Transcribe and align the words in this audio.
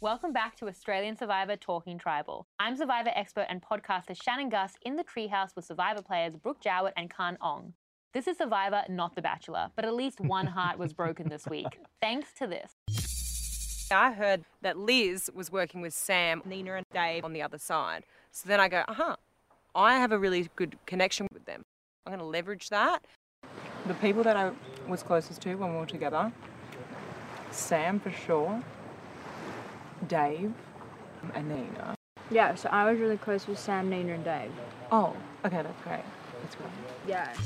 Welcome 0.00 0.32
back 0.32 0.54
to 0.58 0.68
Australian 0.68 1.16
Survivor 1.16 1.56
Talking 1.56 1.98
Tribal. 1.98 2.46
I'm 2.60 2.76
Survivor 2.76 3.10
expert 3.16 3.46
and 3.48 3.60
podcaster 3.60 4.16
Shannon 4.22 4.48
Guss 4.48 4.74
in 4.82 4.94
the 4.94 5.02
treehouse 5.02 5.56
with 5.56 5.64
Survivor 5.64 6.02
players 6.02 6.36
Brooke 6.36 6.60
Jowett 6.60 6.94
and 6.96 7.12
Khanh 7.12 7.36
Ong. 7.40 7.72
This 8.14 8.28
is 8.28 8.38
Survivor, 8.38 8.84
not 8.88 9.16
The 9.16 9.22
Bachelor, 9.22 9.70
but 9.74 9.84
at 9.84 9.92
least 9.92 10.20
one 10.20 10.46
heart 10.46 10.78
was 10.78 10.92
broken 10.92 11.28
this 11.28 11.48
week, 11.48 11.80
thanks 12.00 12.28
to 12.34 12.46
this. 12.46 12.76
I 13.90 14.12
heard 14.12 14.44
that 14.62 14.78
Liz 14.78 15.32
was 15.34 15.50
working 15.50 15.80
with 15.80 15.94
Sam, 15.94 16.42
Nina, 16.44 16.74
and 16.74 16.86
Dave 16.94 17.24
on 17.24 17.32
the 17.32 17.42
other 17.42 17.58
side. 17.58 18.04
So 18.30 18.48
then 18.48 18.60
I 18.60 18.68
go, 18.68 18.84
uh 18.86 18.94
huh, 18.94 19.16
I 19.74 19.96
have 19.96 20.12
a 20.12 20.18
really 20.18 20.48
good 20.54 20.76
connection 20.86 21.26
with 21.32 21.44
them. 21.44 21.62
I'm 22.06 22.12
going 22.12 22.20
to 22.20 22.24
leverage 22.24 22.68
that. 22.68 23.00
The 23.88 23.94
people 23.94 24.22
that 24.22 24.36
I 24.36 24.52
was 24.86 25.02
closest 25.02 25.42
to 25.42 25.56
when 25.56 25.72
we 25.72 25.76
were 25.76 25.86
together 25.86 26.32
Sam 27.50 27.98
for 27.98 28.12
sure, 28.12 28.62
Dave, 30.06 30.52
and 31.34 31.48
Nina. 31.48 31.94
Yeah, 32.30 32.54
so 32.54 32.68
I 32.70 32.90
was 32.90 33.00
really 33.00 33.16
close 33.16 33.46
with 33.46 33.58
Sam, 33.58 33.88
Nina, 33.88 34.14
and 34.14 34.24
Dave. 34.24 34.50
Oh, 34.92 35.16
okay, 35.44 35.62
that's 35.62 35.82
great. 35.82 36.00
That's 36.42 36.54
great. 36.54 36.70
Yeah. 37.06 37.32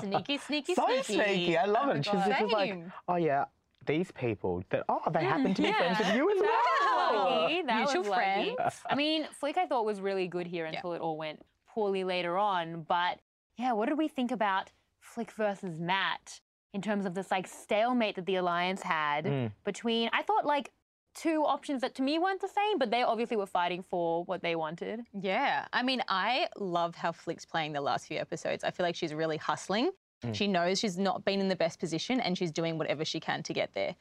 Sneaky, 0.00 0.38
sneaky, 0.38 0.74
so 0.74 0.84
sneaky. 0.86 1.02
sneaky. 1.24 1.56
I 1.58 1.64
love 1.64 1.88
Oh 1.88 1.90
it. 1.92 2.04
She's 2.04 2.12
God. 2.12 2.28
just 2.28 2.52
like, 2.52 2.78
oh 3.08 3.16
yeah, 3.16 3.44
these 3.86 4.10
people 4.12 4.62
that 4.70 4.84
oh 4.88 5.00
they 5.10 5.20
mm, 5.20 5.22
happen 5.22 5.54
to 5.54 5.62
be 5.62 5.72
friends 5.72 5.98
with 5.98 6.14
you 6.14 6.30
as 6.30 6.38
That 6.40 6.62
was 6.80 7.12
well. 7.14 7.40
lucky. 7.42 7.62
That 7.62 7.76
Mutual 7.78 8.00
was 8.02 8.08
lucky. 8.10 8.54
friends. 8.56 8.74
I 8.88 8.94
mean, 8.94 9.26
Flick 9.40 9.56
I 9.56 9.66
thought 9.66 9.84
was 9.86 10.00
really 10.00 10.28
good 10.28 10.46
here 10.46 10.66
until 10.66 10.92
it 10.92 11.00
all 11.00 11.16
went 11.16 11.40
poorly 11.68 12.04
later 12.04 12.36
on. 12.36 12.82
But 12.86 13.18
yeah, 13.58 13.72
what 13.72 13.88
did 13.88 13.96
we 13.96 14.08
think 14.08 14.30
about 14.30 14.70
Flick 15.00 15.32
versus 15.32 15.80
Matt 15.80 16.40
in 16.74 16.82
terms 16.82 17.04
of 17.06 17.14
this 17.14 17.30
like 17.30 17.46
stalemate 17.46 18.16
that 18.16 18.26
the 18.26 18.36
alliance 18.36 18.82
had 18.82 19.24
Mm. 19.26 19.52
between? 19.64 20.10
I 20.12 20.22
thought 20.22 20.44
like 20.46 20.70
two 21.14 21.44
options 21.44 21.82
that 21.82 21.94
to 21.96 22.02
me 22.02 22.18
weren't 22.18 22.40
the 22.40 22.48
same, 22.48 22.78
but 22.78 22.90
they 22.90 23.02
obviously 23.02 23.36
were 23.36 23.46
fighting 23.46 23.82
for 23.82 24.24
what 24.24 24.40
they 24.42 24.56
wanted. 24.56 25.00
Yeah. 25.12 25.66
I 25.72 25.82
mean, 25.82 26.02
I 26.08 26.48
love 26.56 26.94
how 26.94 27.12
Flick's 27.12 27.44
playing 27.44 27.72
the 27.72 27.80
last 27.82 28.06
few 28.06 28.18
episodes. 28.18 28.64
I 28.64 28.70
feel 28.70 28.84
like 28.86 28.96
she's 28.96 29.12
really 29.12 29.36
hustling. 29.36 29.90
Mm. 30.24 30.34
She 30.34 30.46
knows 30.46 30.78
she's 30.78 30.96
not 30.98 31.24
been 31.24 31.40
in 31.40 31.48
the 31.48 31.56
best 31.56 31.78
position 31.78 32.20
and 32.20 32.36
she's 32.38 32.50
doing 32.50 32.78
whatever 32.78 33.04
she 33.04 33.20
can 33.20 33.42
to 33.42 33.52
get 33.52 33.74
there. 33.74 33.94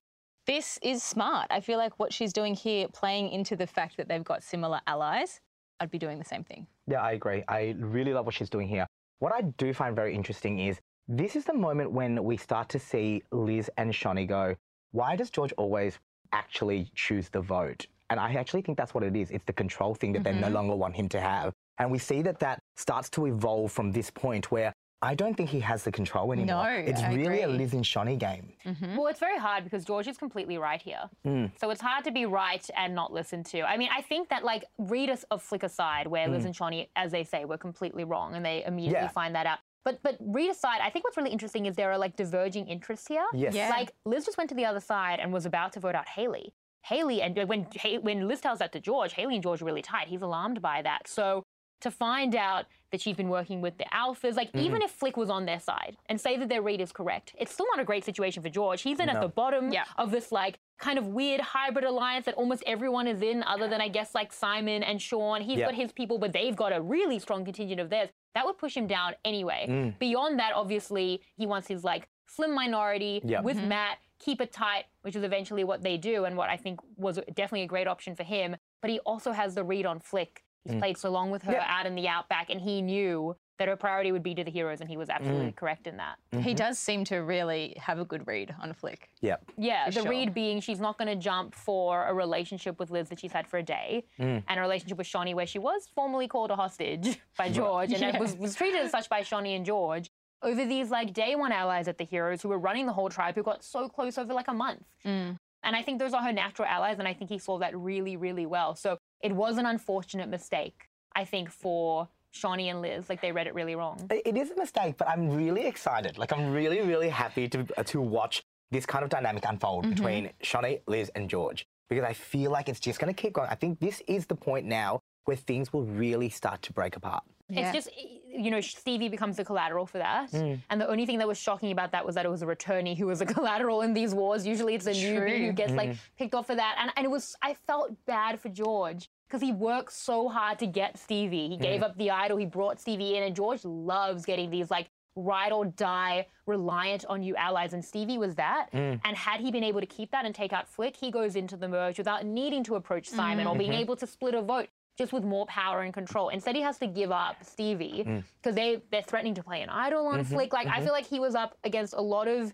This 0.47 0.79
is 0.81 1.03
smart. 1.03 1.47
I 1.51 1.59
feel 1.59 1.77
like 1.77 1.99
what 1.99 2.13
she's 2.13 2.31
doing 2.33 2.55
here, 2.55 2.87
playing 2.87 3.29
into 3.29 3.55
the 3.55 3.67
fact 3.67 3.97
that 3.97 4.07
they've 4.07 4.23
got 4.23 4.41
similar 4.41 4.79
allies, 4.87 5.41
I'd 5.79 5.91
be 5.91 5.99
doing 5.99 6.17
the 6.17 6.25
same 6.25 6.43
thing. 6.43 6.65
Yeah, 6.87 7.01
I 7.01 7.11
agree. 7.11 7.43
I 7.47 7.75
really 7.77 8.13
love 8.13 8.25
what 8.25 8.35
she's 8.35 8.49
doing 8.49 8.67
here. 8.67 8.87
What 9.19 9.33
I 9.33 9.41
do 9.41 9.73
find 9.73 9.95
very 9.95 10.15
interesting 10.15 10.59
is 10.59 10.79
this 11.17 11.35
is 11.35 11.43
the 11.45 11.53
moment 11.53 11.91
when 11.91 12.23
we 12.23 12.37
start 12.37 12.69
to 12.69 12.79
see 12.79 13.21
Liz 13.31 13.69
and 13.77 13.91
Shonee 13.91 14.27
go, 14.27 14.55
why 14.91 15.15
does 15.15 15.29
George 15.29 15.51
always 15.57 15.99
actually 16.31 16.89
choose 16.95 17.27
the 17.29 17.41
vote? 17.41 17.85
And 18.09 18.19
I 18.19 18.33
actually 18.33 18.61
think 18.61 18.77
that's 18.77 18.93
what 18.93 19.03
it 19.03 19.15
is. 19.15 19.29
It's 19.31 19.43
the 19.45 19.53
control 19.53 19.93
thing 19.95 20.13
that 20.13 20.23
they 20.23 20.33
no 20.33 20.47
Mhm. 20.47 20.53
longer 20.53 20.75
want 20.75 20.95
him 20.95 21.09
to 21.09 21.19
have. 21.19 21.53
And 21.79 21.91
we 21.91 21.97
see 21.97 22.21
that 22.23 22.39
that 22.39 22.59
starts 22.77 23.09
to 23.11 23.25
evolve 23.25 23.71
from 23.71 23.91
this 23.91 24.09
point 24.09 24.51
where 24.51 24.71
I 25.03 25.15
don't 25.15 25.33
think 25.35 25.49
he 25.49 25.59
has 25.61 25.83
the 25.83 25.91
control 25.91 26.31
anymore. 26.31 26.63
No, 26.63 26.69
it's 26.69 27.01
I 27.01 27.11
really 27.13 27.41
a. 27.41 27.47
Liz 27.47 27.73
and 27.73 27.83
Shonee 27.83 28.19
game. 28.19 28.53
Mm-hmm. 28.65 28.95
Well, 28.97 29.07
it's 29.07 29.19
very 29.19 29.39
hard 29.39 29.63
because 29.63 29.83
George 29.83 30.07
is 30.07 30.15
completely 30.17 30.59
right 30.59 30.79
here. 30.79 31.09
Mm. 31.25 31.51
So 31.59 31.71
it's 31.71 31.81
hard 31.81 32.03
to 32.03 32.11
be 32.11 32.27
right 32.27 32.69
and 32.77 32.93
not 32.93 33.11
listen 33.11 33.43
to. 33.45 33.61
I 33.63 33.77
mean, 33.77 33.89
I 33.91 34.01
think 34.03 34.29
that 34.29 34.43
like 34.45 34.63
read 34.77 35.09
us 35.09 35.23
of 35.31 35.41
Flick 35.41 35.63
aside, 35.63 36.05
where 36.05 36.27
Liz 36.27 36.43
Mm. 36.43 36.47
and 36.47 36.55
Shonee, 36.55 36.87
as 36.95 37.11
they 37.11 37.23
say, 37.23 37.45
were 37.45 37.57
completely 37.57 38.03
wrong, 38.03 38.35
and 38.35 38.45
they 38.45 38.63
immediately 38.63 39.01
Yeah. 39.01 39.07
find 39.07 39.33
that 39.35 39.47
out. 39.47 39.59
But 39.83 40.01
but 40.03 40.17
read 40.19 40.49
aside, 40.49 40.79
I 40.81 40.89
think 40.89 41.05
what's 41.05 41.17
really 41.17 41.31
interesting 41.31 41.65
is 41.65 41.75
there 41.75 41.91
are 41.91 41.97
like 41.97 42.15
diverging 42.15 42.67
interests 42.67 43.07
here. 43.07 43.25
Yes. 43.33 43.53
Yeah. 43.53 43.69
Like 43.69 43.91
Liz 44.05 44.25
just 44.25 44.37
went 44.37 44.49
to 44.49 44.55
the 44.55 44.65
other 44.65 44.79
side 44.79 45.19
and 45.19 45.33
was 45.33 45.45
about 45.45 45.73
to 45.73 45.79
vote 45.79 45.95
out 45.95 46.07
Hayley. 46.07 46.53
Hayley 46.83 47.21
and 47.21 47.37
when 47.47 47.67
when 48.01 48.27
Liz 48.27 48.41
tells 48.41 48.59
that 48.59 48.71
to 48.73 48.79
George, 48.79 49.13
Hayley 49.13 49.35
and 49.35 49.43
George 49.43 49.61
are 49.61 49.65
really 49.65 49.81
tight. 49.81 50.07
He's 50.07 50.21
alarmed 50.21 50.61
by 50.61 50.81
that. 50.81 51.07
So 51.07 51.43
to 51.81 51.91
find 51.91 52.35
out 52.35 52.65
that 52.91 53.01
she's 53.01 53.15
been 53.15 53.29
working 53.29 53.61
with 53.61 53.77
the 53.77 53.85
alphas, 53.85 54.35
like 54.35 54.49
even 54.53 54.73
mm-hmm. 54.73 54.81
if 54.83 54.91
Flick 54.91 55.15
was 55.17 55.29
on 55.29 55.45
their 55.45 55.59
side 55.59 55.97
and 56.07 56.19
say 56.19 56.37
that 56.37 56.49
their 56.49 56.61
read 56.61 56.81
is 56.81 56.91
correct, 56.91 57.33
it's 57.37 57.53
still 57.53 57.65
not 57.73 57.81
a 57.81 57.85
great 57.85 58.03
situation 58.03 58.43
for 58.43 58.49
George. 58.49 58.81
He's 58.81 58.99
in 58.99 59.09
at 59.09 59.21
the 59.21 59.29
bottom 59.29 59.71
Yeah. 59.71 59.85
of 59.97 60.11
this 60.11 60.31
like 60.31 60.59
kind 60.77 60.97
of 60.97 61.07
weird 61.07 61.39
hybrid 61.39 61.85
alliance 61.85 62.25
that 62.25 62.35
almost 62.35 62.63
everyone 62.65 63.07
is 63.07 63.21
in, 63.21 63.43
other 63.43 63.67
than 63.67 63.81
I 63.81 63.87
guess 63.87 64.13
like 64.13 64.33
Simon 64.33 64.83
and 64.83 65.01
Sean. 65.01 65.41
He's 65.41 65.59
Yeah. 65.59 65.65
got 65.67 65.75
his 65.75 65.91
people, 65.91 66.17
but 66.17 66.33
they've 66.33 66.55
got 66.55 66.73
a 66.73 66.81
really 66.81 67.19
strong 67.19 67.45
contingent 67.45 67.79
of 67.79 67.89
theirs. 67.89 68.09
That 68.35 68.45
would 68.45 68.57
push 68.57 68.75
him 68.75 68.87
down 68.87 69.15
anyway. 69.23 69.67
Mm. 69.69 69.99
Beyond 69.99 70.39
that, 70.39 70.53
obviously, 70.53 71.21
he 71.37 71.45
wants 71.45 71.67
his 71.67 71.83
like 71.83 72.09
slim 72.27 72.53
minority 72.53 73.21
Yeah. 73.23 73.41
with 73.41 73.57
mm-hmm. 73.57 73.69
Matt, 73.69 73.99
keep 74.19 74.41
it 74.41 74.51
tight, 74.51 74.85
which 75.01 75.15
is 75.15 75.23
eventually 75.23 75.63
what 75.63 75.81
they 75.81 75.97
do, 75.97 76.25
and 76.25 76.35
what 76.37 76.49
I 76.49 76.57
think 76.57 76.79
was 76.97 77.19
definitely 77.33 77.63
a 77.63 77.67
great 77.67 77.87
option 77.87 78.15
for 78.15 78.23
him. 78.23 78.57
But 78.81 78.91
he 78.91 78.99
also 78.99 79.31
has 79.31 79.55
the 79.55 79.63
read 79.63 79.85
on 79.85 79.99
Flick. 79.99 80.43
He's 80.65 80.75
played 80.75 80.97
so 80.97 81.09
long 81.09 81.31
with 81.31 81.43
her 81.43 81.53
Yeah. 81.53 81.65
out 81.67 81.85
in 81.85 81.95
the 81.95 82.07
outback, 82.07 82.49
and 82.49 82.61
he 82.61 82.81
knew 82.81 83.35
that 83.57 83.67
her 83.67 83.75
priority 83.75 84.11
would 84.11 84.23
be 84.23 84.33
to 84.33 84.43
the 84.43 84.49
heroes, 84.49 84.81
and 84.81 84.89
he 84.89 84.97
was 84.97 85.09
absolutely 85.09 85.51
correct 85.51 85.85
in 85.85 85.97
that. 85.97 86.17
He 86.41 86.53
does 86.55 86.79
seem 86.79 87.03
to 87.05 87.17
really 87.17 87.75
have 87.79 87.99
a 87.99 88.05
good 88.05 88.25
read 88.25 88.55
on 88.59 88.73
Flick. 88.73 89.09
Yeah. 89.21 89.37
Yeah, 89.57 89.85
For 89.85 89.91
the 89.91 90.01
sure. 90.01 90.09
read 90.09 90.33
being 90.33 90.59
she's 90.61 90.79
not 90.79 90.97
going 90.97 91.07
to 91.09 91.15
jump 91.15 91.53
for 91.53 92.05
a 92.07 92.13
relationship 92.13 92.79
with 92.79 92.89
Liz 92.89 93.09
that 93.09 93.19
she's 93.19 93.31
had 93.31 93.47
for 93.47 93.57
a 93.57 93.63
day, 93.63 94.03
Mm. 94.19 94.43
and 94.47 94.59
a 94.59 94.61
relationship 94.61 94.97
with 94.97 95.07
Shonee 95.07 95.35
where 95.35 95.45
she 95.47 95.59
was 95.59 95.87
formally 95.93 96.27
called 96.27 96.49
a 96.51 96.55
hostage 96.55 97.19
by 97.37 97.49
George, 97.49 97.91
and 97.93 98.03
it 98.03 98.19
was, 98.19 98.35
was 98.35 98.55
treated 98.55 98.81
as 98.81 98.91
such 98.91 99.09
by 99.09 99.21
Shonee 99.21 99.55
and 99.55 99.65
George 99.65 100.09
over 100.43 100.65
these 100.65 100.89
like 100.89 101.13
day 101.13 101.35
one 101.35 101.51
allies 101.51 101.87
at 101.87 101.99
the 101.99 102.03
heroes 102.05 102.41
who 102.41 102.49
were 102.49 102.57
running 102.57 102.87
the 102.87 102.93
whole 102.93 103.09
tribe 103.09 103.35
who 103.35 103.43
got 103.43 103.63
so 103.63 103.87
close 103.87 104.17
over 104.17 104.33
like 104.33 104.47
a 104.47 104.53
month. 104.53 104.83
Mm. 105.05 105.37
And 105.63 105.75
I 105.75 105.83
think 105.83 105.99
those 105.99 106.13
are 106.15 106.23
her 106.23 106.33
natural 106.33 106.67
allies, 106.67 106.97
and 106.97 107.07
I 107.07 107.13
think 107.13 107.29
he 107.29 107.37
saw 107.37 107.59
that 107.59 107.77
really, 107.77 108.17
really 108.17 108.47
well. 108.47 108.73
So 108.73 108.97
it 109.23 109.31
was 109.33 109.57
an 109.57 109.65
unfortunate 109.65 110.29
mistake, 110.29 110.87
I 111.15 111.25
think, 111.25 111.49
for 111.51 112.07
Shonee 112.33 112.69
and 112.71 112.81
Liz. 112.81 113.09
Like 113.09 113.21
they 113.21 113.31
read 113.31 113.47
it 113.47 113.53
really 113.53 113.75
wrong. 113.75 114.07
It 114.09 114.37
is 114.37 114.51
a 114.51 114.55
mistake, 114.55 114.97
but 114.97 115.07
I'm 115.09 115.29
really 115.29 115.65
excited. 115.67 116.17
Like 116.17 116.31
I'm 116.31 116.51
really, 116.51 116.81
really 116.81 117.09
happy 117.09 117.47
to 117.49 117.65
uh, 117.77 117.83
to 117.83 118.01
watch 118.01 118.43
this 118.71 118.85
kind 118.85 119.03
of 119.03 119.09
dynamic 119.09 119.43
unfold 119.47 119.83
Mm-hmm. 119.85 119.93
between 119.95 120.29
Shonee, 120.43 120.81
Liz, 120.87 121.11
and 121.15 121.29
George 121.29 121.65
because 121.89 122.05
I 122.05 122.13
feel 122.13 122.51
like 122.51 122.69
it's 122.69 122.79
just 122.79 122.99
going 122.99 123.13
to 123.13 123.21
keep 123.21 123.33
going. 123.33 123.49
I 123.49 123.55
think 123.55 123.79
this 123.81 124.01
is 124.07 124.25
the 124.25 124.35
point 124.35 124.65
now 124.65 125.01
where 125.25 125.35
things 125.35 125.73
will 125.73 125.83
really 125.83 126.29
start 126.29 126.61
to 126.63 126.73
break 126.73 126.95
apart. 126.95 127.23
Yeah. 127.51 127.61
It's 127.61 127.85
just, 127.85 127.97
eh, 127.97 128.17
you 128.33 128.49
know, 128.49 128.61
Stevie 128.61 129.09
becomes 129.09 129.37
the 129.37 129.45
collateral 129.45 129.85
for 129.85 129.97
that. 129.97 130.31
Mm. 130.31 130.59
And 130.69 130.81
the 130.81 130.87
only 130.87 131.05
thing 131.05 131.17
that 131.19 131.27
was 131.27 131.37
shocking 131.37 131.71
about 131.71 131.91
that 131.91 132.05
was 132.05 132.15
that 132.15 132.25
it 132.25 132.31
was 132.31 132.41
a 132.41 132.45
returnee 132.45 132.97
who 132.97 133.07
was 133.07 133.21
a 133.21 133.25
collateral 133.35 133.81
in 133.81 133.93
these 133.93 134.13
wars. 134.13 134.45
Usually 134.45 134.75
it's 134.75 134.87
a 134.87 134.91
newbie 134.91 135.37
who 135.37 135.45
True. 135.45 135.53
gets 135.53 135.73
like 135.73 135.91
mm. 135.91 135.97
picked 136.17 136.33
off 136.33 136.47
for 136.47 136.55
that. 136.55 136.77
And, 136.79 136.91
and 136.95 137.05
it 137.05 137.09
was, 137.09 137.35
I 137.41 137.55
felt 137.67 137.93
bad 138.05 138.39
for 138.39 138.49
George 138.49 139.09
because 139.27 139.41
he 139.41 139.51
worked 139.51 139.93
so 139.93 140.27
hard 140.27 140.59
to 140.59 140.67
get 140.67 140.97
Stevie. 140.97 141.49
He 141.49 141.57
gave 141.57 141.81
mm. 141.81 141.85
up 141.85 141.97
the 141.97 142.11
idol, 142.11 142.37
he 142.37 142.45
brought 142.45 142.79
Stevie 142.79 143.17
in, 143.17 143.23
and 143.23 143.35
George 143.35 143.63
loves 143.65 144.25
getting 144.25 144.49
these 144.49 144.71
like 144.71 144.89
ride 145.15 145.51
or 145.51 145.65
die, 145.65 146.25
reliant 146.45 147.05
on 147.05 147.21
you 147.21 147.35
allies. 147.35 147.73
And 147.73 147.83
Stevie 147.83 148.17
was 148.17 148.35
that. 148.35 148.69
And 149.03 149.17
had 149.17 149.41
he 149.41 149.51
been 149.51 149.63
able 149.63 149.81
to 149.81 149.85
keep 149.85 150.11
that 150.11 150.25
and 150.25 150.33
take 150.33 150.53
out 150.53 150.67
Flick, 150.67 150.95
he 150.95 151.11
goes 151.11 151.35
into 151.35 151.57
the 151.57 151.67
merge 151.67 151.97
without 151.97 152.25
needing 152.25 152.63
to 152.65 152.75
approach 152.75 153.07
Simon 153.07 153.45
or 153.45 153.51
mm-hmm. 153.51 153.59
being 153.59 153.71
mm-hmm. 153.71 153.81
able 153.81 153.95
to 153.97 154.07
split 154.07 154.33
a 154.33 154.41
vote. 154.41 154.69
Just 155.01 155.13
with 155.13 155.23
more 155.23 155.47
power 155.47 155.81
and 155.81 155.91
control. 155.91 156.29
Instead, 156.29 156.55
he 156.55 156.61
has 156.61 156.77
to 156.77 156.85
give 156.85 157.11
up 157.11 157.43
Stevie 157.43 158.03
mm. 158.05 158.23
because 158.39 158.53
they 158.55 158.83
they're 158.91 159.01
threatening 159.01 159.33
to 159.33 159.41
play 159.41 159.63
an 159.63 159.69
idol 159.69 160.03
mm-hmm. 160.05 160.19
on 160.19 160.23
Flick. 160.23 160.53
Like 160.53 160.67
I 160.67 160.73
mm-hmm. 160.73 160.83
feel 160.83 160.93
like 160.93 161.07
he 161.07 161.19
was 161.19 161.33
up 161.33 161.57
against 161.63 161.95
a 161.95 162.01
lot 162.01 162.27
of 162.27 162.53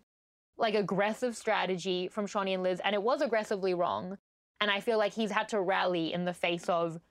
like 0.57 0.73
aggressive 0.73 1.35
strategy 1.35 2.07
from 2.07 2.25
Shonee 2.25 2.53
and 2.53 2.63
Liz, 2.63 2.79
and 2.85 2.95
it 2.95 3.03
was 3.03 3.21
aggressively 3.21 3.73
wrong. 3.73 4.17
And 4.61 4.71
I 4.71 4.79
feel 4.79 4.97
like 4.97 5.11
he's 5.11 5.29
had 5.29 5.49
to 5.49 5.59
rally 5.59 6.13
in 6.13 6.23
the 6.23 6.33
face 6.33 6.69
of 6.69 7.01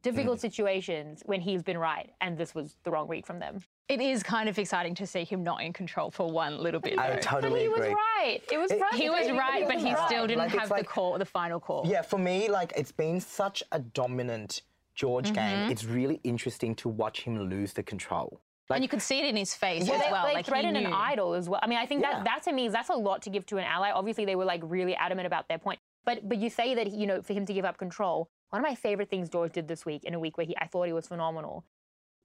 difficult 0.00 0.38
mm. 0.38 0.40
situations 0.40 1.22
when 1.26 1.42
he's 1.42 1.62
been 1.62 1.76
right, 1.76 2.08
and 2.22 2.38
this 2.38 2.54
was 2.54 2.76
the 2.84 2.90
wrong 2.90 3.06
read 3.06 3.26
from 3.26 3.38
them. 3.38 3.60
It 3.90 4.00
is 4.00 4.22
kind 4.22 4.48
of 4.48 4.58
exciting 4.58 4.94
to 4.94 5.06
see 5.06 5.24
him 5.24 5.44
not 5.44 5.62
in 5.62 5.74
control 5.74 6.10
for 6.10 6.30
one 6.30 6.56
little 6.56 6.80
bit. 6.80 6.98
I 6.98 7.08
though. 7.08 7.14
But 7.16 7.22
totally 7.22 7.60
he 7.60 7.66
agree. 7.66 7.88
was 7.90 7.96
right. 8.18 8.40
It 8.50 8.58
was 8.58 8.70
It- 8.70 8.78
frustrating. 8.78 9.12
He 9.12 9.30
was 9.30 9.38
right, 9.38 9.68
but 9.68 9.76
he 9.76 9.92
right. 9.92 10.06
still 10.06 10.26
didn't 10.26 10.38
Like, 10.38 10.54
it's 10.54 10.60
have 10.60 10.68
the 10.70 10.76
like- 10.76 10.88
call, 10.88 11.18
the 11.18 11.26
final 11.26 11.60
call. 11.60 11.84
Yeah, 11.86 12.00
for 12.00 12.18
me, 12.18 12.48
like 12.48 12.72
it's 12.76 12.92
been 12.92 13.20
such 13.20 13.62
a 13.72 13.78
dominant 13.78 14.62
George 14.96 15.26
Mm-hmm. 15.26 15.34
game. 15.34 15.70
It's 15.70 15.84
really 15.84 16.20
interesting 16.24 16.74
to 16.76 16.88
watch 16.88 17.22
him 17.22 17.38
lose 17.38 17.72
the 17.74 17.82
control. 17.82 18.40
and 18.70 18.82
you 18.82 18.88
could 18.88 19.02
see 19.02 19.18
it 19.20 19.26
in 19.26 19.36
his 19.36 19.54
face 19.54 19.86
Yeah, 19.86 19.94
as 19.94 20.10
well. 20.10 20.26
they 20.26 20.34
like 20.34 20.46
he 20.46 20.50
threatened 20.50 20.76
an 20.76 20.86
idol 20.92 21.34
as 21.34 21.48
well. 21.48 21.60
I 21.62 21.68
mean, 21.68 21.78
I 21.78 21.86
think 21.86 22.02
Yeah. 22.02 22.14
that 22.14 22.24
that 22.24 22.42
to 22.44 22.52
me 22.52 22.66
is 22.66 22.72
that's 22.72 22.88
a 22.88 22.94
lot 22.94 23.22
to 23.22 23.30
give 23.30 23.46
to 23.46 23.58
an 23.58 23.64
ally. 23.64 23.90
Obviously, 23.92 24.24
they 24.24 24.34
were 24.34 24.44
like 24.44 24.60
really 24.64 24.96
adamant 24.96 25.26
about 25.26 25.46
their 25.48 25.58
point. 25.58 25.78
But 26.04 26.28
but 26.28 26.38
you 26.38 26.50
say 26.50 26.74
that 26.74 26.90
you 26.90 27.06
know 27.06 27.22
for 27.22 27.32
him 27.32 27.46
to 27.46 27.54
give 27.54 27.64
up 27.64 27.78
control. 27.78 28.28
One 28.50 28.60
of 28.62 28.68
my 28.68 28.74
favorite 28.74 29.08
things 29.10 29.28
George 29.28 29.52
did 29.52 29.66
this 29.68 29.84
week 29.86 30.02
in 30.04 30.14
a 30.14 30.18
week 30.20 30.36
where 30.38 30.46
he 30.46 30.56
I 30.58 30.66
thought 30.66 30.86
he 30.86 30.92
was 30.92 31.06
phenomenal. 31.08 31.64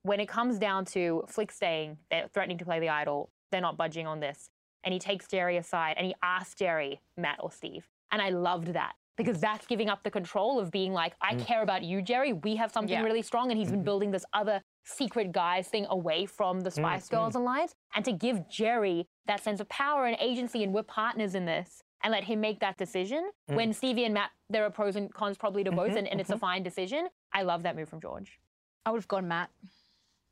When 0.03 0.19
it 0.19 0.27
comes 0.27 0.57
down 0.57 0.85
to 0.95 1.23
Flick 1.27 1.51
staying, 1.51 1.97
they're 2.09 2.27
threatening 2.33 2.57
to 2.59 2.65
play 2.65 2.79
the 2.79 2.89
idol. 2.89 3.29
They're 3.51 3.61
not 3.61 3.77
budging 3.77 4.07
on 4.07 4.19
this, 4.19 4.49
and 4.83 4.93
he 4.93 4.99
takes 4.99 5.27
Jerry 5.27 5.57
aside 5.57 5.95
and 5.97 6.05
he 6.07 6.15
asks 6.23 6.55
Jerry, 6.55 7.01
Matt 7.17 7.37
or 7.39 7.51
Steve, 7.51 7.87
and 8.11 8.19
I 8.21 8.29
loved 8.29 8.69
that. 8.73 8.93
Because 9.17 9.39
that's 9.39 9.65
giving 9.67 9.89
up 9.89 10.03
the 10.03 10.11
control 10.11 10.59
of 10.59 10.71
being 10.71 10.93
like, 10.93 11.13
I 11.21 11.35
mm. 11.35 11.45
care 11.45 11.61
about 11.61 11.83
you, 11.83 12.01
Jerry. 12.01 12.33
We 12.33 12.55
have 12.55 12.71
something 12.71 12.93
Yeah. 12.93 13.03
really 13.03 13.21
strong. 13.21 13.51
And 13.51 13.59
he's 13.59 13.69
been 13.69 13.79
mm-hmm. 13.79 13.85
building 13.85 14.11
this 14.11 14.25
other 14.33 14.61
secret 14.85 15.31
guys 15.31 15.67
thing 15.67 15.85
away 15.89 16.25
from 16.25 16.61
the 16.61 16.71
Spice 16.71 17.07
mm, 17.07 17.11
Girls 17.11 17.33
mm. 17.33 17.41
alliance. 17.41 17.75
And 17.95 18.03
to 18.05 18.13
give 18.13 18.49
Jerry 18.49 19.07
that 19.27 19.43
sense 19.43 19.59
of 19.59 19.69
power 19.69 20.05
and 20.05 20.17
agency, 20.19 20.63
and 20.63 20.73
we're 20.73 20.83
partners 20.83 21.35
in 21.35 21.45
this, 21.45 21.83
and 22.03 22.11
let 22.11 22.23
him 22.23 22.41
make 22.41 22.59
that 22.59 22.77
decision 22.77 23.29
when 23.45 23.73
Stevie 23.73 24.05
and 24.05 24.13
Matt, 24.13 24.31
there 24.49 24.65
are 24.65 24.69
pros 24.69 24.95
and 24.95 25.13
cons 25.13 25.37
probably 25.37 25.63
to 25.63 25.71
both, 25.71 25.89
mm-hmm, 25.89 25.97
and, 25.97 26.07
and 26.07 26.19
it's 26.19 26.29
a 26.29 26.33
mm-hmm. 26.33 26.39
fine 26.39 26.63
decision. 26.63 27.07
I 27.33 27.43
love 27.43 27.63
that 27.63 27.75
move 27.75 27.89
from 27.89 28.01
George. 28.01 28.39
I 28.85 28.91
would 28.91 28.97
have 28.97 29.07
gone 29.07 29.27
Matt. 29.27 29.49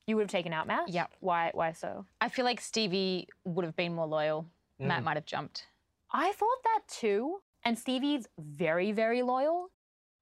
You 0.08 0.16
would 0.16 0.24
have 0.24 0.32
taken 0.32 0.52
out 0.52 0.66
Matt? 0.66 0.90
Yep. 0.90 1.12
Why, 1.20 1.52
why 1.54 1.74
so? 1.74 2.06
I 2.20 2.30
feel 2.30 2.46
like 2.46 2.60
Stevie 2.60 3.28
would 3.46 3.64
have 3.64 3.76
been 3.76 3.94
more 3.94 4.08
loyal. 4.08 4.48
Matt 4.80 5.04
might 5.04 5.18
have 5.18 5.26
jumped. 5.26 5.68
I 6.12 6.32
thought 6.32 6.64
that 6.64 6.80
too. 6.88 7.42
And 7.66 7.78
Stevie's 7.78 8.28
very, 8.40 8.92
very 8.92 9.22
loyal. 9.22 9.68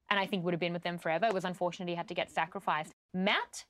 And 0.09 0.19
I 0.19 0.25
think 0.25 0.45
would 0.45 0.53
have 0.53 0.59
been 0.59 0.73
with 0.73 0.83
them 0.83 0.97
forever. 0.97 1.25
It 1.25 1.33
was 1.33 1.43
unfortunate 1.43 1.89
he 1.89 1.95
had 1.95 2.07
to 2.07 2.13
get 2.13 2.31
sacrificed. 2.31 2.93
Matt, 3.13 3.65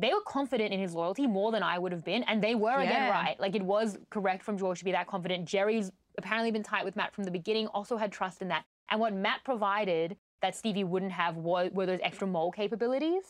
they 0.00 0.12
were 0.12 0.20
confident 0.26 0.72
in 0.72 0.80
his 0.80 0.92
loyalty 0.92 1.26
more 1.26 1.52
than 1.52 1.62
I 1.62 1.78
would 1.78 1.92
have 1.92 2.04
been. 2.04 2.24
And 2.24 2.42
they 2.42 2.54
were 2.54 2.78
again 2.78 3.10
right. 3.10 3.38
Like 3.38 3.54
it 3.54 3.62
was 3.62 3.96
correct 4.10 4.42
from 4.42 4.58
George 4.58 4.80
to 4.80 4.84
be 4.84 4.92
that 4.92 5.06
confident. 5.06 5.46
Jerry's 5.46 5.90
apparently 6.16 6.50
been 6.50 6.64
tight 6.64 6.84
with 6.84 6.96
Matt 6.96 7.14
from 7.14 7.24
the 7.24 7.30
beginning, 7.30 7.68
also 7.68 7.96
had 7.96 8.10
trust 8.10 8.42
in 8.42 8.48
that. 8.48 8.64
And 8.90 9.00
what 9.00 9.12
Matt 9.12 9.44
provided 9.44 10.16
that 10.40 10.56
Stevie 10.56 10.84
wouldn't 10.84 11.12
have 11.12 11.36
were, 11.36 11.68
were 11.72 11.86
those 11.86 12.00
extra 12.02 12.26
mole 12.26 12.52
capabilities 12.52 13.24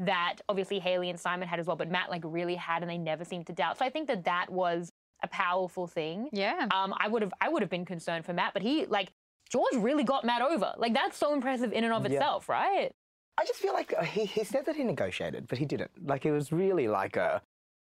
that 0.00 0.36
obviously 0.48 0.78
Hayley 0.78 1.10
and 1.10 1.20
Simon 1.20 1.46
had 1.46 1.60
as 1.60 1.66
well, 1.66 1.76
but 1.76 1.90
Matt 1.90 2.10
like 2.10 2.22
really 2.24 2.54
had 2.54 2.82
and 2.82 2.90
they 2.90 2.98
never 2.98 3.24
seemed 3.24 3.46
to 3.48 3.52
doubt. 3.52 3.78
So 3.78 3.84
I 3.84 3.90
think 3.90 4.08
that 4.08 4.24
that 4.24 4.50
was 4.50 4.90
a 5.22 5.28
powerful 5.28 5.86
thing. 5.86 6.28
Yeah. 6.32 6.68
Um, 6.70 6.94
I 6.98 7.08
would 7.08 7.22
have 7.22 7.32
I 7.40 7.48
would 7.48 7.62
have 7.62 7.70
been 7.70 7.84
concerned 7.84 8.24
for 8.24 8.32
Matt, 8.32 8.52
but 8.54 8.62
he 8.62 8.86
like 8.86 9.12
George 9.54 9.76
really 9.76 10.02
got 10.02 10.24
Matt 10.24 10.42
over. 10.42 10.74
Like 10.76 10.94
that's 10.94 11.16
so 11.16 11.32
impressive 11.32 11.72
in 11.72 11.84
and 11.84 11.92
of 11.92 12.04
Yeah. 12.04 12.10
itself, 12.18 12.48
right? 12.48 12.90
I 13.38 13.44
just 13.44 13.60
feel 13.60 13.72
like 13.72 13.94
uh, 13.96 14.02
he, 14.02 14.24
he 14.26 14.42
said 14.42 14.66
that 14.66 14.74
he 14.74 14.82
negotiated, 14.82 15.46
but 15.46 15.58
he 15.58 15.64
didn't. 15.64 15.92
Like 16.04 16.26
it 16.26 16.32
was 16.32 16.50
really 16.50 16.88
like 16.88 17.16
a, 17.16 17.40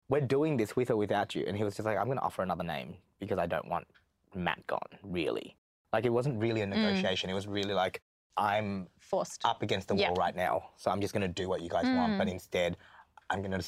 we're 0.09 0.23
doing 0.23 0.57
this 0.57 0.75
with 0.75 0.91
or 0.91 0.97
without 0.97 1.35
you, 1.35 1.45
and 1.47 1.55
he 1.59 1.63
was 1.63 1.77
just 1.77 1.85
like, 1.87 1.99
I'm 1.99 2.07
going 2.07 2.17
to 2.17 2.25
offer 2.25 2.43
another 2.43 2.65
name 2.65 2.97
because 3.21 3.39
I 3.39 3.47
don't 3.47 3.69
want 3.69 3.87
Matt 4.35 4.67
gone. 4.67 4.91
Really, 5.03 5.55
like 5.93 6.07
it 6.07 6.15
wasn't 6.19 6.41
really 6.41 6.63
a 6.63 6.67
negotiation. 6.67 7.29
It 7.29 7.35
was 7.35 7.47
really 7.47 7.75
like 7.75 8.01
I'm 8.39 8.89
Forced. 8.99 9.45
up 9.45 9.63
against 9.63 9.89
the 9.89 9.97
Yeah. 9.97 10.09
wall 10.09 10.17
right 10.17 10.35
now, 10.35 10.71
so 10.79 10.91
I'm 10.91 11.01
just 11.03 11.13
going 11.13 11.27
to 11.31 11.43
do 11.43 11.47
what 11.47 11.61
you 11.61 11.69
guys 11.69 11.85
want, 11.95 12.17
but 12.17 12.27
instead, 12.29 12.79
I'm 13.31 13.41
going 13.43 13.53
to 13.59 13.65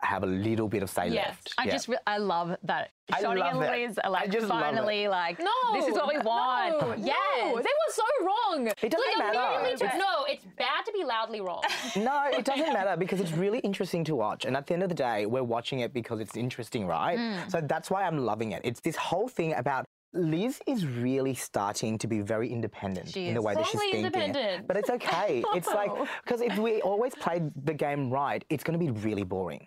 have 0.00 0.22
a 0.24 0.26
little 0.26 0.68
bit 0.68 0.82
of 0.82 0.90
say 0.90 1.08
Yes. 1.08 1.28
left. 1.28 1.54
I 1.58 1.64
Yeah. 1.64 1.72
just, 1.72 1.88
re- 1.88 1.96
I 2.06 2.18
love 2.18 2.56
that. 2.64 2.90
I 3.12 3.22
Shonee 3.22 3.38
love 3.38 3.54
and 3.54 3.62
that. 3.62 3.72
Liz 3.78 3.98
are 3.98 4.06
I 4.06 4.08
like 4.08 4.30
just 4.30 4.48
love 4.48 4.60
it. 4.60 4.64
finally 4.64 5.08
like, 5.08 5.38
No, 5.38 5.50
this 5.72 5.86
is 5.86 5.94
what 5.94 6.08
we 6.08 6.18
want. 6.18 6.80
No, 6.80 6.94
yes. 6.98 7.16
no, 7.40 7.56
they 7.56 7.62
were 7.62 7.92
so 7.92 8.02
wrong. 8.22 8.66
It 8.66 8.90
doesn't 8.90 9.18
like, 9.18 9.18
matter. 9.18 9.60
immediately 9.60 9.86
It's- 9.86 9.98
no, 9.98 10.24
it's 10.26 10.44
bad 10.58 10.84
to 10.84 10.92
be 10.92 11.04
loudly 11.04 11.40
wrong. 11.40 11.62
No, 11.96 12.24
it 12.30 12.44
doesn't 12.44 12.72
matter 12.72 12.96
because 12.98 13.20
it's 13.20 13.32
really 13.32 13.60
interesting 13.60 14.04
to 14.04 14.14
watch. 14.16 14.44
And 14.44 14.56
at 14.56 14.66
the 14.66 14.74
end 14.74 14.82
of 14.82 14.88
the 14.88 14.94
day, 14.94 15.26
we're 15.26 15.42
watching 15.42 15.80
it 15.80 15.92
because 15.92 16.20
it's 16.20 16.36
interesting, 16.36 16.86
right? 16.86 17.18
Mm. 17.18 17.50
So 17.50 17.60
that's 17.62 17.90
why 17.90 18.02
I'm 18.04 18.18
loving 18.18 18.52
it. 18.52 18.62
It's 18.64 18.80
this 18.80 18.96
whole 18.96 19.28
thing 19.28 19.54
about 19.54 19.84
Liz 20.14 20.60
is 20.66 20.86
really 20.86 21.34
starting 21.34 21.98
to 21.98 22.06
be 22.06 22.20
very 22.20 22.50
independent 22.50 23.08
She 23.08 23.28
in 23.28 23.34
the 23.34 23.42
way 23.42 23.54
that 23.54 23.66
she's 23.66 23.80
thinking. 23.80 24.06
independent. 24.06 24.66
But 24.66 24.76
it's 24.76 24.90
okay. 24.98 25.44
It's 25.54 25.68
like 25.68 25.90
because 26.24 26.40
if 26.40 26.56
we 26.58 26.80
always 26.80 27.14
played 27.14 27.50
the 27.64 27.74
game 27.74 28.10
right, 28.10 28.44
it's 28.48 28.64
going 28.64 28.78
to 28.78 28.84
be 28.84 28.90
really 28.90 29.24
boring. 29.24 29.66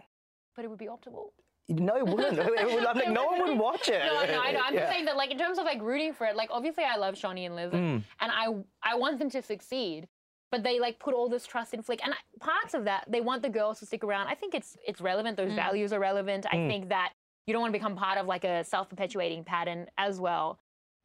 but 0.55 0.65
it 0.65 0.67
would 0.69 0.79
be 0.79 0.87
optimal. 0.87 1.29
No, 1.69 1.95
it 1.95 2.05
wouldn't. 2.05 2.37
It 2.37 2.65
would- 2.65 2.83
like, 2.83 3.09
no 3.19 3.25
one 3.25 3.39
would 3.47 3.57
watch 3.57 3.87
it. 3.87 4.03
No, 4.05 4.25
no, 4.25 4.41
I 4.41 4.51
know. 4.51 4.61
I'm 4.65 4.73
Yeah. 4.73 4.81
just 4.81 4.91
saying 4.91 5.05
that, 5.05 5.15
like, 5.15 5.31
in 5.31 5.37
terms 5.37 5.57
of 5.57 5.65
like 5.65 5.81
rooting 5.81 6.13
for 6.13 6.25
it, 6.25 6.35
like, 6.35 6.49
obviously, 6.51 6.83
I 6.83 6.97
love 6.97 7.15
Shonee 7.15 7.45
and 7.45 7.55
Liz, 7.55 7.71
and, 7.73 8.03
and 8.19 8.31
I, 8.31 8.47
I 8.83 8.95
want 8.95 9.19
them 9.19 9.29
to 9.29 9.41
succeed. 9.41 10.07
But 10.51 10.63
they 10.63 10.81
like 10.81 10.99
put 10.99 11.13
all 11.13 11.29
this 11.29 11.45
trust 11.47 11.73
in 11.73 11.81
Flick, 11.81 12.01
and 12.03 12.13
parts 12.41 12.73
of 12.73 12.83
that 12.83 13.05
they 13.07 13.21
want 13.21 13.41
the 13.41 13.49
girls 13.49 13.79
to 13.79 13.85
stick 13.85 14.03
around. 14.03 14.27
I 14.27 14.35
think 14.35 14.53
it's 14.53 14.75
it's 14.85 14.99
relevant. 14.99 15.37
Those 15.37 15.53
mm. 15.53 15.55
values 15.55 15.93
are 15.93 15.99
relevant. 15.99 16.45
I 16.51 16.57
mm. 16.57 16.67
think 16.67 16.89
that 16.89 17.13
you 17.45 17.53
don't 17.53 17.61
want 17.61 17.73
to 17.73 17.79
become 17.79 17.95
part 17.95 18.17
of 18.17 18.25
like 18.25 18.43
a 18.43 18.63
self-perpetuating 18.63 19.43
pattern 19.43 19.87
as 19.97 20.19
well. 20.19 20.59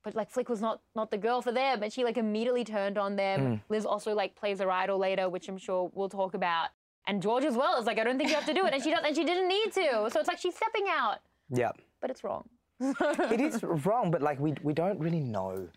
But 0.04 0.14
like 0.14 0.30
Flick 0.30 0.48
was 0.48 0.60
not 0.60 0.80
not 0.94 1.10
the 1.10 1.18
girl 1.18 1.42
for 1.42 1.52
them, 1.52 1.82
and 1.82 1.92
she 1.92 2.04
like 2.04 2.16
immediately 2.16 2.64
turned 2.64 2.96
on 2.96 3.16
them. 3.16 3.40
Mm. 3.40 3.60
Liz 3.68 3.84
also 3.84 4.14
like 4.14 4.36
plays 4.36 4.60
her 4.60 4.70
idol 4.70 4.98
later, 4.98 5.28
which 5.28 5.48
I'm 5.48 5.58
sure 5.58 5.90
we'll 5.94 6.08
talk 6.08 6.34
about. 6.34 6.68
And 7.08 7.22
George 7.22 7.44
as 7.44 7.56
well 7.56 7.78
is 7.78 7.86
like, 7.86 7.98
I 7.98 8.04
don't 8.04 8.18
think 8.18 8.30
you 8.30 8.36
have 8.36 8.46
to 8.46 8.54
do 8.54 8.66
it, 8.66 8.74
and 8.74 8.82
she 8.82 8.90
does, 8.90 9.00
and 9.04 9.14
she 9.14 9.24
didn't 9.24 9.48
need 9.48 9.72
to. 9.72 10.10
So 10.10 10.20
it's 10.20 10.28
like 10.28 10.38
she's 10.38 10.56
stepping 10.56 10.86
out, 10.88 11.18
Yeah. 11.50 11.70
but 12.00 12.10
it's 12.10 12.24
wrong. 12.24 12.48
it 12.80 13.40
is 13.40 13.62
wrong, 13.62 14.10
but 14.10 14.22
like 14.22 14.38
we 14.38 14.54
we 14.62 14.72
don't 14.72 14.98
really 15.00 15.20
know 15.20 15.68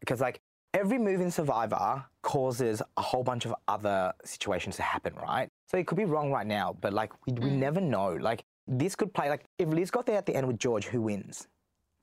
because 0.00 0.20
like 0.20 0.40
every 0.74 0.98
move 0.98 1.20
in 1.20 1.30
Survivor 1.30 2.04
causes 2.22 2.82
a 2.96 3.02
whole 3.02 3.22
bunch 3.22 3.44
of 3.44 3.54
other 3.68 4.12
situations 4.24 4.76
to 4.76 4.82
happen, 4.82 5.14
right? 5.16 5.48
So 5.66 5.76
it 5.76 5.86
could 5.86 5.98
be 5.98 6.04
wrong 6.04 6.30
right 6.32 6.46
now, 6.46 6.76
but 6.80 6.92
like 6.92 7.12
we 7.26 7.32
we 7.34 7.50
mm. 7.50 7.58
never 7.58 7.80
know. 7.80 8.14
Like 8.14 8.44
this 8.68 8.94
could 8.94 9.12
play 9.14 9.30
like 9.30 9.44
if 9.58 9.68
Liz 9.68 9.90
got 9.90 10.06
there 10.06 10.16
at 10.16 10.26
the 10.26 10.34
end 10.34 10.46
with 10.46 10.58
George, 10.58 10.86
who 10.86 11.02
wins? 11.02 11.48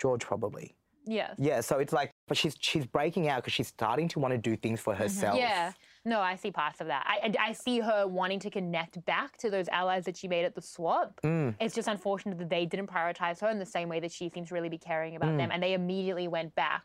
George 0.01 0.25
probably. 0.25 0.75
Yes. 1.07 1.35
Yeah. 1.37 1.61
So 1.61 1.77
it's 1.77 1.93
like, 1.93 2.11
but 2.27 2.35
she's 2.35 2.55
she's 2.59 2.85
breaking 2.85 3.29
out 3.29 3.37
because 3.37 3.53
she's 3.53 3.67
starting 3.67 4.07
to 4.09 4.19
want 4.19 4.33
to 4.33 4.37
do 4.37 4.57
things 4.57 4.81
for 4.81 4.93
mm-hmm. 4.93 5.03
herself. 5.03 5.37
Yeah. 5.37 5.71
No, 6.03 6.19
I 6.19 6.35
see 6.35 6.51
parts 6.51 6.81
of 6.81 6.87
that. 6.87 7.05
I, 7.07 7.27
I, 7.27 7.49
I 7.49 7.51
see 7.53 7.79
her 7.79 8.07
wanting 8.07 8.39
to 8.41 8.49
connect 8.49 9.03
back 9.05 9.37
to 9.37 9.49
those 9.49 9.67
allies 9.69 10.05
that 10.05 10.17
she 10.17 10.27
made 10.27 10.45
at 10.45 10.53
the 10.53 10.61
swap. 10.61 11.19
Mm. 11.23 11.55
It's 11.59 11.73
just 11.73 11.87
unfortunate 11.87 12.37
that 12.37 12.49
they 12.49 12.65
didn't 12.65 12.87
prioritize 12.87 13.41
her 13.41 13.49
in 13.49 13.57
the 13.57 13.65
same 13.65 13.89
way 13.89 13.99
that 13.99 14.11
she 14.11 14.29
seems 14.29 14.49
to 14.49 14.53
really 14.53 14.69
be 14.69 14.77
caring 14.77 15.15
about 15.15 15.31
mm. 15.31 15.37
them. 15.37 15.49
And 15.51 15.63
they 15.63 15.73
immediately 15.73 16.27
went 16.27 16.53
back 16.55 16.83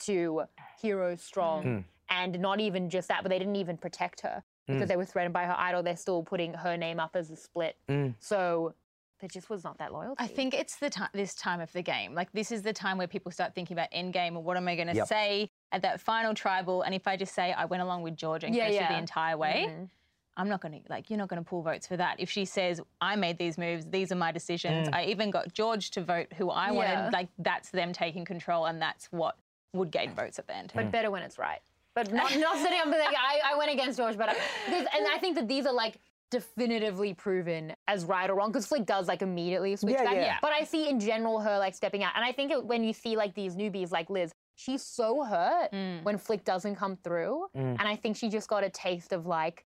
to 0.00 0.42
Hero 0.80 1.16
Strong. 1.16 1.64
Mm. 1.64 1.84
And 2.10 2.38
not 2.40 2.60
even 2.60 2.90
just 2.90 3.08
that, 3.08 3.22
but 3.22 3.30
they 3.30 3.38
didn't 3.38 3.56
even 3.56 3.78
protect 3.78 4.20
her 4.20 4.44
because 4.66 4.86
they 4.88 4.96
were 4.96 5.06
threatened 5.06 5.32
by 5.32 5.44
her 5.44 5.56
idol. 5.58 5.82
They're 5.82 5.96
still 5.96 6.22
putting 6.22 6.52
her 6.52 6.76
name 6.76 7.00
up 7.00 7.16
as 7.16 7.30
a 7.30 7.36
split. 7.36 7.76
So 8.20 8.74
there 9.22 9.28
just 9.28 9.48
was 9.48 9.62
not 9.62 9.78
that 9.78 9.92
loyalty. 9.92 10.16
I 10.18 10.26
think 10.26 10.52
it's 10.52 10.76
the 10.76 10.90
time, 10.90 11.08
this 11.14 11.34
time 11.34 11.60
of 11.60 11.72
the 11.72 11.80
game. 11.80 12.12
Like 12.12 12.30
this 12.32 12.50
is 12.50 12.62
the 12.62 12.72
time 12.72 12.98
where 12.98 13.06
people 13.06 13.30
start 13.30 13.54
thinking 13.54 13.76
about 13.76 13.88
end 13.92 14.12
game 14.12 14.36
or 14.36 14.42
what 14.42 14.56
am 14.56 14.66
I 14.66 14.74
going 14.74 14.88
to 14.88 14.94
Yep. 14.96 15.06
say 15.06 15.48
at 15.70 15.80
that 15.82 16.00
final 16.00 16.34
tribal. 16.34 16.82
And 16.82 16.92
if 16.92 17.06
I 17.06 17.16
just 17.16 17.32
say 17.32 17.52
I 17.52 17.64
went 17.64 17.84
along 17.84 18.02
with 18.02 18.16
George 18.16 18.42
and 18.42 18.52
Yeah, 18.52 18.66
Kirsty 18.68 18.84
the 18.92 18.98
entire 18.98 19.36
way, 19.38 19.66
Mhm. 19.68 19.88
I'm 20.36 20.48
not 20.48 20.60
going 20.60 20.82
to 20.82 20.90
like 20.90 21.08
you're 21.08 21.18
not 21.18 21.28
going 21.28 21.42
to 21.42 21.48
pull 21.48 21.62
votes 21.62 21.86
for 21.86 21.96
that. 21.98 22.18
If 22.18 22.30
she 22.30 22.44
says 22.44 22.80
I 23.00 23.14
made 23.14 23.38
these 23.38 23.56
moves, 23.58 23.86
these 23.86 24.10
are 24.10 24.16
my 24.16 24.32
decisions. 24.32 24.88
Mm. 24.88 24.94
I 24.94 25.04
even 25.04 25.30
got 25.30 25.52
George 25.52 25.92
to 25.92 26.02
vote 26.02 26.32
who 26.32 26.50
I 26.50 26.66
Yeah. 26.66 26.72
wanted. 26.72 27.12
Like 27.12 27.28
that's 27.38 27.70
them 27.70 27.92
taking 27.92 28.24
control, 28.24 28.66
and 28.66 28.82
that's 28.82 29.06
what 29.12 29.36
would 29.72 29.92
gain 29.92 30.10
mm. 30.10 30.16
votes 30.16 30.40
at 30.40 30.48
the 30.48 30.56
end. 30.56 30.72
but 30.74 30.86
mm. 30.86 30.90
better 30.90 31.12
when 31.12 31.22
it's 31.22 31.38
right. 31.38 31.60
But 31.94 32.12
not, 32.12 32.34
not 32.38 32.56
sitting 32.56 32.78
up 32.78 32.86
and 32.86 32.92
like, 32.98 33.14
I, 33.16 33.52
I 33.52 33.58
went 33.58 33.70
against 33.70 33.98
George, 33.98 34.16
but 34.16 34.30
I, 34.30 34.34
and 34.68 35.06
I 35.06 35.18
think 35.18 35.36
that 35.36 35.46
these 35.46 35.66
are 35.66 35.72
like 35.74 35.98
definitively 36.32 37.14
proven 37.14 37.74
as 37.86 38.04
right 38.04 38.28
or 38.28 38.34
wrong 38.34 38.50
because 38.50 38.66
Flick 38.66 38.84
does 38.86 39.06
like 39.06 39.22
immediately 39.22 39.76
switch 39.76 39.94
Yeah, 39.94 40.04
back. 40.04 40.14
yeah. 40.16 40.38
But 40.42 40.52
I 40.52 40.64
see 40.64 40.88
in 40.88 40.98
general 40.98 41.38
her 41.40 41.58
like 41.58 41.74
stepping 41.74 42.02
out, 42.02 42.12
and 42.16 42.24
I 42.24 42.32
think 42.32 42.50
it, 42.50 42.64
when 42.64 42.82
you 42.82 42.92
see 42.92 43.16
like 43.16 43.34
these 43.34 43.54
newbies 43.54 43.92
like 43.92 44.10
Liz, 44.10 44.32
she's 44.56 44.82
so 44.82 45.22
hurt 45.22 45.70
when 46.02 46.18
Flick 46.18 46.44
doesn't 46.44 46.76
come 46.76 46.96
through, 46.96 47.46
Mm. 47.56 47.76
and 47.78 47.82
I 47.82 47.96
think 47.96 48.16
she 48.16 48.28
just 48.28 48.48
got 48.48 48.64
a 48.64 48.70
taste 48.70 49.12
of 49.12 49.26
like 49.26 49.64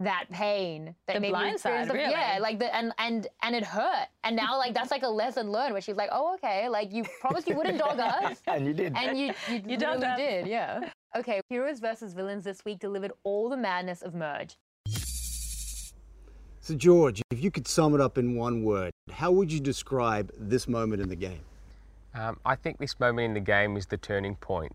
that 0.00 0.26
pain 0.30 0.94
that 1.06 1.14
The 1.14 1.20
maybe 1.20 1.30
blind 1.32 1.58
side, 1.58 1.90
of- 1.90 1.96
Yeah, 1.96 2.38
like 2.40 2.58
the 2.60 2.72
and 2.74 2.92
and 2.98 3.26
and 3.42 3.54
it 3.56 3.64
hurt, 3.64 4.06
and 4.24 4.36
now 4.36 4.56
like 4.56 4.72
that's 4.74 4.90
like 4.92 5.02
a 5.02 5.08
lesson 5.08 5.50
learned 5.50 5.72
where 5.72 5.80
she's 5.82 5.96
like, 5.96 6.10
oh 6.12 6.34
okay, 6.34 6.68
like 6.68 6.92
you 6.92 7.04
promised 7.20 7.48
you 7.48 7.56
wouldn't 7.56 7.78
dog 7.78 7.98
us. 7.98 8.40
And 8.46 8.66
you 8.66 8.74
did. 8.74 8.92
And 8.96 9.18
you, 9.18 9.26
you, 9.48 9.62
You 9.66 9.76
really 9.78 10.16
did, 10.16 10.46
yeah. 10.46 10.90
Okay, 11.16 11.40
Heroes 11.48 11.80
versus 11.80 12.12
Villains 12.14 12.44
this 12.44 12.64
week 12.64 12.78
delivered 12.78 13.12
all 13.24 13.48
the 13.48 13.56
madness 13.56 14.02
of 14.02 14.14
Merge. 14.14 14.56
So, 16.68 16.74
George, 16.74 17.22
if 17.30 17.42
you 17.42 17.50
could 17.50 17.66
sum 17.66 17.94
it 17.94 18.00
up 18.02 18.18
in 18.18 18.36
one 18.36 18.62
word, 18.62 18.92
how 19.10 19.30
would 19.32 19.50
you 19.50 19.58
describe 19.58 20.30
this 20.38 20.68
moment 20.68 21.00
in 21.00 21.08
the 21.08 21.16
game? 21.16 21.40
Um, 22.14 22.38
I 22.44 22.56
think 22.56 22.76
this 22.76 23.00
moment 23.00 23.24
in 23.24 23.32
the 23.32 23.40
game 23.40 23.78
is 23.78 23.86
the 23.86 23.96
turning 23.96 24.34
point. 24.34 24.72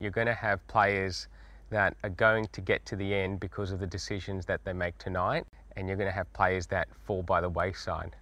You're 0.00 0.10
going 0.10 0.26
to 0.26 0.34
have 0.34 0.66
players 0.66 1.28
that 1.70 1.94
are 2.02 2.10
going 2.10 2.48
to 2.50 2.60
get 2.60 2.84
to 2.86 2.96
the 2.96 3.14
end 3.14 3.38
because 3.38 3.70
of 3.70 3.78
the 3.78 3.86
decisions 3.86 4.46
that 4.46 4.64
they 4.64 4.72
make 4.72 4.98
tonight, 4.98 5.44
and 5.76 5.86
you're 5.86 5.96
going 5.96 6.08
to 6.08 6.12
have 6.12 6.32
players 6.32 6.66
that 6.66 6.88
fall 7.06 7.22
by 7.22 7.40
the 7.40 7.48
wayside. 7.48 8.16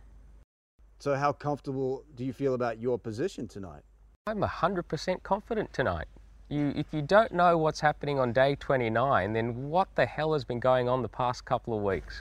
So, 0.99 1.14
how 1.14 1.33
comfortable 1.33 2.04
do 2.19 2.25
you 2.26 2.35
feel 2.35 2.52
about 2.52 2.80
your 2.80 2.99
position 2.99 3.49
tonight? 3.49 3.80
I'm 4.26 4.42
100% 4.42 5.23
confident 5.23 5.73
tonight. 5.73 6.09
You, 6.50 6.75
if 6.76 6.92
you 6.92 7.00
don't 7.00 7.33
know 7.33 7.57
what's 7.57 7.80
happening 7.80 8.19
on 8.19 8.35
day 8.35 8.57
29, 8.57 9.33
then 9.33 9.71
what 9.71 9.88
the 9.95 10.04
hell 10.04 10.35
has 10.35 10.45
been 10.45 10.61
going 10.61 10.87
on 10.87 11.00
the 11.00 11.09
past 11.09 11.47
couple 11.47 11.75
of 11.75 11.83
weeks? 11.83 12.21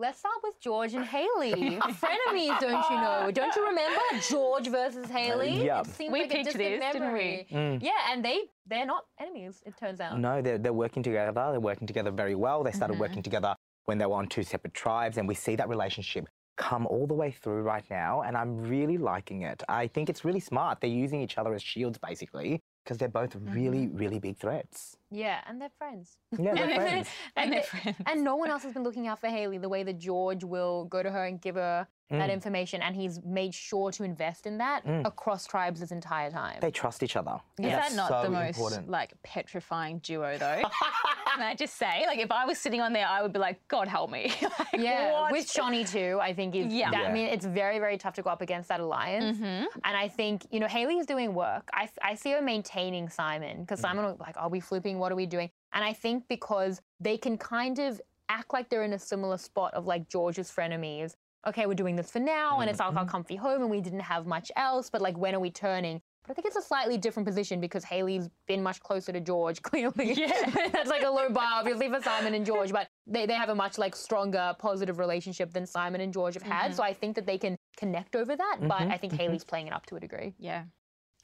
Let's 0.00 0.18
start 0.20 0.36
with 0.42 0.58
George 0.60 0.94
and 0.94 1.04
Hayley. 1.04 1.52
Frenemies, 1.78 2.58
don't 2.58 2.90
you 2.90 2.96
know? 2.96 3.30
Don't 3.34 3.54
you 3.54 3.66
remember 3.68 4.00
George 4.30 4.68
versus 4.68 5.06
Hayley? 5.10 5.60
Uh, 5.60 5.64
yeah. 5.64 5.80
It 5.80 5.88
seems 5.88 6.10
We 6.10 6.22
like 6.22 6.30
a 6.30 6.34
picked 6.36 6.44
distant 6.46 6.80
this, 6.80 6.92
didn't 6.92 7.02
memory. 7.02 7.46
Mm. 7.52 7.82
Yeah, 7.82 7.90
and 8.10 8.24
they 8.24 8.44
they're 8.66 8.86
not 8.86 9.04
enemies. 9.20 9.62
It 9.66 9.76
turns 9.76 10.00
out. 10.00 10.18
No, 10.18 10.40
they're, 10.40 10.56
they're 10.56 10.72
working 10.72 11.02
together. 11.02 11.32
They're 11.34 11.60
working 11.60 11.86
together 11.86 12.10
very 12.10 12.34
well. 12.34 12.64
They 12.64 12.72
started 12.72 12.94
mm-hmm. 12.94 13.02
working 13.02 13.22
together 13.22 13.54
when 13.84 13.98
they 13.98 14.06
were 14.06 14.16
on 14.16 14.26
two 14.26 14.42
separate 14.42 14.72
tribes, 14.72 15.18
and 15.18 15.28
we 15.28 15.34
see 15.34 15.54
that 15.56 15.68
relationship 15.68 16.26
come 16.56 16.86
all 16.86 17.06
the 17.06 17.14
way 17.14 17.30
through 17.30 17.62
right 17.62 17.84
now, 17.90 18.22
and 18.22 18.38
I'm 18.38 18.56
really 18.56 18.96
liking 18.96 19.42
it. 19.42 19.62
I 19.68 19.86
think 19.86 20.08
it's 20.08 20.24
really 20.24 20.40
smart. 20.40 20.80
They're 20.80 20.90
using 20.90 21.20
each 21.20 21.36
other 21.36 21.52
as 21.54 21.62
shields, 21.62 21.98
basically, 21.98 22.62
because 22.90 22.98
they're 22.98 23.08
both 23.08 23.36
really, 23.36 23.86
mm-hmm. 23.86 23.98
really 23.98 24.18
big 24.18 24.36
threats. 24.36 24.96
Yeah, 25.12 25.38
and 25.46 25.60
they're 25.60 25.70
friends. 25.78 26.16
Yeah, 26.36 26.54
they're 26.54 26.74
friends. 26.74 27.08
and 27.36 27.52
they're 27.52 27.62
friends. 27.62 27.96
And 28.04 28.24
no 28.24 28.34
one 28.34 28.50
else 28.50 28.64
has 28.64 28.72
been 28.72 28.82
looking 28.82 29.06
out 29.06 29.20
for 29.20 29.28
Hayley 29.28 29.58
the 29.58 29.68
way 29.68 29.84
that 29.84 30.00
George 30.00 30.42
will 30.42 30.86
go 30.86 31.00
to 31.00 31.08
her 31.08 31.24
and 31.24 31.40
give 31.40 31.54
her 31.54 31.86
that 32.10 32.28
Mm. 32.28 32.32
information, 32.32 32.82
and 32.82 32.96
he's 32.96 33.22
made 33.24 33.54
sure 33.54 33.92
to 33.92 34.02
invest 34.02 34.44
in 34.46 34.58
that 34.58 34.82
across 35.04 35.46
tribes 35.46 35.78
this 35.80 35.92
entire 35.92 36.30
time. 36.30 36.58
They 36.60 36.70
trust 36.72 37.02
each 37.04 37.14
other. 37.16 37.38
Is 37.58 37.66
and 37.66 37.72
that 37.74 37.92
not 37.94 38.08
so 38.08 38.22
the 38.24 38.30
most 38.30 38.56
important. 38.58 38.90
like 38.90 39.12
petrifying 39.22 39.98
duo 40.00 40.36
though? 40.36 40.62
Can 41.34 41.42
I 41.42 41.54
just 41.54 41.76
say, 41.76 42.04
like, 42.06 42.18
if 42.18 42.32
I 42.32 42.44
was 42.44 42.58
sitting 42.58 42.80
on 42.80 42.92
there, 42.92 43.06
I 43.06 43.22
would 43.22 43.32
be 43.32 43.38
like, 43.38 43.66
God 43.68 43.86
help 43.86 44.10
me. 44.10 44.32
like, 44.42 44.68
Yeah, 44.74 45.12
what? 45.12 45.32
with 45.32 45.46
Shonee 45.46 45.88
too, 45.88 46.18
I 46.20 46.32
think 46.34 46.56
is. 46.56 46.72
Yeah. 46.72 46.90
that- 46.90 47.06
I 47.10 47.12
mean, 47.12 47.26
it's 47.26 47.46
very, 47.46 47.78
very 47.78 47.96
tough 47.96 48.14
to 48.14 48.22
go 48.22 48.30
up 48.30 48.42
against 48.42 48.68
that 48.70 48.80
alliance. 48.80 49.38
Mm-hmm. 49.38 49.64
And 49.84 49.96
I 49.96 50.08
think 50.08 50.46
you 50.50 50.58
know 50.58 50.66
Hayley 50.66 50.98
is 50.98 51.06
doing 51.06 51.32
work. 51.34 51.68
I, 51.72 51.88
I 52.02 52.14
see 52.16 52.32
her 52.32 52.42
maintaining 52.42 53.08
Simon 53.08 53.58
Mm. 53.58 53.60
because 53.60 53.80
Simon 53.80 54.04
will 54.04 54.16
like, 54.18 54.36
are 54.36 54.48
we 54.48 54.58
flipping? 54.60 54.98
What 54.98 55.12
are 55.12 55.16
we 55.16 55.26
doing? 55.26 55.48
And 55.72 55.84
I 55.84 55.92
think 55.92 56.24
because 56.28 56.80
they 56.98 57.16
can 57.16 57.38
kind 57.38 57.78
of 57.78 58.00
act 58.28 58.52
like 58.52 58.68
they're 58.68 58.82
in 58.84 58.92
a 58.92 58.98
similar 58.98 59.38
spot 59.38 59.72
of 59.74 59.86
like 59.86 60.08
George's 60.08 60.50
frenemies. 60.50 61.14
Okay, 61.46 61.64
we're 61.66 61.74
doing 61.74 61.96
this 61.96 62.10
for 62.10 62.18
now, 62.20 62.60
and 62.60 62.68
it's 62.68 62.80
like 62.80 62.88
our 62.88 62.94
Mm-hmm. 62.94 63.08
comfy 63.10 63.36
home, 63.36 63.62
and 63.62 63.70
we 63.70 63.80
didn't 63.80 64.00
have 64.00 64.26
much 64.26 64.52
else. 64.56 64.90
But 64.90 65.00
like, 65.00 65.16
when 65.16 65.34
are 65.34 65.40
we 65.40 65.50
turning? 65.50 66.02
But 66.22 66.32
I 66.32 66.34
think 66.34 66.46
it's 66.46 66.56
a 66.56 66.62
slightly 66.62 66.98
different 66.98 67.26
position 67.26 67.60
because 67.60 67.82
Hayley's 67.82 68.28
been 68.46 68.62
much 68.62 68.80
closer 68.80 69.10
to 69.10 69.20
George, 69.20 69.62
clearly. 69.68 70.12
Yeah. 70.12 70.68
That's 70.70 70.90
like 70.90 71.02
a 71.02 71.08
low 71.08 71.30
bar, 71.30 71.48
obviously, 71.54 71.88
for 71.88 72.02
Simon 72.02 72.34
and 72.34 72.44
George, 72.44 72.72
but 72.72 72.88
they, 73.06 73.24
they 73.24 73.32
have 73.34 73.48
a 73.48 73.54
much 73.54 73.78
like 73.78 73.96
stronger, 73.96 74.54
positive 74.58 74.98
relationship 74.98 75.52
than 75.52 75.64
Simon 75.66 76.02
and 76.02 76.12
George 76.12 76.34
have 76.34 76.42
Mm-hmm. 76.42 76.52
had. 76.52 76.74
So 76.74 76.82
I 76.82 76.92
think 76.92 77.16
that 77.16 77.24
they 77.24 77.38
can 77.38 77.56
connect 77.78 78.16
over 78.16 78.36
that. 78.36 78.58
But 78.60 78.82
I 78.82 78.98
think 78.98 79.14
Hayley's 79.14 79.44
playing 79.44 79.66
it 79.66 79.72
up 79.72 79.86
to 79.86 79.96
a 79.96 80.00
degree. 80.00 80.34
Yeah. 80.38 80.64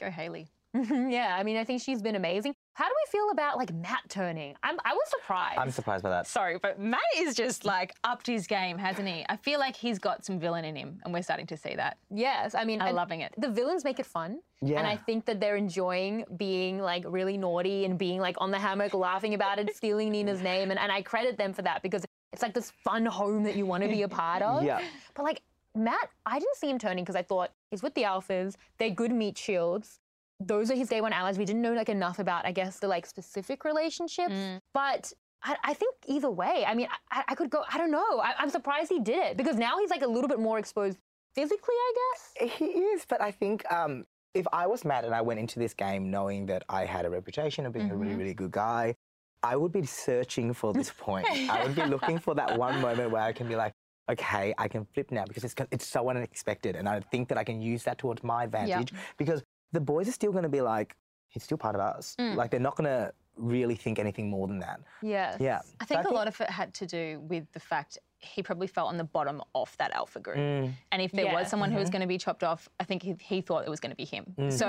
Go 0.00 0.10
Hayley. 0.10 0.48
yeah, 1.10 1.36
I 1.38 1.42
mean, 1.42 1.56
I 1.56 1.64
think 1.64 1.82
she's 1.82 2.02
been 2.02 2.16
amazing. 2.16 2.54
How 2.74 2.84
do 2.86 2.94
we 3.06 3.10
feel 3.10 3.30
about 3.30 3.56
like 3.56 3.72
Matt 3.72 4.02
turning? 4.08 4.54
I'm, 4.62 4.78
I 4.84 4.92
was 4.92 5.08
surprised. 5.08 5.58
I'm 5.58 5.70
surprised 5.70 6.02
by 6.02 6.10
that. 6.10 6.26
Sorry, 6.26 6.58
but 6.58 6.78
Matt 6.78 7.00
is 7.16 7.34
just 7.34 7.64
like 7.64 7.94
upped 8.04 8.26
his 8.26 8.46
game, 8.46 8.76
hasn't 8.76 9.08
he? 9.08 9.24
I 9.28 9.36
feel 9.36 9.58
like 9.58 9.74
he's 9.76 9.98
got 9.98 10.24
some 10.24 10.38
villain 10.38 10.64
in 10.64 10.76
him, 10.76 11.00
and 11.04 11.14
we're 11.14 11.22
starting 11.22 11.46
to 11.46 11.56
see 11.56 11.74
that. 11.76 11.96
yes, 12.10 12.54
I 12.54 12.64
mean, 12.64 12.82
I'm 12.82 12.94
loving 12.94 13.20
it. 13.20 13.32
The 13.38 13.48
villains 13.48 13.84
make 13.84 13.98
it 13.98 14.06
fun. 14.06 14.40
yeah. 14.60 14.78
And 14.78 14.86
I 14.86 14.96
think 14.96 15.24
that 15.24 15.40
they're 15.40 15.56
enjoying 15.56 16.24
being 16.36 16.78
like 16.78 17.04
really 17.06 17.38
naughty 17.38 17.84
and 17.84 17.98
being 17.98 18.20
like 18.20 18.36
on 18.38 18.50
the 18.50 18.58
hammock, 18.58 18.92
laughing 18.92 19.34
about 19.34 19.58
it, 19.58 19.74
stealing 19.74 20.10
Nina's 20.12 20.42
name. 20.42 20.70
And, 20.70 20.78
and 20.78 20.92
I 20.92 21.02
credit 21.02 21.38
them 21.38 21.52
for 21.52 21.62
that 21.62 21.82
because 21.82 22.04
it's 22.32 22.42
like 22.42 22.52
this 22.52 22.70
fun 22.84 23.06
home 23.06 23.44
that 23.44 23.56
you 23.56 23.64
want 23.64 23.82
to 23.84 23.88
be 23.88 24.02
a 24.02 24.08
part 24.08 24.42
of. 24.42 24.62
Yeah. 24.62 24.82
But 25.14 25.22
like 25.22 25.40
Matt, 25.74 26.10
I 26.24 26.38
didn't 26.38 26.56
see 26.56 26.68
him 26.68 26.78
turning 26.78 27.04
because 27.04 27.16
I 27.16 27.22
thought 27.22 27.50
he's 27.70 27.82
with 27.82 27.94
the 27.94 28.02
Alphas. 28.02 28.56
They're 28.78 28.90
good 28.90 29.12
meat 29.12 29.38
shields. 29.38 30.00
Those 30.40 30.70
are 30.70 30.74
his 30.74 30.88
day 30.88 31.00
one 31.00 31.12
allies. 31.12 31.38
We 31.38 31.44
didn't 31.44 31.62
know 31.62 31.72
like 31.72 31.88
enough 31.88 32.18
about, 32.18 32.44
I 32.46 32.52
guess, 32.52 32.78
the 32.78 32.88
like 32.88 33.06
specific 33.06 33.64
relationships. 33.64 34.34
But 34.74 35.12
I, 35.42 35.56
I 35.64 35.74
think 35.74 35.94
either 36.06 36.30
way, 36.30 36.64
I 36.66 36.74
mean, 36.74 36.88
I, 37.10 37.24
I 37.28 37.34
could 37.34 37.50
go. 37.50 37.64
I 37.72 37.78
don't 37.78 37.90
know. 37.90 38.20
I, 38.20 38.34
I'm 38.38 38.50
surprised 38.50 38.90
he 38.90 39.00
did 39.00 39.18
it 39.18 39.36
because 39.36 39.56
now 39.56 39.78
he's 39.78 39.90
like 39.90 40.02
a 40.02 40.06
little 40.06 40.28
bit 40.28 40.38
more 40.38 40.58
exposed 40.58 40.98
physically, 41.34 41.74
I 41.74 41.92
guess. 41.96 42.52
He 42.58 42.64
is, 42.64 43.04
but 43.08 43.20
I 43.20 43.30
think 43.30 43.70
um, 43.72 44.06
if 44.34 44.46
I 44.52 44.66
was 44.66 44.84
Matt 44.84 45.04
and 45.04 45.14
I 45.14 45.22
went 45.22 45.40
into 45.40 45.58
this 45.58 45.74
game 45.74 46.10
knowing 46.10 46.46
that 46.46 46.64
I 46.68 46.84
had 46.84 47.06
a 47.06 47.10
reputation 47.10 47.66
of 47.66 47.72
being 47.72 47.90
a 47.90 47.96
really, 47.96 48.14
really 48.14 48.34
good 48.34 48.50
guy, 48.50 48.94
I 49.42 49.56
would 49.56 49.72
be 49.72 49.86
searching 49.86 50.52
for 50.52 50.72
this 50.72 50.90
point. 50.90 51.26
I 51.50 51.64
would 51.64 51.74
be 51.74 51.84
looking 51.84 52.18
for 52.18 52.34
that 52.34 52.58
one 52.58 52.80
moment 52.80 53.10
where 53.10 53.22
I 53.22 53.32
can 53.32 53.48
be 53.48 53.56
like, 53.56 53.72
okay, 54.10 54.54
I 54.58 54.68
can 54.68 54.86
flip 54.94 55.10
now 55.10 55.24
because 55.24 55.44
it's, 55.44 55.54
it's 55.70 55.86
so 55.86 56.08
unexpected. 56.08 56.76
And 56.76 56.88
I 56.88 57.00
think 57.00 57.28
that 57.28 57.38
I 57.38 57.44
can 57.44 57.60
use 57.60 57.82
that 57.84 57.98
towards 57.98 58.22
my 58.22 58.44
advantage 58.44 58.92
because 59.16 59.42
the 59.72 59.80
boys 59.80 60.08
are 60.08 60.12
still 60.12 60.32
going 60.32 60.44
to 60.44 60.48
be 60.48 60.60
like, 60.60 60.96
he's 61.28 61.42
still 61.42 61.58
part 61.58 61.74
of 61.74 61.80
us. 61.80 62.14
Like, 62.18 62.50
they're 62.50 62.60
not 62.60 62.76
going 62.76 62.88
to 62.88 63.12
really 63.36 63.74
think 63.74 63.98
anything 63.98 64.30
more 64.30 64.46
than 64.48 64.58
that. 64.60 64.80
Yes. 65.02 65.36
Yeah. 65.40 65.60
I 65.80 65.84
think 65.84 66.04
a 66.06 66.12
lot 66.14 66.26
of 66.28 66.40
it 66.40 66.48
had 66.48 66.72
to 66.74 66.86
do 66.86 67.20
with 67.28 67.44
the 67.52 67.60
fact 67.60 67.98
he 68.18 68.42
probably 68.42 68.66
felt 68.66 68.88
on 68.88 68.96
the 68.96 69.04
bottom 69.04 69.42
of 69.54 69.76
that 69.76 69.92
alpha 69.92 70.20
group. 70.20 70.38
Mm. 70.38 70.72
And 70.92 71.02
if 71.02 71.12
there 71.12 71.26
Yeah. 71.26 71.34
was 71.34 71.48
someone 71.48 71.70
who 71.70 71.78
was 71.78 71.90
going 71.90 72.00
to 72.00 72.06
be 72.08 72.16
chopped 72.16 72.42
off, 72.42 72.68
I 72.80 72.84
think 72.84 73.02
he, 73.02 73.14
he 73.20 73.42
thought 73.42 73.64
it 73.66 73.70
was 73.70 73.80
going 73.80 73.90
to 73.90 73.96
be 73.96 74.06
him. 74.06 74.50
So 74.50 74.66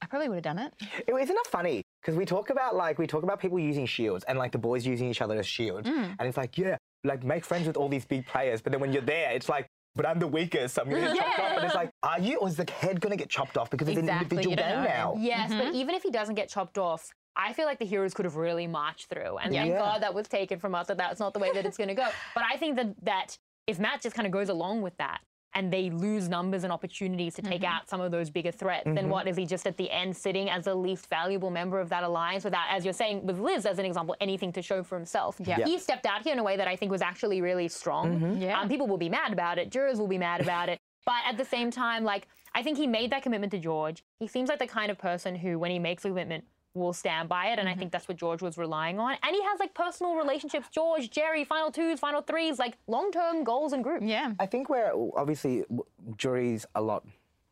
I 0.00 0.06
probably 0.06 0.28
would 0.28 0.36
have 0.36 0.44
done 0.44 0.58
it. 0.60 0.72
It, 1.08 1.12
isn't 1.12 1.36
it 1.36 1.46
funny? 1.48 1.82
Because 2.00 2.16
we 2.16 2.24
talk 2.24 2.50
about 2.50 2.76
like 2.76 2.98
we 3.00 3.08
talk 3.08 3.24
about 3.24 3.40
people 3.40 3.58
using 3.58 3.84
shields 3.86 4.24
and 4.28 4.38
like 4.38 4.52
the 4.52 4.58
boys 4.58 4.86
using 4.86 5.08
each 5.10 5.20
other 5.20 5.36
as 5.36 5.46
shields, 5.46 5.88
Mm. 5.88 6.14
and 6.20 6.28
it's 6.28 6.36
like 6.36 6.56
yeah, 6.56 6.76
like 7.02 7.24
make 7.24 7.44
friends 7.44 7.66
with 7.66 7.76
all 7.76 7.88
these 7.88 8.04
big 8.04 8.24
players, 8.24 8.62
but 8.62 8.70
then 8.70 8.80
when 8.80 8.92
you're 8.92 9.02
there, 9.02 9.32
it's 9.32 9.48
like. 9.48 9.66
But 9.94 10.06
I'm 10.06 10.18
the 10.18 10.26
weakest. 10.28 10.74
So 10.76 10.82
I'm 10.82 10.90
gonna 10.90 11.02
get 11.14 11.16
chopped 11.16 11.40
off. 11.40 11.56
And 11.56 11.64
it's 11.64 11.74
like, 11.74 11.90
are 12.02 12.20
you, 12.20 12.38
or 12.38 12.48
is 12.48 12.56
the 12.56 12.70
head 12.70 13.00
gonna 13.00 13.16
get 13.16 13.28
chopped 13.28 13.56
off 13.56 13.70
because 13.70 13.88
it's 13.88 13.98
Exactly, 13.98 14.16
an 14.16 14.22
individual 14.22 14.50
you 14.52 14.56
don't 14.56 14.84
game 14.84 14.84
know. 14.84 15.14
now? 15.14 15.14
Yes, 15.18 15.50
but 15.50 15.64
mm-hmm. 15.66 15.74
even 15.74 15.94
if 15.94 16.02
he 16.02 16.10
doesn't 16.10 16.34
get 16.34 16.48
chopped 16.48 16.78
off, 16.78 17.10
I 17.36 17.52
feel 17.52 17.66
like 17.66 17.78
the 17.78 17.84
heroes 17.86 18.14
could 18.14 18.24
have 18.24 18.36
really 18.36 18.66
marched 18.66 19.08
through. 19.08 19.38
And 19.38 19.52
thank 19.52 19.70
Yeah. 19.70 19.78
God 19.78 20.02
that 20.02 20.12
was 20.14 20.26
taken 20.28 20.58
from 20.58 20.74
us 20.74 20.88
that 20.88 20.98
that's 20.98 21.20
not 21.20 21.32
the 21.32 21.38
way 21.38 21.50
that 21.52 21.64
it's 21.64 21.76
going 21.76 21.88
to 21.88 21.94
go. 21.94 22.08
But 22.34 22.44
I 22.52 22.56
think 22.56 22.76
that 22.76 22.94
that 23.04 23.38
if 23.66 23.78
Matt 23.78 24.02
just 24.02 24.16
kind 24.16 24.26
of 24.26 24.32
goes 24.32 24.48
along 24.48 24.82
with 24.82 24.96
that 24.98 25.20
and 25.54 25.72
they 25.72 25.90
lose 25.90 26.28
numbers 26.28 26.64
and 26.64 26.72
opportunities 26.72 27.34
to 27.34 27.42
take 27.42 27.62
mm-hmm. 27.62 27.72
out 27.72 27.88
some 27.88 28.00
of 28.00 28.10
those 28.10 28.30
bigger 28.30 28.52
threats, 28.52 28.84
then 28.84 28.96
mm-hmm. 28.96 29.08
what 29.08 29.26
is 29.26 29.36
he 29.36 29.46
just 29.46 29.66
at 29.66 29.76
the 29.76 29.90
end 29.90 30.16
sitting 30.16 30.50
as 30.50 30.64
the 30.64 30.74
least 30.74 31.08
valuable 31.08 31.50
member 31.50 31.80
of 31.80 31.88
that 31.88 32.04
alliance 32.04 32.44
without, 32.44 32.66
as 32.70 32.84
you're 32.84 32.92
saying 32.92 33.24
with 33.24 33.38
Liz 33.38 33.66
as 33.66 33.78
an 33.78 33.84
example, 33.84 34.14
anything 34.20 34.52
to 34.52 34.62
show 34.62 34.82
for 34.82 34.96
himself? 34.96 35.36
Yeah. 35.44 35.64
He 35.64 35.78
stepped 35.78 36.06
out 36.06 36.22
here 36.22 36.32
in 36.32 36.38
a 36.38 36.44
way 36.44 36.56
that 36.56 36.68
I 36.68 36.76
think 36.76 36.90
was 36.90 37.02
actually 37.02 37.40
really 37.40 37.68
strong. 37.68 38.20
Mm-hmm. 38.20 38.42
Yeah. 38.42 38.60
Um, 38.60 38.68
people 38.68 38.86
will 38.86 38.98
be 38.98 39.08
mad 39.08 39.32
about 39.32 39.58
it. 39.58 39.70
Jurors 39.70 39.98
will 39.98 40.08
be 40.08 40.18
mad 40.18 40.40
about 40.40 40.68
it. 40.68 40.78
But 41.06 41.22
at 41.26 41.38
the 41.38 41.44
same 41.44 41.70
time, 41.70 42.04
like, 42.04 42.28
I 42.54 42.62
think 42.62 42.76
he 42.76 42.86
made 42.86 43.10
that 43.12 43.22
commitment 43.22 43.50
to 43.52 43.58
George. 43.58 44.04
He 44.20 44.26
seems 44.26 44.50
like 44.50 44.58
the 44.58 44.66
kind 44.66 44.90
of 44.90 44.98
person 44.98 45.34
who, 45.34 45.58
when 45.58 45.70
he 45.70 45.78
makes 45.78 46.04
a 46.04 46.08
commitment, 46.08 46.44
will 46.78 46.92
stand 46.92 47.28
by 47.28 47.46
it. 47.46 47.58
And 47.58 47.68
I 47.68 47.72
think 47.72 47.88
mm-hmm. 47.88 47.90
that's 47.90 48.08
what 48.08 48.16
George 48.16 48.42
was 48.42 48.56
relying 48.56 48.98
on. 48.98 49.16
And 49.22 49.34
he 49.34 49.42
has 49.42 49.60
like 49.60 49.74
personal 49.74 50.14
relationships 50.14 50.68
George, 50.70 51.10
Jerry, 51.10 51.44
final 51.44 51.70
twos, 51.70 52.00
final 52.00 52.22
threes, 52.22 52.58
like 52.58 52.76
long 52.86 53.10
term 53.10 53.44
goals 53.44 53.72
and 53.72 53.82
groups. 53.84 54.04
Yeah. 54.04 54.32
I 54.38 54.46
think 54.46 54.68
we're 54.68 54.92
obviously 55.16 55.60
w- 55.62 55.84
jury's 56.16 56.66
a 56.74 56.80
lot 56.82 57.04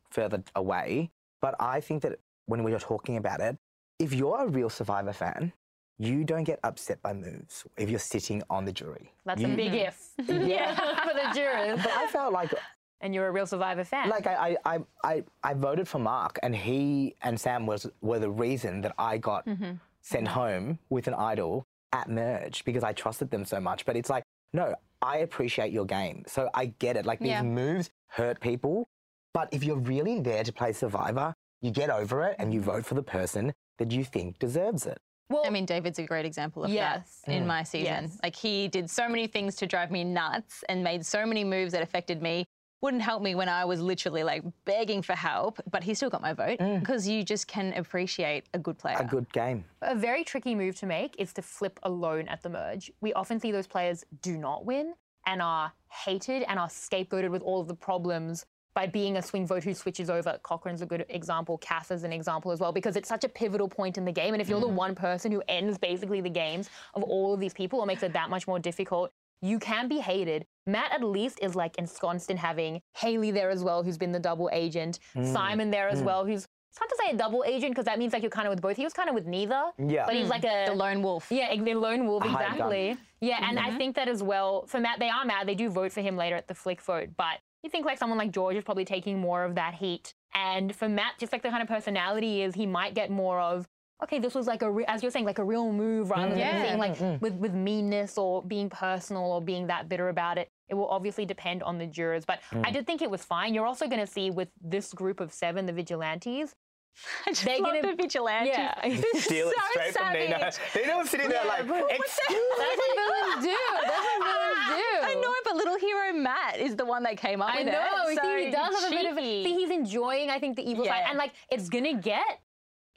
further 0.09 0.43
away, 0.55 1.11
but 1.41 1.55
I 1.59 1.81
think 1.81 2.01
that 2.03 2.19
when 2.45 2.63
we 2.63 2.73
are 2.73 2.79
talking 2.79 3.17
about 3.17 3.41
it, 3.41 3.57
if 3.99 4.13
you're 4.13 4.41
a 4.41 4.47
real 4.47 4.69
Survivor 4.69 5.13
fan, 5.13 5.51
you 5.99 6.23
don't 6.23 6.43
get 6.43 6.59
upset 6.63 7.01
by 7.01 7.13
moves 7.13 7.65
if 7.77 7.89
you're 7.89 7.99
sitting 7.99 8.43
on 8.49 8.65
the 8.65 8.71
jury. 8.71 9.11
That's 9.25 9.41
You- 9.41 9.53
a 9.53 9.55
big 9.55 9.73
if. 9.73 10.09
yeah, 10.27 10.75
for 11.07 11.13
the 11.13 11.33
jurors. 11.33 11.79
But 11.83 11.91
I 11.91 12.07
felt 12.07 12.33
like 12.33 12.53
And 13.01 13.13
you're 13.13 13.27
a 13.27 13.31
real 13.31 13.45
Survivor 13.45 13.83
fan. 13.83 14.09
like 14.09 14.25
I, 14.27 14.57
I, 14.65 14.75
I, 14.75 14.79
I, 15.03 15.23
I 15.43 15.53
voted 15.53 15.87
for 15.87 15.99
Mark, 15.99 16.39
and 16.41 16.55
he 16.55 17.15
and 17.21 17.39
Sam 17.39 17.65
was 17.65 17.87
were 18.01 18.19
the 18.19 18.29
reason 18.29 18.81
that 18.81 18.93
I 18.97 19.17
got 19.17 19.45
mm-hmm. 19.45 19.73
sent 20.01 20.27
home 20.27 20.79
with 20.89 21.07
an 21.07 21.13
idol 21.13 21.65
at 21.93 22.09
merge 22.09 22.65
because 22.65 22.83
I 22.83 22.93
trusted 22.93 23.29
them 23.29 23.45
so 23.45 23.59
much. 23.59 23.85
But 23.85 23.95
it's 23.95 24.09
like, 24.09 24.23
no, 24.53 24.73
I 25.01 25.17
appreciate 25.19 25.71
your 25.71 25.85
game, 25.85 26.23
so 26.27 26.49
I 26.53 26.67
get 26.79 26.97
it. 26.97 27.05
Like 27.05 27.19
these 27.19 27.29
Yeah. 27.29 27.43
moves 27.43 27.89
hurt 28.07 28.39
people, 28.39 28.87
but 29.33 29.47
if 29.51 29.63
you're 29.63 29.77
really 29.77 30.19
there 30.19 30.43
to 30.43 30.51
play 30.51 30.73
Survivor, 30.73 31.33
you 31.61 31.71
get 31.71 31.89
over 31.89 32.23
it 32.23 32.35
and 32.39 32.53
you 32.53 32.61
vote 32.61 32.85
for 32.85 32.95
the 32.95 33.03
person 33.03 33.53
that 33.77 33.91
you 33.91 34.03
think 34.03 34.39
deserves 34.39 34.85
it. 34.87 34.97
well, 35.29 35.43
I 35.45 35.49
mean, 35.49 35.65
David's 35.65 35.99
a 35.99 36.03
great 36.03 36.25
example 36.25 36.63
of 36.63 36.71
Yes. 36.71 37.21
that 37.25 37.33
in 37.33 37.43
mm. 37.43 37.47
my 37.47 37.61
season. 37.63 38.05
Yes. 38.05 38.17
Like, 38.23 38.35
he 38.35 38.69
did 38.69 38.89
so 38.89 39.09
many 39.09 39.27
things 39.27 39.55
to 39.57 39.67
drive 39.67 39.91
me 39.91 40.05
nuts 40.05 40.63
and 40.69 40.81
made 40.81 41.05
so 41.05 41.25
many 41.25 41.43
moves 41.43 41.73
that 41.73 41.81
affected 41.81 42.21
me. 42.21 42.45
Wouldn't 42.81 43.01
help 43.01 43.23
me 43.23 43.33
when 43.33 43.49
I 43.49 43.65
was 43.65 43.81
literally 43.81 44.23
like 44.23 44.43
begging 44.65 45.01
for 45.01 45.13
help, 45.13 45.59
but 45.71 45.83
he 45.83 45.95
still 45.95 46.11
got 46.11 46.21
my 46.21 46.33
vote 46.33 46.59
mm. 46.59 46.79
because 46.79 47.07
you 47.07 47.23
just 47.23 47.47
can 47.47 47.73
appreciate 47.73 48.45
a 48.53 48.59
good 48.59 48.77
player. 48.77 48.97
A 48.99 49.05
good 49.05 49.31
game. 49.33 49.65
A 49.81 49.95
very 49.95 50.23
tricky 50.23 50.53
move 50.53 50.75
to 50.77 50.85
make 50.85 51.15
is 51.17 51.33
to 51.33 51.41
flip 51.41 51.79
alone 51.83 52.27
at 52.27 52.43
the 52.43 52.49
merge. 52.49 52.91
We 53.01 53.13
often 53.13 53.39
see 53.39 53.51
those 53.51 53.67
players 53.67 54.05
do 54.21 54.37
not 54.37 54.65
win 54.65 54.93
and 55.25 55.41
are 55.41 55.73
hated 55.89 56.43
and 56.43 56.59
are 56.59 56.67
scapegoated 56.67 57.31
with 57.31 57.41
all 57.41 57.59
of 57.59 57.67
the 57.67 57.75
problems 57.75 58.45
by 58.77 58.85
being 58.85 59.17
a 59.17 59.21
swing 59.23 59.47
vote 59.47 59.63
who 59.63 59.73
switches 59.73 60.07
over. 60.07 60.39
Cochran's 60.43 60.83
a 60.83 60.85
good 60.85 61.03
example, 61.09 61.57
Kass 61.57 61.89
is 61.89 62.03
an 62.03 62.13
example 62.13 62.51
as 62.51 62.59
well, 62.59 62.71
because 62.71 62.95
it's 62.95 63.09
such 63.09 63.23
a 63.23 63.29
pivotal 63.29 63.67
point 63.67 63.97
in 63.97 64.05
the 64.05 64.11
game. 64.11 64.35
And 64.35 64.41
if 64.41 64.47
you're 64.47 64.59
the 64.59 64.67
mm. 64.67 64.73
one 64.73 64.93
person 64.93 65.31
who 65.31 65.41
ends 65.47 65.79
basically 65.79 66.21
the 66.21 66.29
games 66.29 66.69
of 66.93 67.01
all 67.01 67.33
of 67.33 67.39
these 67.39 67.55
people, 67.55 67.81
it 67.81 67.87
makes 67.87 68.03
it 68.03 68.13
that 68.13 68.29
much 68.29 68.47
more 68.47 68.59
difficult. 68.59 69.11
You 69.41 69.59
can 69.59 69.87
be 69.87 69.99
hated. 69.99 70.45
Matt 70.65 70.91
at 70.91 71.03
least 71.03 71.39
is 71.41 71.55
like 71.55 71.77
ensconced 71.77 72.29
in 72.29 72.37
having 72.37 72.81
Hayley 72.97 73.31
there 73.31 73.49
as 73.49 73.63
well, 73.63 73.83
who's 73.83 73.97
been 73.97 74.11
the 74.11 74.19
double 74.19 74.49
agent, 74.51 74.99
Simon 75.23 75.71
there 75.71 75.87
as 75.87 76.01
well, 76.01 76.25
who's 76.25 76.47
it's 76.77 76.79
hard 76.79 76.89
to 76.89 76.97
say 77.03 77.15
a 77.15 77.17
double 77.17 77.43
agent 77.43 77.71
because 77.71 77.85
that 77.85 77.97
means 77.97 78.13
like 78.13 78.21
you're 78.21 78.29
kind 78.29 78.47
of 78.47 78.51
with 78.51 78.61
both. 78.61 78.77
He 78.77 78.83
was 78.83 78.93
kind 78.93 79.09
of 79.09 79.15
with 79.15 79.25
neither. 79.25 79.63
Yeah. 79.79 80.05
But 80.05 80.15
he's 80.15 80.27
mm. 80.27 80.29
like 80.29 80.43
a 80.43 80.65
the 80.67 80.75
lone 80.75 81.01
wolf. 81.01 81.27
yeah, 81.31 81.55
the 81.55 81.73
lone 81.73 82.05
wolf, 82.05 82.23
exactly. 82.23 82.97
Yeah, 83.19 83.37
and 83.47 83.57
Mm-hmm. 83.57 83.75
I 83.75 83.77
think 83.77 83.95
that 83.95 84.07
as 84.07 84.21
well 84.21 84.65
for 84.67 84.79
Matt, 84.79 84.99
they 84.99 85.09
are 85.09 85.25
mad. 85.25 85.47
They 85.47 85.55
do 85.55 85.69
vote 85.69 85.91
for 85.91 86.01
him 86.01 86.15
later 86.15 86.35
at 86.35 86.47
the 86.47 86.53
flick 86.53 86.81
vote, 86.81 87.09
but 87.17 87.39
you 87.63 87.69
think 87.69 87.85
like 87.85 87.97
someone 87.97 88.19
like 88.19 88.31
George 88.31 88.55
is 88.55 88.63
probably 88.63 88.85
taking 88.85 89.17
more 89.17 89.43
of 89.43 89.55
that 89.55 89.73
heat. 89.73 90.13
And 90.35 90.75
for 90.75 90.87
Matt, 90.87 91.13
just 91.19 91.31
like 91.31 91.41
the 91.41 91.49
kind 91.49 91.63
of 91.63 91.67
personality 91.67 92.27
he 92.27 92.41
is, 92.43 92.53
he 92.53 92.67
might 92.67 92.93
get 92.93 93.09
more 93.09 93.39
of. 93.39 93.67
Okay, 94.03 94.19
this 94.19 94.35
was 94.35 94.45
like 94.45 94.61
a, 94.61 94.69
re- 94.69 94.85
as 94.87 95.01
you're 95.01 95.11
saying, 95.11 95.25
like 95.25 95.39
a 95.39 95.43
real 95.43 95.71
move 95.71 96.11
rather 96.11 96.29
than 96.29 96.37
Yeah. 96.37 96.61
being 96.63 96.77
like 96.77 96.97
mm, 96.97 97.17
mm, 97.17 97.21
with, 97.21 97.33
with 97.33 97.53
meanness 97.53 98.17
or 98.17 98.43
being 98.43 98.69
personal 98.69 99.23
or 99.31 99.41
being 99.41 99.67
that 99.67 99.89
bitter 99.89 100.09
about 100.09 100.37
it. 100.37 100.49
It 100.69 100.75
will 100.75 100.87
obviously 100.87 101.25
depend 101.25 101.63
on 101.63 101.77
the 101.79 101.87
jurors, 101.87 102.23
but 102.25 102.39
I 102.63 102.69
did 102.71 102.85
think 102.85 103.01
it 103.01 103.09
was 103.09 103.23
fine. 103.23 103.53
You're 103.55 103.65
also 103.65 103.87
going 103.87 104.01
to 104.05 104.11
see 104.11 104.29
with 104.29 104.49
this 104.61 104.93
group 104.93 105.19
of 105.19 105.33
seven, 105.33 105.65
the 105.65 105.73
vigilantes, 105.73 106.53
I 107.27 107.31
just 107.31 107.45
They're 107.45 107.59
love 107.59 107.73
gonna- 107.81 107.95
the 107.95 108.03
vigilante. 108.03 108.49
Yeah. 108.49 108.73
Steal 109.15 109.49
it 109.49 109.55
so 109.55 109.61
straight 109.71 109.93
from 109.93 110.13
Nina. 110.13 110.51
savage. 110.51 110.59
Nina 110.75 110.97
was 110.97 111.09
sitting 111.09 111.29
there 111.29 111.41
Yeah, 111.43 111.47
like, 111.49 111.61
excuse 111.61 112.57
That's 112.57 112.77
what 112.77 112.95
villains 112.97 113.45
do. 113.45 113.57
That's 113.81 114.05
what 114.05 114.19
villains 114.25 114.67
do. 114.67 115.07
I 115.07 115.15
know, 115.21 115.33
but 115.45 115.55
little 115.55 115.77
hero 115.79 116.13
Matt 116.13 116.59
is 116.59 116.75
the 116.75 116.85
one 116.85 117.03
that 117.03 117.17
came 117.17 117.41
up 117.41 117.49
I 117.53 117.63
with 117.63 117.67
know. 117.67 117.87
it. 118.07 118.19
see, 118.19 118.45
he 118.45 118.51
so 118.51 118.57
does 118.57 118.83
have 118.83 118.91
a 118.91 118.95
bit 118.95 119.11
of 119.11 119.17
a. 119.17 119.43
See, 119.43 119.53
he's 119.55 119.69
enjoying, 119.71 120.29
I 120.29 120.39
think, 120.39 120.55
the 120.55 120.69
evil 120.69 120.85
side. 120.85 121.03
And, 121.07 121.17
like, 121.17 121.33
it's 121.51 121.69
going 121.69 121.83
to 121.83 121.93
get 122.01 122.25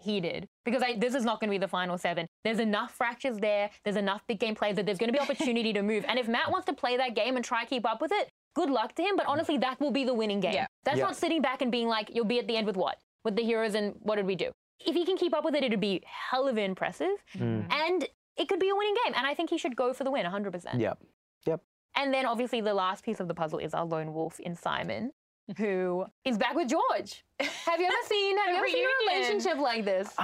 heated 0.00 0.46
because 0.64 0.82
I, 0.82 0.96
this 0.96 1.14
is 1.14 1.24
not 1.24 1.40
going 1.40 1.48
to 1.48 1.52
be 1.52 1.58
the 1.58 1.68
final 1.68 1.98
seven. 1.98 2.26
There's 2.44 2.58
enough 2.58 2.94
fractures 2.94 3.38
there. 3.38 3.70
There's 3.84 3.96
enough 3.96 4.22
big 4.26 4.38
game 4.40 4.54
players 4.54 4.76
that 4.76 4.86
there's 4.86 4.98
going 4.98 5.12
to 5.12 5.12
be 5.12 5.20
opportunity 5.20 5.72
to 5.72 5.82
move. 5.82 6.04
And 6.08 6.18
if 6.18 6.28
Matt 6.28 6.50
wants 6.50 6.66
to 6.66 6.72
play 6.72 6.96
that 6.96 7.14
game 7.14 7.36
and 7.36 7.44
try 7.44 7.62
to 7.64 7.68
keep 7.68 7.86
up 7.86 8.00
with 8.00 8.12
it, 8.12 8.28
good 8.54 8.70
luck 8.70 8.94
to 8.96 9.02
him. 9.02 9.16
But 9.16 9.26
honestly, 9.26 9.58
that 9.58 9.80
will 9.80 9.90
be 9.90 10.04
the 10.04 10.14
winning 10.14 10.40
game. 10.40 10.54
Yeah. 10.54 10.66
That's 10.84 10.98
Yeah. 10.98 11.04
not 11.04 11.16
sitting 11.16 11.42
back 11.42 11.62
and 11.62 11.70
being 11.70 11.88
like, 11.88 12.10
you'll 12.14 12.24
be 12.24 12.38
at 12.38 12.46
the 12.46 12.56
end 12.56 12.66
with 12.66 12.76
what? 12.76 12.98
With 13.24 13.36
the 13.36 13.42
heroes 13.42 13.74
and 13.74 13.94
what 14.00 14.16
did 14.16 14.26
we 14.26 14.34
do? 14.36 14.50
If 14.86 14.94
he 14.94 15.04
can 15.04 15.16
keep 15.16 15.34
up 15.34 15.44
with 15.44 15.54
it, 15.54 15.62
it'd 15.62 15.80
be 15.80 16.02
hell 16.06 16.48
of 16.48 16.56
impressive. 16.56 17.08
Hmm. 17.36 17.60
And 17.70 18.06
it 18.36 18.48
could 18.48 18.58
be 18.60 18.70
a 18.70 18.74
winning 18.74 18.94
game. 19.04 19.14
And 19.16 19.26
I 19.26 19.34
think 19.34 19.50
he 19.50 19.58
should 19.58 19.76
go 19.76 19.92
for 19.92 20.04
the 20.04 20.10
win 20.10 20.24
100%. 20.24 20.80
Yep. 20.80 20.98
Yep. 21.46 21.60
And 21.96 22.14
then 22.14 22.24
obviously 22.24 22.60
the 22.60 22.72
last 22.74 23.04
piece 23.04 23.20
of 23.20 23.28
the 23.28 23.34
puzzle 23.34 23.58
is 23.58 23.74
our 23.74 23.84
lone 23.84 24.14
wolf 24.14 24.40
in 24.40 24.54
Simon, 24.56 25.10
who 25.56 26.06
is 26.24 26.38
back 26.38 26.54
with 26.54 26.68
George. 26.68 27.24
Have 27.40 27.80
you 27.80 27.86
ever 27.86 27.94
seen 28.06 28.38
have 28.38 28.50
you 28.50 28.56
ever 28.56 28.68
seen 28.68 28.84
a 28.84 29.12
relationship 29.12 29.58
like 29.58 29.84
this? 29.84 30.14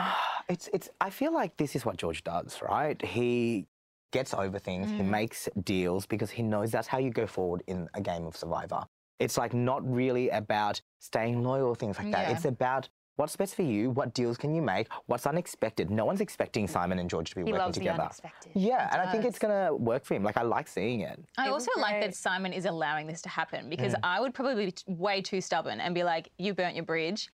It's 0.49 0.68
it's. 0.73 0.88
I 1.00 1.11
feel 1.11 1.32
like 1.32 1.56
this 1.56 1.75
is 1.75 1.85
what 1.85 1.96
George 1.96 2.23
does, 2.25 2.61
right? 2.62 3.00
He 3.04 3.66
gets 4.12 4.32
over 4.35 4.58
things. 4.58 4.88
Mm. 4.88 4.96
He 4.96 5.02
makes 5.02 5.49
deals 5.64 6.06
because 6.06 6.30
he 6.30 6.42
knows 6.42 6.70
that's 6.70 6.88
how 6.88 6.99
you 6.99 7.11
go 7.11 7.26
forward 7.26 7.62
in 7.66 7.88
a 7.94 8.00
game 8.00 8.26
of 8.26 8.37
Survivor. 8.37 8.85
It's 9.18 9.38
like 9.38 9.54
not 9.54 9.88
really 9.90 10.28
about 10.30 10.80
staying 11.00 11.42
loyal, 11.42 11.75
things 11.75 11.99
like 11.99 12.11
that. 12.12 12.28
Yeah. 12.28 12.35
It's 12.35 12.44
about 12.44 12.88
what's 13.16 13.37
best 13.37 13.54
for 13.54 13.62
you. 13.62 13.90
What 13.90 14.14
deals 14.14 14.37
can 14.37 14.54
you 14.54 14.62
make? 14.62 14.88
What's 15.06 15.26
unexpected? 15.26 15.90
No 15.90 16.04
one's 16.04 16.20
expecting 16.20 16.66
Simon 16.68 16.99
and 16.99 17.11
George 17.11 17.30
to 17.30 17.37
be 17.37 17.42
He 17.42 17.52
working 17.52 17.58
loves 17.58 17.75
the 17.75 17.80
together. 17.80 18.02
unexpected. 18.02 18.52
Yeah, 18.54 18.88
and 18.92 19.02
I 19.02 19.11
think 19.11 19.25
it's 19.25 19.38
gonna 19.38 19.75
work 19.75 20.04
for 20.04 20.14
him. 20.14 20.23
Like 20.23 20.37
I 20.37 20.42
like 20.42 20.68
seeing 20.68 21.00
it. 21.00 21.18
I 21.37 21.49
It 21.49 21.50
also 21.50 21.70
like 21.78 22.00
that 22.00 22.14
Simon 22.14 22.52
is 22.52 22.64
allowing 22.66 23.06
this 23.06 23.20
to 23.23 23.28
happen 23.28 23.68
because 23.68 23.94
Mm. 23.94 24.00
I 24.02 24.20
would 24.20 24.35
probably 24.35 24.66
be 24.66 24.73
t- 24.73 24.85
way 24.87 25.20
too 25.23 25.40
stubborn 25.40 25.80
and 25.80 25.94
be 25.94 26.04
like, 26.04 26.30
"You 26.38 26.54
burnt 26.54 26.75
your 26.76 26.85
bridge, 26.85 27.30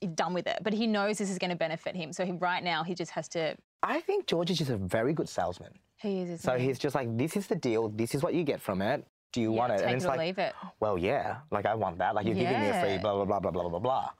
you're 0.00 0.12
done 0.12 0.34
with 0.34 0.46
it." 0.46 0.58
But 0.62 0.72
he 0.72 0.86
knows 0.86 1.18
this 1.18 1.30
is 1.30 1.38
going 1.38 1.50
to 1.50 1.56
benefit 1.56 1.94
him, 1.96 2.12
so 2.12 2.24
he, 2.24 2.32
right 2.32 2.62
now 2.62 2.82
he 2.84 2.94
just 2.94 3.12
has 3.12 3.28
to. 3.30 3.56
I 3.82 4.00
think 4.00 4.26
George 4.26 4.50
is 4.50 4.58
just 4.58 4.70
a 4.70 4.76
very 4.76 5.12
good 5.12 5.28
salesman. 5.28 5.72
He 5.98 6.20
is. 6.20 6.30
isn't 6.30 6.38
So 6.38 6.56
he? 6.58 6.66
he's 6.66 6.78
just 6.78 6.94
like, 6.94 7.16
this 7.16 7.36
is 7.36 7.46
the 7.46 7.54
deal. 7.56 7.88
This 7.88 8.14
is 8.14 8.22
what 8.22 8.34
you 8.34 8.42
get 8.44 8.60
from 8.60 8.82
it. 8.82 9.06
Do 9.32 9.40
you 9.40 9.52
Yeah, 9.52 9.58
want 9.58 9.72
it? 9.72 9.76
Take 9.78 9.86
and 9.86 9.94
it's 9.96 10.04
it 10.04 10.08
or 10.08 10.10
like, 10.10 10.18
leave 10.20 10.38
it. 10.38 10.54
well, 10.80 10.96
yeah. 10.98 11.38
Like 11.50 11.66
I 11.66 11.74
want 11.74 11.98
that. 11.98 12.14
Like 12.14 12.26
you're 12.26 12.34
giving 12.34 12.60
me 12.60 12.68
a 12.68 12.80
free 12.80 12.98
blah 12.98 13.14
blah 13.14 13.24
blah 13.24 13.40
blah 13.40 13.50
blah 13.50 13.68
blah 13.68 13.78
blah. 13.78 14.10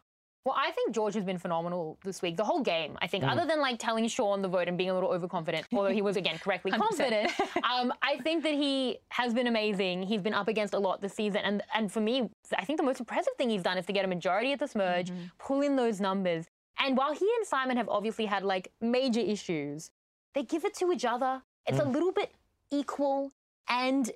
Well, 0.46 0.54
I 0.56 0.70
think 0.70 0.94
George 0.94 1.14
has 1.14 1.24
been 1.24 1.38
phenomenal 1.38 1.98
this 2.04 2.22
week. 2.22 2.36
The 2.36 2.44
whole 2.44 2.60
game, 2.62 2.96
I 3.02 3.08
think, 3.08 3.24
Mm. 3.24 3.32
other 3.32 3.44
than 3.44 3.60
like 3.60 3.80
telling 3.80 4.06
Sean 4.06 4.42
the 4.42 4.48
vote 4.48 4.68
and 4.68 4.78
being 4.78 4.90
a 4.90 4.94
little 4.94 5.10
overconfident, 5.10 5.66
although 5.74 5.90
he 5.90 6.02
was 6.02 6.16
again 6.16 6.38
correctly 6.38 6.70
confident, 6.70 7.32
um, 7.68 7.92
I 8.00 8.18
think 8.18 8.44
that 8.44 8.54
he 8.54 8.98
has 9.08 9.34
been 9.34 9.48
amazing. 9.48 10.04
He's 10.04 10.22
been 10.22 10.34
up 10.34 10.46
against 10.46 10.72
a 10.72 10.78
lot 10.78 11.00
this 11.00 11.14
season, 11.14 11.40
and 11.42 11.64
and 11.74 11.90
for 11.90 11.98
me, 12.00 12.30
I 12.56 12.64
think 12.64 12.76
the 12.78 12.84
most 12.84 13.00
impressive 13.00 13.32
thing 13.36 13.50
he's 13.50 13.64
done 13.64 13.76
is 13.76 13.86
to 13.86 13.92
get 13.92 14.04
a 14.04 14.08
majority 14.08 14.52
at 14.52 14.60
this 14.60 14.76
merge, 14.76 15.10
Mm-hmm. 15.10 15.24
pull 15.40 15.62
in 15.62 15.74
those 15.74 16.00
numbers. 16.00 16.46
And 16.78 16.96
while 16.96 17.12
he 17.12 17.28
and 17.38 17.44
Simon 17.44 17.76
have 17.76 17.88
obviously 17.88 18.26
had 18.26 18.44
like 18.44 18.70
major 18.80 19.20
issues, 19.20 19.90
they 20.34 20.44
give 20.44 20.64
it 20.64 20.74
to 20.74 20.92
each 20.92 21.04
other. 21.04 21.42
It's 21.66 21.80
a 21.80 21.84
little 21.84 22.12
bit 22.12 22.30
equal, 22.70 23.32
and 23.68 24.08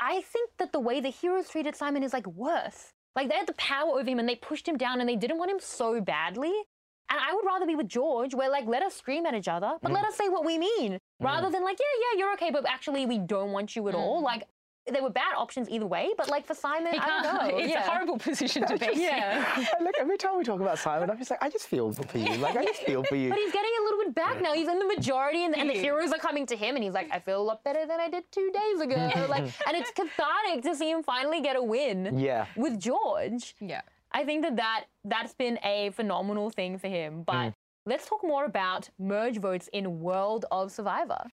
I 0.00 0.20
think 0.22 0.50
that 0.58 0.72
the 0.72 0.80
way 0.80 1.00
the 1.00 1.10
heroes 1.10 1.48
treated 1.48 1.76
Simon 1.76 2.02
is 2.02 2.12
like 2.12 2.26
worse. 2.26 2.92
Like 3.16 3.30
they 3.30 3.36
had 3.36 3.46
the 3.46 3.54
power 3.54 3.98
over 3.98 4.08
him 4.08 4.18
and 4.18 4.28
they 4.28 4.36
pushed 4.36 4.68
him 4.68 4.76
down 4.76 5.00
and 5.00 5.08
they 5.08 5.16
didn't 5.16 5.38
want 5.38 5.50
him 5.50 5.58
so 5.58 6.00
badly. 6.00 6.52
And 7.08 7.20
I 7.20 7.34
would 7.34 7.46
rather 7.46 7.66
be 7.66 7.76
with 7.76 7.88
George, 7.88 8.34
where 8.34 8.50
like 8.50 8.66
let 8.66 8.82
us 8.82 8.94
scream 8.94 9.26
at 9.26 9.34
each 9.34 9.48
other, 9.48 9.74
but 9.80 9.92
let 9.92 10.04
mm. 10.04 10.08
us 10.08 10.16
say 10.16 10.28
what 10.28 10.44
we 10.44 10.58
mean, 10.58 10.94
mm. 10.94 10.98
rather 11.20 11.50
than 11.50 11.62
like 11.62 11.78
yeah 11.80 12.12
yeah 12.12 12.18
you're 12.18 12.32
okay, 12.34 12.50
but 12.50 12.68
actually 12.68 13.06
we 13.06 13.18
don't 13.18 13.52
want 13.52 13.74
you 13.74 13.88
at 13.88 13.94
all. 13.94 14.20
Mm. 14.20 14.24
Like 14.24 14.42
they 14.92 15.00
were 15.00 15.10
bad 15.10 15.34
options 15.36 15.68
either 15.68 15.86
way, 15.86 16.10
but 16.16 16.28
like 16.30 16.46
for 16.46 16.54
Simon, 16.54 16.92
He 16.92 16.98
I 16.98 17.06
don't 17.06 17.22
know. 17.22 17.58
It's 17.58 17.70
yeah. 17.70 17.86
a 17.86 17.90
horrible 17.90 18.18
position 18.18 18.66
to 18.66 18.78
be. 18.78 18.86
in. 18.86 19.00
Yeah. 19.00 19.64
And 19.76 19.84
look, 19.84 19.94
every 19.98 20.16
time 20.16 20.36
we 20.38 20.44
talk 20.44 20.60
about 20.60 20.78
Simon, 20.78 21.10
I'm 21.10 21.18
just 21.18 21.30
like, 21.30 21.42
I 21.42 21.48
just 21.50 21.66
feel 21.66 21.92
for 21.92 22.18
you. 22.18 22.34
Like 22.36 22.56
I 22.56 22.64
just 22.64 22.82
feel 22.82 23.02
for 23.02 23.16
you. 23.16 23.28
But 23.28 23.38
he's 23.38 23.52
getting 23.52 23.70
a 23.80 23.82
little 23.84 24.04
bit 24.04 24.14
back 24.14 24.40
now. 24.40 24.52
He's 24.52 24.68
in 24.68 24.78
the 24.78 24.86
majority, 24.86 25.44
and, 25.44 25.56
and 25.56 25.68
the 25.68 25.74
heroes 25.74 26.12
are 26.12 26.18
coming 26.18 26.46
to 26.46 26.56
him, 26.56 26.76
and 26.76 26.84
he's 26.84 26.94
like, 26.94 27.08
"I 27.12 27.18
feel 27.18 27.40
a 27.40 27.42
lot 27.42 27.64
better 27.64 27.86
than 27.86 28.00
I 28.00 28.08
did 28.08 28.24
two 28.30 28.50
days 28.52 28.80
ago." 28.80 29.26
like, 29.28 29.44
and 29.66 29.76
it's 29.76 29.90
cathartic 29.90 30.62
to 30.62 30.76
see 30.76 30.90
him 30.90 31.02
finally 31.02 31.40
get 31.40 31.56
a 31.56 31.62
win 31.62 32.18
Yeah. 32.18 32.46
with 32.56 32.78
George. 32.78 33.54
Yeah. 33.60 33.82
I 34.12 34.24
think 34.24 34.42
that, 34.42 34.56
that 34.56 34.84
that's 35.04 35.34
been 35.34 35.58
a 35.64 35.90
phenomenal 35.90 36.50
thing 36.50 36.78
for 36.78 36.88
him. 36.88 37.22
But 37.22 37.50
mm. 37.50 37.54
let's 37.86 38.08
talk 38.08 38.22
more 38.24 38.44
about 38.44 38.88
merge 38.98 39.38
votes 39.38 39.68
in 39.72 40.00
World 40.00 40.44
of 40.50 40.70
Survivor. 40.70 41.26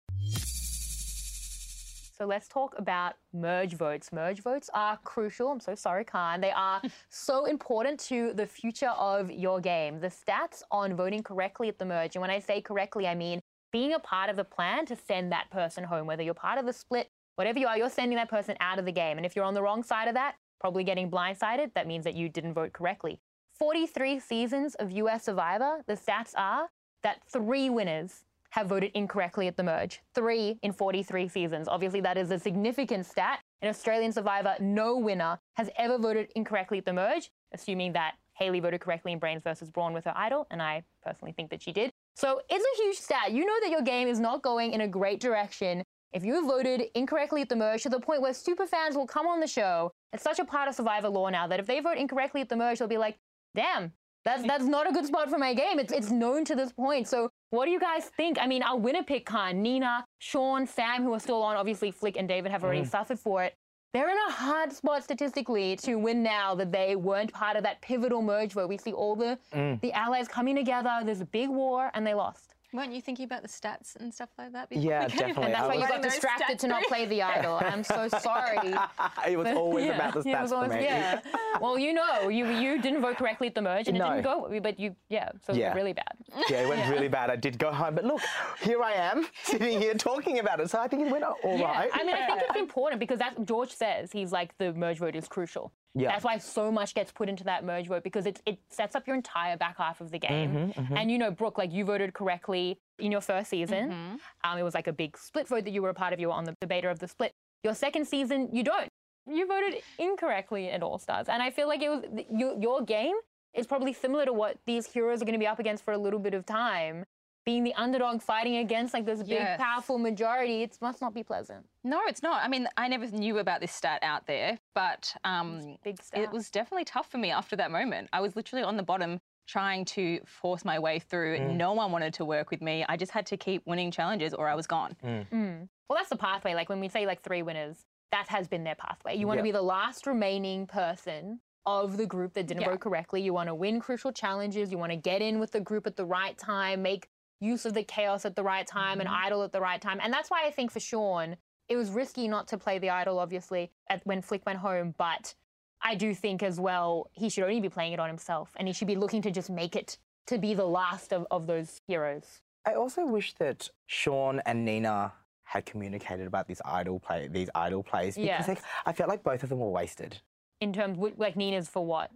So 2.22 2.26
let's 2.28 2.46
talk 2.46 2.76
about 2.78 3.14
merge 3.32 3.74
votes. 3.74 4.12
Merge 4.12 4.44
votes 4.44 4.70
are 4.74 4.96
crucial. 5.02 5.50
I'm 5.50 5.58
so 5.58 5.74
sorry, 5.74 6.04
Khanh. 6.04 6.40
They 6.40 6.52
are 6.52 6.80
so 7.10 7.46
important 7.46 7.98
to 8.10 8.32
the 8.34 8.46
future 8.46 8.90
of 8.90 9.28
your 9.28 9.58
game. 9.58 9.98
The 9.98 10.06
stats 10.06 10.62
on 10.70 10.94
voting 10.94 11.24
correctly 11.24 11.66
at 11.66 11.80
the 11.80 11.84
merge, 11.84 12.14
and 12.14 12.20
when 12.20 12.30
I 12.30 12.38
say 12.38 12.60
correctly, 12.60 13.08
I 13.08 13.16
mean 13.16 13.40
being 13.72 13.94
a 13.94 13.98
part 13.98 14.30
of 14.30 14.36
the 14.36 14.44
plan 14.44 14.86
to 14.86 14.94
send 14.94 15.32
that 15.32 15.50
person 15.50 15.82
home, 15.82 16.06
whether 16.06 16.22
you're 16.22 16.32
part 16.32 16.60
of 16.60 16.64
the 16.64 16.72
split, 16.72 17.10
whatever 17.34 17.58
you 17.58 17.66
are, 17.66 17.76
you're 17.76 17.90
sending 17.90 18.14
that 18.18 18.30
person 18.30 18.56
out 18.60 18.78
of 18.78 18.84
the 18.84 18.92
game. 18.92 19.16
And 19.16 19.26
if 19.26 19.34
you're 19.34 19.44
on 19.44 19.54
the 19.54 19.62
wrong 19.62 19.82
side 19.82 20.06
of 20.06 20.14
that, 20.14 20.36
probably 20.60 20.84
getting 20.84 21.10
blindsided, 21.10 21.74
that 21.74 21.88
means 21.88 22.04
that 22.04 22.14
you 22.14 22.28
didn't 22.28 22.54
vote 22.54 22.72
correctly. 22.72 23.18
43 23.58 24.20
seasons 24.20 24.76
of 24.76 24.92
US 24.92 25.24
Survivor, 25.24 25.82
the 25.88 25.94
stats 25.94 26.34
are 26.36 26.68
that 27.02 27.20
three 27.26 27.68
winners 27.68 28.22
have 28.52 28.66
voted 28.66 28.90
incorrectly 28.94 29.48
at 29.48 29.56
the 29.56 29.62
merge. 29.62 30.00
Three 30.14 30.58
in 30.62 30.72
43 30.72 31.26
seasons. 31.28 31.68
Obviously, 31.68 32.02
that 32.02 32.18
is 32.18 32.30
a 32.30 32.38
significant 32.38 33.06
stat. 33.06 33.40
In 33.62 33.68
Australian 33.68 34.12
Survivor, 34.12 34.54
no 34.60 34.98
winner 34.98 35.38
has 35.54 35.70
ever 35.78 35.96
voted 35.96 36.30
incorrectly 36.36 36.78
at 36.78 36.84
the 36.84 36.92
merge, 36.92 37.30
assuming 37.54 37.94
that 37.94 38.14
Hayley 38.34 38.60
voted 38.60 38.80
correctly 38.80 39.12
in 39.12 39.18
Brains 39.18 39.42
versus 39.42 39.70
Brawn 39.70 39.94
with 39.94 40.04
her 40.04 40.12
idol, 40.14 40.46
and 40.50 40.60
I 40.60 40.84
personally 41.02 41.32
think 41.32 41.48
that 41.50 41.62
she 41.62 41.72
did. 41.72 41.92
So 42.14 42.40
it's 42.50 42.64
a 42.64 42.82
huge 42.82 42.96
stat. 42.96 43.32
You 43.32 43.46
know 43.46 43.56
that 43.62 43.70
your 43.70 43.82
game 43.82 44.06
is 44.06 44.20
not 44.20 44.42
going 44.42 44.72
in 44.72 44.82
a 44.82 44.88
great 44.88 45.20
direction 45.20 45.82
if 46.12 46.22
you 46.22 46.46
voted 46.46 46.82
incorrectly 46.94 47.40
at 47.40 47.48
the 47.48 47.56
merge 47.56 47.82
to 47.84 47.88
the 47.88 48.00
point 48.00 48.20
where 48.20 48.34
super 48.34 48.66
fans 48.66 48.96
will 48.96 49.06
come 49.06 49.26
on 49.26 49.40
the 49.40 49.46
show. 49.46 49.92
It's 50.12 50.22
such 50.22 50.38
a 50.38 50.44
part 50.44 50.68
of 50.68 50.74
Survivor 50.74 51.08
law 51.08 51.30
now 51.30 51.46
that 51.46 51.58
if 51.58 51.66
they 51.66 51.80
vote 51.80 51.96
incorrectly 51.96 52.42
at 52.42 52.50
the 52.50 52.56
merge, 52.56 52.80
they'll 52.80 52.88
be 52.88 52.98
like, 52.98 53.16
damn, 53.54 53.92
that's 54.24 54.42
that's 54.46 54.64
not 54.64 54.88
a 54.88 54.92
good 54.92 55.06
spot 55.06 55.30
for 55.30 55.38
my 55.38 55.54
game. 55.54 55.78
It's 55.78 55.92
it's 55.92 56.10
known 56.10 56.44
to 56.44 56.54
this 56.54 56.70
point. 56.72 57.08
So 57.08 57.30
what 57.52 57.66
do 57.66 57.70
you 57.70 57.78
guys 57.78 58.06
think? 58.16 58.38
I 58.40 58.46
mean, 58.46 58.62
our 58.62 58.78
Winnipeg 58.78 59.06
pick 59.06 59.26
con, 59.26 59.60
Nina, 59.60 60.06
Sean, 60.18 60.66
Sam, 60.66 61.02
who 61.02 61.12
are 61.12 61.20
still 61.20 61.42
on, 61.42 61.54
obviously 61.54 61.90
Flick 61.90 62.16
and 62.16 62.26
David 62.26 62.50
have 62.50 62.64
already 62.64 62.80
mm. 62.80 62.90
suffered 62.90 63.18
for 63.18 63.44
it. 63.44 63.54
They're 63.92 64.08
in 64.08 64.16
a 64.26 64.32
hard 64.32 64.72
spot 64.72 65.04
statistically 65.04 65.76
to 65.76 65.96
win 65.96 66.22
now 66.22 66.54
that 66.54 66.72
they 66.72 66.96
weren't 66.96 67.30
part 67.30 67.58
of 67.58 67.62
that 67.64 67.82
pivotal 67.82 68.22
merge 68.22 68.54
where 68.54 68.66
We 68.66 68.78
see 68.78 68.94
all 68.94 69.14
the 69.14 69.38
mm. 69.52 69.78
the 69.82 69.92
allies 69.92 70.28
coming 70.28 70.56
together. 70.56 71.02
There's 71.04 71.20
a 71.20 71.26
big 71.26 71.50
war, 71.50 71.90
and 71.92 72.06
they 72.06 72.14
lost. 72.14 72.54
Weren't 72.74 72.92
you 72.92 73.02
thinking 73.02 73.26
about 73.26 73.42
the 73.42 73.48
stats 73.48 73.96
and 73.96 74.12
stuff 74.14 74.30
like 74.38 74.52
that? 74.52 74.70
before 74.70 74.82
Yeah, 74.82 75.04
we 75.04 75.10
came? 75.10 75.18
definitely. 75.18 75.44
And 75.44 75.54
that's 75.54 75.64
I 75.64 75.66
why 75.68 75.74
you 75.74 75.80
was- 75.80 75.88
got 75.90 76.02
distracted 76.02 76.58
to 76.60 76.66
not 76.68 76.82
play 76.84 77.04
the 77.04 77.20
idol. 77.36 77.60
I'm 77.62 77.84
so 77.84 78.08
sorry. 78.20 78.74
it 79.28 79.36
was 79.36 79.48
always 79.48 79.84
Yeah, 79.86 79.96
about 79.96 80.14
the 80.14 80.20
stats 80.22 80.40
was 80.42 80.50
for 80.52 80.68
me. 80.68 80.84
Yeah. 80.84 81.20
Well, 81.60 81.78
you 81.78 81.92
know, 81.92 82.28
you 82.28 82.48
you 82.48 82.80
didn't 82.80 83.02
vote 83.02 83.18
correctly 83.18 83.48
at 83.48 83.54
the 83.54 83.60
merge, 83.62 83.88
and 83.88 83.96
it 83.96 84.00
didn't 84.00 84.22
go. 84.22 84.58
But 84.62 84.80
you, 84.80 84.96
yeah. 85.10 85.28
So 85.46 85.52
Yeah. 85.52 85.68
it's 85.68 85.76
really 85.76 85.92
bad. 85.92 86.14
Yeah, 86.48 86.62
it 86.62 86.68
went 86.68 86.88
really 86.90 87.08
bad. 87.08 87.28
I 87.28 87.36
did 87.36 87.58
go 87.58 87.70
home, 87.72 87.94
but 87.94 88.04
look, 88.04 88.22
here 88.62 88.82
I 88.82 88.92
am 88.92 89.26
sitting 89.42 89.78
here 89.80 89.94
talking 89.94 90.38
about 90.38 90.60
it. 90.60 90.70
So 90.70 90.80
I 90.80 90.88
think 90.88 91.06
it 91.06 91.12
went 91.12 91.24
all 91.24 91.36
right. 91.62 91.90
I 91.92 92.04
mean, 92.04 92.16
I 92.16 92.26
think 92.26 92.40
it's 92.48 92.58
important 92.58 93.00
because 93.00 93.18
that 93.18 93.44
George 93.44 93.70
says 93.72 94.10
he's 94.12 94.32
like 94.32 94.56
the 94.56 94.72
merge 94.72 94.98
vote 94.98 95.14
is 95.14 95.28
crucial. 95.28 95.72
Yeah. 95.94 96.08
That's 96.08 96.24
why 96.24 96.38
so 96.38 96.72
much 96.72 96.94
gets 96.94 97.12
put 97.12 97.28
into 97.28 97.44
that 97.44 97.64
merge 97.64 97.86
vote 97.86 98.02
because 98.02 98.24
it 98.24 98.40
it 98.46 98.58
sets 98.70 98.96
up 98.96 99.06
your 99.06 99.14
entire 99.14 99.56
back 99.56 99.76
half 99.76 100.00
of 100.00 100.10
the 100.10 100.18
game. 100.18 100.72
Mm-hmm, 100.72 100.96
And 100.96 101.10
you 101.10 101.18
know, 101.18 101.30
Brooke, 101.30 101.58
like 101.58 101.72
you 101.72 101.84
voted 101.84 102.14
correctly 102.14 102.78
in 102.98 103.12
your 103.12 103.20
first 103.20 103.50
season. 103.50 103.90
Mm-hmm. 103.90 104.16
Um, 104.44 104.58
it 104.58 104.62
was 104.62 104.74
like 104.74 104.86
a 104.86 104.92
big 104.92 105.18
split 105.18 105.48
vote 105.48 105.64
that 105.64 105.72
you 105.72 105.82
were 105.82 105.90
a 105.90 105.94
part 105.94 106.12
of. 106.12 106.20
You 106.20 106.28
were 106.28 106.32
on 106.34 106.44
the 106.44 106.54
debater 106.60 106.88
of 106.88 106.98
the 106.98 107.08
split. 107.08 107.32
Your 107.62 107.74
second 107.74 108.06
season, 108.06 108.48
you 108.52 108.64
don't. 108.64 108.88
You 109.30 109.46
voted 109.46 109.82
incorrectly 109.98 110.70
at 110.70 110.82
All 110.82 110.98
Stars, 110.98 111.28
and 111.28 111.42
I 111.42 111.50
feel 111.50 111.68
like 111.68 111.82
it 111.82 111.90
was 111.90 112.04
your 112.30 112.58
your 112.58 112.82
game 112.82 113.14
is 113.54 113.66
probably 113.66 113.92
similar 113.92 114.24
to 114.24 114.32
what 114.32 114.56
these 114.66 114.86
heroes 114.86 115.20
are 115.20 115.26
going 115.26 115.34
to 115.34 115.38
be 115.38 115.46
up 115.46 115.58
against 115.58 115.84
for 115.84 115.92
a 115.92 115.98
little 115.98 116.18
bit 116.18 116.32
of 116.34 116.46
time. 116.46 117.04
Being 117.44 117.64
the 117.64 117.74
underdog, 117.74 118.22
fighting 118.22 118.56
against 118.58 118.94
like 118.94 119.04
this 119.04 119.18
big, 119.20 119.30
Yes. 119.30 119.60
powerful 119.60 119.98
majority, 119.98 120.62
it 120.62 120.78
must 120.80 121.00
not 121.00 121.12
be 121.12 121.24
pleasant. 121.24 121.66
No, 121.82 122.00
it's 122.06 122.22
not. 122.22 122.42
I 122.44 122.48
mean, 122.48 122.68
I 122.76 122.86
never 122.86 123.06
knew 123.08 123.38
about 123.38 123.60
this 123.60 123.72
stat 123.72 123.98
out 124.02 124.26
there, 124.28 124.58
but 124.76 125.12
um, 125.24 125.76
Big 125.82 126.00
stat. 126.00 126.22
it 126.22 126.30
was 126.30 126.50
definitely 126.50 126.84
tough 126.84 127.10
for 127.10 127.18
me 127.18 127.32
after 127.32 127.56
that 127.56 127.72
moment. 127.72 128.08
I 128.12 128.20
was 128.20 128.36
literally 128.36 128.62
on 128.62 128.76
the 128.76 128.84
bottom 128.84 129.20
trying 129.48 129.84
to 129.86 130.20
force 130.24 130.64
my 130.64 130.78
way 130.78 131.00
through. 131.00 131.38
Mm. 131.38 131.56
No 131.56 131.72
one 131.72 131.90
wanted 131.90 132.14
to 132.14 132.24
work 132.24 132.52
with 132.52 132.62
me. 132.62 132.84
I 132.88 132.96
just 132.96 133.10
had 133.10 133.26
to 133.26 133.36
keep 133.36 133.66
winning 133.66 133.90
challenges 133.90 134.34
or 134.34 134.48
I 134.48 134.54
was 134.54 134.68
gone. 134.68 134.94
Mm. 135.04 135.68
Well, 135.88 135.96
that's 135.98 136.10
the 136.10 136.16
pathway. 136.16 136.54
Like 136.54 136.68
when 136.68 136.78
we 136.78 136.88
say 136.88 137.06
like 137.06 137.22
three 137.22 137.42
winners, 137.42 137.84
that 138.12 138.28
has 138.28 138.46
been 138.46 138.62
their 138.62 138.76
pathway. 138.76 139.16
You 139.16 139.26
want 139.26 139.38
Yeah. 139.38 139.42
to 139.42 139.48
be 139.48 139.52
the 139.52 139.62
last 139.62 140.06
remaining 140.06 140.68
person 140.68 141.40
of 141.66 141.96
the 141.96 142.06
group 142.06 142.34
that 142.34 142.46
didn't 142.46 142.60
Yeah. 142.62 142.70
vote 142.70 142.80
correctly. 142.80 143.20
You 143.22 143.32
want 143.34 143.48
to 143.48 143.54
win 143.54 143.80
crucial 143.80 144.12
challenges. 144.12 144.70
You 144.70 144.78
want 144.78 144.90
to 144.92 144.96
get 144.96 145.22
in 145.22 145.40
with 145.40 145.50
the 145.50 145.60
group 145.60 145.86
at 145.88 145.96
the 145.96 146.04
right 146.04 146.36
time, 146.38 146.82
make 146.82 147.08
use 147.42 147.66
of 147.66 147.74
the 147.74 147.82
chaos 147.82 148.24
at 148.24 148.36
the 148.36 148.42
right 148.42 148.66
time, 148.66 149.00
and 149.00 149.08
Mm-hmm. 149.08 149.26
idol 149.26 149.42
at 149.42 149.52
the 149.52 149.60
right 149.60 149.80
time. 149.80 149.98
And 150.02 150.12
that's 150.12 150.30
why 150.30 150.46
I 150.46 150.50
think 150.50 150.70
for 150.70 150.80
Sean, 150.80 151.36
it 151.68 151.76
was 151.76 151.90
risky 151.90 152.28
not 152.28 152.46
to 152.48 152.58
play 152.58 152.78
the 152.78 152.90
idol, 152.90 153.18
obviously, 153.18 153.70
at, 153.90 154.00
when 154.06 154.22
Flick 154.22 154.46
went 154.46 154.58
home. 154.58 154.94
But 154.96 155.34
I 155.82 155.94
do 155.96 156.14
think 156.14 156.42
as 156.42 156.60
well 156.60 157.10
he 157.12 157.28
should 157.28 157.44
only 157.44 157.60
be 157.60 157.68
playing 157.68 157.92
it 157.92 158.00
on 158.00 158.08
himself, 158.08 158.52
and 158.56 158.68
he 158.68 158.74
should 158.74 158.88
be 158.88 158.96
looking 158.96 159.22
to 159.22 159.30
just 159.30 159.50
make 159.50 159.74
it 159.76 159.98
to 160.28 160.38
be 160.38 160.54
the 160.54 160.64
last 160.66 161.12
of, 161.12 161.26
of 161.30 161.46
those 161.46 161.80
heroes. 161.88 162.40
I 162.64 162.74
also 162.74 163.04
wish 163.04 163.34
that 163.34 163.68
Sean 163.86 164.40
and 164.46 164.64
Nina 164.64 165.12
had 165.42 165.66
communicated 165.66 166.26
about 166.28 166.46
this 166.46 166.62
idol 166.64 167.00
play, 167.00 167.26
these 167.28 167.50
idol 167.54 167.82
plays, 167.82 168.14
because 168.14 168.46
Yes. 168.46 168.48
like, 168.48 168.62
I 168.86 168.92
felt 168.92 169.08
like 169.10 169.24
both 169.24 169.42
of 169.42 169.48
them 169.48 169.58
were 169.58 169.68
wasted. 169.70 170.20
In 170.60 170.72
terms, 170.72 170.96
like 171.18 171.34
Nina's 171.36 171.68
for 171.68 171.84
what? 171.84 172.10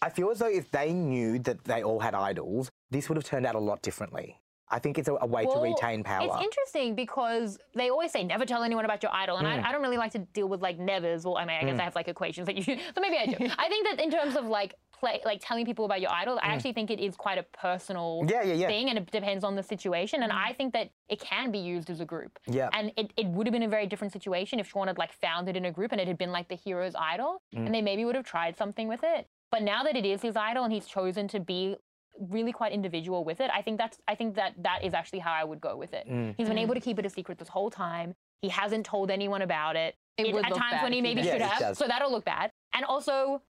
I 0.00 0.08
feel 0.08 0.30
as 0.30 0.38
though 0.38 0.48
if 0.48 0.70
they 0.70 0.92
knew 0.92 1.38
that 1.40 1.64
they 1.64 1.82
all 1.82 2.00
had 2.00 2.14
idols, 2.14 2.70
this 2.90 3.08
would 3.08 3.16
have 3.16 3.24
turned 3.26 3.44
out 3.46 3.54
a 3.54 3.60
lot 3.60 3.82
differently. 3.82 4.40
I 4.74 4.80
think 4.80 4.98
it's 4.98 5.08
a, 5.08 5.14
a 5.20 5.26
way 5.26 5.46
Well, 5.46 5.54
to 5.56 5.60
retain 5.62 6.02
power. 6.02 6.26
It's 6.26 6.42
interesting 6.42 6.96
because 6.96 7.58
they 7.76 7.90
always 7.90 8.10
say 8.10 8.24
never 8.24 8.44
tell 8.44 8.64
anyone 8.64 8.84
about 8.84 9.02
your 9.04 9.12
idol, 9.14 9.36
and 9.38 9.46
Mm. 9.46 9.64
I, 9.64 9.68
I 9.68 9.72
don't 9.72 9.82
really 9.82 9.96
like 10.04 10.12
to 10.12 10.18
deal 10.18 10.48
with 10.48 10.60
like 10.62 10.78
nevers. 10.78 11.24
Well, 11.24 11.36
I 11.36 11.44
mean, 11.44 11.56
I 11.60 11.64
guess 11.64 11.78
I 11.78 11.84
have 11.84 11.94
like 11.94 12.08
equations 12.08 12.46
that 12.46 12.56
you, 12.56 12.62
so 12.94 13.00
maybe 13.00 13.16
I 13.16 13.26
do. 13.26 13.36
I 13.56 13.68
think 13.68 13.86
that 13.88 14.00
in 14.02 14.10
terms 14.10 14.34
of 14.36 14.46
like 14.46 14.74
play, 14.98 15.20
like 15.24 15.40
telling 15.42 15.64
people 15.64 15.84
about 15.84 16.00
your 16.00 16.10
idol, 16.10 16.38
I 16.42 16.48
actually 16.48 16.72
think 16.72 16.90
it 16.90 16.98
is 16.98 17.14
quite 17.16 17.38
a 17.38 17.44
personal 17.66 18.22
Mm. 18.24 18.30
Yeah, 18.30 18.42
yeah, 18.42 18.54
yeah. 18.54 18.66
thing, 18.66 18.88
and 18.90 18.98
it 18.98 19.10
depends 19.12 19.44
on 19.44 19.54
the 19.54 19.62
situation. 19.62 20.22
And 20.24 20.32
I 20.32 20.52
think 20.52 20.72
that 20.72 20.90
it 21.08 21.20
can 21.20 21.52
be 21.52 21.58
used 21.58 21.88
as 21.90 22.00
a 22.00 22.04
group. 22.04 22.38
Yeah. 22.46 22.68
And 22.72 22.90
it, 22.96 23.12
it 23.16 23.26
would 23.28 23.46
have 23.46 23.52
been 23.52 23.62
a 23.62 23.68
very 23.68 23.86
different 23.86 24.12
situation 24.12 24.58
if 24.58 24.68
Sean 24.68 24.88
had 24.88 24.98
like 24.98 25.12
found 25.12 25.48
it 25.48 25.56
in 25.56 25.64
a 25.66 25.70
group 25.70 25.92
and 25.92 26.00
it 26.00 26.08
had 26.08 26.18
been 26.18 26.32
like 26.32 26.48
the 26.48 26.56
hero's 26.56 26.94
idol, 26.96 27.42
Mm. 27.54 27.66
and 27.66 27.74
they 27.74 27.82
maybe 27.82 28.04
would 28.04 28.16
have 28.16 28.24
tried 28.24 28.56
something 28.56 28.88
with 28.88 29.00
it. 29.04 29.28
But 29.52 29.62
now 29.62 29.84
that 29.84 29.94
it 29.94 30.04
is 30.04 30.20
his 30.20 30.34
idol 30.34 30.64
and 30.64 30.72
he's 30.72 30.86
chosen 30.86 31.28
to 31.28 31.38
be 31.38 31.76
really 32.18 32.52
quite 32.52 32.72
individual 32.72 33.24
with 33.24 33.40
it, 33.40 33.50
I 33.52 33.62
think 33.62 33.78
that's 33.78 33.98
I 34.08 34.14
think 34.14 34.34
that 34.36 34.54
that 34.62 34.84
is 34.84 34.94
actually 34.94 35.20
how 35.20 35.32
I 35.32 35.44
would 35.44 35.60
go 35.60 35.76
with 35.76 35.94
it. 35.94 36.08
Mm. 36.08 36.34
He's 36.36 36.48
been 36.48 36.58
able 36.58 36.74
to 36.74 36.80
keep 36.80 36.98
it 36.98 37.06
a 37.06 37.10
secret 37.10 37.38
this 37.38 37.48
whole 37.48 37.70
time. 37.70 38.14
He 38.42 38.48
hasn't 38.48 38.86
told 38.86 39.10
anyone 39.10 39.42
about 39.42 39.76
it. 39.76 39.94
It 40.18 40.32
would 40.32 40.44
at 40.44 40.50
look 40.50 40.58
times 40.58 40.72
bad 40.72 40.82
when 40.82 40.92
he 40.92 40.98
if 40.98 41.04
he 41.04 41.14
maybe 41.14 41.28
should 41.28 41.40
Yeah, 41.40 41.58
have. 41.58 41.76
So 41.76 41.86
that'll 41.86 42.10
look 42.10 42.24
bad. 42.24 42.50
And 42.74 42.84
also, 42.84 43.42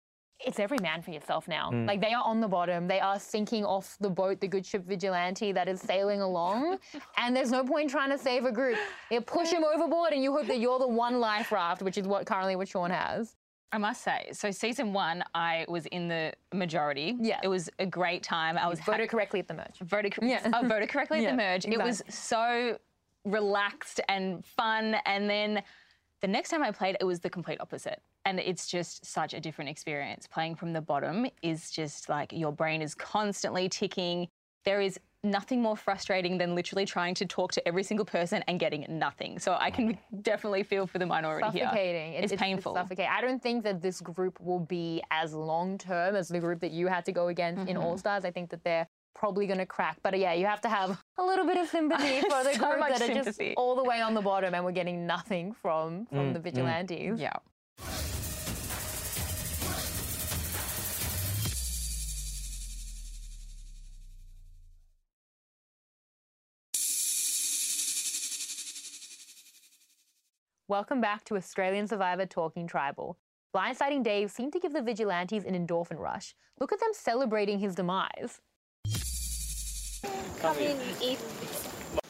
it's 0.45 0.59
every 0.59 0.77
man 0.81 1.01
for 1.01 1.11
yourself 1.11 1.47
now. 1.47 1.71
Mm. 1.71 1.87
Like 1.87 2.01
they 2.01 2.13
are 2.13 2.23
on 2.23 2.41
the 2.41 2.47
bottom. 2.47 2.87
They 2.87 2.99
are 2.99 3.19
sinking 3.19 3.65
off 3.65 3.97
the 3.99 4.09
boat, 4.09 4.39
the 4.39 4.47
good 4.47 4.65
ship 4.65 4.85
Vigilante 4.85 5.51
that 5.51 5.67
is 5.67 5.81
sailing 5.81 6.21
along. 6.21 6.79
and 7.17 7.35
there's 7.35 7.51
no 7.51 7.63
point 7.63 7.89
trying 7.89 8.09
to 8.09 8.17
save 8.17 8.45
a 8.45 8.51
group. 8.51 8.77
You 9.11 9.21
push 9.21 9.51
him 9.51 9.63
overboard 9.63 10.13
and 10.13 10.23
you 10.23 10.31
hope 10.31 10.47
that 10.47 10.59
you're 10.59 10.79
the 10.79 10.87
one 10.87 11.19
life 11.19 11.51
raft, 11.51 11.81
which 11.81 11.97
is 11.97 12.07
what 12.07 12.25
currently 12.25 12.55
what 12.55 12.67
Sean 12.67 12.91
has. 12.91 13.35
I 13.73 13.79
must 13.79 14.03
say, 14.03 14.29
so 14.33 14.51
season 14.51 14.93
one, 14.93 15.23
I 15.33 15.65
was 15.67 15.87
in 15.87 16.07
the 16.07 16.31
majority. 16.53 17.17
Yeah. 17.19 17.39
It 17.41 17.47
was 17.47 17.71
a 17.79 17.87
great 17.87 18.21
time. 18.21 18.55
I 18.55 18.67
was 18.67 18.79
ha- 18.79 18.91
Voted 18.91 19.09
correctly 19.09 19.39
at 19.39 19.47
the 19.47 19.55
merge. 19.55 19.79
voted, 19.81 20.13
Yeah. 20.21 20.47
I 20.53 20.65
voted 20.67 20.89
correctly 20.89 21.17
at 21.17 21.23
Yeah, 21.23 21.31
the 21.31 21.37
merge. 21.37 21.65
It 21.65 21.81
was 21.81 22.03
so 22.07 22.77
relaxed 23.25 23.99
and 24.07 24.45
fun. 24.45 24.97
And 25.07 25.27
then 25.27 25.63
the 26.21 26.27
next 26.27 26.49
time 26.49 26.61
I 26.61 26.69
played, 26.69 26.97
it 27.01 27.03
was 27.03 27.19
the 27.19 27.31
complete 27.31 27.59
opposite. 27.59 27.99
And 28.25 28.39
it's 28.39 28.67
just 28.67 29.05
such 29.07 29.33
a 29.33 29.39
different 29.39 29.71
experience. 29.71 30.27
Playing 30.27 30.55
from 30.55 30.71
the 30.71 30.79
bottom 30.81 31.25
is 31.41 31.71
just 31.71 32.09
like 32.09 32.31
your 32.31 32.51
brain 32.51 32.79
is 32.81 32.93
constantly 32.93 33.67
ticking. 33.69 34.27
There 34.65 34.81
is 34.81 34.99
nothing 35.23 35.61
more 35.61 35.77
frustrating 35.77 36.37
than 36.37 36.53
literally 36.55 36.85
trying 36.85 37.15
to 37.15 37.25
talk 37.25 37.51
to 37.53 37.65
every 37.67 37.83
single 37.83 38.05
person 38.05 38.43
and 38.47 38.59
getting 38.59 38.85
nothing. 38.89 39.39
So 39.39 39.55
I 39.59 39.71
can 39.71 39.97
definitely 40.21 40.63
feel 40.63 40.85
for 40.85 40.99
the 40.99 41.05
minority 41.05 41.47
here. 41.51 41.63
suffocating. 41.65 42.13
It's, 42.13 42.33
painful. 42.33 42.73
suffocating. 42.75 43.11
I 43.11 43.21
don't 43.21 43.41
think 43.41 43.63
that 43.63 43.81
this 43.81 44.01
group 44.01 44.39
will 44.41 44.59
be 44.59 45.01
as 45.11 45.33
long 45.33 45.77
term 45.77 46.15
as 46.15 46.27
the 46.27 46.39
group 46.39 46.59
that 46.61 46.71
you 46.71 46.87
had 46.87 47.05
to 47.05 47.11
go 47.11 47.27
against 47.29 47.69
in 47.69 47.77
Mm-hmm. 47.77 47.85
All 47.85 47.97
Stars. 47.97 48.25
I 48.25 48.31
think 48.31 48.49
that 48.49 48.63
they're 48.63 48.87
probably 49.15 49.47
going 49.47 49.59
to 49.59 49.65
crack. 49.65 49.97
But 50.03 50.17
yeah, 50.19 50.33
you 50.33 50.45
have 50.45 50.59
to 50.61 50.69
have 50.69 51.01
a 51.17 51.23
little 51.23 51.45
bit 51.45 51.57
of 51.57 51.67
sympathy 51.69 52.19
for 52.29 52.43
the 52.43 52.53
So 52.53 52.59
group 52.59 52.79
that 52.89 53.01
are 53.01 53.13
just 53.23 53.39
all 53.55 53.75
the 53.75 53.83
way 53.83 54.01
on 54.01 54.13
the 54.13 54.21
bottom 54.21 54.53
and 54.53 54.65
we're 54.65 54.71
getting 54.71 55.07
nothing 55.07 55.53
from 55.53 56.05
from 56.07 56.31
Mm, 56.31 56.33
the 56.33 56.39
vigilantes. 56.39 57.19
yeah. 57.19 57.31
Welcome 70.73 71.01
back 71.01 71.23
to 71.25 71.35
Australian 71.35 71.87
Survivor 71.87 72.25
Talking 72.25 72.65
Tribal. 72.65 73.19
Blindsiding 73.55 74.01
Dave 74.01 74.31
seemed 74.31 74.53
to 74.53 74.59
give 74.59 74.73
the 74.73 74.81
vigilantes 74.81 75.45
an 75.45 75.53
endorphin 75.53 75.99
rush. 75.99 76.33
Look 76.59 76.73
at 76.73 76.79
them 76.79 76.89
celebrating 76.93 77.59
his 77.59 77.75
demise. 77.75 78.41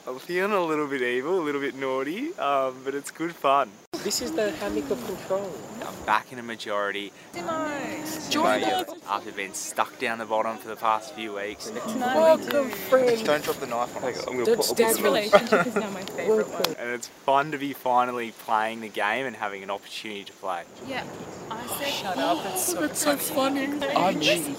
I'm 0.06 0.20
feeling 0.20 0.52
a 0.52 0.60
little 0.62 0.88
bit 0.88 1.02
evil, 1.02 1.40
a 1.40 1.44
little 1.44 1.62
bit 1.62 1.76
naughty, 1.76 2.38
um, 2.38 2.76
but 2.84 2.94
it's 2.94 3.10
good 3.10 3.34
fun. 3.34 3.72
This 4.04 4.22
is 4.22 4.34
the 4.34 4.52
hammock 4.52 4.90
of 4.92 5.06
control. 5.06 5.50
I'm 5.82 6.06
back 6.06 6.34
in 6.34 6.40
a 6.40 6.44
majority. 6.44 7.14
After 7.38 9.32
being 9.32 9.54
stuck 9.54 9.98
down 10.00 10.18
the 10.18 10.26
bottom 10.26 10.58
for 10.58 10.68
the 10.68 10.76
past 10.76 11.14
few 11.14 11.36
weeks. 11.36 11.72
Welcome, 11.96 12.70
friend. 12.70 13.26
Don't 13.26 13.46
drop 13.46 13.56
the 13.58 13.68
knife 13.68 13.96
on 13.96 14.04
us. 14.04 14.28
I'm 14.28 14.44
That's 14.44 14.74
Dad's 14.74 15.02
relationship 15.02 15.68
is 15.68 15.76
now 15.76 15.90
my 15.92 16.02
favourite 16.18 16.50
one. 16.50 16.76
And 16.78 16.90
it's 16.90 17.08
fun 17.08 17.52
to 17.52 17.58
be 17.58 17.72
finally 17.72 18.32
playing 18.32 18.82
the 18.82 18.90
game 18.90 19.26
and 19.26 19.38
having 19.38 19.64
an 19.64 19.70
opportunity 19.70 20.26
to 20.26 20.34
play. 20.34 20.64
Yeah, 20.86 21.06
I 21.50 21.66
said. 21.78 21.88
Shut 21.88 22.18
up, 22.18 22.44
that's 22.44 22.66
so, 22.66 22.82
that's 22.82 23.00
so 23.00 23.16
funny. 23.16 23.70
I'm 23.96 24.20
me. 24.20 24.54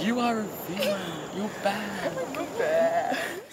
You 0.00 0.20
are 0.20 0.38
a 0.38 0.42
villain. 0.42 1.00
You're 1.36 1.50
bad. 1.62 3.18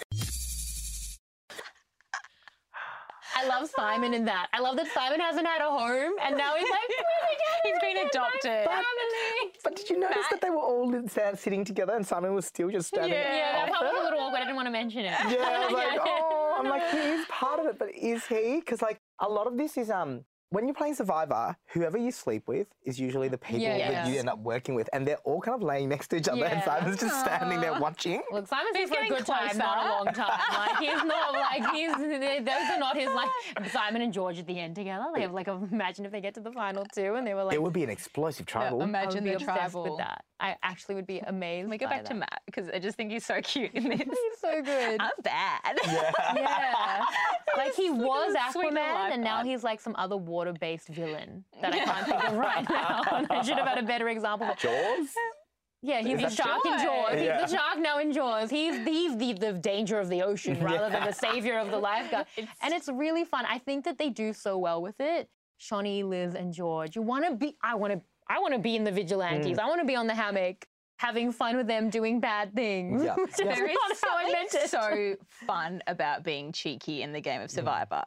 I 3.36 3.46
love 3.46 3.68
Simon 3.68 4.14
in 4.14 4.24
that. 4.26 4.48
I 4.52 4.60
love 4.60 4.76
that 4.76 4.86
Simon 4.88 5.20
hasn't 5.20 5.46
had 5.46 5.60
a 5.60 5.68
home 5.70 6.14
and 6.22 6.36
now 6.36 6.54
he's 6.56 6.68
like, 6.70 6.80
He's 7.64 7.78
been 7.80 8.06
adopted. 8.06 8.64
family. 8.66 9.52
But 9.62 9.76
did 9.76 9.88
you 9.90 9.98
notice 9.98 10.26
that 10.30 10.40
they 10.40 10.50
were 10.50 10.58
all 10.58 10.94
in- 10.94 11.08
sat- 11.08 11.38
sitting 11.38 11.64
together 11.64 11.94
and 11.94 12.06
Simon 12.06 12.34
was 12.34 12.46
still 12.46 12.70
just 12.70 12.88
standing 12.88 13.12
Yeah, 13.12 13.66
that 13.66 13.70
off 13.70 13.78
part 13.80 13.92
was 13.92 14.00
a 14.00 14.04
little 14.04 14.20
awkward. 14.20 14.38
I 14.38 14.44
didn't 14.44 14.56
want 14.56 14.66
to 14.66 14.72
mention 14.72 15.00
it. 15.00 15.12
Yeah, 15.28 15.36
I 15.48 15.64
was 15.64 15.72
like, 15.82 16.00
oh, 16.04 16.56
I'm 16.58 16.68
like, 16.68 16.90
he 16.90 16.98
is 16.98 17.26
part 17.28 17.58
of 17.60 17.66
it, 17.66 17.78
but 17.78 17.88
is 17.94 18.26
he? 18.26 18.56
Because 18.60 18.82
like 18.82 19.00
a 19.20 19.28
lot 19.28 19.46
of 19.46 19.56
this 19.56 19.76
is 19.76 19.90
um 19.90 20.24
when 20.54 20.66
you're 20.66 20.74
playing 20.74 20.94
Survivor, 20.94 21.56
whoever 21.66 21.98
you 21.98 22.12
sleep 22.12 22.46
with 22.46 22.68
is 22.84 22.98
usually 22.98 23.28
the 23.28 23.36
people 23.38 23.60
Yeah, 23.60 23.78
that 23.78 23.92
yeah. 23.92 24.08
you 24.08 24.18
end 24.20 24.28
up 24.28 24.38
working 24.38 24.74
with, 24.74 24.88
and 24.92 25.06
they're 25.06 25.18
all 25.24 25.40
kind 25.40 25.54
of 25.56 25.62
laying 25.62 25.88
next 25.88 26.08
to 26.08 26.16
each 26.16 26.28
other, 26.28 26.44
and 26.44 26.62
Simon's 26.62 27.00
just 27.00 27.20
standing 27.20 27.60
there 27.60 27.78
watching. 27.80 28.22
Look, 28.32 28.46
Simon's 28.46 28.76
He's 28.76 28.88
here 28.88 28.98
for 29.00 29.04
a 29.04 29.08
getting 29.08 29.16
good 29.18 29.26
time, 29.26 29.58
not 29.58 29.84
a 29.84 29.88
long 29.90 30.14
time. 30.14 30.40
Like 30.54 30.78
he's 30.78 31.04
not 31.04 31.32
like 31.32 31.74
he's 31.74 31.92
those 31.96 32.70
are 32.70 32.78
not 32.78 32.96
his 32.96 33.10
like 33.10 33.30
Simon 33.72 34.02
and 34.02 34.12
George 34.12 34.38
at 34.38 34.46
the 34.46 34.58
end 34.58 34.74
together. 34.76 35.04
They 35.14 35.22
have 35.22 35.32
like 35.32 35.48
imagine 35.48 36.04
if 36.06 36.12
they 36.12 36.20
get 36.20 36.34
to 36.34 36.40
the 36.40 36.52
final 36.52 36.84
two 36.94 37.14
and 37.14 37.26
they 37.26 37.34
were 37.34 37.44
like 37.44 37.54
It 37.54 37.62
would 37.62 37.72
be 37.72 37.82
an 37.82 37.90
explosive 37.90 38.46
tribal. 38.46 38.82
Imagine 38.82 39.24
the 39.24 39.34
obsessed 39.34 39.72
tribal. 39.72 39.82
with 39.84 39.98
that. 39.98 40.24
I 40.40 40.56
actually 40.62 40.96
would 40.96 41.06
be 41.06 41.20
amazed. 41.20 41.64
Can 41.64 41.70
we 41.70 41.78
go 41.78 41.86
by 41.86 41.96
back 41.96 42.04
to. 42.06 42.14
Matt 42.14 42.42
because 42.46 42.68
I 42.70 42.78
just 42.78 42.96
think 42.96 43.10
he's 43.12 43.24
so 43.24 43.40
cute 43.42 43.72
in 43.74 43.84
this. 43.88 44.00
He's 44.00 44.40
so 44.40 44.62
good. 44.62 45.00
I'm 45.00 45.10
bad. 45.22 45.78
yeah. 46.34 47.04
Like 47.56 47.74
he 47.74 47.90
was 47.90 48.34
sweet 48.52 48.72
Aquaman 48.72 49.12
and 49.12 49.22
now 49.22 49.44
he's 49.44 49.62
like 49.62 49.80
some 49.80 49.94
other 49.96 50.16
water-based 50.16 50.88
villain 50.88 51.44
that 51.60 51.72
I 51.72 51.84
can't 51.84 52.06
think 52.06 52.24
of 52.24 52.36
right 52.36 52.68
now. 52.68 53.02
I 53.30 53.42
should 53.42 53.56
have 53.56 53.68
had 53.68 53.78
a 53.78 53.86
better 53.86 54.08
example. 54.08 54.48
Jaws. 54.58 55.08
Yeah, 55.82 56.00
he's 56.00 56.16
the 56.16 56.22
that 56.22 56.32
shark 56.32 56.64
in 56.64 56.72
Jaws? 56.72 56.82
Jaws. 56.82 57.20
Yeah. 57.20 57.40
He's 57.42 57.50
the 57.50 57.56
shark 57.58 57.78
now 57.78 57.98
in 57.98 58.10
Jaws. 58.12 58.48
He's 58.50 58.74
he's 58.86 59.16
the, 59.18 59.34
the 59.34 59.52
danger 59.52 60.00
of 60.00 60.08
the 60.08 60.22
ocean 60.22 60.58
rather 60.64 60.88
than 60.90 61.04
the 61.04 61.12
savior 61.12 61.58
of 61.58 61.70
the 61.70 61.78
lifeguard. 61.78 62.26
and 62.38 62.72
it's 62.72 62.88
really 62.88 63.24
fun. 63.24 63.44
I 63.48 63.58
think 63.58 63.84
that 63.84 63.98
they 63.98 64.08
do 64.08 64.32
so 64.32 64.56
well 64.56 64.80
with 64.80 64.98
it. 64.98 65.28
Shonee, 65.60 66.02
Liz, 66.04 66.34
and 66.34 66.52
George. 66.52 66.96
You 66.96 67.02
want 67.02 67.26
to 67.26 67.34
be? 67.36 67.56
I 67.62 67.74
want 67.74 67.92
to. 67.92 68.00
I 68.28 68.40
want 68.40 68.54
to 68.54 68.60
be 68.60 68.76
in 68.76 68.84
the 68.84 68.92
vigilantes. 68.92 69.58
Mm. 69.58 69.60
I 69.62 69.66
want 69.68 69.80
to 69.80 69.86
be 69.86 69.96
on 69.96 70.06
the 70.06 70.14
hammock, 70.14 70.66
having 70.98 71.32
fun 71.32 71.56
with 71.56 71.66
them, 71.66 71.90
doing 71.90 72.20
bad 72.20 72.54
things. 72.54 73.02
Yeah. 73.04 73.14
which 73.18 73.32
is 73.32 73.36
There 73.38 73.66
is 73.66 73.76
not 73.88 73.96
how 74.02 74.16
I 74.18 74.32
meant 74.32 74.50
something 74.50 74.98
it. 75.12 75.18
so 75.20 75.46
fun 75.46 75.82
about 75.86 76.24
being 76.24 76.52
cheeky 76.52 77.02
in 77.02 77.12
the 77.12 77.20
game 77.20 77.40
of 77.40 77.50
mm. 77.50 77.54
Survivor. 77.54 78.02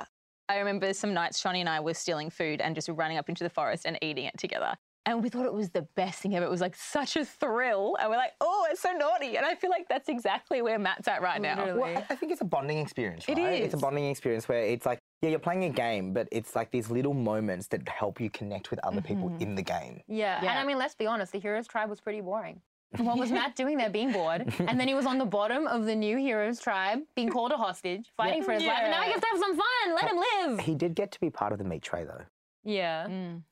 I 0.50 0.60
remember 0.60 0.94
some 0.94 1.14
nights 1.14 1.42
Shonee 1.42 1.60
and 1.60 1.70
I 1.70 1.80
were 1.82 1.94
stealing 1.94 2.30
food 2.30 2.62
and 2.62 2.74
just 2.74 2.88
running 2.90 3.18
up 3.18 3.28
into 3.30 3.44
the 3.44 3.50
forest 3.50 3.86
and 3.86 3.98
eating 4.02 4.26
it 4.26 4.38
together. 4.38 4.76
And 5.06 5.24
we 5.24 5.30
thought 5.30 5.46
it 5.46 5.54
was 5.54 5.70
the 5.70 5.88
best 5.96 6.22
thing 6.22 6.36
ever. 6.36 6.46
It 6.46 6.50
was 6.50 6.60
like 6.60 6.76
such 6.76 7.16
a 7.16 7.24
thrill. 7.24 7.96
And 8.00 8.10
we're 8.10 8.18
like, 8.18 8.34
oh, 8.42 8.68
it's 8.70 8.82
so 8.82 8.92
naughty. 8.92 9.38
And 9.38 9.46
I 9.46 9.56
feel 9.56 9.70
like 9.70 9.88
that's 9.88 10.10
exactly 10.10 10.62
where 10.62 10.78
Matt's 10.78 11.08
at 11.08 11.22
right 11.22 11.42
now. 11.42 11.64
Well, 11.78 11.86
I- 11.86 12.06
I 12.10 12.16
think 12.16 12.34
it's 12.34 12.42
a 12.42 12.46
bonding 12.46 12.80
experience, 12.80 13.24
It 13.28 13.38
right? 13.38 13.62
It's 13.62 13.74
a 13.74 13.78
bonding 13.78 14.10
experience 14.10 14.50
where 14.50 14.60
it's 14.64 14.86
like, 14.86 15.00
yeah, 15.22 15.30
you're 15.30 15.40
playing 15.40 15.64
a 15.64 15.70
game, 15.70 16.14
but 16.14 16.28
it's 16.32 16.56
like 16.56 16.72
these 16.72 16.92
little 16.92 17.14
moments 17.14 17.68
that 17.68 17.88
help 17.90 18.22
you 18.22 18.30
connect 18.30 18.70
with 18.70 18.80
other 18.84 19.02
people 19.02 19.30
mm-hmm. 19.30 19.42
in 19.42 19.56
the 19.56 19.64
game. 19.64 20.02
Yeah. 20.08 20.40
and 20.40 20.50
I 20.60 20.64
mean, 20.64 20.78
let's 20.78 20.96
be 20.96 21.08
honest. 21.08 21.32
The 21.32 21.40
Heroes 21.40 21.68
Tribe 21.68 21.90
was 21.90 22.00
pretty 22.00 22.22
boring. 22.22 22.62
What 22.98 23.18
was 23.18 23.32
Matt 23.32 23.56
doing 23.56 23.78
there, 23.78 23.90
being 23.90 24.14
bored? 24.14 24.54
And 24.60 24.80
then 24.80 24.88
he 24.88 24.94
was 24.94 25.06
on 25.06 25.18
the 25.18 25.26
bottom 25.26 25.68
of 25.68 25.86
the 25.86 25.94
new 25.96 26.18
Heroes 26.18 26.60
Tribe, 26.60 27.00
being 27.16 27.30
called 27.30 27.52
a 27.52 27.58
hostage, 27.58 28.12
fighting 28.16 28.44
for 28.44 28.54
his 28.54 28.64
life. 28.64 28.80
And 28.82 28.92
now 28.92 29.02
he 29.02 29.10
Yeah. 29.10 29.16
gets 29.16 29.26
to 29.26 29.28
have 29.28 29.40
some 29.40 29.58
fun. 29.58 29.96
Let 29.96 30.10
him 30.10 30.18
live. 30.18 30.60
He 30.62 30.74
did 30.74 30.96
get 30.96 31.12
to 31.12 31.20
be 31.20 31.30
part 31.30 31.52
of 31.52 31.58
the 31.58 31.66
meat 31.66 31.82
tray, 31.82 32.06
though. 32.06 32.24
Yeah. 32.68 33.08
Mm. 33.08 33.44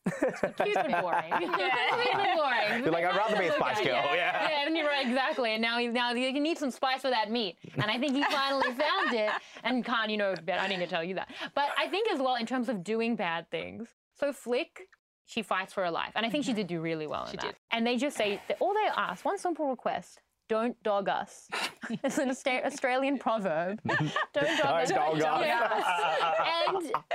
She's 0.65 0.75
been 0.75 0.91
boring. 1.01 1.31
She's 1.39 1.49
been 1.49 2.35
boring. 2.35 2.83
You're 2.83 2.91
like, 2.91 3.05
I'd 3.05 3.15
rather 3.15 3.37
be 3.37 3.47
a 3.47 3.53
Spice 3.55 3.77
Okay, 3.77 3.85
Girl. 3.85 3.95
Yeah, 3.95 4.13
Yeah. 4.13 4.49
yeah 4.49 4.67
and 4.67 4.75
you're 4.75 4.87
right, 4.87 5.07
exactly. 5.07 5.53
And 5.53 5.61
now 5.61 5.79
he's 5.79 5.93
now 5.93 6.13
he 6.13 6.31
needs 6.33 6.59
some 6.59 6.69
spice 6.69 7.01
for 7.01 7.09
that 7.09 7.31
meat. 7.31 7.57
And 7.75 7.85
I 7.85 7.97
think 7.97 8.13
he 8.13 8.23
finally 8.25 8.73
found 8.73 9.13
it. 9.13 9.31
And 9.63 9.85
Khanh, 9.85 10.09
you 10.09 10.17
know. 10.17 10.35
I 10.47 10.67
didn't 10.67 10.89
tell 10.89 11.03
you 11.03 11.15
that. 11.15 11.29
But 11.55 11.69
I 11.77 11.87
think 11.87 12.11
as 12.11 12.19
well 12.19 12.35
in 12.35 12.45
terms 12.45 12.67
of 12.67 12.83
doing 12.83 13.15
bad 13.15 13.49
things. 13.49 13.87
So 14.19 14.33
Flick, 14.33 14.81
she 15.25 15.41
fights 15.41 15.71
for 15.73 15.83
her 15.85 15.91
life, 15.91 16.11
and 16.15 16.25
I 16.25 16.29
think 16.29 16.43
she 16.45 16.53
did 16.53 16.67
do 16.67 16.81
really 16.81 17.07
well 17.07 17.21
in 17.21 17.25
that. 17.27 17.31
She 17.31 17.37
that. 17.37 17.45
did. 17.47 17.55
And 17.71 17.87
they 17.87 17.95
just 17.97 18.17
say 18.17 18.41
that 18.49 18.57
all 18.59 18.73
they 18.73 18.89
ask 18.95 19.23
one 19.23 19.37
simple 19.37 19.69
request. 19.69 20.19
Don't 20.47 20.81
dog 20.83 21.09
us. 21.09 21.47
it's 22.03 22.17
an 22.19 22.29
Australian 22.29 23.17
proverb. 23.17 23.79
Don't 23.85 24.57
dog 24.59 24.83
us. 24.83 24.89
Don't 24.89 25.19
dog 25.19 25.41
us. 25.41 25.45
Yeah. 25.45 26.67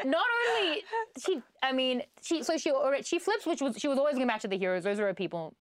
and 0.02 0.10
not 0.10 0.26
only 0.48 0.82
she, 1.24 1.42
I 1.62 1.72
mean, 1.72 2.02
she. 2.22 2.42
So 2.42 2.56
she 2.56 2.70
already- 2.72 3.04
she 3.04 3.18
flips, 3.18 3.46
which 3.46 3.60
was 3.62 3.76
she 3.78 3.88
was 3.88 3.98
always 3.98 4.16
going 4.16 4.26
back 4.26 4.40
to 4.40 4.48
the 4.48 4.58
heroes. 4.58 4.82
Those 4.84 4.98
are 4.98 5.06
her 5.06 5.14
people. 5.14 5.54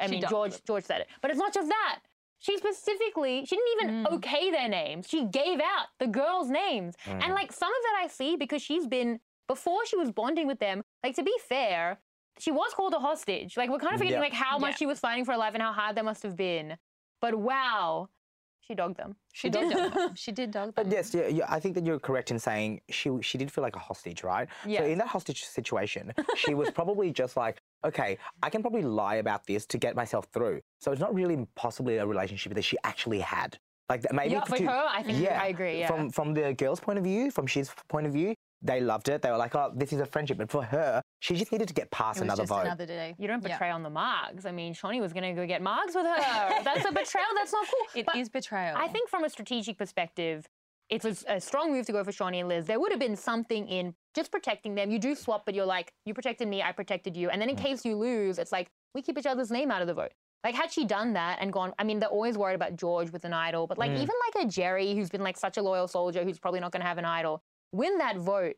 I 0.00 0.06
She 0.06 0.12
mean, 0.12 0.20
George 0.28 0.52
flipped. 0.52 0.66
George 0.66 0.84
said 0.84 1.00
it, 1.02 1.08
but 1.20 1.30
it's 1.30 1.38
not 1.38 1.52
just 1.52 1.68
that. 1.68 1.98
She 2.38 2.56
specifically, 2.56 3.44
she 3.44 3.56
didn't 3.56 3.82
even 3.82 4.04
Mm. 4.04 4.12
okay 4.14 4.50
their 4.50 4.68
names. 4.68 5.06
She 5.08 5.26
gave 5.26 5.60
out 5.60 5.88
the 5.98 6.06
girls' 6.06 6.48
names, 6.48 6.94
Mm. 7.04 7.22
and 7.24 7.34
like 7.34 7.52
some 7.52 7.68
of 7.68 7.82
that 7.82 8.00
I 8.02 8.06
see 8.06 8.36
because 8.36 8.62
she's 8.62 8.86
been 8.86 9.20
before 9.46 9.84
she 9.84 9.96
was 9.96 10.10
bonding 10.10 10.46
with 10.46 10.58
them. 10.58 10.82
Like 11.04 11.16
to 11.16 11.22
be 11.22 11.34
fair, 11.48 11.98
she 12.38 12.50
was 12.50 12.72
called 12.72 12.94
a 12.94 12.98
hostage. 12.98 13.58
Like 13.58 13.68
we're 13.68 13.78
kind 13.78 13.92
of 13.92 13.98
forgetting 13.98 14.18
Yeah. 14.18 14.20
like 14.22 14.32
how 14.32 14.58
much 14.58 14.70
Yeah. 14.72 14.76
she 14.76 14.86
was 14.86 15.00
fighting 15.00 15.26
for 15.26 15.32
her 15.32 15.38
life 15.38 15.52
and 15.52 15.62
how 15.62 15.72
hard 15.72 15.96
that 15.96 16.04
must 16.06 16.22
have 16.22 16.36
been. 16.36 16.78
But 17.20 17.34
wow, 17.34 18.08
she 18.70 18.74
dogged 18.74 18.98
them. 18.98 19.16
She 19.32 19.50
did 19.50 19.70
dog 19.70 19.94
them. 19.94 20.10
She 20.14 20.32
did 20.32 20.50
dog 20.52 20.74
them. 20.74 20.74
But 20.76 20.92
yes, 20.92 21.12
yeah, 21.12 21.26
yeah, 21.26 21.46
I 21.48 21.58
think 21.58 21.74
that 21.74 21.84
you're 21.84 21.98
correct 21.98 22.30
in 22.30 22.38
saying 22.38 22.80
she 22.88 23.10
she 23.20 23.36
did 23.36 23.50
feel 23.50 23.62
like 23.62 23.74
a 23.74 23.80
hostage, 23.80 24.22
right? 24.22 24.48
So 24.64 24.84
in 24.84 24.98
that 24.98 25.08
hostage 25.08 25.44
situation, 25.44 26.12
she 26.36 26.54
was 26.54 26.70
probably 26.70 27.10
just 27.10 27.36
like, 27.36 27.60
okay, 27.84 28.16
I 28.42 28.48
can 28.48 28.62
probably 28.62 28.82
lie 28.82 29.16
about 29.16 29.44
this 29.46 29.66
to 29.66 29.76
get 29.78 29.96
myself 29.96 30.28
through. 30.32 30.60
So 30.80 30.92
it's 30.92 31.00
not 31.00 31.12
really 31.12 31.46
possibly 31.56 31.96
a 31.96 32.06
relationship 32.06 32.54
that 32.54 32.62
she 32.62 32.76
actually 32.84 33.20
had. 33.20 33.58
Like 33.88 34.02
that 34.02 34.14
maybe 34.14 34.34
yeah, 34.34 34.44
for 34.44 34.62
her, 34.62 34.84
I 34.88 35.02
think 35.02 35.18
yeah, 35.18 35.42
I 35.42 35.48
agree. 35.48 35.80
Yeah. 35.80 35.88
From 35.88 36.10
from 36.10 36.32
the 36.32 36.54
girl's 36.54 36.78
point 36.78 36.98
of 36.98 37.04
view, 37.04 37.32
from 37.32 37.48
she's 37.48 37.70
point 37.88 38.06
of 38.06 38.12
view, 38.12 38.36
they 38.62 38.80
loved 38.80 39.08
it. 39.08 39.22
They 39.22 39.30
were 39.30 39.36
like, 39.36 39.54
oh, 39.54 39.72
this 39.74 39.92
is 39.92 40.00
a 40.00 40.06
friendship. 40.06 40.38
But 40.38 40.50
for 40.50 40.62
her, 40.62 41.02
she 41.20 41.34
just 41.36 41.50
needed 41.52 41.68
to 41.68 41.74
get 41.74 41.90
past 41.90 42.18
it 42.18 42.20
was 42.20 42.26
another 42.26 42.42
just 42.42 42.48
vote. 42.52 42.60
another 42.66 42.86
day. 42.86 43.14
You 43.18 43.26
don't 43.28 43.42
Yeah. 43.42 43.54
betray 43.56 43.70
on 43.70 43.82
the 43.82 43.90
margs. 43.90 44.44
I 44.46 44.52
mean, 44.52 44.74
Shonee 44.74 45.00
was 45.00 45.12
going 45.12 45.22
to 45.24 45.32
go 45.32 45.46
get 45.46 45.62
margs 45.62 45.94
with 45.94 46.06
her. 46.06 46.16
That's 46.64 46.84
a 46.84 46.92
betrayal. 46.92 47.26
That's 47.36 47.52
not 47.52 47.66
cool. 47.66 48.00
It 48.02 48.06
is 48.18 48.28
But 48.28 48.40
betrayal. 48.40 48.76
I 48.76 48.88
think 48.88 49.08
from 49.08 49.24
a 49.24 49.30
strategic 49.30 49.78
perspective, 49.78 50.46
it's 50.90 51.04
a, 51.04 51.34
a 51.36 51.40
strong 51.40 51.72
move 51.72 51.86
to 51.86 51.92
go 51.92 52.02
for 52.04 52.10
Shonee 52.12 52.40
and 52.40 52.48
Liz. 52.48 52.66
There 52.66 52.80
would 52.80 52.90
have 52.90 53.00
been 53.00 53.16
something 53.16 53.66
in 53.68 53.94
just 54.14 54.30
protecting 54.32 54.74
them. 54.74 54.90
You 54.90 54.98
do 54.98 55.14
swap, 55.14 55.44
but 55.46 55.54
you're 55.54 55.64
like, 55.64 55.92
you 56.04 56.14
protected 56.14 56.48
me, 56.48 56.62
I 56.62 56.72
protected 56.72 57.16
you. 57.16 57.30
And 57.30 57.40
then 57.40 57.48
in 57.48 57.56
case 57.56 57.84
you 57.84 57.96
lose, 57.96 58.38
it's 58.38 58.50
like, 58.52 58.68
we 58.94 59.00
keep 59.02 59.16
each 59.16 59.26
other's 59.26 59.50
name 59.52 59.70
out 59.70 59.82
of 59.82 59.86
the 59.88 59.94
vote. 59.94 60.10
Like, 60.42 60.54
had 60.54 60.72
she 60.72 60.84
done 60.86 61.12
that 61.12 61.38
and 61.40 61.52
gone, 61.52 61.74
I 61.78 61.84
mean, 61.84 61.98
they're 62.00 62.08
always 62.08 62.36
worried 62.36 62.54
about 62.54 62.74
George 62.74 63.10
with 63.12 63.24
an 63.24 63.32
idol, 63.32 63.66
but 63.66 63.78
like, 63.78 63.90
Mm. 63.92 63.96
even 64.02 64.14
like 64.34 64.44
a 64.44 64.48
Jerry 64.48 64.94
who's 64.94 65.10
been 65.10 65.22
like 65.22 65.36
such 65.36 65.58
a 65.58 65.62
loyal 65.62 65.86
soldier 65.86 66.24
who's 66.24 66.38
probably 66.38 66.60
not 66.60 66.72
going 66.72 66.80
to 66.80 66.86
have 66.88 66.98
an 66.98 67.04
idol, 67.04 67.42
win 67.72 67.98
that 67.98 68.16
vote, 68.16 68.56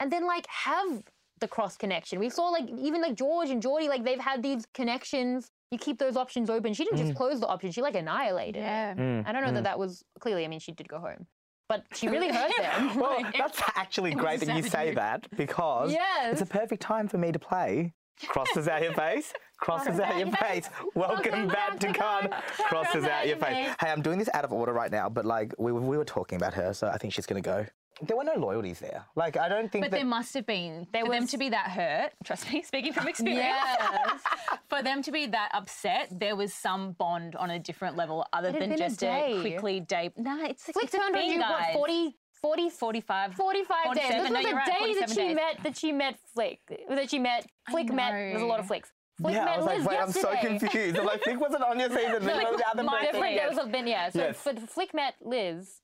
and 0.00 0.12
then 0.12 0.26
like 0.26 0.46
have 0.48 1.02
the 1.40 1.48
cross 1.48 1.76
connection. 1.76 2.18
We 2.18 2.30
saw 2.30 2.48
like 2.50 2.68
even 2.70 3.00
like 3.02 3.14
George 3.16 3.50
and 3.50 3.60
Geordie, 3.60 3.88
like 3.88 4.04
they've 4.04 4.20
had 4.20 4.42
these 4.42 4.66
connections. 4.74 5.50
You 5.70 5.78
keep 5.78 5.98
those 5.98 6.16
options 6.16 6.50
open. 6.50 6.72
She 6.72 6.84
didn't 6.84 6.98
just 6.98 7.14
close 7.16 7.40
the 7.40 7.48
option, 7.48 7.72
she 7.72 7.82
like 7.82 7.96
annihilated 7.96 8.56
it. 8.56 8.60
yeah. 8.60 8.94
Mm, 8.94 9.26
I 9.26 9.32
don't 9.32 9.42
know 9.42 9.50
mm. 9.50 9.54
that 9.54 9.64
that 9.64 9.78
was 9.78 10.04
clearly. 10.20 10.44
I 10.44 10.48
mean, 10.48 10.60
she 10.60 10.70
did 10.72 10.88
go 10.88 10.98
home, 11.00 11.26
but 11.68 11.84
she 11.94 12.06
really 12.08 12.28
hurt 12.28 12.52
them. 12.58 12.96
Well, 12.96 13.20
Like, 13.20 13.36
that's 13.36 13.60
actually 13.74 14.14
great 14.14 14.40
that 14.40 14.54
you 14.56 14.62
say 14.62 14.86
move. 14.86 14.94
that 14.96 15.26
because 15.36 15.90
Yes. 15.90 16.32
it's 16.32 16.42
a 16.42 16.46
perfect 16.46 16.80
time 16.80 17.08
for 17.08 17.18
me 17.18 17.32
to 17.32 17.38
play. 17.40 17.92
Crosses 18.28 18.68
out 18.68 18.80
your 18.82 18.92
face, 19.04 19.32
crosses 19.58 19.98
out 19.98 20.16
your 20.16 20.30
face. 20.36 20.70
Welcome 20.94 21.48
back 21.48 21.80
to 21.80 21.92
Con. 21.92 22.28
Crosses 22.68 23.04
out 23.04 23.26
your 23.26 23.38
face. 23.38 23.74
Hey, 23.80 23.90
I'm 23.90 24.02
doing 24.02 24.20
this 24.20 24.28
out 24.32 24.44
of 24.44 24.52
order 24.52 24.72
right 24.72 24.92
now, 24.92 25.08
but 25.08 25.24
like 25.24 25.52
we, 25.58 25.72
we 25.72 25.96
were 25.98 26.04
talking 26.04 26.36
about 26.36 26.54
her, 26.54 26.72
so 26.72 26.86
I 26.86 26.98
think 26.98 27.12
she's 27.12 27.26
gonna 27.26 27.40
go. 27.40 27.66
There 28.02 28.16
were 28.16 28.24
no 28.24 28.34
loyalties 28.34 28.80
there. 28.80 29.04
Like 29.14 29.36
I 29.36 29.48
don't 29.48 29.70
think 29.70 29.84
But 29.84 29.90
that. 29.92 29.96
there 29.98 30.06
must 30.06 30.34
have 30.34 30.46
been 30.46 30.86
There 30.92 31.04
for 31.04 31.12
them 31.12 31.26
to 31.28 31.38
be 31.38 31.48
that 31.50 31.70
hurt. 31.70 32.12
Trust 32.24 32.52
me, 32.52 32.62
speaking 32.62 32.92
from 32.92 33.06
experience. 33.08 33.44
yes. 33.44 34.20
for 34.68 34.82
them 34.82 35.02
to 35.02 35.12
be 35.12 35.26
that 35.26 35.50
upset, 35.54 36.08
there 36.10 36.34
was 36.36 36.52
some 36.52 36.92
bond 36.92 37.36
on 37.36 37.50
a 37.50 37.58
different 37.58 37.96
level 37.96 38.26
other 38.32 38.48
It 38.48 38.52
than 38.58 38.70
been 38.70 38.72
a 38.72 38.76
just 38.76 38.98
day. 39.00 39.38
quickly 39.40 39.80
day. 39.80 40.10
Nah, 40.16 40.46
it's 40.46 40.64
Flick 40.64 40.86
it's 40.86 40.94
a 40.94 40.98
turned 40.98 41.14
on 41.14 41.20
thing, 41.22 41.32
you, 41.32 41.38
what, 41.38 41.48
guys. 41.60 41.74
40, 41.74 42.16
40, 42.42 42.70
45. 42.70 43.34
45 43.34 43.94
days. 43.94 44.08
This 44.08 44.20
was 44.22 44.30
no, 44.30 44.42
the 44.42 44.54
right, 44.54 44.66
day 44.66 44.94
that 45.00 45.08
she 45.10 45.14
days. 45.16 45.34
met 45.36 45.62
that 45.62 45.76
she 45.76 45.92
met 45.92 46.18
Flick. 46.34 46.60
That 46.88 47.10
she 47.10 47.18
met 47.18 47.46
Flick 47.70 47.92
met. 47.92 48.10
There's 48.12 48.42
a 48.42 48.46
lot 48.46 48.60
of. 48.60 48.66
Flicks. 48.66 48.90
Flick 49.20 49.34
yeah, 49.34 49.44
met 49.44 49.54
I 49.54 49.56
was 49.58 49.66
like, 49.66 49.78
Liz 49.78 49.86
wait, 49.86 49.98
I'm 50.00 50.10
so 50.12 50.34
confused. 50.40 50.98
I'm 50.98 51.06
like, 51.06 51.22
Flick 51.22 51.40
wasn't 51.40 51.62
on 51.62 51.78
your 51.78 51.88
season. 51.90 52.26
No, 52.26 52.36
There 52.36 52.50
was 52.52 52.60
other 52.72 52.82
my. 52.82 53.02
Different. 53.02 53.36
There 53.36 53.48
was 53.48 53.58
a 53.58 53.66
been 53.66 53.86
yeah. 53.86 54.10
So 54.10 54.18
Yes. 54.18 54.40
but 54.44 54.58
Flick 54.68 54.92
met 54.92 55.14
Liz 55.22 55.80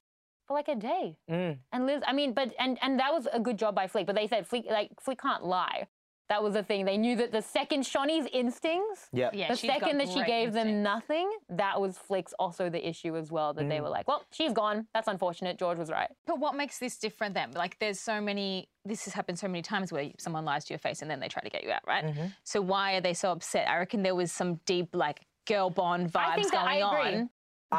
for 0.50 0.54
like 0.54 0.68
a 0.68 0.74
day. 0.74 1.16
Mm. 1.30 1.58
And 1.72 1.86
Liz, 1.86 2.02
I 2.04 2.12
mean, 2.12 2.32
but 2.32 2.52
and 2.58 2.76
and 2.82 2.98
that 2.98 3.12
was 3.12 3.28
a 3.32 3.38
good 3.38 3.56
job 3.56 3.72
by 3.74 3.86
Flick. 3.86 4.04
But 4.06 4.16
they 4.16 4.26
said 4.26 4.46
Flick 4.48 4.64
like 4.68 4.90
Flick 5.00 5.20
can't 5.20 5.44
lie. 5.44 5.86
That 6.28 6.42
was 6.44 6.54
the 6.54 6.62
thing. 6.62 6.84
They 6.84 6.96
knew 6.96 7.16
that 7.16 7.32
the 7.32 7.42
second 7.42 7.82
Shonee's 7.82 8.28
instincts, 8.32 9.08
Yeah. 9.12 9.30
Yeah, 9.32 9.48
the 9.48 9.56
second 9.56 9.98
that 9.98 10.06
she 10.08 10.14
great 10.14 10.26
gave 10.28 10.52
them 10.52 10.80
nothing, 10.80 11.28
that 11.48 11.80
was 11.80 11.98
Flick's 11.98 12.32
also 12.38 12.70
the 12.70 12.88
issue 12.88 13.16
as 13.16 13.32
well. 13.32 13.52
That 13.52 13.64
Mm. 13.64 13.68
they 13.68 13.80
were 13.80 13.88
like, 13.88 14.06
well, 14.06 14.22
she's 14.30 14.52
gone. 14.52 14.86
That's 14.94 15.08
unfortunate. 15.08 15.58
George 15.58 15.78
was 15.78 15.90
right. 15.90 16.08
But 16.26 16.38
what 16.38 16.54
makes 16.54 16.78
this 16.78 16.98
different 16.98 17.34
then? 17.34 17.50
Like, 17.52 17.78
there's 17.80 17.98
so 17.98 18.20
many. 18.20 18.68
This 18.84 19.04
has 19.06 19.14
happened 19.14 19.38
so 19.40 19.48
many 19.48 19.62
times 19.62 19.92
where 19.92 20.10
someone 20.18 20.44
lies 20.44 20.64
to 20.66 20.72
your 20.72 20.78
face 20.78 21.02
and 21.02 21.10
then 21.10 21.18
they 21.18 21.26
try 21.28 21.42
to 21.42 21.50
get 21.50 21.64
you 21.64 21.72
out, 21.72 21.82
right? 21.86 22.04
Mm-hmm. 22.04 22.26
So 22.44 22.60
why 22.60 22.94
are 22.94 23.00
they 23.00 23.14
so 23.14 23.30
upset? 23.32 23.68
I 23.68 23.78
reckon 23.78 24.02
there 24.04 24.14
was 24.16 24.30
some 24.32 24.60
deep 24.66 24.88
like 24.94 25.20
girl 25.46 25.68
bond 25.68 26.12
I 26.14 26.18
vibes 26.18 26.34
think 26.36 26.52
that- 26.52 26.64
I 26.66 26.78
going 26.80 26.96
agree. 27.08 27.20
on 27.22 27.30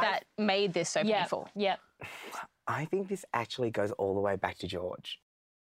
that 0.02 0.26
made 0.38 0.74
this 0.74 0.90
so 0.90 1.02
yeah. 1.02 1.20
painful. 1.20 1.48
Yeah. 1.56 1.76
I 2.68 2.86
think 2.86 3.08
this 3.10 3.26
actually 3.34 3.72
goes 3.72 3.92
all 3.92 4.14
the 4.14 4.22
way 4.22 4.36
back 4.36 4.58
to 4.60 4.68
George. 4.68 5.20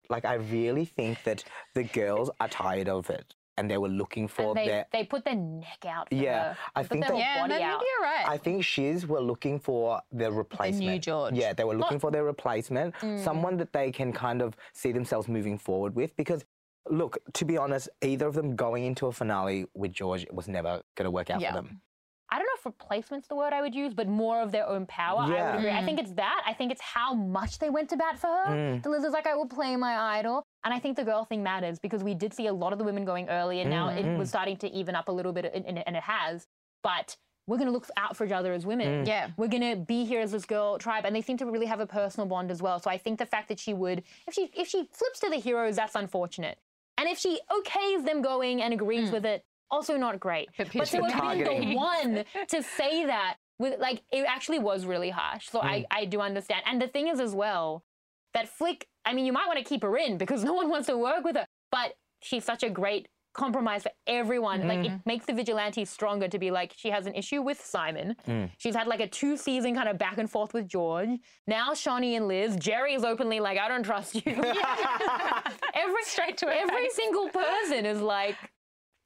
Like, 0.09 0.25
I 0.25 0.35
really 0.35 0.85
think 0.85 1.23
that 1.23 1.43
the 1.73 1.83
girls 1.83 2.29
are 2.39 2.47
tired 2.47 2.87
of 2.89 3.09
it 3.09 3.33
and 3.57 3.71
they 3.71 3.77
were 3.77 3.87
looking 3.89 4.27
for 4.27 4.49
And 4.49 4.57
they, 4.57 4.67
their. 4.67 4.85
they 4.91 5.03
put 5.05 5.23
their 5.25 5.35
neck 5.35 5.85
out 5.87 6.09
for 6.09 6.15
Yeah, 6.15 6.53
her. 6.53 6.57
I 6.75 6.81
Put 6.83 6.89
think 6.91 7.01
their 7.05 7.11
that- 7.13 7.17
Yeah, 7.19 7.39
body 7.41 7.53
maybe 7.53 7.63
out. 7.63 7.81
you're 7.81 8.03
right. 8.03 8.25
I 8.27 8.37
think 8.37 8.63
Shiz 8.63 9.07
were 9.07 9.21
looking 9.21 9.59
for 9.59 10.01
their 10.11 10.31
replacement. 10.31 10.79
The 10.85 10.91
new 10.91 10.99
George. 10.99 11.33
Yeah, 11.35 11.53
they 11.53 11.63
were 11.63 11.75
looking 11.75 11.95
Not- 11.95 12.01
for 12.01 12.11
their 12.11 12.23
replacement, 12.25 12.93
Mm. 12.95 13.23
someone 13.23 13.57
that 13.57 13.71
they 13.73 13.91
can 13.91 14.11
kind 14.13 14.41
of 14.41 14.55
see 14.73 14.91
themselves 14.91 15.27
moving 15.27 15.57
forward 15.57 15.95
with. 15.95 16.15
Because, 16.17 16.43
look, 16.89 17.17
to 17.33 17.45
be 17.45 17.57
honest, 17.57 17.89
either 18.01 18.27
of 18.27 18.35
them 18.35 18.55
going 18.55 18.83
into 18.85 19.07
a 19.07 19.11
finale 19.11 19.65
with 19.73 19.91
George 19.93 20.27
was 20.31 20.47
never 20.47 20.81
going 20.95 21.05
to 21.05 21.11
work 21.11 21.29
out 21.29 21.39
Yeah. 21.41 21.51
for 21.53 21.61
them. 21.61 21.81
I 22.65 22.69
don't 22.69 22.75
if 22.75 22.81
replacement's 22.81 23.27
the 23.27 23.35
word 23.35 23.53
I 23.53 23.61
would 23.61 23.75
use, 23.75 23.93
but 23.93 24.07
more 24.07 24.41
of 24.41 24.51
their 24.51 24.67
own 24.67 24.85
power. 24.85 25.21
I 25.21 25.27
would 25.27 25.59
agree. 25.59 25.69
I 25.69 25.81
Mm. 25.81 25.85
think 25.85 25.99
it's 25.99 26.11
that. 26.13 26.43
I 26.45 26.53
think 26.53 26.71
it's 26.71 26.81
how 26.81 27.13
much 27.13 27.59
they 27.59 27.69
went 27.69 27.89
to 27.91 27.97
bat 27.97 28.17
for 28.19 28.27
her. 28.27 28.45
Mm. 28.47 28.83
The 28.83 28.89
Liz 28.89 29.03
is 29.03 29.13
like, 29.13 29.27
I 29.27 29.35
will 29.35 29.47
play 29.47 29.75
my 29.75 29.95
idol. 30.17 30.43
And 30.63 30.73
I 30.73 30.79
think 30.79 30.97
the 30.97 31.03
girl 31.03 31.25
thing 31.25 31.43
matters 31.43 31.79
because 31.79 32.03
we 32.03 32.13
did 32.15 32.33
see 32.33 32.47
a 32.47 32.53
lot 32.53 32.73
of 32.73 32.79
the 32.79 32.85
women 32.85 33.05
going 33.05 33.29
early 33.29 33.61
and 33.61 33.69
now 33.69 33.89
Mm, 33.89 33.97
it 33.97 34.05
mm. 34.05 34.17
was 34.17 34.29
starting 34.29 34.57
to 34.57 34.71
even 34.71 34.95
up 34.95 35.07
a 35.09 35.11
little 35.11 35.31
bit 35.33 35.51
and, 35.53 35.65
and 35.65 35.95
it 35.95 36.03
has. 36.03 36.47
But 36.83 37.17
we're 37.47 37.57
going 37.57 37.67
to 37.67 37.71
look 37.73 37.87
out 37.97 38.17
for 38.17 38.25
each 38.25 38.31
other 38.31 38.53
as 38.53 38.65
women. 38.65 39.03
Mm. 39.03 39.07
Yeah. 39.07 39.29
We're 39.37 39.47
going 39.47 39.69
to 39.69 39.75
be 39.75 40.05
here 40.05 40.21
as 40.21 40.31
this 40.31 40.45
girl 40.45 40.77
tribe. 40.79 41.05
And 41.05 41.15
they 41.15 41.21
seem 41.21 41.37
to 41.37 41.45
really 41.45 41.67
have 41.67 41.79
a 41.79 41.85
personal 41.87 42.27
bond 42.27 42.49
as 42.49 42.61
well. 42.61 42.79
So 42.79 42.89
I 42.89 42.97
think 42.97 43.19
the 43.19 43.25
fact 43.27 43.47
that 43.49 43.59
she 43.59 43.73
would, 43.73 44.03
if 44.27 44.33
she, 44.33 44.49
if 44.55 44.67
she 44.67 44.89
flips 44.91 45.19
to 45.19 45.29
the 45.29 45.37
heroes, 45.37 45.75
that's 45.75 45.95
unfortunate. 45.95 46.57
And 46.97 47.07
if 47.09 47.19
she 47.19 47.39
okays 47.51 48.05
them 48.05 48.21
going 48.21 48.61
and 48.61 48.73
agrees 48.73 49.11
with 49.11 49.25
it, 49.25 49.43
also 49.71 49.97
not 49.97 50.19
great. 50.19 50.49
But 50.57 50.67
But 50.73 50.87
to 50.87 51.03
have 51.03 51.37
been 51.37 51.69
the 51.69 51.75
one 51.75 52.23
to 52.49 52.63
say 52.63 53.05
that 53.05 53.35
with 53.59 53.79
like 53.79 54.01
it 54.11 54.25
actually 54.27 54.59
was 54.59 54.85
really 54.85 55.09
harsh. 55.09 55.47
So 55.49 55.59
Mm. 55.59 55.65
I, 55.65 55.85
I 55.91 56.05
do 56.05 56.21
understand. 56.21 56.61
And 56.65 56.81
the 56.81 56.87
thing 56.87 57.07
is 57.07 57.19
as 57.19 57.33
well, 57.33 57.83
that 58.33 58.47
Flick, 58.49 58.87
I 59.05 59.13
mean, 59.13 59.25
you 59.25 59.33
might 59.33 59.47
want 59.47 59.57
to 59.59 59.63
keep 59.65 59.81
her 59.83 59.97
in 59.97 60.17
because 60.17 60.43
no 60.51 60.53
one 60.53 60.69
wants 60.69 60.87
to 60.87 60.97
work 60.97 61.23
with 61.23 61.35
her. 61.37 61.45
But 61.71 61.93
she's 62.21 62.43
such 62.43 62.63
a 62.63 62.69
great 62.69 63.07
compromise 63.33 63.83
for 63.83 63.91
everyone. 64.07 64.65
Like 64.67 64.79
Mm-hmm. 64.79 64.95
it 64.95 65.01
makes 65.05 65.25
the 65.25 65.33
vigilantes 65.33 65.89
stronger 65.89 66.27
to 66.29 66.39
be 66.39 66.51
like 66.51 66.73
she 66.77 66.89
has 66.89 67.05
an 67.05 67.15
issue 67.15 67.41
with 67.41 67.59
Simon. 67.59 68.15
Mm. 68.27 68.49
She's 68.57 68.75
had 68.75 68.87
like 68.87 69.01
a 69.01 69.07
two 69.07 69.35
season 69.35 69.75
kind 69.75 69.89
of 69.89 69.97
back 69.97 70.17
and 70.17 70.29
forth 70.29 70.53
with 70.53 70.67
George. 70.69 71.09
Now 71.47 71.71
Shonee 71.73 72.15
and 72.15 72.27
Liz. 72.29 72.55
Jerry 72.57 72.93
is 72.93 73.03
openly 73.03 73.39
like, 73.41 73.57
I 73.57 73.67
don't 73.67 73.83
trust 73.83 74.15
you. 74.15 74.21
every 75.73 76.03
Straight 76.03 76.37
to 76.37 76.47
every 76.47 76.83
face. 76.85 76.95
single 76.95 77.29
person 77.29 77.85
is 77.85 77.99
like 78.01 78.35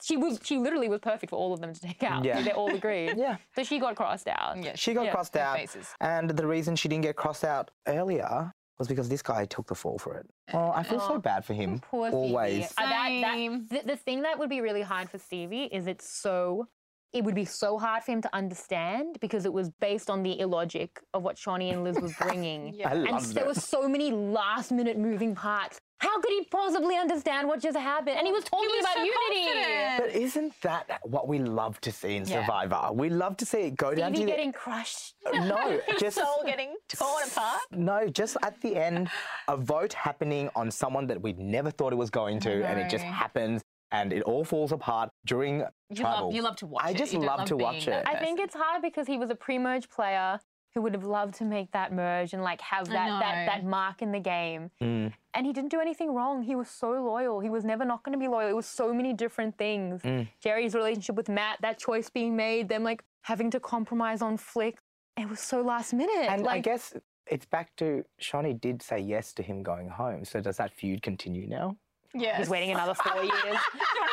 she 0.02 0.18
was 0.18 0.40
she 0.44 0.58
literally 0.58 0.90
was 0.90 1.00
perfect 1.00 1.30
for 1.32 1.36
all 1.38 1.54
of 1.54 1.60
them 1.62 1.74
to 1.74 1.80
take 1.82 2.04
out. 2.04 2.24
Yeah. 2.26 2.42
They 2.42 2.52
all 2.52 2.74
agreed. 2.74 3.16
Yeah. 3.18 3.38
So 3.56 3.64
she 3.64 3.80
got 3.80 3.96
crossed 3.96 4.28
out. 4.28 4.62
Yeah, 4.64 4.74
She 4.76 4.94
got 4.94 5.06
Yeah, 5.06 5.12
crossed 5.12 5.36
out. 5.36 5.58
faces. 5.58 5.88
And 6.00 6.30
the 6.30 6.48
reason 6.48 6.76
she 6.76 6.88
didn't 6.88 7.04
get 7.04 7.16
crossed 7.16 7.44
out 7.44 7.72
earlier 7.88 8.54
was 8.78 8.88
because 8.88 9.10
this 9.10 9.22
guy 9.22 9.46
took 9.46 9.68
the 9.68 9.76
fall 9.76 9.98
for 9.98 10.16
it. 10.16 10.26
Oh, 10.54 10.72
I 10.74 10.84
feel 10.84 11.00
so 11.02 11.16
Oh, 11.16 11.20
bad 11.20 11.44
for 11.44 11.54
him. 11.54 11.82
Poor 11.82 12.10
Phoebe. 12.10 12.16
Always. 12.18 12.66
Uh, 12.78 12.84
that- 12.84 13.20
that- 13.22 13.34
Same. 13.34 13.68
the, 13.68 13.82
the 13.86 13.98
thing 13.98 14.22
that 14.22 14.40
would 14.40 14.50
be 14.50 14.62
really 14.62 14.82
hard 14.82 15.10
for 15.10 15.18
Stevie 15.18 15.64
is 15.66 15.86
it's 15.88 16.08
so 16.10 16.68
it 17.12 17.24
would 17.24 17.36
be 17.36 17.46
so 17.46 17.78
hard 17.80 18.04
for 18.04 18.12
him 18.12 18.22
to 18.22 18.36
understand 18.36 19.18
because 19.20 19.46
it 19.46 19.54
was 19.54 19.70
based 19.80 20.10
on 20.10 20.22
the 20.24 20.40
illogic 20.40 21.02
of 21.14 21.24
what 21.24 21.36
Shonee 21.38 21.72
and 21.74 21.84
Liz 21.84 22.00
was 22.00 22.14
bringing. 22.22 22.74
Yeah. 22.74 22.90
I 22.90 22.94
And 22.94 23.04
love 23.10 23.34
there 23.34 23.44
that. 23.46 23.48
were 23.48 23.60
so 23.60 23.88
many 23.90 24.12
last 24.12 24.72
minute 24.72 24.98
moving 24.98 25.34
parts 25.36 25.80
How 26.00 26.22
could 26.22 26.32
he 26.32 26.46
possibly 26.46 26.96
understand 26.96 27.48
what 27.48 27.60
just 27.60 27.78
happened? 27.78 28.16
And 28.18 28.26
he 28.26 28.32
was 28.32 28.44
talking 28.46 28.70
was 28.70 28.82
about 28.86 28.94
so 28.96 29.04
unity. 29.04 29.46
confident. 29.54 29.98
But 30.14 30.22
isn't 30.22 30.54
that 30.62 31.00
what 31.04 31.28
we 31.28 31.40
love 31.40 31.82
to 31.82 31.92
see 31.92 32.16
in 32.16 32.26
Yeah. 32.26 32.42
Survivor? 32.46 32.94
We 32.94 33.10
love 33.10 33.36
to 33.38 33.46
see 33.46 33.62
it 33.68 33.76
go 33.76 33.94
down 33.96 34.14
Stevie 34.14 34.26
to 34.28 34.32
getting 34.38 34.52
crushed. 34.54 35.16
the, 35.26 35.40
no, 35.54 35.82
just 36.00 36.16
Soul 36.18 36.44
getting 36.46 36.76
torn 36.88 37.24
apart. 37.28 37.62
no, 37.72 38.08
just 38.08 38.38
at 38.44 38.62
the 38.62 38.76
end, 38.78 39.10
a 39.50 39.58
vote 39.58 39.92
happening 39.94 40.50
on 40.56 40.72
someone 40.72 41.06
that 41.08 41.20
we 41.22 41.34
never 41.34 41.72
thought 41.72 41.92
it 41.92 41.98
was 41.98 42.10
going 42.12 42.40
to, 42.42 42.54
and 42.68 42.80
it 42.80 42.90
just 42.90 43.04
happens, 43.04 43.62
and 43.92 44.14
it 44.14 44.24
all 44.24 44.44
falls 44.44 44.72
apart 44.72 45.10
during 45.26 45.64
You 45.90 45.96
tribal. 45.96 46.26
love, 46.28 46.36
you 46.36 46.42
love 46.42 46.56
to 46.58 46.68
watch 46.68 46.86
I 46.86 46.92
it. 46.92 46.98
just 46.98 47.14
You 47.14 47.20
don't 47.20 47.28
love 47.28 47.48
to 47.48 47.58
watch 47.58 47.88
it. 47.88 48.04
I 48.06 48.16
think 48.18 48.40
it's 48.40 48.56
hard 48.56 48.82
because 48.82 49.08
he 49.08 49.18
was 49.18 49.30
a 49.30 49.36
pre-merge 49.36 49.90
player 49.90 50.40
who 50.76 50.82
would 50.84 50.94
have 50.94 51.04
loved 51.04 51.34
to 51.36 51.46
make 51.46 51.72
that 51.72 51.92
merge 51.92 52.34
and 52.34 52.44
like 52.44 52.62
have 52.62 52.88
that 52.90 53.20
that, 53.20 53.46
that 53.48 53.66
mark 53.66 54.02
in 54.04 54.12
the 54.12 54.20
game. 54.20 54.70
Mm. 54.82 55.12
And 55.34 55.46
he 55.46 55.52
didn't 55.52 55.72
do 55.72 55.80
anything 55.80 56.14
wrong. 56.14 56.44
He 56.44 56.56
was 56.56 56.70
so 56.70 56.92
loyal. 56.92 57.40
He 57.40 57.50
was 57.50 57.66
never 57.66 57.86
not 57.86 58.04
going 58.04 58.14
to 58.14 58.20
be 58.20 58.28
loyal. 58.28 58.50
It 58.50 58.56
was 58.56 58.68
so 58.68 58.94
many 58.94 59.14
different 59.14 59.58
things. 59.58 60.04
Mm. 60.04 60.28
Jerry's 60.40 60.76
relationship 60.76 61.16
with 61.16 61.28
Matt, 61.28 61.60
that 61.62 61.80
choice 61.80 62.10
being 62.10 62.36
made, 62.36 62.70
them 62.70 62.84
like 62.84 63.04
having 63.24 63.50
to 63.52 63.60
compromise 63.60 64.22
on 64.22 64.38
Flick. 64.38 64.78
It 65.18 65.28
was 65.28 65.40
so 65.40 65.62
last 65.62 65.94
minute. 65.94 66.30
And 66.30 66.44
like, 66.44 66.58
I 66.58 66.60
guess 66.60 66.94
it's 67.26 67.46
back 67.46 67.76
to 67.78 68.04
Shonee 68.22 68.60
did 68.60 68.82
say 68.84 69.00
yes 69.00 69.34
to 69.34 69.44
him 69.44 69.64
going 69.64 69.90
home. 69.90 70.24
So 70.24 70.40
does 70.40 70.58
that 70.58 70.72
feud 70.72 71.02
continue 71.02 71.48
now? 71.48 71.78
Yeah. 72.14 72.38
he's 72.38 72.50
waiting 72.50 72.72
another 72.72 72.94
four 72.96 73.24
years. 73.24 73.34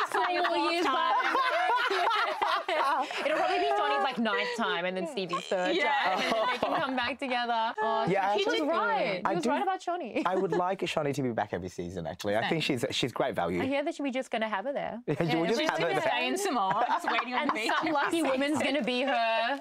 Four 0.09 0.29
years 0.29 0.45
It'll 3.25 3.37
probably 3.37 3.59
be 3.59 3.69
Johnny's 3.77 4.03
like 4.03 4.17
ninth 4.17 4.49
time 4.57 4.85
and 4.85 4.95
then 4.95 5.07
Stevie's 5.07 5.43
third 5.45 5.75
Yeah. 5.75 5.91
time. 6.03 6.19
And 6.21 6.33
then 6.33 6.45
they 6.51 6.57
can 6.57 6.81
come 6.81 6.95
back 6.95 7.19
together. 7.19 7.73
Oh, 7.81 8.05
Yeah, 8.07 8.35
he 8.35 8.43
was 8.45 8.59
right. 8.61 9.21
I 9.25 9.29
He 9.29 9.35
was 9.35 9.43
do- 9.43 9.49
right 9.49 9.63
about 9.63 9.81
Johnny. 9.81 10.23
I 10.25 10.35
would 10.35 10.51
like 10.51 10.79
Shonee 10.81 11.13
to 11.13 11.21
be 11.23 11.31
back 11.31 11.53
every 11.53 11.69
season. 11.69 12.07
Actually, 12.07 12.37
I 12.37 12.47
think 12.47 12.63
she's 12.63 12.85
she's 12.91 13.11
great 13.11 13.35
value. 13.35 13.61
I 13.61 13.65
hear 13.65 13.83
that 13.83 13.95
we're 13.99 14.11
just 14.11 14.31
going 14.31 14.41
to 14.41 14.49
have 14.49 14.65
her 14.65 14.73
there. 14.73 14.99
you 15.07 15.15
will 15.39 15.47
just 15.47 15.59
She's 15.59 15.69
have 15.69 15.79
gonna 15.79 15.93
her 15.95 15.99
there. 16.01 16.09
stay 16.09 16.27
in 16.27 16.37
Samoa, 16.37 16.85
just 16.87 17.11
waiting 17.11 17.33
on 17.33 17.41
And 17.41 17.49
the 17.51 17.55
beach. 17.55 17.71
some 17.83 17.91
lucky 17.93 18.23
woman's 18.23 18.59
going 18.61 18.75
to 18.75 18.83
be 18.83 19.01
her 19.01 19.59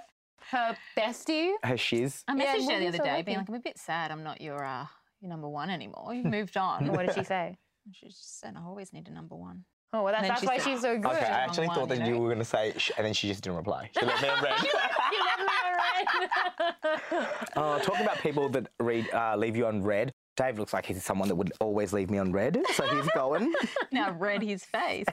her 0.51 0.77
bestie. 0.97 1.53
Her 1.65 1.77
shiz. 1.77 2.23
I 2.29 2.37
Yeah, 2.37 2.55
messaged 2.57 2.71
her 2.73 2.79
the 2.81 2.89
other 2.89 2.97
so 2.99 3.05
day, 3.05 3.11
lucky. 3.11 3.23
being 3.23 3.39
like, 3.39 3.49
I'm 3.49 3.55
a 3.55 3.61
bit 3.61 3.79
sad. 3.79 4.11
I'm 4.11 4.23
not 4.23 4.41
your 4.41 4.65
uh, 4.65 4.87
your 5.21 5.31
number 5.31 5.49
one 5.49 5.71
anymore. 5.71 6.15
You've 6.15 6.27
moved 6.27 6.57
on. 6.57 6.87
What 6.93 7.07
did 7.07 7.15
she 7.15 7.25
say? 7.25 7.57
She 7.93 8.07
just 8.09 8.41
said, 8.41 8.55
I 8.57 8.63
always 8.63 8.93
need 8.93 9.09
a 9.09 9.13
number 9.13 9.37
one. 9.37 9.65
Oh, 9.93 10.03
well, 10.03 10.13
that's, 10.13 10.27
that's 10.29 10.41
she 10.41 10.47
why 10.47 10.59
said- 10.59 10.65
she's 10.73 10.81
so 10.81 10.97
good. 10.99 11.07
Okay, 11.13 11.19
I 11.25 11.31
wrong 11.31 11.49
actually 11.49 11.67
one, 11.69 11.77
thought 11.77 11.89
that 11.91 12.01
you 12.07 12.15
you 12.15 12.21
were 12.21 12.27
going 12.29 12.39
to 12.41 12.45
say, 12.45 12.73
and 12.99 13.07
then 13.07 13.15
she 13.15 13.29
just 13.29 13.43
didn't 13.45 13.57
reply. 13.57 13.89
She 13.99 14.05
let 14.05 14.21
me 14.21 14.29
on 14.29 14.43
red. 14.45 14.63
You 14.63 14.73
left 14.75 15.41
me 15.41 15.47
on 15.65 15.73
red. 15.79 17.29
Oh, 17.57 17.79
talking 17.83 18.03
about 18.05 18.19
people 18.19 18.49
that 18.51 18.67
read 18.81 19.09
uh, 19.15 19.37
leave 19.37 19.57
you 19.57 19.67
on 19.67 19.83
red. 19.83 20.13
Dave 20.37 20.59
looks 20.59 20.73
like 20.75 20.85
he's 20.85 21.03
someone 21.03 21.29
that 21.29 21.37
would 21.37 21.53
always 21.61 21.93
leave 21.95 22.11
me 22.11 22.19
on 22.19 22.31
red, 22.33 22.61
so 22.75 22.87
he's 22.89 23.09
going. 23.15 23.55
Now 23.93 24.11
read 24.13 24.43
his 24.43 24.65
face. 24.65 25.07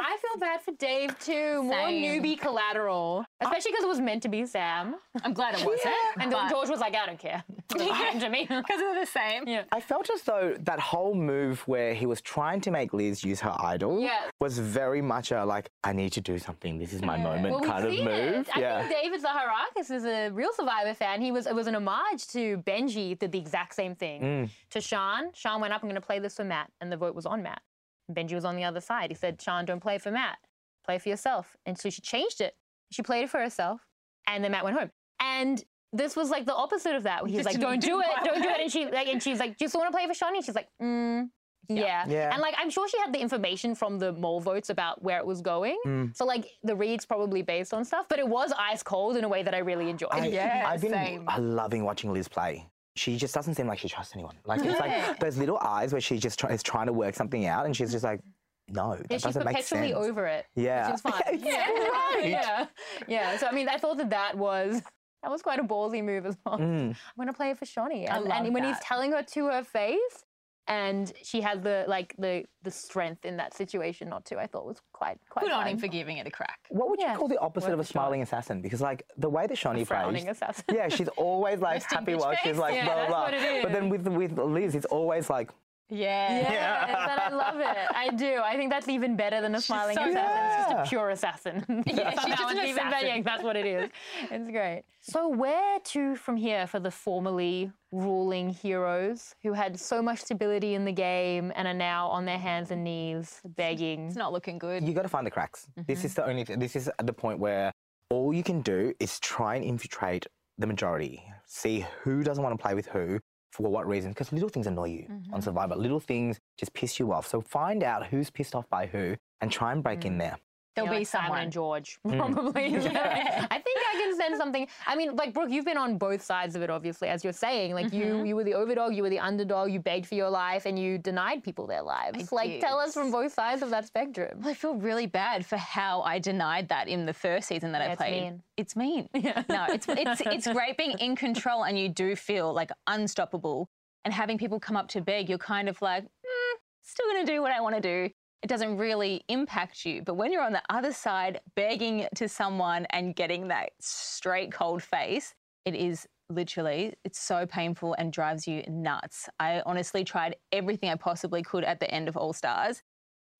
I 0.00 0.16
feel 0.16 0.40
bad 0.40 0.60
for 0.62 0.72
Dave 0.72 1.18
too. 1.18 1.62
More 1.62 1.74
Same. 1.88 2.02
newbie 2.22 2.38
collateral, 2.38 3.24
especially 3.40 3.72
because 3.72 3.84
it 3.84 3.88
was 3.88 4.00
meant 4.00 4.22
to 4.22 4.28
be 4.28 4.46
Sam. 4.46 4.96
I'm 5.22 5.32
glad 5.34 5.54
it 5.58 5.64
wasn't. 5.66 5.94
And 6.20 6.32
then 6.32 6.48
George 6.50 6.68
was 6.68 6.80
like, 6.80 6.94
I 6.94 7.06
don't 7.06 7.18
care. 7.18 7.44
To 7.70 8.28
me. 8.28 8.42
because 8.48 8.78
they're 8.80 8.98
the 9.00 9.06
same. 9.06 9.46
Yeah. 9.46 9.62
I 9.72 9.80
felt 9.80 10.10
as 10.10 10.22
though 10.22 10.56
that 10.60 10.80
whole 10.80 11.14
move 11.14 11.60
where 11.68 11.94
he 11.94 12.04
was 12.04 12.20
trying 12.20 12.60
to 12.62 12.70
make 12.72 12.92
Liz 12.92 13.22
use 13.22 13.40
her 13.40 13.54
idol 13.60 14.00
Yeah. 14.00 14.18
was 14.40 14.58
very 14.58 15.00
much 15.00 15.30
a 15.30 15.44
like, 15.44 15.70
I 15.84 15.92
need 15.92 16.12
to 16.14 16.20
do 16.20 16.38
something. 16.38 16.78
This 16.78 16.92
is 16.92 17.00
my 17.02 17.16
moment 17.16 17.54
Well, 17.54 17.60
kind 17.64 17.84
of 17.86 17.92
move. 17.92 18.48
It. 18.48 18.56
I 18.56 18.60
yeah. 18.60 18.88
think 18.88 19.00
David 19.02 19.22
Zaharakis 19.22 19.90
is 19.94 20.04
a 20.04 20.30
real 20.30 20.52
Survivor 20.52 20.94
fan. 20.94 21.20
He 21.20 21.30
was 21.30 21.46
it 21.46 21.54
was 21.54 21.68
an 21.68 21.76
homage 21.76 22.26
to 22.28 22.58
Benji 22.66 23.16
did 23.18 23.30
the 23.32 23.38
exact 23.38 23.74
same 23.74 23.94
thing 23.94 24.20
Mm. 24.20 24.50
to 24.70 24.80
Sean. 24.80 25.30
Sean 25.32 25.60
went 25.60 25.72
up, 25.72 25.82
I'm 25.82 25.88
going 25.88 25.94
to 26.00 26.06
play 26.06 26.18
this 26.18 26.34
for 26.36 26.44
Matt, 26.44 26.70
and 26.80 26.90
the 26.90 26.96
vote 26.96 27.14
was 27.14 27.24
on 27.26 27.42
Matt. 27.42 27.62
And 28.10 28.16
Benji 28.16 28.34
was 28.34 28.44
on 28.44 28.56
the 28.56 28.64
other 28.64 28.80
side. 28.80 29.10
He 29.10 29.14
said, 29.14 29.40
Sean, 29.40 29.64
don't 29.64 29.80
play 29.80 29.98
for 29.98 30.10
Matt, 30.10 30.38
play 30.84 30.98
for 30.98 31.08
yourself. 31.08 31.56
And 31.64 31.78
so 31.78 31.90
she 31.90 32.02
changed 32.02 32.40
it. 32.40 32.54
She 32.90 33.02
played 33.02 33.22
it 33.22 33.30
for 33.30 33.38
herself, 33.38 33.86
and 34.26 34.42
then 34.42 34.50
Matt 34.50 34.64
went 34.64 34.76
home. 34.76 34.90
And 35.20 35.62
this 35.92 36.16
was 36.16 36.28
like 36.28 36.44
the 36.44 36.54
opposite 36.54 36.96
of 36.96 37.04
that. 37.04 37.22
Where 37.22 37.30
he 37.30 37.36
was 37.36 37.46
Just 37.46 37.54
like, 37.56 37.62
"Don't 37.62 37.80
do 37.80 38.00
it, 38.00 38.06
don't 38.24 38.42
do 38.42 38.48
it," 38.48 38.60
and 38.60 38.72
she 38.72 38.86
like, 38.86 39.06
and 39.06 39.22
she's 39.22 39.38
like, 39.38 39.56
"Do 39.58 39.64
you 39.64 39.68
still 39.68 39.80
want 39.80 39.92
to 39.92 39.96
play 39.96 40.06
for 40.08 40.12
Shonee?" 40.12 40.36
And 40.36 40.44
she's 40.44 40.56
like, 40.56 40.68
mm, 40.82 41.28
yeah. 41.68 42.04
Yeah. 42.08 42.32
And 42.32 42.42
like, 42.42 42.54
I'm 42.58 42.70
sure 42.70 42.88
she 42.88 42.98
had 42.98 43.12
the 43.12 43.20
information 43.20 43.76
from 43.76 43.98
the 44.00 44.12
mole 44.12 44.40
votes 44.40 44.70
about 44.70 45.02
where 45.02 45.18
it 45.18 45.26
was 45.26 45.40
going. 45.40 45.78
Mm. 45.86 46.16
So 46.16 46.24
like, 46.24 46.46
the 46.64 46.74
read's 46.74 47.06
probably 47.06 47.42
based 47.42 47.72
on 47.72 47.84
stuff, 47.84 48.06
but 48.08 48.18
it 48.18 48.26
was 48.26 48.52
ice 48.58 48.82
cold 48.82 49.16
in 49.16 49.24
a 49.24 49.28
way 49.28 49.42
that 49.44 49.54
I 49.54 49.58
really 49.58 49.88
enjoyed. 49.88 50.10
I, 50.12 50.26
Yeah, 50.26 50.64
I've 50.66 50.80
been 50.80 50.92
same. 50.92 51.28
loving 51.38 51.84
watching 51.84 52.12
Liz 52.12 52.26
play. 52.28 52.68
She 53.00 53.16
just 53.16 53.32
doesn't 53.34 53.54
seem 53.54 53.66
like 53.66 53.78
she 53.78 53.88
trusts 53.88 54.14
anyone. 54.14 54.36
Like 54.44 54.60
it's 54.62 54.78
like 54.78 55.18
those 55.20 55.38
little 55.38 55.56
eyes 55.58 55.90
where 55.92 56.02
she 56.02 56.18
just 56.18 56.38
try, 56.38 56.50
is 56.50 56.62
trying 56.62 56.84
to 56.84 56.92
work 56.92 57.14
something 57.14 57.46
out, 57.46 57.64
and 57.64 57.74
she's 57.74 57.92
just 57.92 58.04
like, 58.04 58.20
no, 58.68 58.94
that 58.94 59.06
Yeah, 59.08 59.16
she's 59.16 59.22
doesn't 59.22 59.44
make 59.46 59.56
perpetually 59.56 59.92
sense. 59.92 60.04
over 60.06 60.26
it. 60.26 60.44
Yeah. 60.54 60.86
Which 60.88 60.94
is 60.96 61.00
fun. 61.00 61.22
It's 61.28 61.42
yeah. 61.50 61.66
right. 61.70 62.28
yeah. 62.28 62.66
Yeah. 63.08 63.38
So 63.38 63.46
I 63.46 63.52
mean, 63.52 63.70
I 63.70 63.78
thought 63.78 63.96
that 63.96 64.10
that 64.10 64.36
was 64.36 64.82
that 65.22 65.30
was 65.30 65.40
quite 65.40 65.58
a 65.58 65.64
ballsy 65.64 66.04
move 66.04 66.26
as 66.26 66.36
well. 66.44 66.58
Mm. 66.58 66.90
I'm 66.90 66.94
gonna 67.16 67.32
play 67.32 67.48
it 67.50 67.58
for 67.58 67.64
Shonee, 67.64 68.06
I 68.10 68.16
and, 68.16 68.26
love 68.26 68.44
and 68.44 68.52
when 68.52 68.64
he's 68.64 68.78
telling 68.80 69.12
her 69.12 69.22
to 69.22 69.46
her 69.46 69.64
face, 69.64 70.24
and 70.70 71.12
she 71.22 71.40
had 71.40 71.64
the 71.64 71.84
like 71.88 72.14
the 72.16 72.44
the 72.62 72.70
strength 72.70 73.24
in 73.24 73.36
that 73.38 73.52
situation 73.54 74.08
not 74.08 74.24
to, 74.26 74.38
I 74.38 74.46
thought 74.46 74.64
was 74.64 74.80
quite 74.92 75.18
quite. 75.28 75.42
Good 75.42 75.52
on 75.52 75.66
him 75.66 75.78
for 75.78 75.88
giving 75.88 76.18
it 76.18 76.26
a 76.26 76.30
crack. 76.30 76.60
What 76.68 76.88
would 76.90 77.00
Yeah, 77.00 77.12
you 77.12 77.18
call 77.18 77.26
the 77.28 77.38
opposite 77.38 77.66
worth 77.66 77.74
of 77.74 77.78
a 77.80 77.82
a 77.82 77.84
shot. 77.84 77.92
smiling 77.92 78.22
assassin? 78.22 78.62
Because 78.62 78.80
like 78.80 79.02
the 79.18 79.28
way 79.28 79.48
that 79.48 79.56
Shonee 79.56 79.84
frowning 79.84 80.24
plays, 80.24 80.36
assassin. 80.36 80.64
yeah, 80.72 80.88
she's 80.88 81.08
always 81.16 81.58
like 81.60 81.82
happy 81.82 82.12
bitch 82.12 82.20
while 82.20 82.36
she's 82.42 82.56
like 82.56 82.74
Yeah, 82.74 82.84
blah 82.84 82.94
blah 82.94 83.02
that's 83.02 83.10
blah. 83.10 83.22
what 83.24 83.34
it 83.34 83.62
But 83.64 83.72
then 83.72 83.88
with 83.88 84.06
with 84.06 84.38
Liz, 84.38 84.74
it's 84.76 84.86
always 84.86 85.28
like 85.28 85.50
Yeah. 85.90 86.40
Yeah, 86.50 87.06
but 87.06 87.32
I 87.32 87.34
love 87.34 87.60
it. 87.60 87.76
I 87.94 88.10
do. 88.10 88.40
I 88.44 88.56
think 88.56 88.70
that's 88.70 88.88
even 88.88 89.16
better 89.16 89.40
than 89.40 89.54
a 89.54 89.60
smiling 89.60 89.96
so 89.96 90.08
assassin. 90.08 90.60
It's 90.62 90.72
just 90.72 90.86
a 90.86 90.88
pure 90.88 91.10
assassin. 91.10 91.64
Yeah, 91.86 92.10
she's 92.22 92.36
just 92.36 92.52
an 92.52 92.58
it's 92.58 92.68
even 92.68 92.76
better. 92.90 92.96
assassin. 93.06 93.16
Yeah, 93.16 93.22
That's 93.22 93.42
what 93.42 93.56
it 93.56 93.66
is. 93.66 93.90
It's 94.30 94.50
great. 94.50 94.84
So 95.00 95.28
where 95.28 95.78
to 95.80 96.14
from 96.16 96.36
here 96.36 96.66
for 96.66 96.78
the 96.78 96.90
formerly 96.90 97.72
ruling 97.90 98.50
heroes 98.50 99.34
who 99.42 99.52
had 99.52 99.78
so 99.80 100.00
much 100.02 100.20
stability 100.20 100.74
in 100.74 100.84
the 100.84 100.92
game 100.92 101.52
and 101.56 101.66
are 101.66 101.74
now 101.74 102.08
on 102.08 102.24
their 102.24 102.38
hands 102.38 102.70
and 102.70 102.84
knees 102.84 103.40
begging? 103.44 104.06
It's 104.08 104.16
not 104.16 104.32
looking 104.32 104.58
good. 104.58 104.86
you 104.86 104.94
got 104.94 105.02
to 105.02 105.08
find 105.08 105.26
the 105.26 105.30
cracks. 105.30 105.66
Mm-hmm. 105.78 105.82
This 105.88 106.04
is 106.04 106.14
the 106.14 106.26
only. 106.26 106.44
Th- 106.44 106.58
this 106.58 106.76
is 106.76 106.88
at 106.98 107.06
the 107.06 107.12
point 107.12 107.38
where 107.38 107.72
all 108.10 108.32
you 108.32 108.42
can 108.42 108.60
do 108.60 108.92
is 109.00 109.18
try 109.20 109.54
and 109.56 109.64
infiltrate 109.64 110.26
the 110.58 110.66
majority. 110.66 111.22
See 111.46 111.86
who 112.02 112.22
doesn't 112.22 112.42
want 112.44 112.56
to 112.58 112.62
play 112.62 112.74
with 112.74 112.86
who 112.86 113.18
for 113.50 113.70
what 113.70 113.86
reason. 113.86 114.10
Because 114.10 114.32
little 114.32 114.48
things 114.48 114.66
annoy 114.66 114.88
you 114.88 115.06
on 115.08 115.16
mm-hmm. 115.16 115.40
Survivor. 115.40 115.76
Little 115.76 116.00
things 116.00 116.38
just 116.58 116.72
piss 116.72 116.98
you 116.98 117.12
off. 117.12 117.26
So 117.26 117.40
find 117.40 117.82
out 117.82 118.06
who's 118.06 118.30
pissed 118.30 118.54
off 118.54 118.68
by 118.68 118.86
who 118.86 119.16
and 119.40 119.50
try 119.50 119.72
and 119.72 119.82
break 119.82 120.04
in 120.04 120.14
mm. 120.14 120.18
there. 120.18 120.36
There'll 120.76 120.86
Yeah, 120.86 120.92
be 120.92 120.98
like 121.00 121.06
Simon 121.08 121.26
someone. 121.26 121.42
and 121.42 121.52
George, 121.52 121.98
probably. 122.06 122.76
I 122.76 123.58
think 123.58 123.78
I 123.78 123.94
can 123.98 124.16
send 124.16 124.36
something. 124.36 124.68
I 124.86 124.94
mean, 124.94 125.16
like 125.16 125.34
Brooke, 125.34 125.50
you've 125.50 125.64
been 125.64 125.76
on 125.76 125.98
both 125.98 126.22
sides 126.22 126.54
of 126.54 126.62
it, 126.62 126.70
obviously, 126.70 127.08
as 127.08 127.24
you're 127.24 127.32
saying. 127.32 127.74
Like 127.74 127.92
you, 127.92 128.24
you 128.24 128.36
were 128.36 128.44
the 128.44 128.52
overdog, 128.52 128.94
you 128.94 129.02
were 129.02 129.10
the 129.10 129.18
underdog, 129.18 129.70
you 129.72 129.80
begged 129.80 130.06
for 130.06 130.14
your 130.14 130.30
life, 130.30 130.66
and 130.66 130.78
you 130.78 130.96
denied 130.96 131.42
people 131.42 131.66
their 131.66 131.82
lives. 131.82 132.30
I 132.32 132.34
like, 132.36 132.60
tell 132.60 132.78
us 132.78 132.94
from 132.94 133.10
both 133.10 133.32
sides 133.34 133.62
of 133.62 133.70
that 133.70 133.86
spectrum. 133.86 134.42
I 134.44 134.54
feel 134.54 134.74
really 134.76 135.06
bad 135.06 135.44
for 135.44 135.56
how 135.56 136.02
I 136.02 136.20
denied 136.20 136.68
that 136.68 136.86
in 136.86 137.04
the 137.04 137.14
first 137.14 137.48
season 137.48 137.72
that 137.72 137.80
Yeah, 137.80 137.88
I 137.88 137.90
it's 137.92 137.96
played. 137.96 138.22
mean. 138.22 138.42
It's 138.56 138.76
mean. 138.76 139.08
No, 139.48 139.66
it's, 139.68 139.86
it's 139.88 140.20
it's 140.20 140.46
great 140.46 140.76
being 140.76 140.92
in 140.98 141.16
control 141.16 141.64
and 141.64 141.76
you 141.78 141.88
do 141.88 142.14
feel 142.14 142.52
like 142.52 142.70
unstoppable. 142.86 143.68
And 144.04 144.14
having 144.14 144.38
people 144.38 144.60
come 144.60 144.76
up 144.76 144.88
to 144.88 145.00
beg, 145.00 145.28
you're 145.28 145.38
kind 145.38 145.68
of 145.68 145.80
like, 145.82 146.04
mm, 146.04 146.54
still 146.82 147.06
gonna 147.10 147.26
do 147.26 147.42
what 147.42 147.52
I 147.52 147.60
want 147.60 147.74
to 147.74 147.80
do. 147.80 148.14
It 148.42 148.46
doesn't 148.46 148.76
really 148.76 149.22
impact 149.28 149.84
you. 149.84 150.02
But 150.02 150.14
when 150.14 150.32
you're 150.32 150.42
on 150.42 150.52
the 150.52 150.62
other 150.70 150.92
side, 150.92 151.40
begging 151.56 152.06
to 152.14 152.28
someone 152.28 152.86
and 152.90 153.14
getting 153.14 153.48
that 153.48 153.70
straight 153.80 154.50
cold 154.50 154.82
face, 154.82 155.34
it 155.64 155.74
is 155.74 156.06
literally 156.30 156.94
it's 157.04 157.18
so 157.18 157.44
painful 157.44 157.94
and 157.98 158.12
drives 158.12 158.46
you 158.46 158.62
nuts. 158.68 159.28
I 159.38 159.62
honestly 159.66 160.04
tried 160.04 160.36
everything 160.52 160.88
I 160.88 160.94
possibly 160.94 161.42
could 161.42 161.64
at 161.64 161.80
the 161.80 161.90
end 161.90 162.08
of 162.08 162.16
All 162.16 162.32
Stars 162.32 162.82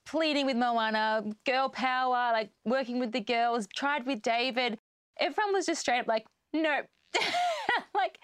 pleading 0.06 0.46
with 0.46 0.56
Moana, 0.56 1.22
girl 1.46 1.68
power, 1.68 2.32
like 2.32 2.50
working 2.64 2.98
with 2.98 3.12
the 3.12 3.20
girls, 3.20 3.68
tried 3.74 4.06
with 4.06 4.22
David. 4.22 4.78
Everyone 5.18 5.52
was 5.52 5.66
just 5.66 5.80
straight 5.80 6.00
up 6.00 6.08
like, 6.08 6.26
nope. 6.52 6.86
like, 7.94 8.18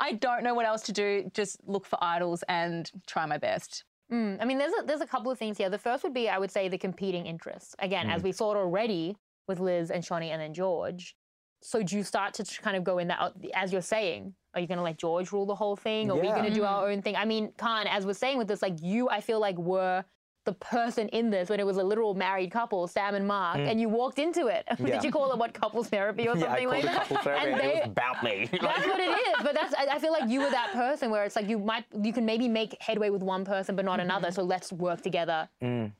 I 0.00 0.12
don't 0.12 0.44
know 0.44 0.54
what 0.54 0.66
else 0.66 0.82
to 0.82 0.92
do. 0.92 1.30
Just 1.34 1.56
look 1.66 1.86
for 1.86 1.98
idols 2.02 2.44
and 2.48 2.90
try 3.06 3.26
my 3.26 3.38
best. 3.38 3.84
Mm, 4.12 4.38
I 4.40 4.44
mean, 4.44 4.58
there's 4.58 4.72
a, 4.78 4.84
there's 4.84 5.00
a 5.00 5.06
couple 5.06 5.32
of 5.32 5.38
things 5.38 5.56
here. 5.56 5.70
The 5.70 5.78
first 5.78 6.02
would 6.04 6.12
be, 6.12 6.28
I 6.28 6.38
would 6.38 6.50
say, 6.50 6.68
the 6.68 6.78
competing 6.78 7.26
interests. 7.26 7.74
Again, 7.78 8.08
as 8.08 8.22
we 8.22 8.32
saw 8.32 8.52
it 8.52 8.58
already 8.58 9.16
with 9.48 9.58
Liz 9.58 9.90
and 9.90 10.04
Shonee 10.04 10.28
and 10.28 10.40
then 10.40 10.52
George. 10.52 11.16
So 11.62 11.82
do 11.82 11.96
you 11.96 12.02
start 12.02 12.34
to 12.34 12.44
kind 12.60 12.76
of 12.76 12.84
go 12.84 12.98
in 12.98 13.08
that, 13.08 13.32
as 13.54 13.72
you're 13.72 13.80
saying, 13.82 14.34
are 14.54 14.60
you 14.60 14.66
going 14.66 14.78
to 14.78 14.84
let 14.84 14.98
George 14.98 15.32
rule 15.32 15.46
the 15.46 15.54
whole 15.54 15.76
thing? 15.76 16.10
Or 16.10 16.18
are 16.18 16.20
we 16.20 16.26
Yeah. 16.26 16.34
going 16.34 16.48
to 16.52 16.54
do 16.54 16.64
our 16.64 16.90
own 16.90 17.00
thing? 17.00 17.16
I 17.16 17.24
mean, 17.24 17.52
Khanh, 17.56 17.86
as 17.88 18.04
we're 18.04 18.14
saying 18.14 18.36
with 18.36 18.48
this, 18.48 18.60
like 18.60 18.82
you, 18.82 19.08
I 19.08 19.20
feel 19.20 19.40
like 19.40 19.56
were 19.56 20.04
the 20.44 20.52
person 20.54 21.08
in 21.08 21.30
this 21.30 21.48
when 21.48 21.60
it 21.60 21.66
was 21.66 21.76
a 21.76 21.84
literal 21.84 22.14
married 22.14 22.50
couple, 22.50 22.86
Sam 22.88 23.14
and 23.14 23.26
Mark, 23.26 23.58
and 23.58 23.80
you 23.80 23.88
walked 23.88 24.18
into 24.18 24.46
it. 24.48 24.64
Mm. 24.82 24.88
Yeah. 24.88 24.94
Did 24.96 25.04
you 25.04 25.12
call 25.12 25.30
it 25.32 25.38
what 25.38 25.52
couples 25.54 25.88
therapy 25.88 26.26
or 26.28 26.36
Yeah, 26.36 26.44
I 26.46 26.48
something 26.48 26.68
like 26.68 26.82
that? 26.84 26.96
couple 27.06 27.16
therapy. 27.18 27.50
And 27.52 27.60
and 27.60 27.70
it 27.70 27.74
was 27.74 27.86
about 27.86 28.22
me. 28.24 28.48
that's 28.60 28.86
what 28.86 29.00
it 29.00 29.18
is. 29.28 29.34
But 29.42 29.54
that's 29.54 29.74
I 29.74 29.86
I 29.92 29.98
feel 29.98 30.12
like 30.12 30.28
you 30.28 30.40
were 30.40 30.50
that 30.50 30.72
person 30.72 31.10
where 31.10 31.24
it's 31.24 31.36
like 31.36 31.48
you 31.48 31.58
might 31.58 31.84
you 32.02 32.12
can 32.12 32.24
maybe 32.24 32.48
make 32.48 32.76
headway 32.80 33.10
with 33.10 33.22
one 33.22 33.44
person 33.44 33.76
but 33.76 33.84
not 33.84 34.00
another. 34.00 34.28
Mm-hmm. 34.28 34.34
So 34.34 34.42
let's 34.42 34.72
work 34.72 35.02
together. 35.02 35.48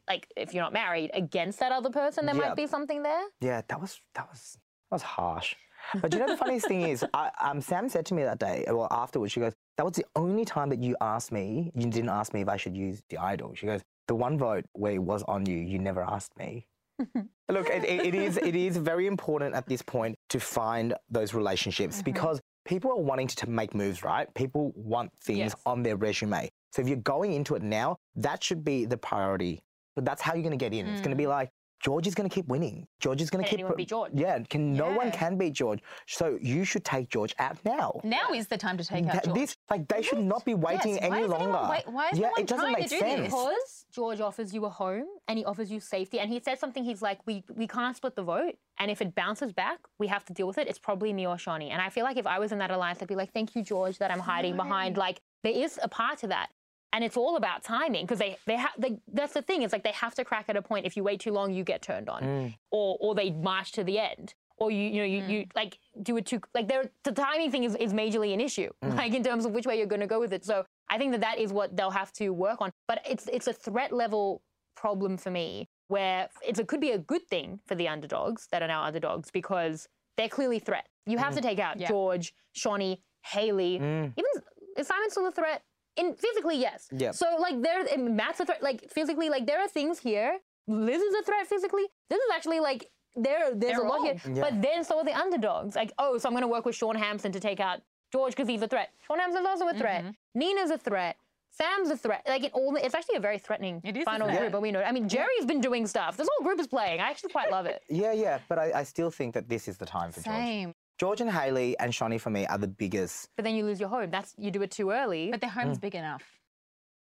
Like 0.09 0.26
if 0.36 0.53
you're 0.55 0.62
not 0.64 0.72
married, 0.72 1.11
against 1.14 1.61
that 1.61 1.70
other 1.72 1.90
person, 1.90 2.26
there 2.26 2.34
Yeah. 2.34 2.49
might 2.49 2.57
be 2.57 2.66
something 2.66 3.03
there. 3.03 3.22
Yeah, 3.40 3.62
that 3.68 3.80
was 3.80 4.01
that 4.14 4.28
was 4.30 4.59
that 4.90 4.95
was 4.97 5.03
harsh. 5.03 5.55
But 6.01 6.12
you 6.12 6.18
know 6.20 6.26
the 6.28 6.36
funniest 6.36 6.66
thing 6.68 6.82
is, 6.82 7.05
I, 7.12 7.30
um, 7.40 7.61
Sam 7.61 7.88
said 7.88 8.07
to 8.07 8.14
me 8.14 8.22
that 8.22 8.38
day, 8.38 8.64
well 8.68 8.86
afterwards, 8.90 9.32
she 9.32 9.40
goes, 9.40 9.53
"That 9.76 9.84
was 9.84 9.95
the 9.95 10.07
only 10.16 10.45
time 10.45 10.68
that 10.70 10.80
you 10.82 10.97
asked 11.01 11.32
me. 11.32 11.72
You 11.74 11.86
didn't 11.86 12.09
ask 12.11 12.32
me 12.34 12.40
if 12.40 12.49
I 12.49 12.57
should 12.57 12.76
use 12.76 13.03
the 13.11 13.18
idol." 13.18 13.55
She 13.55 13.66
goes, 13.66 13.82
"The 14.09 14.14
one 14.14 14.38
vote 14.38 14.64
where 14.72 14.92
it 14.92 15.03
was 15.03 15.22
on 15.24 15.46
you, 15.46 15.57
you 15.57 15.78
never 15.78 16.03
asked 16.03 16.36
me." 16.36 16.66
Look, 17.48 17.68
it, 17.68 17.84
it, 17.84 18.07
it 18.07 18.14
is 18.14 18.36
it 18.36 18.55
is 18.55 18.76
very 18.76 19.07
important 19.07 19.55
at 19.55 19.66
this 19.66 19.82
point 19.82 20.16
to 20.30 20.40
find 20.40 20.94
those 21.11 21.34
relationships 21.34 21.96
uh-huh. 21.96 22.05
because 22.05 22.40
people 22.64 22.90
are 22.92 23.00
wanting 23.00 23.26
to, 23.26 23.48
make 23.48 23.74
moves, 23.74 24.03
right? 24.05 24.32
People 24.34 24.72
want 24.76 25.11
things 25.20 25.38
Yes. 25.38 25.55
on 25.66 25.82
their 25.82 25.96
resume. 25.96 26.48
So 26.72 26.80
if 26.80 26.88
you're 26.88 26.96
going 26.98 27.32
into 27.32 27.55
it 27.55 27.62
now, 27.62 27.96
that 28.16 28.42
should 28.42 28.64
be 28.64 28.84
the 28.84 28.96
priority. 28.96 29.61
But 29.94 30.05
that's 30.05 30.22
how 30.22 30.34
you're 30.34 30.42
going 30.42 30.59
to 30.59 30.64
get 30.64 30.72
in. 30.72 30.86
It's 30.86 31.00
going 31.00 31.11
to 31.11 31.16
be 31.16 31.24
mm. 31.24 31.30
like 31.30 31.50
George 31.83 32.07
is 32.07 32.14
going 32.14 32.28
to 32.28 32.33
keep 32.35 32.47
winning. 32.47 32.87
George 33.01 33.20
is 33.20 33.28
going 33.28 33.43
to 33.43 33.49
Can 33.49 33.57
keep. 33.59 33.64
anyone 33.64 33.76
beat 33.76 33.89
George? 33.89 34.12
Yeah, 34.14 34.39
can 34.49 34.72
no 34.72 34.91
one 34.93 35.11
can 35.11 35.37
beat 35.37 35.53
George. 35.53 35.80
So 36.07 36.39
you 36.41 36.64
should 36.64 36.85
take 36.85 37.09
George 37.11 37.35
out 37.41 37.59
now. 37.64 38.01
Now 38.05 38.30
is 38.33 38.47
the 38.47 38.57
time 38.57 38.78
to 38.78 38.85
take 38.85 39.07
out 39.07 39.24
George. 39.24 39.37
this 39.37 39.57
like 39.70 39.89
they 39.89 40.01
should 40.03 40.20
not 40.20 40.45
be 40.45 40.55
waiting 40.55 40.95
Yes, 40.95 41.03
any 41.03 41.22
is 41.22 41.28
longer. 41.28 41.68
wait- 41.70 41.89
why 41.89 42.11
is 42.11 42.18
yeah, 42.18 42.26
no 42.28 42.30
one 42.33 42.41
it 42.41 42.47
doesn't 42.47 42.64
trying 42.64 42.74
to 42.76 42.80
make 42.83 42.91
do 42.91 42.99
sense. 42.99 43.20
this? 43.22 43.24
Because 43.30 43.85
George 43.93 44.20
offers 44.20 44.55
you 44.55 44.64
a 44.64 44.70
home 44.70 45.07
and 45.28 45.39
he 45.39 45.45
offers 45.45 45.70
you 45.72 45.80
safety. 45.80 46.20
And 46.20 46.30
he 46.30 46.41
said 46.41 46.59
something, 46.59 46.85
he's 46.85 47.03
like, 47.03 47.18
we, 47.26 47.43
we 47.55 47.66
can't 47.66 47.97
split 47.97 48.14
the 48.16 48.22
vote. 48.22 48.55
And 48.78 48.91
if 48.91 49.03
it 49.03 49.14
bounces 49.14 49.53
back, 49.53 49.78
we 49.99 50.07
have 50.07 50.24
to 50.26 50.33
deal 50.33 50.47
with 50.47 50.59
it. 50.59 50.68
It's 50.68 50.78
probably 50.78 51.12
me 51.12 51.26
or 51.26 51.37
Shonee. 51.37 51.70
And 51.70 51.83
I 51.83 51.89
feel 51.91 52.05
like 52.05 52.16
if 52.16 52.26
I 52.26 52.39
was 52.39 52.53
in 52.53 52.59
that 52.59 52.70
alliance, 52.70 53.01
I'd 53.03 53.09
be 53.09 53.16
like, 53.16 53.33
thank 53.33 53.55
you, 53.57 53.62
George, 53.62 53.99
that 53.99 54.11
I'm 54.11 54.18
hiding 54.20 54.57
behind. 54.57 54.97
Like, 54.97 55.20
there 55.43 55.53
is 55.53 55.78
a 55.83 55.89
part 55.89 56.18
to 56.18 56.28
that. 56.28 56.49
And 56.93 57.03
it's 57.03 57.16
all 57.16 57.36
about 57.36 57.62
timing 57.62 58.05
because 58.05 58.18
they, 58.18 58.36
they 58.47 58.57
have, 58.57 58.72
they, 58.78 58.99
that's 59.12 59.32
the 59.32 59.43
thing. 59.43 59.62
It's 59.62 59.72
like 59.72 59.82
they 59.82 59.93
have 59.93 60.14
to 60.16 60.24
crack 60.24 60.47
at 60.49 60.57
a 60.57 60.62
point. 60.62 60.84
If 60.84 60.97
you 60.97 61.03
wait 61.03 61.20
too 61.20 61.32
long, 61.32 61.53
you 61.53 61.64
get 61.64 61.80
turned 61.82 62.09
on. 62.09 62.22
Mm. 62.22 62.55
Or, 62.70 62.99
or 63.01 63.14
they 63.14 63.30
march 63.30 63.72
to 63.72 63.84
the 63.84 63.99
end. 63.99 64.34
Or 64.59 64.70
you, 64.70 64.88
you 64.88 64.99
know, 64.99 65.05
you, 65.05 65.24
you 65.24 65.47
like 65.57 65.78
do 66.03 66.16
it 66.18 66.26
too, 66.26 66.40
like 66.55 66.68
there, 66.68 66.90
the 67.03 67.12
timing 67.12 67.51
thing 67.51 67.64
is, 67.64 67.74
is 67.76 67.93
majorly 67.93 68.32
an 68.32 68.40
issue, 68.40 68.70
like 68.82 69.12
in 69.14 69.24
terms 69.24 69.45
of 69.45 69.53
which 69.53 69.66
way 69.66 69.76
you're 69.78 69.86
going 69.86 70.03
to 70.03 70.07
go 70.07 70.20
with 70.20 70.32
it. 70.32 70.45
So 70.45 70.64
I 70.88 70.99
think 70.99 71.12
that 71.12 71.20
that 71.22 71.38
is 71.38 71.53
what 71.53 71.76
they'll 71.76 71.90
have 71.90 72.12
to 72.14 72.30
work 72.30 72.61
on. 72.61 72.70
But 72.86 73.01
it's, 73.09 73.26
it's 73.32 73.49
a 73.49 73.53
threat 73.53 73.93
level 73.93 74.43
problem 74.76 75.16
for 75.16 75.30
me 75.30 75.68
where 75.88 76.28
it's, 76.47 76.59
it 76.59 76.68
could 76.68 76.80
be 76.80 76.90
a 76.90 76.99
good 76.99 77.26
thing 77.28 77.61
for 77.66 77.74
the 77.74 77.88
underdogs 77.88 78.49
that 78.53 78.62
are 78.62 78.68
now 78.68 78.82
underdogs 78.84 79.30
because 79.30 79.88
they're 80.16 80.28
clearly 80.28 80.59
threat. 80.59 80.86
You 81.07 81.18
have 81.18 81.34
to 81.34 81.40
take 81.40 81.59
out 81.59 81.80
Yeah. 81.80 81.88
George, 81.88 82.32
Shonee, 82.57 82.99
Hayley. 83.24 83.78
Mm. 83.80 84.12
Even 84.16 84.30
is 84.76 84.86
Simon 84.86 85.11
still 85.11 85.26
a 85.26 85.32
threat? 85.32 85.62
In 85.97 86.14
physically, 86.14 86.59
yes. 86.59 86.88
Yep. 86.93 87.14
So 87.14 87.36
like 87.38 87.61
there, 87.62 87.84
and 87.86 88.16
Matt's 88.16 88.40
a 88.40 88.47
threat. 88.47 88.62
Like 88.62 88.90
physically, 88.90 89.28
like 89.28 89.47
there 89.47 89.61
are 89.61 89.68
things 89.68 89.99
here. 89.99 90.38
Liz 90.66 91.03
is 91.03 91.14
a 91.14 91.22
threat 91.22 91.47
physically. 91.47 91.84
This 92.09 92.18
is 92.18 92.30
actually 92.34 92.61
like 92.61 92.90
there. 93.14 93.55
There's 93.55 93.76
They're 93.76 93.84
a 93.84 93.88
lot 93.88 93.99
all. 93.99 94.05
here. 94.05 94.16
Yeah. 94.26 94.40
But 94.40 94.62
then 94.62 94.84
so 94.84 94.99
are 94.99 95.05
the 95.05 95.12
underdogs. 95.18 95.76
Like 95.76 95.93
oh, 95.99 96.16
so 96.18 96.28
I'm 96.28 96.34
gonna 96.34 96.49
work 96.49 96.64
with 96.64 96.74
Sean 96.76 96.95
Hampson 96.95 97.30
to 97.32 97.40
take 97.40 97.61
out 97.61 97.80
George 98.11 98.32
because 98.34 98.49
he's 98.49 98.62
a 98.62 98.68
threat. 98.68 98.90
Sean 99.07 99.18
Hampson's 99.18 99.47
also 99.47 99.68
a 99.68 99.74
threat. 99.74 100.03
Mm-hmm. 100.03 100.11
Nina's 100.38 100.70
a 100.70 100.78
threat. 100.78 101.16
Sam's 101.51 101.90
a 101.90 101.97
threat. 101.99 102.22
Like 102.26 102.45
it 102.45 102.53
all. 102.55 102.74
It's 102.76 102.95
actually 102.95 103.16
a 103.16 103.20
very 103.20 103.38
threatening 103.38 103.82
It 103.84 103.95
is 103.99 104.05
final 104.05 104.26
threat. 104.28 104.40
group. 104.40 104.53
But 104.53 104.62
we 104.62 104.72
know. 104.72 104.80
I 104.82 104.93
mean, 104.93 105.07
Jerry's 105.09 105.45
been 105.45 105.61
doing 105.61 105.86
stuff. 105.86 106.16
This 106.16 106.26
whole 106.38 106.47
group 106.47 106.59
is 106.59 106.66
playing. 106.66 107.01
I 107.01 107.11
actually 107.11 107.32
quite 107.32 107.51
love 107.51 107.66
it. 107.66 107.82
Yeah, 107.90 108.12
yeah, 108.12 108.38
but 108.49 108.59
I, 108.59 108.72
I 108.80 108.82
still 108.84 109.11
think 109.11 109.34
that 109.34 109.51
this 109.51 109.68
is 109.68 109.76
the 109.76 109.84
time 109.84 110.11
for 110.12 110.22
George. 110.22 110.34
Same. 110.36 110.64
George 110.68 110.74
and 111.11 111.30
Hayley 111.30 111.78
and 111.78 111.92
Shonee 111.92 112.20
for 112.20 112.30
me 112.30 112.46
are 112.46 112.59
the 112.59 112.68
biggest. 112.68 113.28
But 113.36 113.44
then 113.44 113.55
you 113.55 113.64
lose 113.64 113.80
your 113.80 113.88
home. 113.88 114.11
That's 114.11 114.34
you 114.38 114.50
do 114.50 114.62
it 114.62 114.70
too 114.70 114.90
early. 114.90 115.30
But 115.30 115.40
their 115.40 115.50
home's 115.50 115.78
mm. 115.78 115.82
big 115.82 115.94
enough. 115.94 116.22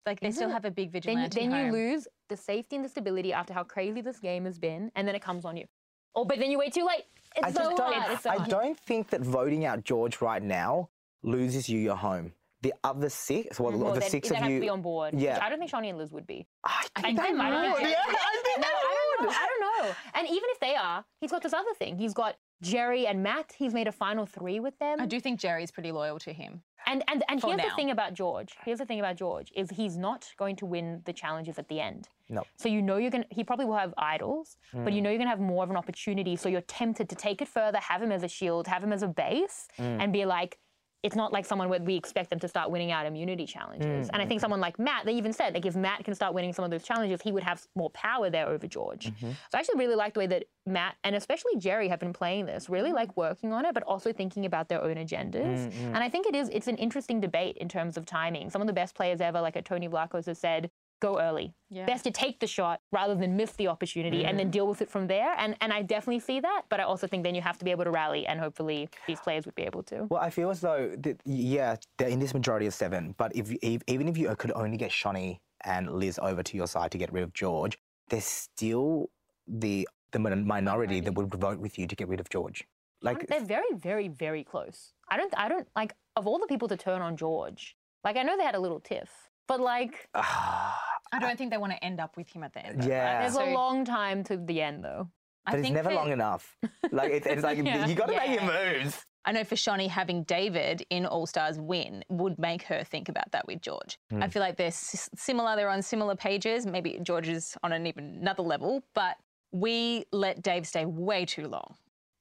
Like 0.07 0.21
they 0.21 0.29
Is 0.29 0.37
still 0.37 0.49
it? 0.49 0.53
have 0.53 0.65
a 0.65 0.71
big 0.71 0.93
then, 0.93 1.03
vigilante 1.03 1.41
then 1.41 1.51
you 1.51 1.57
home. 1.57 1.73
lose 1.73 2.09
the 2.29 2.37
safety 2.37 2.77
and 2.77 2.85
the 2.85 2.89
stability 2.89 3.33
after 3.33 3.53
how 3.53 3.65
crazy 3.65 4.01
this 4.01 4.19
game 4.19 4.45
has 4.45 4.59
been, 4.59 4.91
and 4.95 5.07
then 5.07 5.15
it 5.15 5.23
comes 5.23 5.45
on 5.45 5.57
you. 5.57 5.67
Oh, 6.15 6.25
but 6.25 6.39
then 6.39 6.51
you 6.51 6.59
wait 6.59 6.73
too 6.73 6.85
late. 6.87 7.05
It's 7.37 7.49
I 7.49 7.51
so 7.53 7.65
just 7.65 7.77
don't. 7.77 7.95
hard. 7.95 8.13
It's 8.13 8.23
so 8.23 8.31
I 8.31 8.37
hard. 8.37 8.49
don't 8.51 8.79
think 8.79 9.11
that 9.11 9.21
voting 9.21 9.65
out 9.65 9.85
George 9.85 10.21
right 10.21 10.43
now 10.43 10.89
loses 11.23 11.69
you 11.69 11.79
your 11.79 11.97
home. 11.97 12.33
The 12.63 12.75
other 12.85 13.09
six, 13.09 13.59
well, 13.59 13.73
mm-hmm. 13.73 13.83
Well, 13.83 13.95
the 13.95 14.01
then, 14.01 14.11
six 14.11 14.29
then 14.29 14.37
of 14.39 14.43
have 14.43 14.51
you. 14.53 14.59
to 14.59 14.61
be 14.61 14.69
on 14.69 14.83
board. 14.83 15.15
Yeah. 15.15 15.35
which 15.35 15.43
I 15.43 15.49
don't 15.49 15.59
think 15.59 15.71
Shonee 15.71 15.89
and 15.91 15.99
Liz 15.99 16.13
would 16.13 16.27
be. 16.27 16.47
I 16.65 16.87
I 16.97 17.01
think 17.03 17.17
they 17.19 17.25
think- 17.25 17.41
I 17.41 17.73
think- 17.75 17.89
Yeah, 17.89 18.03
I 18.07 18.43
think 18.45 18.59
No, 18.59 18.69
they 18.69 19.27
would. 19.27 19.35
I 19.35 19.47
don't 19.47 19.87
know. 19.87 19.95
And 20.15 20.27
even 20.27 20.49
if 20.51 20.61
they 20.61 20.75
are, 20.75 21.05
he's 21.21 21.31
got 21.31 21.43
this 21.43 21.55
other 21.55 21.73
thing. 21.79 21.97
He's 21.97 22.13
got 22.13 22.37
Jerry 22.63 23.07
and 23.07 23.23
Matt. 23.23 23.53
He's 23.57 23.75
made 23.75 23.89
a 23.89 23.93
final 23.93 24.27
three 24.27 24.61
with 24.61 24.79
them. 24.79 25.01
I 25.01 25.07
do 25.07 25.21
think 25.21 25.41
Jerry's 25.41 25.71
pretty 25.71 25.93
loyal 25.93 26.19
to 26.21 26.33
him. 26.33 26.63
And 26.87 27.05
and 27.09 27.23
and 27.29 27.41
For 27.41 27.49
here's 27.49 27.63
the 27.63 27.77
thing 27.77 27.91
about 27.91 28.15
George. 28.15 28.55
Here's 28.65 28.79
the 28.79 28.87
thing 28.87 29.01
about 29.01 29.17
George 29.17 29.53
is 29.55 29.71
he's 29.71 29.97
not 29.97 30.27
going 30.39 30.57
to 30.57 30.67
win 30.67 31.03
the 31.05 31.13
challenges 31.13 31.59
at 31.59 31.69
the 31.69 31.81
end. 31.81 32.09
No. 32.29 32.45
So 32.57 32.69
you 32.69 32.83
know 32.83 32.97
you're 32.97 33.11
gonna. 33.11 33.27
He 33.31 33.45
probably 33.45 33.67
will 33.67 33.77
have 33.77 33.95
idols, 33.99 34.57
but 34.73 34.93
you 34.93 34.99
hmm. 34.99 35.05
know 35.05 35.11
you're 35.11 35.19
gonna 35.19 35.31
have 35.31 35.41
more 35.41 35.63
of 35.63 35.71
an 35.71 35.77
opportunity. 35.77 36.37
So 36.37 36.49
you're 36.49 36.63
tempted 36.63 37.09
to 37.09 37.15
take 37.15 37.43
it 37.43 37.49
further, 37.49 37.79
have 37.79 38.03
him 38.03 38.13
as 38.13 38.23
a 38.23 38.29
shield, 38.29 38.67
have 38.67 38.83
him 38.83 38.93
as 38.93 39.03
a 39.03 39.09
base, 39.09 39.69
hmm. 39.77 39.83
and 39.83 40.13
be 40.13 40.25
like. 40.25 40.59
It's 41.03 41.17
not 41.17 41.33
like 41.33 41.47
someone 41.47 41.69
where 41.69 41.81
we 41.81 41.97
expect 41.97 42.31
them 42.31 42.39
to 42.41 42.49
start 42.49 42.71
winning 42.71 42.93
out 42.93 43.07
immunity 43.07 43.47
challenges. 43.47 44.09
Mm, 44.09 44.11
and 44.13 44.23
I 44.23 44.27
think 44.27 44.41
someone 44.41 44.61
like 44.61 44.79
Matt, 44.79 45.07
they 45.07 45.15
even 45.15 45.33
said, 45.33 45.55
like 45.55 45.65
if 45.65 45.75
Matt 45.75 46.05
can 46.05 46.15
start 46.15 46.35
winning 46.35 46.53
some 46.53 46.65
of 46.65 46.71
those 46.71 46.83
challenges, 46.83 47.23
he 47.23 47.33
would 47.33 47.43
have 47.43 47.67
more 47.75 47.91
power 47.91 48.29
there 48.29 48.49
over 48.49 48.67
George. 48.67 49.07
Mm-hmm. 49.07 49.31
So 49.31 49.55
I 49.55 49.59
actually 49.59 49.79
really 49.79 49.95
like 49.95 50.15
the 50.15 50.21
way 50.21 50.27
that 50.27 50.45
Matt 50.67 50.97
and 51.03 51.17
especially 51.17 51.57
Jerry 51.57 51.89
have 51.89 52.01
been 52.01 52.13
playing 52.13 52.47
this, 52.47 52.69
really 52.69 52.93
like 52.93 53.17
working 53.17 53.53
on 53.53 53.65
it, 53.65 53.75
but 53.75 53.83
also 53.85 54.13
thinking 54.13 54.45
about 54.45 54.69
their 54.69 54.83
own 54.83 54.97
agendas. 54.97 55.69
Mm, 55.69 55.73
mm. 55.73 55.87
And 55.87 55.99
I 55.99 56.09
think 56.09 56.27
it 56.27 56.35
is 56.35 56.51
it's 56.53 56.69
an 56.69 56.77
interesting 56.77 57.21
debate 57.21 57.57
in 57.57 57.69
terms 57.69 57.97
of 57.97 58.05
timing. 58.05 58.51
Some 58.51 58.61
of 58.61 58.67
the 58.67 58.75
best 58.75 58.95
players 58.95 59.21
ever, 59.21 59.41
like 59.41 59.57
a 59.57 59.63
Tony 59.63 59.89
Vlachos, 59.89 60.27
has 60.27 60.39
said, 60.39 60.71
go 61.01 61.21
early. 61.21 61.55
Yeah. 61.71 61.87
Best 61.87 62.05
to 62.05 62.11
take 62.11 62.41
the 62.41 62.47
shot 62.47 62.81
rather 62.93 63.15
than 63.15 63.37
miss 63.37 63.53
the 63.53 63.69
opportunity 63.69 64.25
and 64.25 64.39
then 64.39 64.49
mm. 64.49 64.53
deal 64.53 64.67
with 64.67 64.83
it 64.83 64.91
from 64.91 65.07
there. 65.07 65.35
And 65.39 65.57
and 65.61 65.73
I 65.73 65.83
definitely 65.83 66.21
see 66.21 66.41
that, 66.41 66.63
but 66.69 66.81
I 66.81 66.85
also 66.85 67.07
think 67.07 67.25
then 67.25 67.35
you 67.35 67.43
have 67.43 67.59
to 67.59 67.65
be 67.65 67.71
able 67.71 67.85
to 67.85 67.91
rally, 67.91 68.27
and 68.27 68.39
hopefully 68.39 68.89
these 69.07 69.21
players 69.21 69.47
would 69.47 69.55
be 69.55 69.63
able 69.63 69.83
to. 69.85 70.07
Well, 70.11 70.21
I 70.21 70.31
feel 70.31 70.51
as 70.51 70.61
though, 70.61 70.95
that, 70.99 71.21
yeah, 71.25 71.77
they're 71.97 72.09
in 72.09 72.19
this 72.19 72.35
majority 72.35 72.67
of 72.67 72.75
seven, 72.75 73.15
but 73.19 73.35
if, 73.35 73.51
if 73.63 73.83
even 73.87 74.09
if 74.09 74.17
you 74.17 74.35
could 74.37 74.53
only 74.53 74.77
get 74.77 74.91
Shonee 74.91 75.41
and 75.65 75.91
Liz 75.91 76.19
over 76.23 76.43
to 76.43 76.57
your 76.57 76.67
side 76.67 76.91
to 76.93 76.99
get 76.99 77.13
rid 77.13 77.25
of 77.25 77.33
George, 77.33 77.79
there's 78.09 78.25
still 78.25 79.11
the 79.47 79.89
the 80.13 80.19
minority 80.19 81.01
that 81.01 81.15
would 81.15 81.33
vote 81.35 81.59
with 81.59 81.79
you 81.79 81.87
to 81.87 81.95
get 81.95 82.09
rid 82.09 82.21
of 82.21 82.29
George. 82.29 82.65
Like, 83.03 83.29
they're 83.29 83.41
very, 83.41 83.73
very, 83.73 84.09
very 84.09 84.45
close. 84.45 84.93
I 85.09 85.17
don't, 85.17 85.33
I 85.37 85.49
don't 85.49 85.69
like 85.75 85.95
of 86.17 86.27
all 86.27 86.39
the 86.39 86.47
people 86.47 86.69
to 86.69 86.77
turn 86.77 87.01
on 87.01 87.17
George. 87.17 87.77
Like 88.03 88.17
I 88.17 88.23
know 88.23 88.37
they 88.37 88.45
had 88.45 88.55
a 88.55 88.61
little 88.61 88.81
tiff, 88.81 89.30
but 89.51 89.61
like 89.61 90.09
I 90.15 91.19
don't 91.19 91.37
think 91.37 91.51
they 91.51 91.59
want 91.59 91.73
to 91.73 91.85
end 91.85 91.99
up 92.01 92.17
with 92.17 92.29
him 92.29 92.45
at 92.45 92.53
the 92.55 92.65
end. 92.65 92.83
though, 92.83 92.89
Yeah. 92.89 93.15
right? 93.15 93.21
there's 93.23 93.35
So 93.35 93.45
a 93.45 93.51
long 93.53 93.85
time 93.85 94.23
to 94.25 94.37
the 94.37 94.63
end 94.63 94.85
though. 94.85 95.09
I 95.45 95.51
but 95.53 95.59
it's 95.59 95.63
think 95.65 95.75
never 95.75 95.89
that- 95.89 95.95
long 95.97 96.13
enough. 96.13 96.57
Like, 96.93 97.11
it's, 97.13 97.27
it's 97.27 97.43
like 97.43 97.59
Yeah. 97.65 97.87
you 97.87 97.95
got 97.97 98.07
to 98.07 98.17
make 98.17 98.31
your 98.41 98.43
moves. 98.43 99.05
I 99.25 99.33
know 99.33 99.43
for 99.45 99.57
Shonee 99.57 99.89
having 99.89 100.23
David 100.23 100.87
in 100.91 101.05
All 101.05 101.27
Stars 101.27 101.59
win 101.59 102.05
would 102.09 102.39
make 102.39 102.63
her 102.63 102.85
think 102.85 103.09
about 103.09 103.31
that 103.33 103.47
with 103.49 103.61
George. 103.61 103.99
I 104.13 104.15
hmm. 104.15 104.31
feel 104.31 104.41
like 104.41 104.57
they're 104.57 104.69
s- 104.69 105.11
similar, 105.17 105.57
they're 105.57 105.69
on 105.69 105.83
similar 105.83 106.15
pages. 106.15 106.65
Maybe 106.65 106.99
George 107.03 107.29
is 107.29 107.57
on 107.65 107.73
an 107.73 107.87
even 107.87 108.19
another 108.21 108.43
level, 108.45 108.83
but 108.95 109.17
we 109.53 110.05
let 110.13 110.43
Dave 110.43 110.67
stay 110.67 110.85
way 110.87 111.25
too 111.25 111.49
long. 111.49 111.75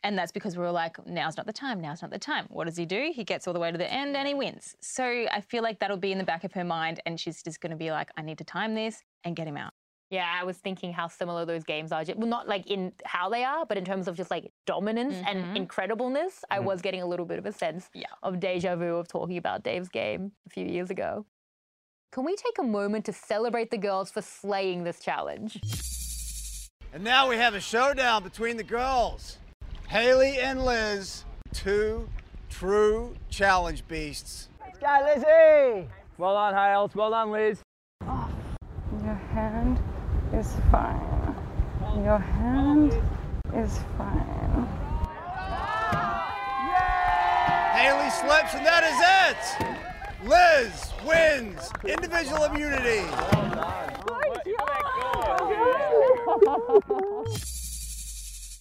And 0.04 0.18
that's 0.18 0.32
because 0.32 0.56
we 0.56 0.64
were 0.64 0.72
like, 0.72 1.06
now's 1.06 1.36
not 1.36 1.46
the 1.46 1.54
time, 1.54 1.82
now's 1.82 2.02
not 2.02 2.12
the 2.12 2.20
time. 2.20 2.46
What 2.50 2.66
does 2.66 2.78
he 2.78 2.86
do? 2.86 3.12
He 3.14 3.24
gets 3.24 3.48
all 3.48 3.54
the 3.54 3.60
way 3.60 3.72
to 3.72 3.78
the 3.78 3.92
end 3.92 4.16
and 4.16 4.28
he 4.28 4.34
wins. 4.34 4.76
So 4.80 5.04
I 5.04 5.42
feel 5.42 5.62
like 5.62 5.80
that'll 5.80 5.98
be 5.98 6.12
in 6.12 6.18
the 6.18 6.24
back 6.24 6.44
of 6.44 6.54
her 6.54 6.64
mind 6.64 7.02
and 7.06 7.20
she's 7.20 7.44
just 7.44 7.60
going 7.60 7.72
to 7.72 7.76
be 7.76 7.92
like, 7.92 8.10
I 8.16 8.22
need 8.22 8.38
to 8.38 8.44
time 8.44 8.76
this 8.76 9.04
and 9.24 9.36
get 9.36 9.48
him 9.48 9.58
out. 9.58 9.74
Yeah, 10.10 10.26
I 10.28 10.44
was 10.44 10.58
thinking 10.58 10.92
how 10.92 11.08
similar 11.08 11.46
those 11.46 11.64
games 11.64 11.92
are. 11.92 12.04
Well, 12.16 12.28
not 12.28 12.48
like 12.48 12.66
in 12.68 12.94
how 13.06 13.30
they 13.30 13.44
are, 13.44 13.66
but 13.66 13.78
in 13.78 13.86
terms 13.86 14.08
of 14.08 14.16
just 14.16 14.32
like 14.32 14.52
dominance 14.66 15.16
and 15.28 15.44
mm-hmm. 15.44 15.56
incredibleness. 15.56 16.44
I 16.50 16.58
mm-hmm. 16.58 16.66
was 16.66 16.82
getting 16.82 17.02
a 17.02 17.06
little 17.06 17.26
bit 17.26 17.38
of 17.38 17.46
a 17.46 17.52
sense 17.52 17.90
Yeah. 17.94 18.08
of 18.24 18.40
deja 18.40 18.76
vu 18.76 18.96
of 18.96 19.08
talking 19.08 19.38
about 19.38 19.64
Dave's 19.64 19.90
game 19.90 20.32
a 20.48 20.50
few 20.50 20.66
years 20.66 20.90
ago. 20.90 21.26
Can 22.12 22.26
we 22.26 22.36
take 22.36 22.58
a 22.58 22.64
moment 22.64 23.06
to 23.06 23.14
celebrate 23.14 23.70
the 23.70 23.78
girls 23.78 24.10
for 24.10 24.24
slaying 24.24 24.84
this 24.84 25.00
challenge? 25.00 25.60
And 26.92 27.04
now 27.04 27.30
we 27.30 27.38
have 27.38 27.54
a 27.54 27.60
showdown 27.60 28.24
between 28.24 28.58
the 28.58 28.64
girls. 28.64 29.39
Hayley 29.90 30.38
and 30.38 30.64
Liz, 30.64 31.26
two 31.52 32.08
true 32.48 33.16
challenge 33.32 33.88
beasts. 33.88 34.48
Go, 34.80 34.98
Lizzie! 35.04 35.90
Well 36.20 36.36
done, 36.36 36.54
Hales. 36.54 36.94
Well 36.94 37.10
done, 37.10 37.32
Liz. 37.32 37.64
Your 38.00 39.20
hand 39.34 39.80
is 40.32 40.54
fine. 40.72 41.36
Your 42.04 42.20
hand 42.20 42.94
is 43.56 43.80
fine. 43.98 44.68
Hayley 47.74 48.12
slips, 48.12 48.54
and 48.54 48.64
that 48.68 48.84
is 48.86 49.00
it. 49.26 49.42
Liz 50.30 50.94
wins 51.04 51.72
individual 51.84 52.44
immunity. 52.44 53.08
Good. 56.86 57.59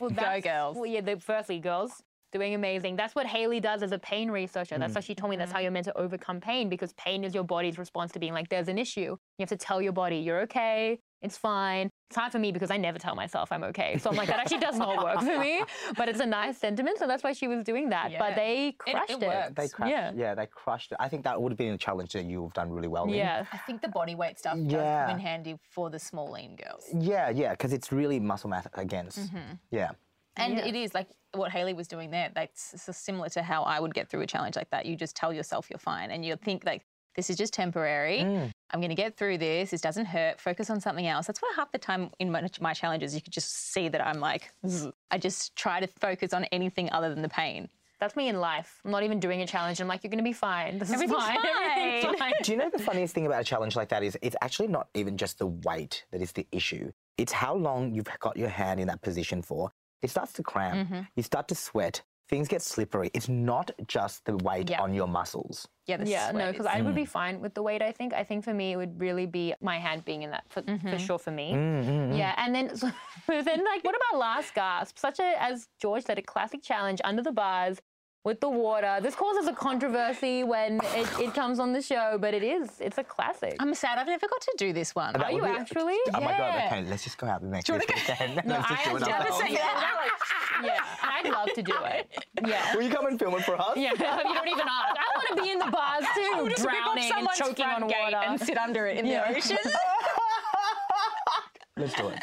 Well, 0.01 0.11
Go, 0.11 0.41
girls. 0.41 0.77
Well, 0.77 0.87
yeah, 0.87 1.01
the, 1.01 1.19
firstly, 1.21 1.59
girls 1.59 1.93
doing 2.33 2.55
amazing. 2.55 2.97
That's 2.97 3.15
what 3.15 3.27
Hayley 3.27 3.59
does 3.59 3.83
as 3.83 3.93
a 3.93 3.99
pain 3.99 4.31
researcher. 4.31 4.79
That's 4.79 4.93
Mm. 4.93 4.97
what 4.97 5.05
she 5.05 5.15
told 5.15 5.31
me. 5.31 5.37
That's 5.37 5.51
how 5.51 5.61
you're 5.61 5.71
meant 5.71 5.87
to 5.87 5.97
overcome 5.99 6.41
pain 6.41 6.69
because 6.69 6.93
pain 6.95 7.25
is 7.25 7.35
your 7.35 7.45
body's 7.45 7.79
response 7.79 8.13
to 8.13 8.19
being 8.19 8.35
like, 8.35 8.49
there's 8.51 8.69
an 8.69 8.77
issue. 8.79 9.17
You 9.39 9.41
have 9.41 9.49
to 9.49 9.57
tell 9.57 9.81
your 9.81 9.93
body, 9.93 10.17
you're 10.19 10.41
okay. 10.43 10.99
It's 11.21 11.37
fine. 11.37 11.91
It's 12.11 12.17
hard 12.17 12.31
for 12.33 12.39
me 12.39 12.53
because 12.53 12.71
I 12.71 12.77
never 12.77 12.99
tell 12.99 13.15
myself 13.17 13.51
I'm 13.51 13.65
okay. 13.65 13.99
So 13.99 14.09
I'm 14.09 14.17
like, 14.17 14.29
that 14.29 14.39
actually 14.39 14.61
does 14.61 14.79
not 14.79 15.03
work 15.05 15.19
for 15.19 15.39
me. 15.39 15.63
But 15.97 16.09
it's 16.09 16.21
a 16.21 16.27
nice 16.27 16.59
sentiment. 16.59 16.99
So 16.99 17.07
that's 17.07 17.23
why 17.25 17.33
she 17.33 17.49
was 17.49 17.65
doing 17.65 17.89
that. 17.91 18.13
Yeah. 18.13 18.19
But 18.21 18.37
they 18.37 18.77
crushed 18.79 19.11
it 19.11 19.23
it. 19.23 19.27
works. 19.27 19.53
They 19.57 19.69
crushed, 19.69 19.91
Yeah. 19.91 20.13
yeah. 20.15 20.35
they 20.35 20.47
crushed 20.47 20.93
it. 20.93 20.99
I 21.01 21.09
think 21.09 21.25
that 21.25 21.41
would 21.41 21.51
have 21.53 21.59
been 21.59 21.75
a 21.75 21.79
challenge 21.79 22.13
that 22.13 22.25
you've 22.25 22.53
done 22.53 22.71
really 22.71 22.89
well 22.89 23.05
in. 23.05 23.11
Yeah. 23.11 23.45
I 23.53 23.59
think 23.59 23.83
the 23.83 23.89
body 23.89 24.15
weight 24.15 24.39
stuff 24.39 24.55
does 24.57 24.73
Yeah. 24.73 25.07
come 25.07 25.17
in 25.17 25.21
handy 25.21 25.59
for 25.71 25.91
the 25.91 25.99
small 25.99 26.31
lean 26.33 26.57
girls. 26.57 26.85
Yeah, 26.97 27.31
yeah, 27.31 27.51
because 27.51 27.73
it's 27.73 27.91
really 27.93 28.21
muscle 28.21 28.49
mass 28.49 28.67
against. 28.75 29.19
Mhm. 29.35 29.59
Yeah. 29.71 29.91
And 30.37 30.57
Yeah. 30.57 30.67
it 30.67 30.77
is 30.77 30.95
like 30.95 31.09
what 31.35 31.51
Hayley 31.51 31.75
was 31.75 31.89
doing 31.89 32.11
there. 32.13 32.31
That's 32.33 32.75
similar 32.97 33.29
to 33.31 33.43
how 33.43 33.65
I 33.65 33.81
would 33.81 33.93
get 33.93 34.09
through 34.09 34.21
a 34.21 34.27
challenge 34.27 34.55
like 34.55 34.71
that. 34.71 34.87
You 34.87 34.95
just 34.95 35.17
tell 35.17 35.33
yourself 35.33 35.69
you're 35.69 35.79
fine, 35.81 36.13
and 36.13 36.25
you 36.25 36.37
think 36.37 36.65
like 36.65 36.87
this 37.17 37.29
is 37.29 37.37
just 37.37 37.53
temporary. 37.53 38.21
Mm. 38.21 38.53
I'm 38.71 38.81
going 38.81 38.91
to 38.91 38.95
get 38.95 39.17
through 39.17 39.39
this. 39.39 39.71
This 39.71 39.81
doesn't 39.81 40.07
hurt. 40.07 40.41
Focus 40.41 40.69
on 40.71 40.81
something 40.81 41.07
else. 41.07 41.27
That's 41.27 41.41
why 41.41 41.53
half 41.57 41.73
the 41.73 41.79
time 41.79 42.11
in 42.19 42.31
my, 42.31 42.47
my 42.61 42.75
challenges, 42.75 43.15
you 43.15 43.21
could 43.21 43.33
just 43.33 43.73
see 43.73 43.89
that 43.89 44.07
I'm 44.07 44.21
like, 44.21 44.53
"Zzz." 44.67 44.89
I 45.11 45.19
just 45.19 45.57
try 45.57 45.81
to 45.81 45.87
focus 45.87 46.33
on 46.35 46.45
anything 46.47 46.91
other 46.93 47.09
than 47.13 47.23
the 47.23 47.29
pain. 47.31 47.69
That's 48.01 48.15
me 48.15 48.29
in 48.29 48.39
life. 48.39 48.81
I'm 48.85 48.93
not 48.93 49.03
even 49.03 49.19
doing 49.19 49.43
a 49.43 49.47
challenge. 49.47 49.81
I'm 49.81 49.89
like, 49.89 50.05
you're 50.05 50.11
going 50.11 50.19
to 50.19 50.25
be 50.25 50.33
fine. 50.33 50.79
This 50.79 50.89
is 50.89 50.95
Everything's 50.95 51.19
fine. 51.21 51.39
Everything's 51.77 52.05
fine. 52.05 52.17
fine. 52.19 52.33
Do 52.43 52.53
you 52.53 52.59
know 52.59 52.71
the 52.71 52.79
funniest 52.79 53.13
thing 53.13 53.27
about 53.27 53.41
a 53.41 53.45
challenge 53.45 53.75
like 53.75 53.89
that 53.89 54.05
is 54.05 54.17
it's 54.23 54.37
actually 54.41 54.69
not 54.69 54.89
even 54.95 55.17
just 55.17 55.39
the 55.41 55.47
weight 55.49 56.05
that 56.13 56.21
is 56.23 56.31
the 56.33 56.47
issue. 56.53 56.93
It's 57.17 57.33
how 57.33 57.55
long 57.57 57.93
you've 57.93 58.07
got 58.21 58.37
your 58.37 58.51
hand 58.51 58.79
in 58.79 58.87
that 58.87 59.03
position 59.03 59.43
for. 59.43 59.73
It 60.01 60.11
starts 60.11 60.33
to 60.35 60.45
cramp. 60.45 60.89
Mhm. 60.89 61.09
You 61.17 61.25
start 61.25 61.49
to 61.49 61.57
sweat. 61.57 62.03
Things 62.29 62.47
get 62.49 62.61
slippery. 62.63 63.11
It's 63.15 63.29
not 63.29 63.71
just 63.87 64.25
the 64.27 64.37
weight 64.39 64.69
Yeah. 64.71 64.83
on 64.83 64.93
your 64.93 65.09
muscles. 65.09 65.67
Yeah, 65.87 65.97
the 65.97 66.07
yeah, 66.11 66.31
no, 66.33 66.53
because 66.53 66.67
I 66.67 66.83
would 66.83 66.93
Mm. 66.93 66.97
be 66.97 67.05
fine 67.07 67.41
with 67.41 67.55
the 67.55 67.63
weight. 67.63 67.81
I 67.81 67.93
think. 67.93 68.13
I 68.13 68.23
think 68.23 68.45
for 68.45 68.53
me, 68.53 68.73
it 68.73 68.77
would 68.77 69.01
really 69.01 69.25
be 69.25 69.55
my 69.63 69.79
hand 69.79 70.05
being 70.05 70.23
in 70.23 70.31
that 70.33 70.45
for, 70.51 70.63
for 70.63 70.99
sure 70.99 71.19
for 71.19 71.31
me. 71.31 71.55
Mm, 71.55 71.85
mm, 71.85 72.13
mm. 72.13 72.19
Yeah, 72.19 72.35
and 72.37 72.55
then 72.55 72.77
so, 72.83 72.91
then 73.27 73.65
like, 73.65 73.83
what 73.83 73.97
about 73.97 74.19
last 74.19 74.55
gasp? 74.55 74.99
Such 74.99 75.19
a, 75.21 75.43
as 75.43 75.69
George 75.81 76.05
said, 76.05 76.19
a 76.19 76.23
classic 76.23 76.63
challenge 76.63 77.01
under 77.05 77.23
the 77.23 77.33
bars 77.33 77.81
with 78.25 78.41
the 78.41 78.49
water. 78.49 78.99
This 79.01 79.15
causes 79.15 79.47
a 79.47 79.53
controversy 79.53 80.45
when 80.45 80.81
it, 80.95 81.09
it 81.21 81.35
comes 81.35 81.59
on 81.59 81.73
the 81.73 81.81
show, 81.81 82.19
but 82.21 82.35
it 82.35 82.43
is. 82.43 82.69
It's 82.81 82.99
a 82.99 83.05
classic. 83.05 83.57
I'm 83.61 83.75
sad 83.75 83.99
I've 83.99 84.07
never 84.07 84.27
got 84.29 84.41
to 84.43 84.55
do 84.59 84.73
this 84.73 84.95
one. 84.95 85.13
That 85.15 85.23
Are 85.25 85.33
you 85.33 85.43
be- 85.43 85.49
actually? 85.49 85.97
Oh 86.15 86.21
my 86.21 86.37
god! 86.37 86.63
Okay, 86.67 86.85
let's 86.89 87.05
just 87.05 87.17
go 87.19 87.27
out 87.27 87.41
the 87.41 87.47
next 87.49 87.67
Do 87.67 87.75
you 87.75 87.79
this 87.79 87.89
weekend. 87.89 88.43
No, 88.47 88.55
let's 88.57 88.71
I 88.71 88.75
just 88.75 88.89
do 88.91 88.97
it 88.97 89.03
have 89.09 89.21
ourselves. 89.23 89.43
to 89.45 89.53
yeah, 89.53 89.93
yeah, 90.65 90.81
I'd 91.03 91.31
love 91.31 91.49
to 91.55 91.63
do 91.63 91.73
it. 91.85 92.25
Yeah. 92.47 92.75
Will 92.75 92.83
you 92.83 92.91
come 92.91 93.07
and 93.07 93.19
film 93.19 93.35
it 93.35 93.45
for 93.45 93.57
us? 93.61 93.77
Yeah, 93.77 93.93
you 93.93 93.97
don't 93.99 94.49
even 94.49 94.67
ask. 94.67 94.97
I 94.99 95.17
want 95.17 95.29
to 95.37 95.43
be 95.43 95.51
in 95.51 95.59
the 95.59 95.71
bars 95.71 96.05
too, 96.15 96.49
Just 96.51 96.65
rip 96.67 96.75
off 96.75 96.85
drowning 96.85 97.05
and 97.05 97.13
someone's 97.15 97.39
choking 97.39 97.65
front 97.65 97.83
on 97.85 97.89
gate 97.89 97.97
water. 98.13 98.17
and 98.27 98.41
sit 98.41 98.59
under 98.59 98.87
it 98.87 98.99
in 98.99 99.07
Yeah. 99.07 99.31
the 99.33 99.39
ocean. 99.39 99.59
Let's 101.77 101.95
do 101.95 102.09
it. 102.09 102.19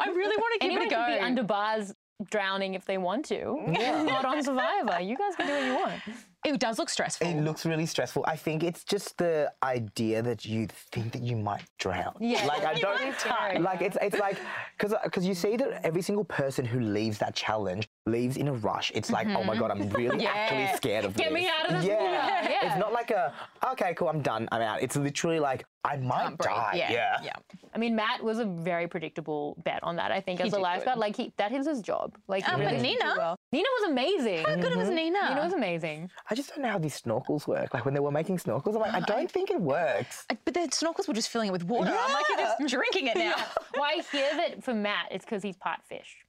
I 0.00 0.08
really 0.08 0.34
want 0.38 0.52
to 0.54 0.58
give 0.66 0.70
Anyone 0.70 0.86
it 0.86 0.92
a 0.92 0.94
can 0.96 1.10
go. 1.10 1.14
be 1.18 1.20
under 1.20 1.42
bars 1.42 1.92
drowning 2.30 2.74
if 2.74 2.84
they 2.84 2.98
want 2.98 3.24
to. 3.26 3.56
Not 3.66 4.24
on 4.24 4.42
Survivor. 4.42 5.00
You 5.00 5.16
guys 5.16 5.34
can 5.36 5.46
do 5.46 5.52
what 5.52 5.64
you 5.64 5.74
want. 5.74 6.02
it 6.44 6.60
does 6.60 6.78
look 6.78 6.88
stressful. 6.88 7.26
It 7.26 7.40
looks 7.42 7.66
really 7.66 7.86
stressful. 7.86 8.24
I 8.26 8.36
think 8.36 8.62
it's 8.62 8.84
just 8.84 9.18
the 9.18 9.52
idea 9.62 10.22
that 10.22 10.44
you 10.44 10.68
think 10.92 11.12
that 11.12 11.22
you 11.22 11.36
might 11.36 11.64
drown. 11.78 12.14
Yeah. 12.20 12.44
Like 12.46 12.64
I 12.64 12.74
don't 12.80 13.62
like 13.62 13.82
it's 13.82 13.96
it's 14.00 14.18
like 14.18 14.38
because 14.78 14.94
because 15.04 15.26
you 15.26 15.34
see 15.34 15.56
that 15.56 15.84
every 15.84 16.02
single 16.02 16.24
person 16.24 16.64
who 16.64 16.80
leaves 16.80 17.18
that 17.18 17.34
challenge 17.34 17.88
leaves 18.06 18.36
in 18.36 18.48
a 18.48 18.52
rush. 18.52 18.92
It's 18.94 19.10
like 19.10 19.26
oh 19.28 19.42
my 19.44 19.56
god, 19.56 19.70
I'm 19.70 19.88
really 19.90 20.22
Yeah. 20.22 20.30
actually 20.34 20.76
scared 20.76 21.04
of 21.06 21.16
Get 21.16 21.30
this. 21.30 21.34
me 21.34 21.48
out 21.48 21.66
of 21.70 21.76
this 21.76 21.84
yeah. 21.86 22.48
Yeah. 22.48 22.58
It's 22.74 22.78
not 22.78 22.92
like 22.92 23.10
a 23.10 23.32
okay, 23.72 23.94
cool, 23.94 24.08
I'm 24.08 24.20
done, 24.22 24.48
I'm 24.52 24.60
out. 24.60 24.82
It's 24.82 24.96
literally 24.96 25.40
like 25.40 25.64
I 25.84 25.96
might 25.96 26.24
Can't 26.24 26.38
die. 26.38 26.72
Yeah, 26.76 26.92
Yeah. 26.92 27.16
yeah. 27.22 27.32
I 27.74 27.78
mean, 27.78 27.94
Matt 27.94 28.22
was 28.22 28.38
a 28.38 28.44
very 28.44 28.88
predictable 28.88 29.56
bet 29.64 29.80
on 29.82 29.96
that. 29.96 30.10
I 30.12 30.20
think 30.20 30.40
He 30.40 30.46
as 30.46 30.52
a 30.54 30.58
lifeguard, 30.58 30.98
like 30.98 31.14
he, 31.16 31.32
that 31.36 31.52
is 31.52 31.66
his 31.66 31.80
job. 31.82 32.16
Like, 32.28 32.46
Um, 32.48 32.54
but 32.60 32.66
really 32.72 32.76
did 32.76 32.82
Nina? 32.82 33.14
well. 33.18 33.36
Nina 33.52 33.66
was 33.80 33.90
amazing. 33.90 34.44
How 34.46 34.54
good 34.56 34.76
was 34.76 34.88
Nina? 34.88 35.28
Nina 35.30 35.42
was 35.42 35.52
amazing. 35.52 36.10
I 36.30 36.34
just 36.34 36.50
don't 36.50 36.62
know 36.62 36.70
how 36.70 36.78
these 36.78 37.00
snorkels 37.02 37.46
work. 37.46 37.74
Like 37.74 37.84
when 37.84 37.92
they 37.94 38.00
were 38.00 38.10
making 38.12 38.38
snorkels, 38.38 38.74
I'm 38.76 38.80
like, 38.80 38.94
I 38.94 39.00
don't 39.14 39.30
think 39.30 39.50
it 39.50 39.60
works. 39.60 40.24
I- 40.30 40.38
But 40.44 40.54
the 40.54 40.60
snorkels 40.60 41.06
were 41.08 41.14
just 41.14 41.28
filling 41.28 41.48
it 41.48 41.52
with 41.52 41.64
water. 41.64 41.90
Yeah. 41.90 42.02
I'm 42.06 42.12
like, 42.14 42.24
you're 42.30 42.38
just 42.38 42.58
drinking 42.68 43.08
it 43.08 43.16
now. 43.16 43.34
Well, 43.74 43.82
I 43.84 44.02
hear 44.12 44.30
that 44.36 44.62
for 44.62 44.72
Matt, 44.72 45.08
it's 45.10 45.24
because 45.24 45.42
he's 45.42 45.56
part 45.56 45.80
fish. 45.84 46.23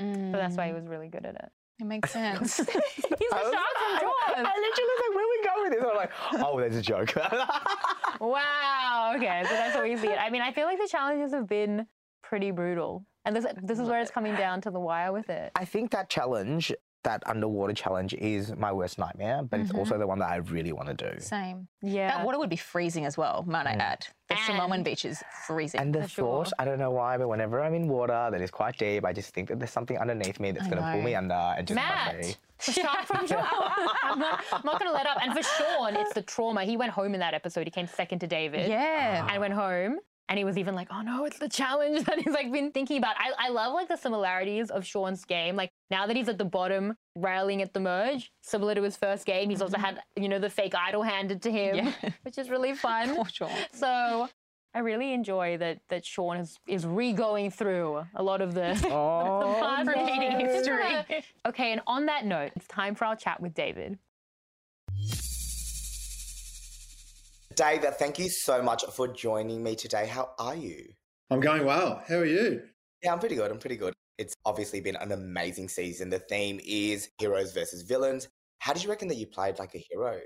So 0.00 0.38
that's 0.38 0.54
Mm. 0.54 0.58
why 0.58 0.66
he 0.68 0.72
was 0.72 0.86
really 0.86 1.08
good 1.08 1.26
at 1.26 1.34
it. 1.34 1.50
It 1.80 1.84
makes 1.86 2.10
sense. 2.18 2.56
He's 2.56 2.66
a 2.66 2.68
shark 2.68 3.18
from 3.18 3.96
I, 3.96 3.98
Jaws. 4.00 4.34
I 4.36 4.52
literally 4.58 4.90
was 4.90 5.00
like, 5.04 5.14
where 5.16 5.28
we 5.28 5.44
go 5.44 5.62
with 5.62 5.72
this? 5.72 5.84
I'm 5.90 5.96
like, 5.96 6.44
oh, 6.46 6.58
there's 6.60 6.76
a 6.76 6.82
joke. 6.82 7.14
Wow. 8.20 9.14
Okay, 9.16 9.42
so 9.44 9.50
that's 9.54 9.74
how 9.74 9.82
we 9.82 9.96
see 9.96 10.08
it. 10.08 10.18
I 10.20 10.28
mean, 10.30 10.42
I 10.42 10.52
feel 10.52 10.66
like 10.66 10.78
the 10.78 10.88
challenges 10.88 11.32
have 11.32 11.46
been 11.46 11.86
pretty 12.22 12.50
brutal, 12.50 13.06
and 13.24 13.34
this 13.34 13.46
this 13.62 13.78
is 13.78 13.88
where 13.88 14.00
it's 14.00 14.10
coming 14.10 14.34
down 14.34 14.60
to 14.62 14.70
the 14.70 14.80
wire 14.80 15.10
with 15.12 15.30
it. 15.30 15.52
I 15.56 15.64
think 15.64 15.90
that 15.92 16.10
challenge, 16.10 16.72
that 17.02 17.22
underwater 17.26 17.72
challenge, 17.72 18.14
is 18.14 18.54
my 18.56 18.72
worst 18.72 18.98
nightmare, 18.98 19.42
but 19.42 19.60
it's 19.60 19.70
mm-hmm. 19.70 19.78
also 19.78 19.98
the 19.98 20.06
one 20.06 20.18
that 20.18 20.30
I 20.30 20.36
really 20.36 20.72
want 20.72 20.88
to 20.88 20.94
do. 20.94 21.20
Same. 21.20 21.68
Yeah. 21.82 22.16
That 22.16 22.26
water 22.26 22.38
would 22.38 22.50
be 22.50 22.56
freezing 22.56 23.04
as 23.06 23.16
well, 23.16 23.44
might 23.46 23.66
I 23.66 23.74
mm. 23.74 23.80
add. 23.80 24.06
The 24.28 24.36
Samoan 24.46 24.82
beach 24.82 25.04
is 25.04 25.22
freezing. 25.46 25.80
And 25.80 25.94
the 25.94 26.02
For 26.02 26.08
sure. 26.08 26.44
thought, 26.44 26.52
I 26.58 26.64
don't 26.64 26.78
know 26.78 26.90
why, 26.90 27.16
but 27.18 27.28
whenever 27.28 27.62
I'm 27.62 27.74
in 27.74 27.88
water 27.88 28.28
that 28.30 28.40
is 28.40 28.50
quite 28.50 28.78
deep, 28.78 29.04
I 29.04 29.12
just 29.12 29.34
think 29.34 29.48
that 29.48 29.58
there's 29.58 29.72
something 29.72 29.98
underneath 29.98 30.38
me 30.38 30.52
that's 30.52 30.68
going 30.68 30.82
to 30.82 30.92
pull 30.92 31.02
me 31.02 31.14
under 31.14 31.34
and 31.34 31.66
just 31.66 31.80
crush 31.80 32.14
me. 32.14 32.20
Matt, 32.20 32.38
the 32.66 32.72
shark 32.72 33.06
from 33.06 33.26
Jaws. 33.26 33.46
I'm 34.02 34.18
not, 34.18 34.44
I'm 34.52 34.62
not 34.64 34.78
going 34.78 34.90
to 34.90 34.92
let 34.92 35.06
up. 35.06 35.18
And 35.22 35.32
for 35.32 35.42
Sean, 35.42 35.96
it's 35.96 36.12
the 36.12 36.22
trauma. 36.22 36.64
He 36.64 36.76
went 36.76 36.92
home 36.92 37.14
in 37.14 37.20
that 37.20 37.34
episode. 37.34 37.66
He 37.66 37.70
came 37.70 37.86
second 37.86 38.20
to 38.20 38.26
David. 38.26 38.68
yeah. 38.68 39.26
and 39.28 39.40
went 39.40 39.54
home 39.54 39.98
and 40.30 40.38
he 40.38 40.44
was 40.44 40.56
even 40.56 40.74
like 40.74 40.88
oh 40.90 41.02
no 41.02 41.24
it's 41.26 41.38
the 41.38 41.48
challenge 41.48 42.04
that 42.06 42.18
he's 42.18 42.32
like 42.32 42.50
been 42.50 42.70
thinking 42.70 42.96
about 42.96 43.16
I, 43.18 43.32
I 43.46 43.48
love 43.50 43.74
like 43.74 43.88
the 43.88 43.96
similarities 43.96 44.70
of 44.70 44.86
sean's 44.86 45.24
game 45.26 45.56
like 45.56 45.70
now 45.90 46.06
that 46.06 46.16
he's 46.16 46.28
at 46.28 46.38
the 46.38 46.44
bottom 46.44 46.96
railing 47.16 47.60
at 47.60 47.74
the 47.74 47.80
merge 47.80 48.30
similar 48.40 48.74
to 48.74 48.82
his 48.82 48.96
first 48.96 49.26
game 49.26 49.50
he's 49.50 49.60
also 49.60 49.76
mm-hmm. 49.76 49.84
had 49.84 50.00
you 50.16 50.28
know 50.28 50.38
the 50.38 50.48
fake 50.48 50.74
idol 50.74 51.02
handed 51.02 51.42
to 51.42 51.50
him 51.52 51.76
Yeah. 51.76 51.92
which 52.22 52.38
is 52.38 52.48
really 52.48 52.74
fun 52.86 53.14
Poor 53.14 53.26
Sean. 53.26 53.50
so 53.74 54.28
I 54.72 54.78
really 54.78 55.12
enjoy 55.12 55.56
that 55.58 55.80
that 55.88 56.06
Sean 56.06 56.36
is 56.36 56.56
is 56.68 56.86
re-going 56.86 57.50
through 57.50 58.04
a 58.14 58.22
lot 58.22 58.40
of 58.40 58.54
the, 58.54 58.70
Oh, 58.88 59.54
the 59.54 59.60
past 59.60 59.88
Repeating 59.88 60.38
history. 60.38 61.24
okay, 61.44 61.72
and 61.72 61.80
on 61.88 62.06
that 62.06 62.24
note, 62.24 62.52
it's 62.54 62.68
time 62.68 62.94
for 62.94 63.04
our 63.06 63.16
chat 63.16 63.40
with 63.40 63.52
David. 63.52 63.98
David, 67.56 67.94
thank 67.94 68.18
you 68.18 68.28
so 68.28 68.62
much 68.62 68.84
for 68.94 69.08
joining 69.08 69.62
me 69.62 69.74
today. 69.74 70.06
How 70.06 70.30
are 70.38 70.54
you? 70.54 70.92
I'm 71.30 71.40
going 71.40 71.66
well. 71.66 72.02
How 72.06 72.16
are 72.16 72.24
you? 72.24 72.62
Yeah, 73.02 73.12
I'm 73.12 73.18
pretty 73.18 73.34
good. 73.34 73.50
I'm 73.50 73.58
pretty 73.58 73.76
good. 73.76 73.92
It's 74.18 74.34
obviously 74.44 74.80
been 74.80 74.96
an 74.96 75.12
amazing 75.12 75.68
season. 75.68 76.10
The 76.10 76.20
theme 76.20 76.60
is 76.64 77.08
heroes 77.18 77.52
versus 77.52 77.82
villains. 77.82 78.28
How 78.60 78.72
did 78.72 78.84
you 78.84 78.90
reckon 78.90 79.08
that 79.08 79.16
you 79.16 79.26
played 79.26 79.58
like 79.58 79.74
a 79.74 79.84
hero? 79.90 80.20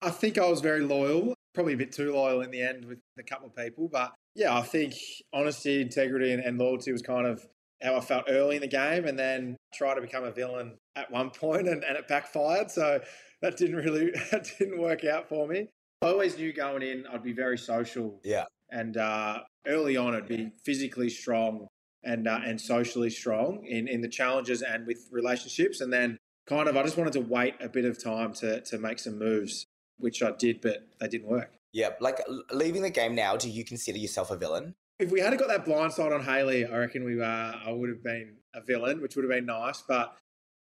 I 0.00 0.10
think 0.10 0.38
I 0.38 0.48
was 0.48 0.60
very 0.60 0.80
loyal, 0.80 1.34
probably 1.54 1.74
a 1.74 1.76
bit 1.76 1.92
too 1.92 2.14
loyal 2.14 2.40
in 2.40 2.50
the 2.50 2.62
end 2.62 2.86
with 2.86 2.98
a 3.18 3.22
couple 3.22 3.48
of 3.48 3.56
people. 3.56 3.88
But 3.88 4.12
yeah, 4.34 4.56
I 4.56 4.62
think 4.62 4.94
honesty, 5.32 5.82
integrity, 5.82 6.32
and, 6.32 6.42
and 6.42 6.58
loyalty 6.58 6.92
was 6.92 7.02
kind 7.02 7.26
of 7.26 7.44
how 7.82 7.96
I 7.96 8.00
felt 8.00 8.24
early 8.28 8.56
in 8.56 8.62
the 8.62 8.68
game. 8.68 9.04
And 9.06 9.18
then 9.18 9.56
try 9.74 9.94
to 9.94 10.00
become 10.00 10.24
a 10.24 10.30
villain 10.30 10.78
at 10.96 11.10
one 11.10 11.30
point 11.30 11.68
and, 11.68 11.84
and 11.84 11.96
it 11.96 12.08
backfired. 12.08 12.70
So 12.70 13.00
that 13.42 13.56
didn't 13.56 13.76
really 13.76 14.10
that 14.30 14.50
didn't 14.58 14.80
work 14.80 15.04
out 15.04 15.28
for 15.28 15.46
me. 15.46 15.68
I 16.04 16.08
always 16.08 16.36
knew 16.36 16.52
going 16.52 16.82
in 16.82 17.06
I'd 17.06 17.22
be 17.22 17.32
very 17.32 17.56
social. 17.56 18.20
Yeah. 18.22 18.44
And 18.70 18.96
uh, 18.96 19.40
early 19.66 19.96
on, 19.96 20.14
I'd 20.14 20.28
be 20.28 20.50
physically 20.64 21.08
strong 21.08 21.68
and 22.02 22.28
uh, 22.28 22.40
and 22.44 22.60
socially 22.60 23.10
strong 23.10 23.64
in, 23.64 23.88
in 23.88 24.02
the 24.02 24.08
challenges 24.08 24.62
and 24.62 24.86
with 24.86 25.08
relationships. 25.10 25.80
And 25.80 25.92
then 25.92 26.18
kind 26.46 26.68
of 26.68 26.76
I 26.76 26.82
just 26.82 26.98
wanted 26.98 27.14
to 27.14 27.20
wait 27.20 27.54
a 27.60 27.68
bit 27.68 27.86
of 27.86 28.02
time 28.02 28.34
to 28.34 28.60
to 28.60 28.78
make 28.78 28.98
some 28.98 29.18
moves, 29.18 29.64
which 29.98 30.22
I 30.22 30.32
did, 30.32 30.60
but 30.60 30.86
they 31.00 31.08
didn't 31.08 31.28
work. 31.28 31.52
Yeah, 31.72 31.90
like 32.00 32.20
leaving 32.52 32.82
the 32.82 32.90
game 32.90 33.14
now, 33.14 33.36
do 33.36 33.48
you 33.48 33.64
consider 33.64 33.98
yourself 33.98 34.30
a 34.30 34.36
villain? 34.36 34.74
If 35.00 35.10
we 35.10 35.20
had 35.20 35.36
got 35.38 35.48
that 35.48 35.64
blind 35.64 35.92
side 35.92 36.12
on 36.12 36.22
Hayley, 36.22 36.66
I 36.66 36.76
reckon 36.76 37.04
we 37.04 37.20
uh, 37.20 37.24
I 37.24 37.72
would 37.72 37.88
have 37.88 38.02
been 38.02 38.36
a 38.54 38.60
villain, 38.60 39.00
which 39.00 39.16
would 39.16 39.24
have 39.24 39.32
been 39.32 39.46
nice. 39.46 39.82
But 39.82 40.14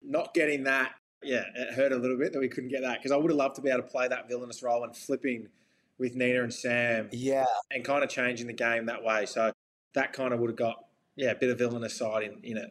not 0.03 0.35
getting 0.35 0.65
that, 0.65 0.93
yeah, 1.23 1.45
it 1.55 1.75
hurt 1.75 1.93
a 1.93 1.97
little 1.97 2.19
bit 2.19 2.33
that 2.33 2.39
we 2.41 2.49
couldn't 2.49 2.71
get 2.71 2.83
that 2.83 2.99
because 2.99 3.13
I 3.13 3.17
would 3.17 3.31
have 3.31 3.37
loved 3.39 3.57
to 3.57 3.63
be 3.63 3.71
able 3.71 3.83
to 3.83 3.89
play 3.89 4.09
that 4.09 4.29
villainous 4.29 4.63
role 4.63 4.85
and 4.85 4.97
flipping 4.97 5.49
with 5.99 6.15
Nina 6.15 6.43
and 6.43 6.53
Sam 6.53 7.09
Yeah. 7.13 7.47
and 7.71 7.85
kind 7.85 8.05
of 8.05 8.11
changing 8.11 8.47
the 8.47 8.53
game 8.53 8.87
that 8.87 9.03
way. 9.03 9.27
So 9.27 9.53
that 9.95 10.13
kind 10.13 10.33
of 10.35 10.41
would 10.41 10.51
have 10.51 10.59
got 10.59 10.77
yeah 11.17 11.31
a 11.31 11.35
bit 11.35 11.51
of 11.51 11.59
villainous 11.59 11.97
side 11.97 12.23
in, 12.25 12.39
in 12.43 12.57
it. 12.59 12.71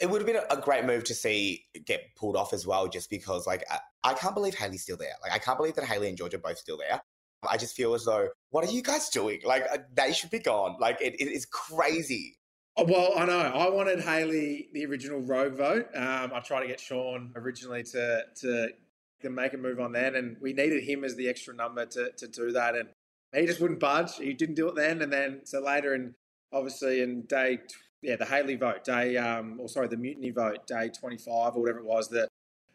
It 0.00 0.08
would 0.08 0.20
have 0.22 0.26
been 0.26 0.40
a 0.48 0.56
great 0.56 0.84
move 0.86 1.04
to 1.04 1.14
see 1.14 1.64
get 1.84 2.14
pulled 2.16 2.36
off 2.36 2.52
as 2.54 2.66
well, 2.66 2.88
just 2.88 3.10
because 3.10 3.46
like 3.46 3.64
I, 3.70 3.80
I 4.04 4.14
can't 4.14 4.34
believe 4.34 4.54
Hayley's 4.54 4.82
still 4.82 4.96
there. 4.96 5.12
Like 5.22 5.32
I 5.32 5.38
can't 5.38 5.58
believe 5.58 5.74
that 5.74 5.84
Hayley 5.84 6.08
and 6.08 6.16
George 6.16 6.32
are 6.32 6.38
both 6.38 6.58
still 6.58 6.78
there. 6.78 7.02
I 7.48 7.56
just 7.56 7.74
feel 7.74 7.94
as 7.94 8.04
though 8.04 8.28
what 8.50 8.66
are 8.66 8.70
you 8.70 8.82
guys 8.82 9.08
doing? 9.08 9.40
Like 9.44 9.64
uh, 9.72 9.78
they 9.94 10.12
should 10.12 10.30
be 10.30 10.38
gone. 10.38 10.76
Like 10.78 11.00
it, 11.02 11.20
it 11.20 11.28
is 11.28 11.44
crazy. 11.46 12.38
Oh, 12.76 12.84
Well, 12.84 13.12
I 13.16 13.26
know. 13.26 13.38
I 13.38 13.68
wanted 13.68 14.00
Hayley 14.00 14.68
the 14.72 14.86
original 14.86 15.20
rogue 15.20 15.54
vote. 15.54 15.86
Um, 15.94 16.32
I 16.34 16.40
tried 16.40 16.62
to 16.62 16.66
get 16.68 16.80
Sean 16.80 17.32
originally 17.36 17.82
to 17.84 18.24
to 18.36 18.70
make 19.28 19.52
a 19.52 19.58
move 19.58 19.80
on 19.80 19.92
then, 19.92 20.14
and 20.14 20.36
we 20.40 20.54
needed 20.54 20.82
him 20.82 21.04
as 21.04 21.14
the 21.14 21.28
extra 21.28 21.54
number 21.54 21.84
to 21.86 22.10
to 22.16 22.26
do 22.28 22.52
that, 22.52 22.74
and 22.74 22.88
he 23.34 23.46
just 23.46 23.60
wouldn't 23.60 23.80
budge. 23.80 24.16
He 24.16 24.32
didn't 24.32 24.54
do 24.54 24.68
it 24.68 24.76
then, 24.76 25.02
and 25.02 25.12
then 25.12 25.40
so 25.44 25.60
later, 25.60 25.92
and 25.94 26.14
obviously 26.52 27.02
in 27.02 27.22
day 27.22 27.58
yeah 28.02 28.16
the 28.16 28.24
Hayley 28.24 28.56
vote 28.56 28.82
day, 28.84 29.16
um, 29.16 29.58
or 29.60 29.68
sorry 29.68 29.88
the 29.88 29.96
mutiny 29.96 30.30
vote 30.30 30.66
day 30.66 30.88
twenty 30.88 31.18
five 31.18 31.54
or 31.54 31.60
whatever 31.60 31.80
it 31.80 31.84
was 31.84 32.08
that. 32.10 32.28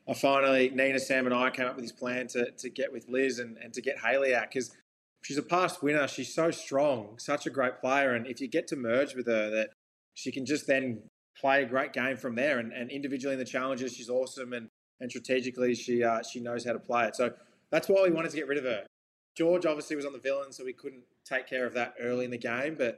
I 0.07 0.13
finally, 0.13 0.69
Nina, 0.69 0.99
Sam, 0.99 1.25
and 1.25 1.33
I 1.33 1.49
came 1.49 1.65
up 1.65 1.75
with 1.75 1.83
this 1.83 1.91
plan 1.91 2.27
to, 2.27 2.51
to 2.51 2.69
get 2.69 2.93
with 2.93 3.09
Liz 3.09 3.39
and, 3.39 3.57
and 3.57 3.73
to 3.73 3.81
get 3.81 3.97
Hayley 3.97 4.35
out 4.35 4.49
because 4.51 4.69
she's 5.23 5.39
a 5.39 5.41
past 5.41 5.81
winner. 5.81 6.07
She's 6.07 6.31
so 6.31 6.51
strong, 6.51 7.17
such 7.17 7.47
a 7.47 7.49
great 7.49 7.79
player. 7.81 8.13
And 8.13 8.27
if 8.27 8.39
you 8.39 8.47
get 8.47 8.67
to 8.67 8.75
merge 8.75 9.15
with 9.15 9.25
her, 9.25 9.49
that 9.49 9.69
she 10.15 10.31
can 10.31 10.45
just 10.45 10.65
then 10.67 11.03
play 11.39 11.63
a 11.63 11.65
great 11.65 11.93
game 11.93 12.17
from 12.17 12.35
there. 12.35 12.59
And, 12.59 12.73
and 12.73 12.89
individually 12.89 13.33
in 13.33 13.39
the 13.39 13.45
challenges, 13.45 13.95
she's 13.95 14.09
awesome. 14.09 14.53
And, 14.53 14.69
and 14.99 15.09
strategically, 15.09 15.75
she 15.75 16.03
uh, 16.03 16.23
she 16.23 16.39
knows 16.39 16.65
how 16.65 16.73
to 16.73 16.79
play 16.79 17.05
it. 17.07 17.15
So 17.15 17.31
that's 17.71 17.87
why 17.87 18.01
we 18.03 18.11
wanted 18.11 18.31
to 18.31 18.37
get 18.37 18.47
rid 18.47 18.57
of 18.57 18.63
her. 18.63 18.85
George 19.37 19.65
obviously 19.65 19.95
was 19.95 20.05
on 20.05 20.13
the 20.13 20.19
villain, 20.19 20.51
so 20.51 20.63
we 20.63 20.73
couldn't 20.73 21.03
take 21.25 21.47
care 21.47 21.65
of 21.65 21.73
that 21.73 21.93
early 21.99 22.25
in 22.25 22.31
the 22.31 22.37
game. 22.37 22.75
But 22.77 22.97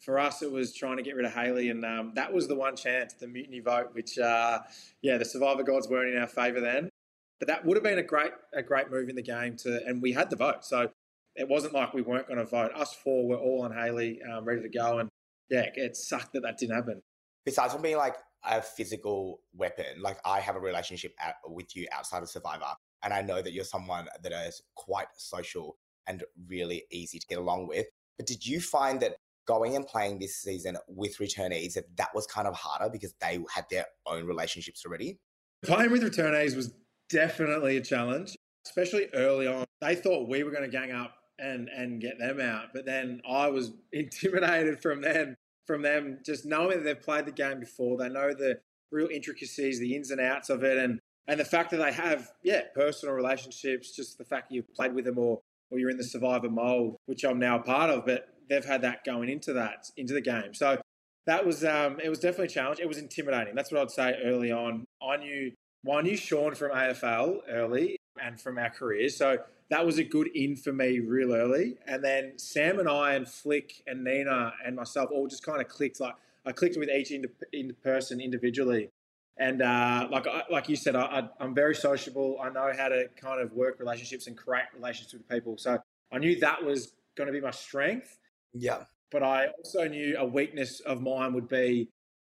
for 0.00 0.18
us, 0.18 0.42
it 0.42 0.50
was 0.50 0.74
trying 0.74 0.96
to 0.96 1.02
get 1.02 1.14
rid 1.14 1.24
of 1.24 1.32
Hayley, 1.32 1.70
and 1.70 1.84
um, 1.84 2.12
that 2.16 2.32
was 2.32 2.48
the 2.48 2.56
one 2.56 2.76
chance, 2.76 3.14
the 3.14 3.28
mutiny 3.28 3.60
vote, 3.60 3.90
which, 3.92 4.18
uh, 4.18 4.58
yeah, 5.00 5.16
the 5.16 5.24
Survivor 5.24 5.62
gods 5.62 5.88
weren't 5.88 6.12
in 6.12 6.20
our 6.20 6.26
favour 6.26 6.60
then. 6.60 6.90
But 7.38 7.48
that 7.48 7.64
would 7.64 7.76
have 7.76 7.84
been 7.84 7.98
a 7.98 8.02
great, 8.02 8.32
a 8.54 8.62
great 8.62 8.90
move 8.90 9.08
in 9.08 9.16
the 9.16 9.22
game 9.22 9.56
to, 9.58 9.84
and 9.86 10.02
we 10.02 10.12
had 10.12 10.28
the 10.28 10.36
vote, 10.36 10.64
so 10.64 10.90
it 11.34 11.48
wasn't 11.48 11.74
like 11.74 11.94
we 11.94 12.02
weren't 12.02 12.26
going 12.26 12.38
to 12.38 12.44
vote. 12.44 12.72
Us 12.74 12.94
four 12.94 13.28
were 13.28 13.36
all 13.36 13.62
on 13.62 13.72
Hayley, 13.72 14.20
um, 14.22 14.44
ready 14.44 14.62
to 14.62 14.68
go, 14.68 14.98
and 14.98 15.08
yeah, 15.50 15.66
it 15.74 15.96
sucked 15.96 16.32
that 16.34 16.42
that 16.42 16.58
didn't 16.58 16.76
happen. 16.76 17.02
Besides 17.44 17.72
from 17.72 17.82
being 17.82 17.96
like 17.96 18.16
a 18.44 18.60
physical 18.60 19.40
weapon, 19.54 20.00
like 20.00 20.18
I 20.24 20.40
have 20.40 20.56
a 20.56 20.60
relationship 20.60 21.14
out, 21.20 21.34
with 21.46 21.76
you 21.76 21.86
outside 21.92 22.22
of 22.22 22.28
Survivor, 22.28 22.64
and 23.02 23.12
I 23.12 23.22
know 23.22 23.40
that 23.42 23.52
you're 23.52 23.64
someone 23.64 24.08
that 24.22 24.32
is 24.32 24.62
quite 24.74 25.06
social 25.16 25.76
and 26.06 26.24
really 26.48 26.84
easy 26.90 27.18
to 27.18 27.26
get 27.26 27.38
along 27.38 27.68
with. 27.68 27.86
But 28.16 28.26
did 28.26 28.46
you 28.46 28.60
find 28.60 29.00
that 29.00 29.16
going 29.46 29.76
and 29.76 29.86
playing 29.86 30.18
this 30.18 30.36
season 30.36 30.76
with 30.88 31.18
returnees 31.18 31.74
that 31.74 31.84
that 31.96 32.08
was 32.14 32.26
kind 32.26 32.48
of 32.48 32.54
harder 32.54 32.90
because 32.90 33.14
they 33.20 33.38
had 33.54 33.64
their 33.70 33.86
own 34.06 34.26
relationships 34.26 34.84
already? 34.84 35.18
Playing 35.64 35.92
with 35.92 36.02
returnees 36.02 36.56
was 36.56 36.72
definitely 37.10 37.76
a 37.76 37.80
challenge, 37.80 38.36
especially 38.66 39.06
early 39.14 39.46
on. 39.46 39.64
They 39.80 39.94
thought 39.94 40.28
we 40.28 40.42
were 40.42 40.50
going 40.50 40.64
to 40.64 40.68
gang 40.68 40.90
up 40.90 41.15
and 41.38 41.68
and 41.68 42.00
get 42.00 42.18
them 42.18 42.40
out, 42.40 42.68
but 42.72 42.86
then 42.86 43.20
I 43.28 43.48
was 43.48 43.72
intimidated 43.92 44.80
from 44.80 45.02
them 45.02 45.36
from 45.66 45.82
them 45.82 46.18
just 46.24 46.46
knowing 46.46 46.78
that 46.78 46.84
they've 46.84 47.00
played 47.00 47.26
the 47.26 47.32
game 47.32 47.60
before. 47.60 47.96
They 47.98 48.08
know 48.08 48.32
the 48.32 48.60
real 48.92 49.08
intricacies, 49.08 49.80
the 49.80 49.96
ins 49.96 50.10
and 50.10 50.20
outs 50.20 50.50
of 50.50 50.62
it, 50.62 50.78
and 50.78 51.00
and 51.28 51.40
the 51.40 51.44
fact 51.44 51.70
that 51.70 51.78
they 51.78 51.92
have 51.92 52.30
yeah 52.42 52.62
personal 52.74 53.14
relationships, 53.14 53.94
just 53.94 54.18
the 54.18 54.24
fact 54.24 54.52
you've 54.52 54.72
played 54.74 54.94
with 54.94 55.04
them 55.04 55.18
or 55.18 55.40
or 55.70 55.78
you're 55.78 55.90
in 55.90 55.96
the 55.96 56.04
survivor 56.04 56.48
mold, 56.48 56.96
which 57.06 57.24
I'm 57.24 57.38
now 57.38 57.58
a 57.58 57.62
part 57.62 57.90
of, 57.90 58.06
but 58.06 58.28
they've 58.48 58.64
had 58.64 58.82
that 58.82 59.04
going 59.04 59.28
into 59.28 59.52
that 59.54 59.90
into 59.96 60.14
the 60.14 60.20
game. 60.20 60.54
So 60.54 60.80
that 61.26 61.44
was 61.44 61.64
um, 61.64 61.98
it 62.02 62.08
was 62.08 62.20
definitely 62.20 62.46
a 62.46 62.50
challenge. 62.50 62.80
It 62.80 62.88
was 62.88 62.98
intimidating. 62.98 63.54
That's 63.54 63.72
what 63.72 63.82
I'd 63.82 63.90
say 63.90 64.14
early 64.24 64.52
on. 64.52 64.84
I 65.02 65.16
knew 65.16 65.52
well, 65.84 65.98
I 65.98 66.02
knew 66.02 66.16
Sean 66.16 66.54
from 66.54 66.72
AFL 66.72 67.38
early 67.48 67.96
and 68.22 68.40
from 68.40 68.58
our 68.58 68.70
careers, 68.70 69.16
so 69.16 69.38
that 69.70 69.84
was 69.84 69.98
a 69.98 70.04
good 70.04 70.28
in 70.34 70.56
for 70.56 70.72
me 70.72 71.00
real 71.00 71.34
early. 71.34 71.76
And 71.86 72.02
then 72.04 72.38
Sam 72.38 72.78
and 72.78 72.88
I 72.88 73.14
and 73.14 73.28
Flick 73.28 73.82
and 73.86 74.04
Nina 74.04 74.52
and 74.64 74.76
myself 74.76 75.10
all 75.12 75.26
just 75.26 75.44
kind 75.44 75.60
of 75.60 75.68
clicked. 75.68 76.00
Like 76.00 76.14
I 76.44 76.52
clicked 76.52 76.76
with 76.76 76.88
each 76.88 77.10
in, 77.10 77.24
in 77.52 77.74
person 77.82 78.20
individually. 78.20 78.90
And 79.38 79.60
uh, 79.60 80.08
like 80.10 80.26
I, 80.26 80.44
like 80.50 80.68
you 80.68 80.76
said, 80.76 80.96
I, 80.96 81.02
I, 81.02 81.28
I'm 81.40 81.54
very 81.54 81.74
sociable. 81.74 82.38
I 82.42 82.48
know 82.48 82.72
how 82.76 82.88
to 82.88 83.08
kind 83.20 83.40
of 83.40 83.52
work 83.52 83.78
relationships 83.80 84.28
and 84.28 84.36
create 84.36 84.64
relationships 84.74 85.12
with 85.12 85.28
people. 85.28 85.58
So 85.58 85.78
I 86.12 86.18
knew 86.18 86.38
that 86.40 86.64
was 86.64 86.92
going 87.16 87.26
to 87.26 87.32
be 87.32 87.40
my 87.40 87.50
strength. 87.50 88.18
Yeah. 88.54 88.84
But 89.10 89.22
I 89.22 89.48
also 89.58 89.86
knew 89.88 90.16
a 90.18 90.24
weakness 90.24 90.80
of 90.80 91.02
mine 91.02 91.34
would 91.34 91.48
be 91.48 91.90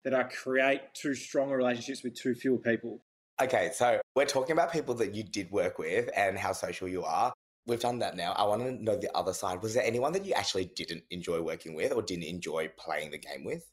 that 0.04 0.14
I 0.14 0.24
create 0.24 0.80
too 0.94 1.14
strong 1.14 1.50
relationships 1.50 2.02
with 2.02 2.14
too 2.14 2.34
few 2.34 2.58
people. 2.58 3.00
Okay, 3.42 3.70
so 3.72 3.98
we're 4.14 4.26
talking 4.26 4.52
about 4.52 4.70
people 4.70 4.94
that 4.96 5.14
you 5.14 5.22
did 5.22 5.50
work 5.50 5.78
with 5.78 6.10
and 6.14 6.36
how 6.36 6.52
social 6.52 6.86
you 6.86 7.02
are. 7.04 7.32
We've 7.66 7.80
done 7.80 7.98
that 8.00 8.14
now. 8.14 8.32
I 8.32 8.44
want 8.44 8.62
to 8.62 8.72
know 8.72 8.96
the 8.96 9.14
other 9.16 9.32
side. 9.32 9.62
Was 9.62 9.72
there 9.72 9.82
anyone 9.82 10.12
that 10.12 10.26
you 10.26 10.34
actually 10.34 10.66
didn't 10.76 11.04
enjoy 11.10 11.40
working 11.40 11.74
with 11.74 11.92
or 11.92 12.02
didn't 12.02 12.24
enjoy 12.24 12.70
playing 12.76 13.12
the 13.12 13.18
game 13.18 13.44
with? 13.44 13.64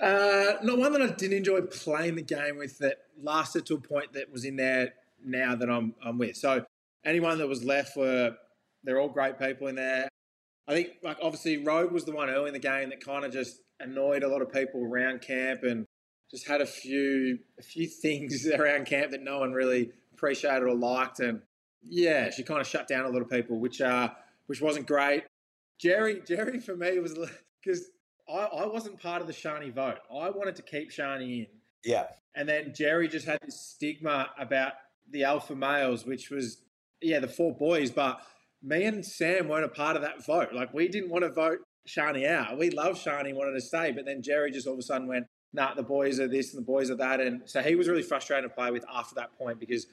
Uh, 0.00 0.54
not 0.62 0.78
one 0.78 0.92
that 0.92 1.02
I 1.02 1.08
didn't 1.08 1.38
enjoy 1.38 1.62
playing 1.62 2.14
the 2.14 2.22
game 2.22 2.56
with 2.56 2.78
that 2.78 2.98
lasted 3.20 3.66
to 3.66 3.74
a 3.74 3.80
point 3.80 4.12
that 4.12 4.30
was 4.30 4.44
in 4.44 4.56
there 4.56 4.94
now 5.24 5.56
that 5.56 5.68
I'm 5.68 5.94
I'm 6.04 6.16
with. 6.16 6.36
So 6.36 6.64
anyone 7.04 7.38
that 7.38 7.48
was 7.48 7.64
left 7.64 7.96
were 7.96 8.36
they're 8.84 9.00
all 9.00 9.08
great 9.08 9.38
people 9.38 9.66
in 9.66 9.74
there. 9.74 10.08
I 10.68 10.74
think 10.74 10.90
like 11.02 11.18
obviously 11.20 11.58
Rogue 11.58 11.90
was 11.90 12.04
the 12.04 12.12
one 12.12 12.30
early 12.30 12.48
in 12.48 12.54
the 12.54 12.60
game 12.60 12.90
that 12.90 13.04
kind 13.04 13.24
of 13.24 13.32
just 13.32 13.60
annoyed 13.80 14.22
a 14.22 14.28
lot 14.28 14.40
of 14.40 14.52
people 14.52 14.84
around 14.84 15.20
camp 15.20 15.64
and 15.64 15.86
just 16.30 16.46
had 16.46 16.60
a 16.60 16.66
few 16.66 17.38
a 17.58 17.62
few 17.62 17.86
things 17.86 18.46
around 18.54 18.86
camp 18.86 19.10
that 19.10 19.22
no 19.22 19.40
one 19.40 19.52
really 19.52 19.90
appreciated 20.12 20.62
or 20.62 20.74
liked 20.74 21.20
and 21.20 21.42
yeah, 21.82 22.30
she 22.30 22.42
kind 22.42 22.60
of 22.60 22.66
shut 22.66 22.86
down 22.88 23.06
a 23.06 23.08
lot 23.08 23.22
of 23.22 23.30
people, 23.30 23.58
which 23.58 23.80
uh 23.80 24.10
which 24.46 24.60
wasn't 24.60 24.86
great. 24.86 25.24
Jerry 25.78 26.20
Jerry 26.26 26.60
for 26.60 26.76
me 26.76 26.98
was 26.98 27.18
because 27.62 27.90
I, 28.28 28.44
I 28.44 28.66
wasn't 28.66 29.00
part 29.00 29.20
of 29.20 29.26
the 29.26 29.32
Shonee 29.32 29.72
vote. 29.72 29.98
I 30.10 30.30
wanted 30.30 30.56
to 30.56 30.62
keep 30.62 30.90
Shonee 30.90 31.40
in. 31.40 31.46
Yeah. 31.84 32.06
And 32.34 32.48
then 32.48 32.72
Jerry 32.74 33.08
just 33.08 33.26
had 33.26 33.38
this 33.44 33.60
stigma 33.60 34.28
about 34.38 34.72
the 35.10 35.24
alpha 35.24 35.54
males, 35.54 36.06
which 36.06 36.30
was, 36.30 36.62
yeah, 37.00 37.18
the 37.18 37.28
four 37.28 37.54
boys. 37.54 37.90
But 37.90 38.20
me 38.62 38.84
and 38.84 39.04
Sam 39.04 39.48
weren't 39.48 39.64
a 39.64 39.68
part 39.68 39.96
of 39.96 40.02
that 40.02 40.24
vote. 40.24 40.52
Like, 40.52 40.72
we 40.72 40.88
didn't 40.88 41.10
want 41.10 41.24
to 41.24 41.30
vote 41.30 41.58
Shonee 41.88 42.28
out. 42.28 42.58
We 42.58 42.70
love 42.70 42.96
Shonee, 42.96 43.34
wanted 43.34 43.52
to 43.52 43.60
stay. 43.60 43.92
But 43.92 44.04
then 44.04 44.22
Jerry 44.22 44.50
just 44.50 44.66
all 44.66 44.74
of 44.74 44.78
a 44.78 44.82
sudden 44.82 45.08
went, 45.08 45.26
nah, 45.52 45.74
the 45.74 45.82
boys 45.82 46.20
are 46.20 46.28
this 46.28 46.54
and 46.54 46.62
the 46.62 46.66
boys 46.66 46.90
are 46.90 46.96
that. 46.96 47.20
And 47.20 47.42
so 47.44 47.62
he 47.62 47.74
was 47.74 47.88
really 47.88 48.02
frustrated 48.02 48.48
to 48.48 48.54
play 48.54 48.70
with 48.70 48.84
after 48.92 49.14
that 49.16 49.36
point 49.36 49.58
because 49.58 49.86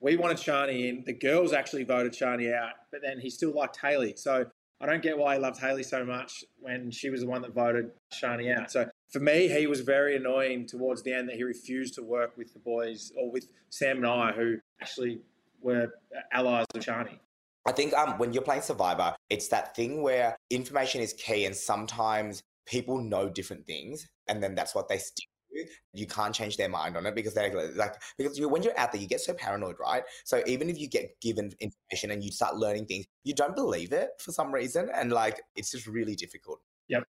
we 0.00 0.16
wanted 0.16 0.38
Shonee 0.38 0.88
in. 0.88 1.04
The 1.04 1.12
girls 1.12 1.52
actually 1.52 1.84
voted 1.84 2.12
Shonee 2.12 2.54
out, 2.54 2.72
but 2.90 3.02
then 3.02 3.18
he 3.18 3.30
still 3.30 3.52
liked 3.52 3.78
Hayley. 3.80 4.14
So 4.16 4.46
I 4.80 4.86
don't 4.86 5.02
get 5.02 5.18
why 5.18 5.34
he 5.34 5.40
loved 5.40 5.60
Hayley 5.60 5.82
so 5.82 6.04
much 6.04 6.44
when 6.58 6.90
she 6.90 7.10
was 7.10 7.20
the 7.20 7.26
one 7.26 7.42
that 7.42 7.52
voted 7.52 7.90
Shonee 8.14 8.56
out. 8.56 8.70
So 8.70 8.88
for 9.12 9.20
me, 9.20 9.48
he 9.48 9.66
was 9.66 9.80
very 9.80 10.16
annoying 10.16 10.66
towards 10.66 11.02
the 11.02 11.12
end 11.12 11.28
that 11.28 11.36
he 11.36 11.42
refused 11.42 11.94
to 11.94 12.02
work 12.02 12.36
with 12.36 12.52
the 12.52 12.60
boys 12.60 13.12
or 13.16 13.30
with 13.30 13.46
Sam 13.68 13.98
and 13.98 14.06
I, 14.06 14.32
who 14.32 14.56
actually 14.80 15.20
were 15.60 15.92
allies 16.32 16.66
of 16.74 16.82
Shonee. 16.82 17.18
I 17.66 17.72
think 17.72 17.92
um, 17.92 18.16
when 18.16 18.32
you're 18.32 18.42
playing 18.42 18.62
Survivor, 18.62 19.14
it's 19.28 19.48
that 19.48 19.76
thing 19.76 20.02
where 20.02 20.34
information 20.48 21.02
is 21.02 21.12
key, 21.12 21.44
and 21.44 21.54
sometimes 21.54 22.40
people 22.66 23.00
know 23.00 23.28
different 23.28 23.66
things, 23.66 24.08
and 24.28 24.42
then 24.42 24.54
that's 24.54 24.74
what 24.74 24.88
they 24.88 24.98
stick 24.98 25.26
to. 25.54 25.64
You 25.92 26.06
can't 26.06 26.34
change 26.34 26.56
their 26.56 26.68
mind 26.68 26.96
on 26.96 27.06
it 27.06 27.14
because 27.14 27.34
they're 27.34 27.52
like 27.74 28.00
because 28.16 28.38
you, 28.38 28.48
when 28.48 28.62
you're 28.62 28.78
out 28.78 28.92
there, 28.92 29.00
you 29.00 29.08
get 29.08 29.20
so 29.20 29.34
paranoid, 29.34 29.76
right? 29.80 30.04
So 30.24 30.42
even 30.46 30.70
if 30.70 30.78
you 30.78 30.88
get 30.88 31.20
given 31.20 31.50
information 31.60 32.12
and 32.12 32.22
you 32.22 32.30
start 32.30 32.56
learning 32.56 32.86
things, 32.86 33.06
you 33.24 33.34
don't 33.34 33.56
believe 33.56 33.92
it 33.92 34.10
for 34.18 34.32
some 34.32 34.52
reason, 34.52 34.88
and 34.94 35.12
like 35.12 35.40
it's 35.56 35.70
just 35.70 35.86
really 35.86 36.14
difficult. 36.14 36.60
Yep. 36.88 37.04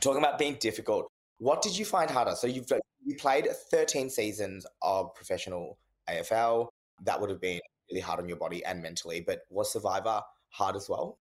Talking 0.00 0.22
about 0.22 0.38
being 0.38 0.56
difficult, 0.60 1.08
what 1.38 1.60
did 1.60 1.76
you 1.76 1.84
find 1.84 2.10
harder? 2.10 2.34
So 2.36 2.46
you've 2.46 2.70
you 3.04 3.16
played 3.16 3.48
13 3.70 4.08
seasons 4.08 4.64
of 4.80 5.14
professional 5.14 5.78
AFL. 6.08 6.68
That 7.04 7.20
would 7.20 7.30
have 7.30 7.40
been 7.40 7.60
really 7.90 8.00
hard 8.00 8.20
on 8.20 8.28
your 8.28 8.38
body 8.38 8.64
and 8.64 8.80
mentally. 8.80 9.20
But 9.20 9.40
was 9.50 9.72
Survivor 9.72 10.20
hard 10.50 10.76
as 10.76 10.88
well? 10.88 11.18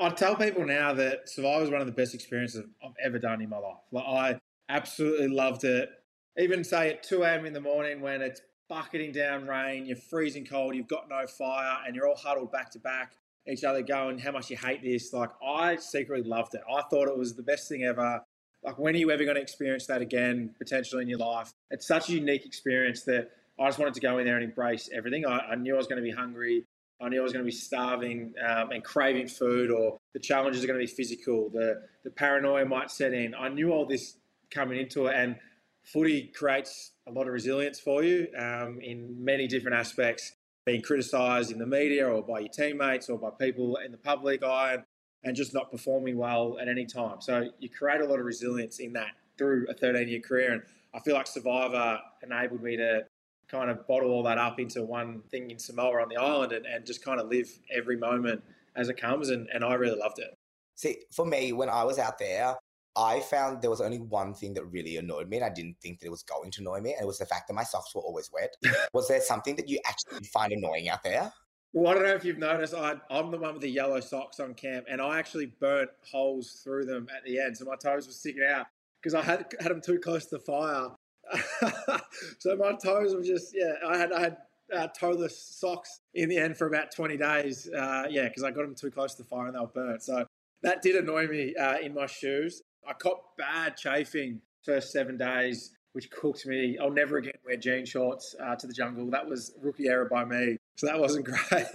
I 0.00 0.10
tell 0.10 0.36
people 0.36 0.64
now 0.64 0.94
that 0.94 1.28
Survivor 1.28 1.64
is 1.64 1.70
one 1.70 1.80
of 1.80 1.86
the 1.86 1.92
best 1.92 2.14
experiences 2.14 2.64
I've 2.84 2.92
ever 3.02 3.18
done 3.18 3.40
in 3.42 3.48
my 3.48 3.58
life. 3.58 3.78
Like 3.90 4.04
I 4.06 4.40
absolutely 4.68 5.28
loved 5.28 5.64
it. 5.64 5.90
Even 6.38 6.62
say 6.62 6.90
at 6.90 7.02
2 7.02 7.24
a.m. 7.24 7.46
in 7.46 7.52
the 7.52 7.60
morning 7.60 8.00
when 8.00 8.22
it's 8.22 8.40
bucketing 8.68 9.12
down 9.12 9.46
rain, 9.46 9.86
you're 9.86 9.96
freezing 9.96 10.44
cold, 10.44 10.74
you've 10.74 10.88
got 10.88 11.08
no 11.08 11.26
fire, 11.26 11.78
and 11.86 11.96
you're 11.96 12.06
all 12.06 12.16
huddled 12.16 12.52
back 12.52 12.70
to 12.72 12.78
back, 12.78 13.14
each 13.46 13.64
other 13.64 13.82
going, 13.82 14.18
how 14.18 14.30
much 14.30 14.50
you 14.50 14.56
hate 14.56 14.82
this. 14.82 15.12
Like 15.12 15.30
I 15.44 15.76
secretly 15.76 16.28
loved 16.28 16.54
it. 16.54 16.60
I 16.72 16.82
thought 16.82 17.08
it 17.08 17.16
was 17.16 17.34
the 17.34 17.42
best 17.42 17.68
thing 17.68 17.84
ever. 17.84 18.22
Like 18.62 18.78
when 18.78 18.94
are 18.94 18.98
you 18.98 19.10
ever 19.10 19.24
going 19.24 19.36
to 19.36 19.42
experience 19.42 19.86
that 19.86 20.02
again, 20.02 20.54
potentially 20.58 21.02
in 21.02 21.08
your 21.08 21.18
life? 21.18 21.52
It's 21.70 21.86
such 21.86 22.08
a 22.08 22.12
unique 22.12 22.44
experience 22.44 23.02
that 23.04 23.30
I 23.58 23.66
just 23.66 23.78
wanted 23.78 23.94
to 23.94 24.00
go 24.00 24.18
in 24.18 24.26
there 24.26 24.36
and 24.36 24.44
embrace 24.44 24.88
everything. 24.94 25.26
I, 25.26 25.38
I 25.38 25.54
knew 25.56 25.74
I 25.74 25.78
was 25.78 25.86
going 25.86 26.02
to 26.02 26.02
be 26.02 26.14
hungry. 26.14 26.64
I 27.00 27.08
knew 27.08 27.20
I 27.20 27.22
was 27.22 27.32
going 27.32 27.44
to 27.44 27.50
be 27.50 27.56
starving 27.56 28.34
um, 28.44 28.70
and 28.72 28.82
craving 28.82 29.28
food, 29.28 29.70
or 29.70 29.98
the 30.14 30.20
challenges 30.20 30.64
are 30.64 30.66
going 30.66 30.80
to 30.80 30.84
be 30.84 30.92
physical. 30.92 31.48
The 31.50 31.82
the 32.04 32.10
paranoia 32.10 32.64
might 32.64 32.90
set 32.90 33.12
in. 33.12 33.34
I 33.34 33.48
knew 33.48 33.70
all 33.70 33.86
this 33.86 34.16
coming 34.50 34.78
into 34.80 35.06
it, 35.06 35.14
and 35.14 35.36
footy 35.84 36.32
creates 36.34 36.92
a 37.06 37.12
lot 37.12 37.26
of 37.26 37.32
resilience 37.32 37.78
for 37.78 38.02
you 38.02 38.28
um, 38.36 38.80
in 38.80 39.24
many 39.24 39.46
different 39.46 39.76
aspects. 39.76 40.32
Being 40.66 40.82
criticised 40.82 41.50
in 41.50 41.58
the 41.58 41.66
media, 41.66 42.06
or 42.06 42.22
by 42.22 42.40
your 42.40 42.50
teammates, 42.50 43.08
or 43.08 43.18
by 43.18 43.30
people 43.30 43.76
in 43.76 43.92
the 43.92 43.98
public 43.98 44.42
eye, 44.42 44.74
and, 44.74 44.82
and 45.24 45.36
just 45.36 45.54
not 45.54 45.70
performing 45.70 46.18
well 46.18 46.58
at 46.60 46.68
any 46.68 46.84
time. 46.84 47.20
So 47.20 47.48
you 47.58 47.70
create 47.70 48.00
a 48.00 48.06
lot 48.06 48.18
of 48.18 48.26
resilience 48.26 48.78
in 48.78 48.92
that 48.94 49.12
through 49.38 49.66
a 49.70 49.74
13 49.74 50.08
year 50.08 50.20
career. 50.20 50.52
And 50.52 50.62
I 50.92 51.00
feel 51.00 51.14
like 51.14 51.26
Survivor 51.26 52.00
enabled 52.22 52.62
me 52.62 52.76
to 52.76 53.02
kind 53.48 53.70
of 53.70 53.86
bottle 53.86 54.10
all 54.10 54.22
that 54.24 54.38
up 54.38 54.60
into 54.60 54.82
one 54.82 55.22
thing 55.30 55.50
in 55.50 55.58
Samoa 55.58 56.02
on 56.02 56.08
the 56.08 56.16
island 56.16 56.52
and, 56.52 56.66
and 56.66 56.84
just 56.86 57.04
kind 57.04 57.20
of 57.20 57.28
live 57.28 57.50
every 57.74 57.96
moment 57.96 58.42
as 58.76 58.88
it 58.88 58.96
comes. 58.96 59.30
And, 59.30 59.48
and 59.52 59.64
I 59.64 59.74
really 59.74 59.98
loved 59.98 60.18
it. 60.18 60.36
See, 60.74 60.98
for 61.10 61.26
me, 61.26 61.52
when 61.52 61.68
I 61.68 61.82
was 61.84 61.98
out 61.98 62.18
there, 62.18 62.54
I 62.96 63.20
found 63.20 63.62
there 63.62 63.70
was 63.70 63.80
only 63.80 63.98
one 63.98 64.34
thing 64.34 64.54
that 64.54 64.64
really 64.64 64.96
annoyed 64.96 65.28
me, 65.28 65.36
and 65.36 65.46
I 65.46 65.50
didn't 65.50 65.76
think 65.80 66.00
that 66.00 66.06
it 66.06 66.10
was 66.10 66.24
going 66.24 66.50
to 66.50 66.60
annoy 66.60 66.80
me, 66.80 66.94
and 66.94 67.02
it 67.02 67.06
was 67.06 67.18
the 67.18 67.26
fact 67.26 67.46
that 67.48 67.54
my 67.54 67.62
socks 67.62 67.94
were 67.94 68.00
always 68.00 68.30
wet. 68.32 68.54
was 68.92 69.06
there 69.06 69.20
something 69.20 69.54
that 69.56 69.68
you 69.68 69.78
actually 69.86 70.26
find 70.26 70.52
annoying 70.52 70.88
out 70.88 71.04
there? 71.04 71.32
Well, 71.72 71.92
I 71.92 71.94
don't 71.94 72.02
know 72.04 72.14
if 72.14 72.24
you've 72.24 72.38
noticed, 72.38 72.74
I, 72.74 72.96
I'm 73.10 73.30
the 73.30 73.38
one 73.38 73.52
with 73.52 73.62
the 73.62 73.68
yellow 73.68 74.00
socks 74.00 74.40
on 74.40 74.54
camp, 74.54 74.86
and 74.90 75.00
I 75.00 75.18
actually 75.18 75.46
burnt 75.46 75.90
holes 76.10 76.60
through 76.64 76.86
them 76.86 77.06
at 77.14 77.24
the 77.24 77.38
end, 77.38 77.56
so 77.56 77.66
my 77.66 77.76
toes 77.76 78.06
were 78.06 78.12
sticking 78.12 78.42
out 78.42 78.66
because 79.00 79.14
I 79.14 79.22
had 79.22 79.46
had 79.60 79.70
them 79.70 79.80
too 79.80 79.98
close 80.00 80.26
to 80.26 80.36
the 80.36 80.40
fire. 80.40 80.88
so 82.38 82.56
my 82.56 82.72
toes 82.72 83.14
were 83.14 83.22
just 83.22 83.54
yeah. 83.54 83.74
I 83.86 83.96
had 83.96 84.12
I 84.12 84.20
had 84.20 84.36
uh, 84.74 84.88
toeless 84.88 85.38
socks 85.38 86.00
in 86.14 86.28
the 86.28 86.36
end 86.36 86.56
for 86.56 86.66
about 86.66 86.90
20 86.90 87.16
days. 87.16 87.68
Uh, 87.68 88.04
yeah, 88.08 88.24
because 88.24 88.44
I 88.44 88.50
got 88.50 88.62
them 88.62 88.74
too 88.74 88.90
close 88.90 89.14
to 89.14 89.22
the 89.22 89.28
fire 89.28 89.46
and 89.46 89.54
they 89.54 89.60
were 89.60 89.66
burnt. 89.66 90.02
So 90.02 90.26
that 90.62 90.82
did 90.82 90.96
annoy 90.96 91.26
me 91.26 91.54
uh, 91.54 91.78
in 91.78 91.94
my 91.94 92.06
shoes. 92.06 92.62
I 92.86 92.92
caught 92.92 93.36
bad 93.36 93.76
chafing 93.76 94.40
first 94.64 94.92
seven 94.92 95.16
days, 95.16 95.72
which 95.92 96.10
cooked 96.10 96.46
me. 96.46 96.78
I'll 96.78 96.90
never 96.90 97.18
again 97.18 97.32
wear 97.44 97.56
jean 97.56 97.86
shorts 97.86 98.34
uh, 98.42 98.56
to 98.56 98.66
the 98.66 98.72
jungle. 98.72 99.10
That 99.10 99.26
was 99.26 99.52
rookie 99.60 99.88
error 99.88 100.08
by 100.10 100.24
me. 100.24 100.56
So 100.76 100.86
that 100.86 100.98
wasn't 100.98 101.24
great. 101.50 101.74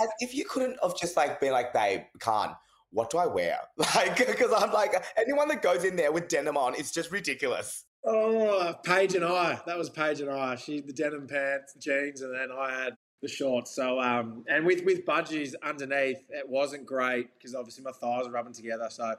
As 0.00 0.08
if 0.20 0.34
you 0.34 0.44
couldn't 0.44 0.76
have 0.82 0.96
just 0.96 1.16
like 1.16 1.40
been 1.40 1.52
like, 1.52 1.72
babe, 1.72 2.02
Khanh, 2.18 2.56
what 2.90 3.10
do 3.10 3.18
I 3.18 3.26
wear? 3.26 3.58
Like, 3.94 4.16
because 4.16 4.52
I'm 4.56 4.72
like, 4.72 4.94
anyone 5.16 5.48
that 5.48 5.62
goes 5.62 5.84
in 5.84 5.96
there 5.96 6.12
with 6.12 6.28
denim 6.28 6.56
on, 6.56 6.74
it's 6.74 6.90
just 6.90 7.10
ridiculous. 7.10 7.84
Oh, 8.06 8.74
Paige 8.84 9.14
and 9.14 9.24
I. 9.24 9.60
That 9.66 9.78
was 9.78 9.88
Paige 9.88 10.20
and 10.20 10.30
I. 10.30 10.56
She 10.56 10.80
the 10.80 10.92
denim 10.92 11.26
pants, 11.26 11.74
jeans, 11.80 12.20
and 12.20 12.34
then 12.34 12.48
I 12.56 12.70
had 12.70 12.96
the 13.22 13.28
shorts. 13.28 13.74
So 13.74 13.98
um, 13.98 14.44
and 14.46 14.64
with 14.66 14.84
with 14.84 15.04
budgies 15.06 15.54
underneath, 15.62 16.18
it 16.28 16.48
wasn't 16.48 16.86
great 16.86 17.28
because 17.36 17.54
obviously 17.54 17.82
my 17.82 17.92
thighs 17.92 18.26
are 18.26 18.30
rubbing 18.30 18.52
together. 18.52 18.88
So 18.90 19.14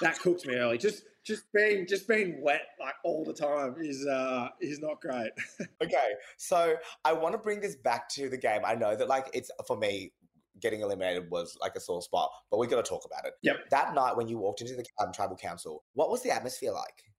that 0.00 0.18
cooked 0.18 0.46
me 0.46 0.54
early. 0.54 0.78
Just 0.78 1.04
just 1.22 1.44
being 1.52 1.86
just 1.86 2.08
being 2.08 2.40
wet 2.40 2.62
like 2.80 2.94
all 3.04 3.24
the 3.24 3.34
time 3.34 3.76
is 3.78 4.06
uh 4.06 4.48
is 4.60 4.80
not 4.80 5.00
great. 5.00 5.30
okay, 5.82 6.12
so 6.38 6.74
I 7.04 7.12
want 7.12 7.34
to 7.34 7.38
bring 7.38 7.60
this 7.60 7.76
back 7.76 8.08
to 8.10 8.30
the 8.30 8.38
game. 8.38 8.62
I 8.64 8.74
know 8.74 8.96
that 8.96 9.06
like 9.08 9.28
it's 9.34 9.50
for 9.66 9.76
me. 9.76 10.12
Getting 10.60 10.82
eliminated 10.82 11.30
was 11.30 11.56
like 11.58 11.74
a 11.74 11.80
sore 11.80 12.02
spot, 12.02 12.30
but 12.50 12.58
we 12.58 12.66
got 12.66 12.84
to 12.84 12.86
talk 12.86 13.06
about 13.06 13.24
it. 13.24 13.32
Yep. 13.40 13.70
That 13.70 13.94
night 13.94 14.14
when 14.14 14.28
you 14.28 14.36
walked 14.36 14.60
into 14.60 14.74
the 14.74 14.84
um, 15.02 15.10
tribal 15.10 15.34
council, 15.34 15.84
what 15.94 16.10
was 16.10 16.22
the 16.22 16.30
atmosphere 16.30 16.72
like? 16.72 17.09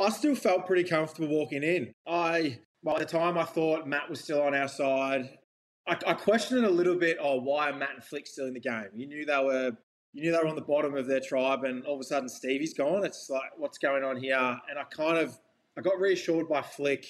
I 0.00 0.10
still 0.10 0.34
felt 0.34 0.66
pretty 0.66 0.84
comfortable 0.88 1.28
walking 1.28 1.62
in. 1.62 1.92
I 2.06 2.58
by 2.82 2.98
the 2.98 3.04
time 3.04 3.36
I 3.36 3.44
thought 3.44 3.86
Matt 3.86 4.08
was 4.08 4.20
still 4.20 4.42
on 4.42 4.54
our 4.54 4.68
side, 4.68 5.28
I, 5.86 5.98
I 6.06 6.14
questioned 6.14 6.64
a 6.64 6.70
little 6.70 6.96
bit. 6.96 7.18
Oh, 7.20 7.40
why 7.40 7.70
are 7.70 7.76
Matt 7.76 7.94
and 7.94 8.04
Flick 8.04 8.26
still 8.26 8.46
in 8.46 8.54
the 8.54 8.60
game? 8.60 8.88
You 8.94 9.06
knew 9.06 9.26
they 9.26 9.44
were. 9.44 9.72
You 10.12 10.22
knew 10.22 10.32
they 10.32 10.38
were 10.38 10.48
on 10.48 10.56
the 10.56 10.62
bottom 10.62 10.96
of 10.96 11.06
their 11.06 11.20
tribe, 11.20 11.62
and 11.62 11.84
all 11.84 11.94
of 11.94 12.00
a 12.00 12.04
sudden 12.04 12.28
Stevie's 12.28 12.74
gone. 12.74 13.04
It's 13.04 13.30
like, 13.30 13.50
what's 13.56 13.78
going 13.78 14.02
on 14.02 14.16
here? 14.16 14.36
And 14.36 14.76
I 14.76 14.82
kind 14.84 15.18
of, 15.18 15.38
I 15.78 15.82
got 15.82 16.00
reassured 16.00 16.48
by 16.48 16.62
Flick 16.62 17.06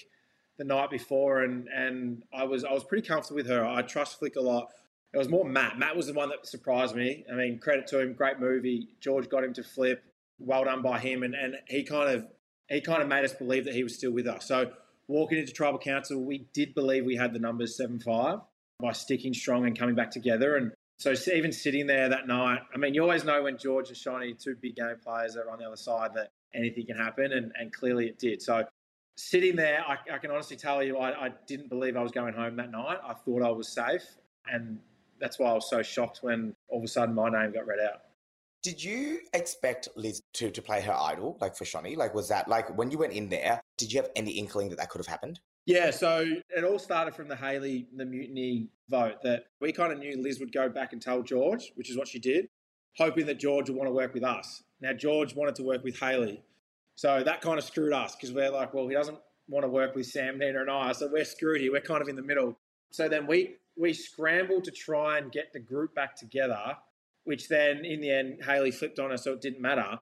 the 0.58 0.64
night 0.64 0.90
before, 0.90 1.42
and 1.42 1.68
and 1.68 2.22
I 2.32 2.44
was 2.44 2.64
I 2.64 2.72
was 2.72 2.84
pretty 2.84 3.06
comfortable 3.06 3.36
with 3.36 3.46
her. 3.46 3.64
I 3.64 3.82
trust 3.82 4.18
Flick 4.18 4.36
a 4.36 4.40
lot. 4.40 4.68
It 5.14 5.18
was 5.18 5.28
more 5.28 5.44
Matt. 5.44 5.78
Matt 5.78 5.96
was 5.96 6.06
the 6.06 6.12
one 6.12 6.28
that 6.28 6.46
surprised 6.46 6.94
me. 6.94 7.24
I 7.32 7.34
mean, 7.34 7.58
credit 7.58 7.86
to 7.88 8.00
him, 8.00 8.12
great 8.12 8.38
movie. 8.38 8.88
George 9.00 9.28
got 9.28 9.42
him 9.42 9.54
to 9.54 9.64
flip. 9.64 10.04
Well 10.38 10.64
done 10.64 10.82
by 10.82 10.98
him, 10.98 11.22
and 11.22 11.34
and 11.34 11.56
he 11.68 11.82
kind 11.82 12.10
of 12.10 12.26
he 12.70 12.80
kind 12.80 13.02
of 13.02 13.08
made 13.08 13.24
us 13.24 13.32
believe 13.32 13.64
that 13.66 13.74
he 13.74 13.82
was 13.82 13.94
still 13.96 14.12
with 14.12 14.26
us. 14.26 14.46
So 14.46 14.70
walking 15.08 15.38
into 15.38 15.52
tribal 15.52 15.78
council, 15.78 16.22
we 16.24 16.46
did 16.52 16.74
believe 16.74 17.04
we 17.04 17.16
had 17.16 17.32
the 17.32 17.38
numbers 17.38 17.76
seven 17.76 17.98
five 17.98 18.38
by 18.80 18.92
sticking 18.92 19.34
strong 19.34 19.66
and 19.66 19.78
coming 19.78 19.94
back 19.94 20.10
together. 20.10 20.56
And 20.56 20.72
so 20.98 21.14
even 21.32 21.52
sitting 21.52 21.86
there 21.86 22.08
that 22.08 22.26
night, 22.26 22.60
I 22.74 22.78
mean, 22.78 22.94
you 22.94 23.02
always 23.02 23.24
know 23.24 23.42
when 23.42 23.58
George 23.58 23.88
and 23.88 23.96
Shonee, 23.96 24.42
two 24.42 24.54
big 24.60 24.76
game 24.76 24.96
players, 25.02 25.34
that 25.34 25.46
are 25.46 25.50
on 25.50 25.58
the 25.58 25.66
other 25.66 25.76
side, 25.76 26.12
that 26.14 26.30
anything 26.54 26.86
can 26.86 26.96
happen, 26.96 27.32
and, 27.32 27.52
and 27.58 27.72
clearly 27.72 28.06
it 28.06 28.18
did. 28.18 28.42
So 28.42 28.64
sitting 29.16 29.56
there, 29.56 29.84
I, 29.86 29.96
I 30.14 30.18
can 30.18 30.30
honestly 30.30 30.56
tell 30.56 30.82
you, 30.82 30.98
I, 30.98 31.26
I 31.26 31.30
didn't 31.46 31.68
believe 31.68 31.96
I 31.96 32.02
was 32.02 32.12
going 32.12 32.34
home 32.34 32.56
that 32.56 32.70
night. 32.70 32.98
I 33.04 33.14
thought 33.14 33.42
I 33.42 33.50
was 33.50 33.68
safe, 33.68 34.04
and 34.50 34.78
that's 35.20 35.38
why 35.38 35.50
I 35.50 35.54
was 35.54 35.68
so 35.68 35.82
shocked 35.82 36.20
when 36.22 36.54
all 36.68 36.78
of 36.78 36.84
a 36.84 36.88
sudden 36.88 37.14
my 37.14 37.28
name 37.28 37.52
got 37.52 37.66
read 37.66 37.80
out. 37.80 38.00
Did 38.62 38.82
you 38.82 39.20
expect 39.32 39.88
Liz 39.96 40.22
to, 40.34 40.50
to 40.50 40.62
play 40.62 40.82
her 40.82 40.92
idol, 40.92 41.38
like 41.40 41.56
for 41.56 41.64
Shonee? 41.64 41.96
Like, 41.96 42.14
was 42.14 42.28
that 42.28 42.46
like 42.46 42.76
when 42.76 42.90
you 42.90 42.98
went 42.98 43.14
in 43.14 43.28
there, 43.28 43.62
did 43.78 43.92
you 43.92 44.00
have 44.00 44.10
any 44.16 44.32
inkling 44.32 44.68
that 44.68 44.78
that 44.78 44.90
could 44.90 44.98
have 44.98 45.06
happened? 45.06 45.40
Yeah, 45.66 45.90
so 45.90 46.26
it 46.54 46.64
all 46.64 46.78
started 46.78 47.14
from 47.14 47.28
the 47.28 47.36
Hayley, 47.36 47.86
the 47.94 48.04
mutiny 48.04 48.68
vote 48.88 49.22
that 49.22 49.44
we 49.60 49.72
kind 49.72 49.92
of 49.92 49.98
knew 49.98 50.20
Liz 50.20 50.40
would 50.40 50.52
go 50.52 50.68
back 50.68 50.92
and 50.92 51.00
tell 51.00 51.22
George, 51.22 51.72
which 51.76 51.90
is 51.90 51.96
what 51.96 52.08
she 52.08 52.18
did, 52.18 52.48
hoping 52.96 53.26
that 53.26 53.38
George 53.38 53.70
would 53.70 53.78
want 53.78 53.88
to 53.88 53.92
work 53.92 54.12
with 54.12 54.24
us. 54.24 54.62
Now, 54.80 54.92
George 54.92 55.34
wanted 55.34 55.54
to 55.56 55.62
work 55.62 55.84
with 55.84 55.98
Hayley. 55.98 56.42
So 56.96 57.22
that 57.22 57.40
kind 57.40 57.58
of 57.58 57.64
screwed 57.64 57.92
us 57.92 58.14
because 58.14 58.32
we're 58.32 58.50
like, 58.50 58.74
well, 58.74 58.88
he 58.88 58.94
doesn't 58.94 59.18
want 59.48 59.64
to 59.64 59.68
work 59.68 59.94
with 59.94 60.06
Sam, 60.06 60.38
Nina, 60.38 60.60
and 60.60 60.70
I. 60.70 60.92
So 60.92 61.08
we're 61.10 61.24
screwed 61.24 61.60
here. 61.60 61.72
We're 61.72 61.80
kind 61.80 62.02
of 62.02 62.08
in 62.08 62.16
the 62.16 62.22
middle. 62.22 62.58
So 62.90 63.08
then 63.08 63.26
we, 63.26 63.56
we 63.76 63.92
scrambled 63.92 64.64
to 64.64 64.70
try 64.70 65.18
and 65.18 65.30
get 65.32 65.52
the 65.52 65.60
group 65.60 65.94
back 65.94 66.16
together, 66.16 66.76
which 67.24 67.48
then 67.48 67.84
in 67.84 68.00
the 68.00 68.10
end, 68.10 68.42
Hayley 68.44 68.70
flipped 68.70 68.98
on 68.98 69.12
us, 69.12 69.24
so 69.24 69.32
it 69.32 69.40
didn't 69.40 69.60
matter. 69.60 69.98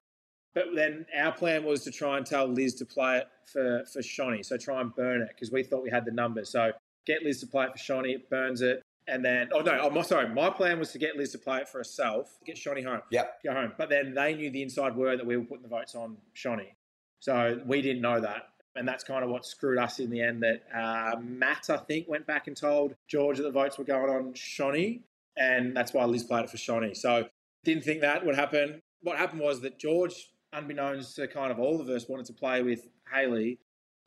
But 0.53 0.65
then 0.75 1.05
our 1.17 1.31
plan 1.31 1.63
was 1.63 1.83
to 1.83 1.91
try 1.91 2.17
and 2.17 2.25
tell 2.25 2.47
Liz 2.47 2.73
to 2.75 2.85
play 2.85 3.19
it 3.19 3.27
for, 3.45 3.83
for 3.91 4.01
Shonee. 4.01 4.43
So 4.43 4.57
try 4.57 4.81
and 4.81 4.93
burn 4.95 5.21
it 5.21 5.29
because 5.29 5.51
we 5.51 5.63
thought 5.63 5.83
we 5.83 5.91
had 5.91 6.05
the 6.05 6.11
number. 6.11 6.43
So 6.43 6.71
get 7.05 7.23
Liz 7.23 7.39
to 7.41 7.47
play 7.47 7.65
it 7.65 7.71
for 7.71 7.77
Shonee, 7.77 8.15
it 8.15 8.29
burns 8.29 8.61
it. 8.61 8.81
And 9.07 9.25
then, 9.25 9.49
oh 9.53 9.61
no, 9.61 9.71
I'm 9.71 10.03
sorry. 10.03 10.29
My 10.29 10.49
plan 10.49 10.77
was 10.77 10.91
to 10.91 10.99
get 10.99 11.15
Liz 11.15 11.31
to 11.31 11.39
play 11.39 11.59
it 11.59 11.69
for 11.69 11.79
herself, 11.79 12.37
get 12.45 12.55
Shonee 12.57 12.85
home. 12.85 13.01
Yep. 13.11 13.43
Go 13.43 13.53
home. 13.53 13.73
But 13.77 13.89
then 13.89 14.13
they 14.13 14.35
knew 14.35 14.51
the 14.51 14.61
inside 14.61 14.95
word 14.95 15.19
that 15.19 15.25
we 15.25 15.35
were 15.35 15.43
putting 15.43 15.63
the 15.63 15.69
votes 15.69 15.95
on 15.95 16.17
Shonee. 16.35 16.73
So 17.19 17.61
we 17.65 17.81
didn't 17.81 18.01
know 18.01 18.19
that. 18.19 18.49
And 18.75 18.87
that's 18.87 19.03
kind 19.03 19.23
of 19.23 19.29
what 19.29 19.45
screwed 19.45 19.79
us 19.79 19.99
in 19.99 20.09
the 20.09 20.21
end. 20.21 20.43
That 20.43 20.61
uh, 20.73 21.19
Matt, 21.19 21.69
I 21.69 21.77
think, 21.77 22.07
went 22.07 22.27
back 22.27 22.47
and 22.47 22.55
told 22.55 22.95
George 23.07 23.37
that 23.37 23.43
the 23.43 23.51
votes 23.51 23.77
were 23.77 23.83
going 23.83 24.09
on 24.09 24.33
Shonee. 24.33 25.01
And 25.39 25.75
that's 25.75 25.93
why 25.93 26.05
Liz 26.05 26.23
played 26.23 26.43
it 26.43 26.51
for 26.51 26.57
Shonee. 26.57 26.95
So 26.95 27.27
didn't 27.63 27.83
think 27.83 28.01
that 28.01 28.25
would 28.25 28.35
happen. 28.35 28.81
What 29.01 29.17
happened 29.17 29.41
was 29.41 29.61
that 29.61 29.79
George 29.79 30.13
unbeknownst 30.53 31.15
to 31.15 31.27
kind 31.27 31.51
of 31.51 31.59
all 31.59 31.81
of 31.81 31.89
us, 31.89 32.07
wanted 32.07 32.25
to 32.27 32.33
play 32.33 32.61
with 32.61 32.87
Hayley, 33.13 33.59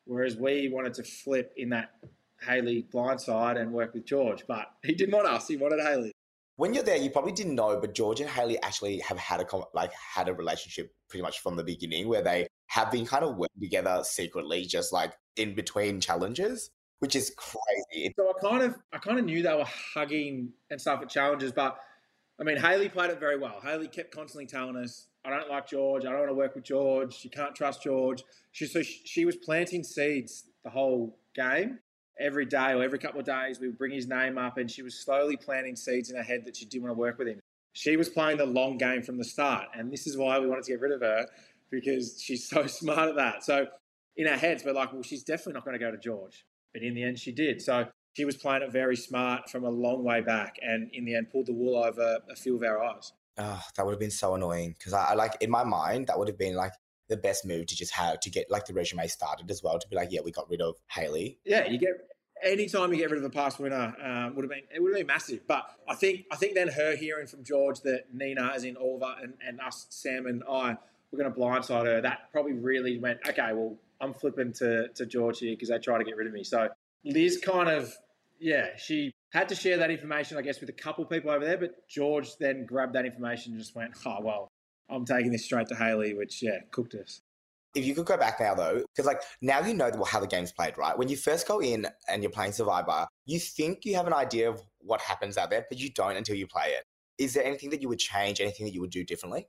whereas 0.05 0.37
we 0.37 0.69
wanted 0.73 0.95
to 0.95 1.03
flip 1.03 1.53
in 1.57 1.71
that 1.71 1.91
Hayley 2.41 2.87
blindside 2.93 3.61
and 3.61 3.73
work 3.73 3.95
with 3.95 4.05
George. 4.05 4.45
But 4.47 4.67
he 4.85 4.95
didn't 4.95 5.15
want 5.15 5.29
us; 5.29 5.49
he 5.49 5.57
wanted 5.57 5.81
Hayley. 5.81 6.13
When 6.57 6.75
you're 6.75 6.85
there, 6.85 6.97
you 6.97 7.11
probably 7.11 7.33
didn't 7.33 7.55
know, 7.55 7.81
but 7.81 7.95
George 7.95 8.21
and 8.21 8.29
Hayley 8.29 8.61
actually 8.63 8.99
have 9.01 9.19
had 9.19 9.41
a 9.41 9.47
like 9.75 9.93
had 9.93 10.29
a 10.29 10.35
relationship 10.35 10.93
pretty 11.09 11.23
much 11.23 11.41
from 11.41 11.57
the 11.57 11.65
beginning, 11.65 12.09
where 12.09 12.23
they 12.23 12.47
have 12.69 12.91
been 12.91 13.07
kind 13.07 13.25
of 13.25 13.37
working 13.37 13.61
together 13.61 14.01
secretly, 14.05 14.65
just 14.65 14.93
like 14.93 15.13
in 15.37 15.55
between 15.55 16.01
challenges, 16.01 16.71
which 17.03 17.17
is 17.17 17.33
crazy. 17.37 18.15
So 18.17 18.31
I 18.31 18.49
kind 18.49 18.63
of 18.63 18.77
I 18.93 18.99
kind 18.99 19.19
of 19.19 19.25
knew 19.25 19.43
they 19.43 19.53
were 19.53 19.67
hugging 19.67 20.51
and 20.71 20.81
stuff 20.81 21.03
at 21.03 21.09
challenges, 21.09 21.51
but 21.51 21.77
I 22.41 22.45
mean 22.45 22.57
Hayley 22.57 22.89
played 22.89 23.11
it 23.11 23.19
very 23.19 23.37
well. 23.37 23.59
Hayley 23.61 23.89
kept 23.89 24.15
constantly 24.15 24.47
telling 24.47 24.77
us 24.77 25.09
I 25.25 25.31
don't 25.31 25.51
like 25.51 25.67
George. 25.67 26.05
I 26.05 26.11
don't 26.11 26.21
want 26.21 26.31
to 26.31 26.35
work 26.35 26.55
with 26.55 26.63
George. 26.63 27.19
You 27.25 27.31
can't 27.31 27.57
trust 27.57 27.83
George. 27.83 28.23
She 28.53 28.67
so 28.67 28.83
she, 28.83 29.01
she 29.05 29.25
was 29.25 29.35
planting 29.35 29.83
seeds 29.83 30.45
the 30.63 30.71
whole 30.71 31.19
game. 31.35 31.81
Every 32.21 32.47
day 32.47 32.73
or 32.73 32.85
every 32.85 33.01
couple 33.01 33.19
of 33.19 33.27
days, 33.27 33.59
we 33.59 33.67
would 33.67 33.79
bring 33.79 33.91
his 33.91 34.07
name 34.07 34.39
up, 34.39 34.59
and 34.59 34.71
she 34.71 34.83
was 34.83 34.95
slowly 34.95 35.37
planting 35.37 35.75
seeds 35.75 36.09
in 36.09 36.17
her 36.17 36.23
head 36.23 36.45
that 36.45 36.57
she 36.57 36.67
didn't 36.67 36.85
want 36.85 36.95
to 36.95 37.01
work 37.01 37.19
with 37.19 37.27
him. 37.27 37.41
She 37.73 37.97
was 37.97 38.11
playing 38.11 38.37
the 38.37 38.47
long 38.47 38.79
game 38.79 39.03
from 39.03 39.19
the 39.19 39.25
start, 39.25 39.67
and 39.75 39.91
this 39.91 40.07
is 40.07 40.17
why 40.17 40.39
we 40.39 40.47
wanted 40.47 40.65
to 40.65 40.73
get 40.73 40.81
rid 40.81 40.93
of 40.93 41.01
her 41.01 41.27
because 41.69 42.23
she's 42.23 42.49
so 42.49 42.67
smart 42.69 43.09
at 43.09 43.17
that. 43.17 43.43
So 43.43 43.67
in 44.17 44.29
our 44.29 44.37
heads, 44.37 44.63
we're 44.65 44.73
like, 44.73 44.93
well, 44.93 45.03
she's 45.03 45.25
definitely 45.25 45.55
not 45.55 45.65
going 45.65 45.77
to 45.77 45.85
go 45.85 45.91
to 45.91 45.99
George. 45.99 46.45
But 46.73 46.83
in 46.83 46.95
the 46.95 47.05
end, 47.05 47.19
she 47.19 47.33
did. 47.33 47.61
So 47.61 47.89
she 48.15 48.25
was 48.25 48.37
playing 48.37 48.63
it 48.63 48.73
very 48.73 48.97
smart 48.97 49.51
from 49.51 49.65
a 49.65 49.71
long 49.71 50.05
way 50.05 50.21
back, 50.21 50.57
and 50.63 50.91
in 50.93 51.05
the 51.05 51.15
end, 51.15 51.31
pulled 51.31 51.47
the 51.47 51.53
wool 51.53 51.83
over 51.83 52.19
a 52.31 52.37
few 52.37 52.57
of 52.57 52.63
our 52.63 52.83
eyes. 52.83 53.13
Oh, 53.39 53.63
that 53.77 53.85
would 53.85 53.93
have 53.93 54.01
been 54.01 54.11
so 54.11 54.35
annoying 54.35 54.75
because 54.79 54.93
I, 54.93 55.11
I 55.11 55.15
like 55.15 55.37
in 55.41 55.51
my 55.51 55.65
mind 55.65 56.09
that 56.09 56.19
would 56.19 56.29
have 56.29 56.39
been 56.39 56.55
like 56.55 56.73
the 57.09 57.17
best 57.17 57.47
move 57.47 57.67
to 57.67 57.77
just 57.77 57.93
have 57.93 58.21
to 58.21 58.31
get 58.31 58.51
like 58.51 58.67
the 58.67 58.75
resume 58.75 59.07
started 59.07 59.51
as 59.51 59.63
well 59.63 59.79
to 59.79 59.89
be 59.89 59.97
like, 59.97 60.13
yeah, 60.13 60.21
we 60.23 60.31
got 60.31 60.49
rid 60.51 60.61
of 60.61 60.77
Hayley. 60.91 61.39
Yeah, 61.45 61.67
you 61.67 61.79
get 61.79 61.91
anytime 62.45 62.93
you 62.93 62.99
get 62.99 63.11
rid 63.11 63.19
of 63.19 63.25
a 63.25 63.31
past 63.31 63.59
winner 63.59 63.95
um, 64.03 64.35
would 64.35 64.45
have 64.45 64.51
been 64.51 64.63
it 64.75 64.83
would 64.83 64.91
have 64.91 64.99
been 64.99 65.07
massive. 65.07 65.47
But 65.47 65.65
I 65.89 65.95
think 65.95 66.27
I 66.31 66.37
think 66.37 66.55
then 66.55 66.69
her 66.69 66.95
hearing 66.97 67.27
from 67.27 67.45
George 67.45 67.81
that 67.81 68.13
Nina, 68.13 68.53
as 68.55 68.65
in 68.65 68.77
Oliver 68.77 69.15
and, 69.23 69.35
and 69.47 69.61
us, 69.61 69.87
Sam 69.89 70.27
and 70.27 70.43
I, 70.49 70.77
were 71.11 71.19
going 71.19 71.33
to 71.33 71.39
blindside 71.39 71.87
her. 71.87 72.01
That 72.01 72.31
probably 72.33 72.53
really 72.53 72.99
went 72.99 73.21
okay. 73.27 73.53
Well, 73.53 73.77
I'm 74.03 74.13
flipping 74.13 74.53
to 74.55 74.89
to 74.89 75.07
George 75.07 75.39
here 75.39 75.53
because 75.53 75.71
they 75.71 75.79
try 75.79 75.97
to 75.97 76.05
get 76.05 76.17
rid 76.17 76.27
of 76.27 76.33
me. 76.33 76.45
So 76.45 76.69
Liz 77.05 77.41
kind 77.43 77.69
of 77.69 77.93
yeah, 78.43 78.77
she 78.77 79.13
had 79.33 79.49
to 79.51 79.55
share 79.55 79.79
that 79.79 79.91
information, 79.91 80.37
I 80.37 80.43
guess, 80.43 80.61
with 80.61 80.69
a 80.69 80.75
couple 80.75 81.05
people 81.05 81.31
over 81.31 81.45
there. 81.45 81.57
But 81.57 81.89
George 81.89 82.37
then 82.39 82.67
grabbed 82.67 82.95
that 82.95 83.07
information 83.07 83.53
and 83.53 83.61
just 83.61 83.77
went, 83.77 83.93
oh, 84.05 84.19
well, 84.21 84.49
I'm 84.91 85.05
taking 85.05 85.31
this 85.31 85.45
straight 85.45 85.69
to 85.69 85.77
Hayley, 85.77 86.13
which, 86.15 86.43
yeah, 86.43 86.59
cooked 86.73 86.95
us. 86.95 87.21
If 87.75 87.87
you 87.87 87.95
could 87.95 88.05
go 88.05 88.19
back 88.19 88.39
now 88.39 88.55
though, 88.55 88.85
because 88.95 89.07
like 89.07 89.23
now 89.41 89.61
you 89.61 89.73
know 89.73 89.91
how 90.07 90.21
the 90.21 90.27
game's 90.27 90.53
played, 90.53 90.77
right? 90.77 90.99
When 90.99 91.09
you 91.09 91.17
first 91.17 91.49
go 91.49 91.63
in 91.63 91.87
and 92.07 92.23
you're 92.23 92.31
playing 92.31 92.53
Survivor, 92.53 93.07
you 93.25 93.39
think 93.39 93.87
you 93.87 93.95
have 93.95 94.07
an 94.07 94.13
idea 94.13 94.51
of 94.51 94.61
what 94.81 95.01
happens 95.01 95.39
out 95.39 95.49
there, 95.49 95.65
but 95.71 95.79
you 95.79 95.91
don't 95.91 96.17
until 96.17 96.37
you 96.37 96.47
play 96.47 96.75
it. 96.77 96.85
Is 97.17 97.33
there 97.33 97.45
anything 97.45 97.71
that 97.71 97.81
you 97.81 97.89
would 97.89 97.99
change, 97.99 98.43
anything 98.43 98.67
that 98.67 98.75
you 98.75 98.83
would 98.83 98.91
do 98.91 99.05
differently? 99.05 99.47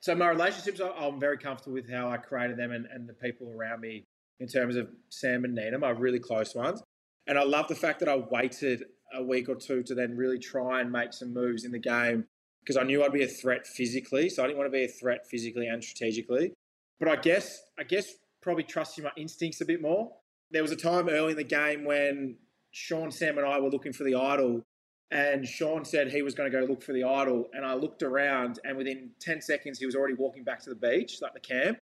So 0.00 0.14
my 0.14 0.28
relationships, 0.28 0.80
I'm 0.80 1.20
very 1.20 1.36
comfortable 1.36 1.74
with 1.74 1.90
how 1.90 2.08
I 2.08 2.16
created 2.16 2.56
them 2.56 2.72
and, 2.72 2.86
and 2.86 3.08
the 3.08 3.12
people 3.12 3.52
around 3.54 3.80
me 3.80 4.06
in 4.40 4.48
terms 4.48 4.76
of 4.76 4.88
Sam 5.10 5.44
and 5.44 5.54
Nina, 5.54 5.78
my 5.78 5.90
really 5.90 6.18
close 6.18 6.54
ones. 6.54 6.82
And 7.26 7.38
I 7.38 7.44
love 7.44 7.68
the 7.68 7.74
fact 7.74 8.00
that 8.00 8.08
I 8.08 8.16
waited 8.16 8.84
a 9.14 9.22
week 9.22 9.48
or 9.48 9.54
two 9.54 9.82
to 9.82 9.94
then 9.94 10.16
really 10.16 10.38
try 10.38 10.80
and 10.80 10.90
make 10.90 11.12
some 11.12 11.34
moves 11.34 11.64
in 11.64 11.72
the 11.72 11.78
game 11.78 12.24
because 12.62 12.78
I 12.78 12.82
knew 12.82 13.04
I'd 13.04 13.12
be 13.12 13.24
a 13.24 13.28
threat 13.28 13.66
physically. 13.66 14.30
So 14.30 14.42
I 14.42 14.46
didn't 14.46 14.58
want 14.58 14.72
to 14.72 14.76
be 14.76 14.84
a 14.84 14.88
threat 14.88 15.26
physically 15.30 15.66
and 15.66 15.84
strategically. 15.84 16.54
But 16.98 17.08
I 17.08 17.16
guess, 17.16 17.62
I 17.78 17.82
guess 17.84 18.14
probably 18.40 18.62
trusting 18.64 19.04
my 19.04 19.10
instincts 19.16 19.60
a 19.60 19.66
bit 19.66 19.82
more. 19.82 20.12
There 20.50 20.62
was 20.62 20.72
a 20.72 20.76
time 20.76 21.08
early 21.08 21.32
in 21.32 21.36
the 21.36 21.44
game 21.44 21.84
when 21.84 22.36
Sean, 22.70 23.10
Sam, 23.10 23.36
and 23.36 23.46
I 23.46 23.60
were 23.60 23.70
looking 23.70 23.92
for 23.92 24.04
the 24.04 24.14
idol 24.14 24.62
and 25.10 25.46
Sean 25.46 25.84
said 25.84 26.10
he 26.10 26.22
was 26.22 26.34
going 26.34 26.50
to 26.50 26.56
go 26.56 26.64
look 26.64 26.82
for 26.82 26.92
the 26.92 27.04
idol. 27.04 27.48
And 27.52 27.64
I 27.64 27.74
looked 27.74 28.02
around, 28.02 28.60
and 28.64 28.76
within 28.76 29.10
10 29.20 29.40
seconds, 29.40 29.78
he 29.78 29.86
was 29.86 29.96
already 29.96 30.14
walking 30.14 30.44
back 30.44 30.62
to 30.62 30.70
the 30.70 30.76
beach, 30.76 31.18
like 31.20 31.34
the 31.34 31.40
camp. 31.40 31.78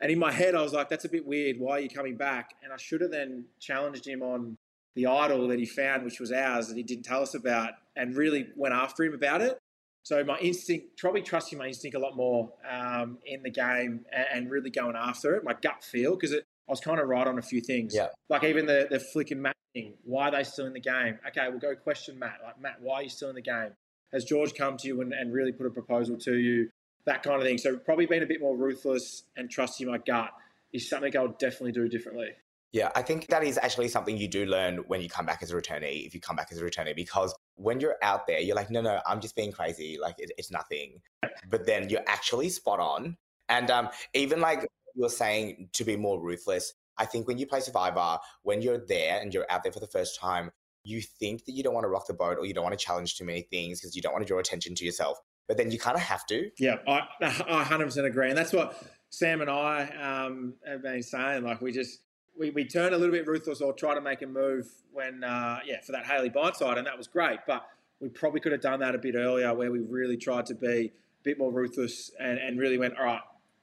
And 0.00 0.12
in 0.12 0.18
my 0.18 0.30
head, 0.30 0.54
I 0.54 0.62
was 0.62 0.72
like, 0.72 0.88
that's 0.88 1.04
a 1.04 1.08
bit 1.08 1.26
weird. 1.26 1.58
Why 1.58 1.72
are 1.72 1.80
you 1.80 1.88
coming 1.88 2.16
back? 2.16 2.54
And 2.62 2.72
I 2.72 2.76
should 2.76 3.00
have 3.00 3.10
then 3.10 3.46
challenged 3.58 4.06
him 4.06 4.22
on 4.22 4.56
the 4.94 5.06
idol 5.06 5.48
that 5.48 5.58
he 5.58 5.66
found, 5.66 6.04
which 6.04 6.20
was 6.20 6.30
ours, 6.30 6.68
that 6.68 6.76
he 6.76 6.84
didn't 6.84 7.04
tell 7.04 7.22
us 7.22 7.34
about, 7.34 7.72
and 7.96 8.16
really 8.16 8.46
went 8.54 8.74
after 8.74 9.02
him 9.02 9.14
about 9.14 9.40
it. 9.40 9.58
So 10.04 10.22
my 10.22 10.38
instinct, 10.38 10.98
probably 10.98 11.22
trusting 11.22 11.58
my 11.58 11.66
instinct 11.66 11.96
a 11.96 12.00
lot 12.00 12.16
more 12.16 12.52
um, 12.70 13.18
in 13.26 13.42
the 13.42 13.50
game 13.50 14.06
and, 14.12 14.26
and 14.32 14.50
really 14.50 14.70
going 14.70 14.96
after 14.96 15.34
it, 15.34 15.44
my 15.44 15.54
gut 15.60 15.82
feel, 15.82 16.14
because 16.14 16.32
I 16.68 16.72
was 16.72 16.80
kind 16.80 17.00
of 17.00 17.08
right 17.08 17.26
on 17.26 17.38
a 17.38 17.42
few 17.42 17.60
things. 17.60 17.94
Yeah. 17.94 18.08
Like 18.28 18.44
even 18.44 18.66
the 18.66 18.86
the 18.90 19.00
Flick 19.00 19.30
and 19.30 19.42
Matt 19.42 19.56
thing. 19.74 19.94
Why 20.04 20.28
are 20.28 20.30
they 20.32 20.44
still 20.44 20.66
in 20.66 20.72
the 20.72 20.80
game? 20.80 21.18
Okay, 21.28 21.48
we'll 21.48 21.58
go 21.58 21.74
question 21.74 22.18
Matt. 22.18 22.38
Like 22.44 22.60
Matt, 22.60 22.76
why 22.80 22.96
are 22.96 23.02
you 23.02 23.08
still 23.08 23.30
in 23.30 23.34
the 23.34 23.42
game? 23.42 23.70
Has 24.12 24.24
George 24.24 24.54
come 24.54 24.76
to 24.78 24.88
you 24.88 25.00
and, 25.00 25.12
and 25.12 25.32
really 25.32 25.52
put 25.52 25.66
a 25.66 25.70
proposal 25.70 26.16
to 26.18 26.36
you? 26.36 26.70
That 27.06 27.22
kind 27.22 27.36
of 27.36 27.42
thing. 27.42 27.58
So 27.58 27.76
probably 27.76 28.06
being 28.06 28.22
a 28.22 28.26
bit 28.26 28.40
more 28.40 28.56
ruthless 28.56 29.24
and 29.36 29.50
trusting 29.50 29.86
my 29.86 29.98
gut 29.98 30.30
is 30.72 30.88
something 30.88 31.16
I'll 31.16 31.28
definitely 31.28 31.72
do 31.72 31.88
differently. 31.88 32.28
Yeah, 32.72 32.90
I 32.94 33.00
think 33.00 33.28
that 33.28 33.42
is 33.42 33.56
actually 33.56 33.88
something 33.88 34.18
you 34.18 34.28
do 34.28 34.44
learn 34.44 34.78
when 34.88 35.00
you 35.00 35.08
come 35.08 35.24
back 35.24 35.42
as 35.42 35.50
a 35.50 35.54
returnee, 35.54 36.06
if 36.06 36.14
you 36.14 36.20
come 36.20 36.36
back 36.36 36.48
as 36.52 36.60
a 36.60 36.64
returnee, 36.64 36.94
because 36.94 37.34
when 37.54 37.80
you're 37.80 37.96
out 38.02 38.26
there, 38.26 38.40
you're 38.40 38.56
like, 38.56 38.70
no, 38.70 38.82
no, 38.82 39.00
I'm 39.06 39.20
just 39.20 39.34
being 39.34 39.52
crazy. 39.52 39.96
Like, 39.98 40.16
it, 40.18 40.32
it's 40.36 40.50
nothing. 40.50 41.00
But 41.48 41.64
then 41.64 41.88
you're 41.88 42.04
actually 42.06 42.50
spot 42.50 42.78
on. 42.78 43.16
And 43.48 43.70
um, 43.70 43.88
even 44.12 44.42
like 44.42 44.68
you 44.98 45.04
were 45.04 45.08
saying 45.08 45.68
to 45.74 45.84
be 45.84 45.96
more 45.96 46.20
ruthless, 46.20 46.74
I 46.98 47.06
think 47.06 47.28
when 47.28 47.38
you 47.38 47.46
play 47.46 47.60
Survivor, 47.60 48.18
when 48.42 48.60
you're 48.60 48.84
there 48.84 49.20
and 49.20 49.32
you're 49.32 49.46
out 49.48 49.62
there 49.62 49.72
for 49.72 49.78
the 49.78 49.86
first 49.86 50.18
time, 50.18 50.50
you 50.82 51.00
think 51.00 51.44
that 51.44 51.52
you 51.52 51.62
don't 51.62 51.74
want 51.74 51.84
to 51.84 51.88
rock 51.88 52.08
the 52.08 52.14
boat 52.14 52.36
or 52.38 52.46
you 52.46 52.52
don't 52.52 52.64
want 52.64 52.76
to 52.76 52.84
challenge 52.84 53.16
too 53.16 53.24
many 53.24 53.42
things 53.42 53.80
because 53.80 53.94
you 53.94 54.02
don't 54.02 54.12
want 54.12 54.26
to 54.26 54.28
draw 54.28 54.40
attention 54.40 54.74
to 54.74 54.84
yourself. 54.84 55.18
But 55.46 55.56
then 55.56 55.70
you 55.70 55.78
kind 55.78 55.96
of 55.96 56.02
have 56.02 56.26
to. 56.26 56.50
Yeah, 56.58 56.76
I, 56.86 57.02
I 57.22 57.64
100% 57.64 58.04
agree. 58.04 58.28
And 58.28 58.36
that's 58.36 58.52
what 58.52 58.82
Sam 59.10 59.40
and 59.40 59.48
I 59.48 59.86
um, 59.86 60.54
have 60.66 60.82
been 60.82 61.02
saying. 61.02 61.44
Like, 61.44 61.60
we 61.60 61.70
just, 61.70 62.00
we, 62.36 62.50
we 62.50 62.64
turn 62.64 62.92
a 62.92 62.96
little 62.96 63.14
bit 63.14 63.26
ruthless 63.26 63.60
or 63.60 63.72
try 63.72 63.94
to 63.94 64.00
make 64.00 64.22
a 64.22 64.26
move 64.26 64.66
when, 64.92 65.22
uh, 65.22 65.60
yeah, 65.64 65.80
for 65.86 65.92
that 65.92 66.04
Hayley 66.04 66.30
blindside, 66.30 66.76
and 66.76 66.86
that 66.86 66.98
was 66.98 67.06
great. 67.06 67.38
But 67.46 67.64
we 68.00 68.08
probably 68.08 68.40
could 68.40 68.52
have 68.52 68.60
done 68.60 68.80
that 68.80 68.94
a 68.94 68.98
bit 68.98 69.14
earlier 69.14 69.54
where 69.54 69.70
we 69.70 69.78
really 69.78 70.16
tried 70.16 70.46
to 70.46 70.54
be 70.54 70.66
a 70.66 71.22
bit 71.22 71.38
more 71.38 71.52
ruthless 71.52 72.10
and, 72.18 72.38
and 72.38 72.58
really 72.58 72.78
went, 72.78 72.98
all 72.98 73.04
right, 73.04 73.20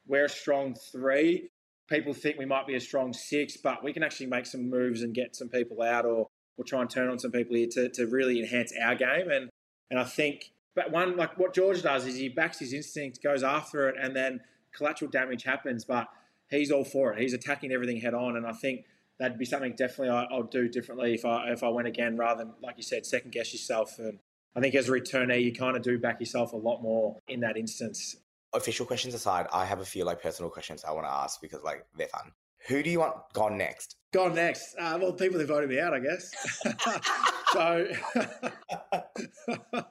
we're 0.08 0.26
a 0.26 0.30
strong 0.30 0.76
three. 0.92 1.50
People 1.88 2.14
think 2.14 2.38
we 2.38 2.46
might 2.46 2.66
be 2.66 2.76
a 2.76 2.82
strong 2.82 3.14
six, 3.14 3.58
but 3.58 3.84
we 3.84 3.94
can 3.94 4.04
actually 4.04 4.28
make 4.28 4.46
some 4.46 4.70
moves 4.70 5.02
and 5.02 5.14
get 5.14 5.36
some 5.36 5.50
people 5.50 5.82
out 5.82 6.06
or, 6.06 6.28
we'll 6.58 6.66
try 6.66 6.82
and 6.82 6.90
turn 6.90 7.10
on 7.10 7.20
some 7.20 7.32
people 7.32 7.56
here 7.56 7.68
to, 7.70 7.90
to 7.90 8.08
really 8.08 8.40
enhance 8.40 8.72
our 8.82 8.96
game. 8.96 9.30
And, 9.30 9.50
and 9.90 10.00
I 10.00 10.04
think, 10.04 10.52
but 10.74 10.92
one, 10.92 11.18
like 11.18 11.38
what 11.38 11.54
George 11.54 11.82
does 11.82 12.06
is 12.06 12.16
he 12.16 12.30
backs 12.30 12.60
his 12.60 12.74
instinct, 12.74 13.22
goes 13.22 13.44
after 13.44 13.90
it, 13.90 13.96
and 14.02 14.16
then 14.16 14.42
collateral 14.74 15.12
damage 15.12 15.44
happens. 15.44 15.86
But 15.86 16.08
he's 16.50 16.72
all 16.72 16.84
for 16.84 17.14
it. 17.14 17.20
He's 17.20 17.34
attacking 17.34 17.72
everything 17.72 18.00
head 18.00 18.14
on, 18.14 18.38
and 18.38 18.46
I 18.46 18.54
think 18.54 18.86
that'd 19.20 19.38
be 19.38 19.46
something 19.46 19.74
definitely 19.74 20.10
I, 20.10 20.24
I'll 20.26 20.44
do 20.44 20.68
differently 20.68 21.14
if 21.14 21.26
I 21.26 21.52
if 21.52 21.64
I 21.64 21.70
went 21.70 21.88
again, 21.88 22.18
rather 22.18 22.44
than 22.44 22.54
like 22.62 22.76
you 22.78 22.84
said, 22.84 23.06
second 23.06 23.32
guess 23.32 23.54
yourself. 23.54 24.00
And 24.00 24.20
I 24.56 24.60
think 24.60 24.76
as 24.76 24.90
a 24.90 24.92
returnee, 24.92 25.44
you 25.44 25.54
kind 25.54 25.76
of 25.76 25.84
do 25.84 26.00
back 26.00 26.20
yourself 26.20 26.54
a 26.54 26.58
lot 26.58 26.82
more 26.82 27.18
in 27.28 27.42
that 27.42 27.58
instance. 27.58 28.16
Official 28.56 28.86
questions 28.86 29.14
aside, 29.14 29.48
I 29.52 29.66
have 29.66 29.82
a 29.82 29.86
few 29.86 30.04
like 30.06 30.22
personal 30.22 30.50
questions 30.50 30.84
I 30.84 30.92
want 30.92 31.06
to 31.06 31.12
ask 31.12 31.42
because 31.42 31.62
like 31.64 31.86
they're 31.98 32.08
fun. 32.08 32.32
Who 32.68 32.82
do 32.82 32.90
you 32.90 33.00
want 33.00 33.16
gone 33.34 33.58
next? 33.58 33.98
Gone 34.12 34.34
next. 34.34 34.76
Uh, 34.80 34.98
well, 35.00 35.14
people 35.14 35.40
who 35.40 35.46
voted 35.46 35.70
me 35.70 35.80
out, 35.80 35.94
I 35.94 36.00
guess. 36.00 36.32
so 37.54 37.88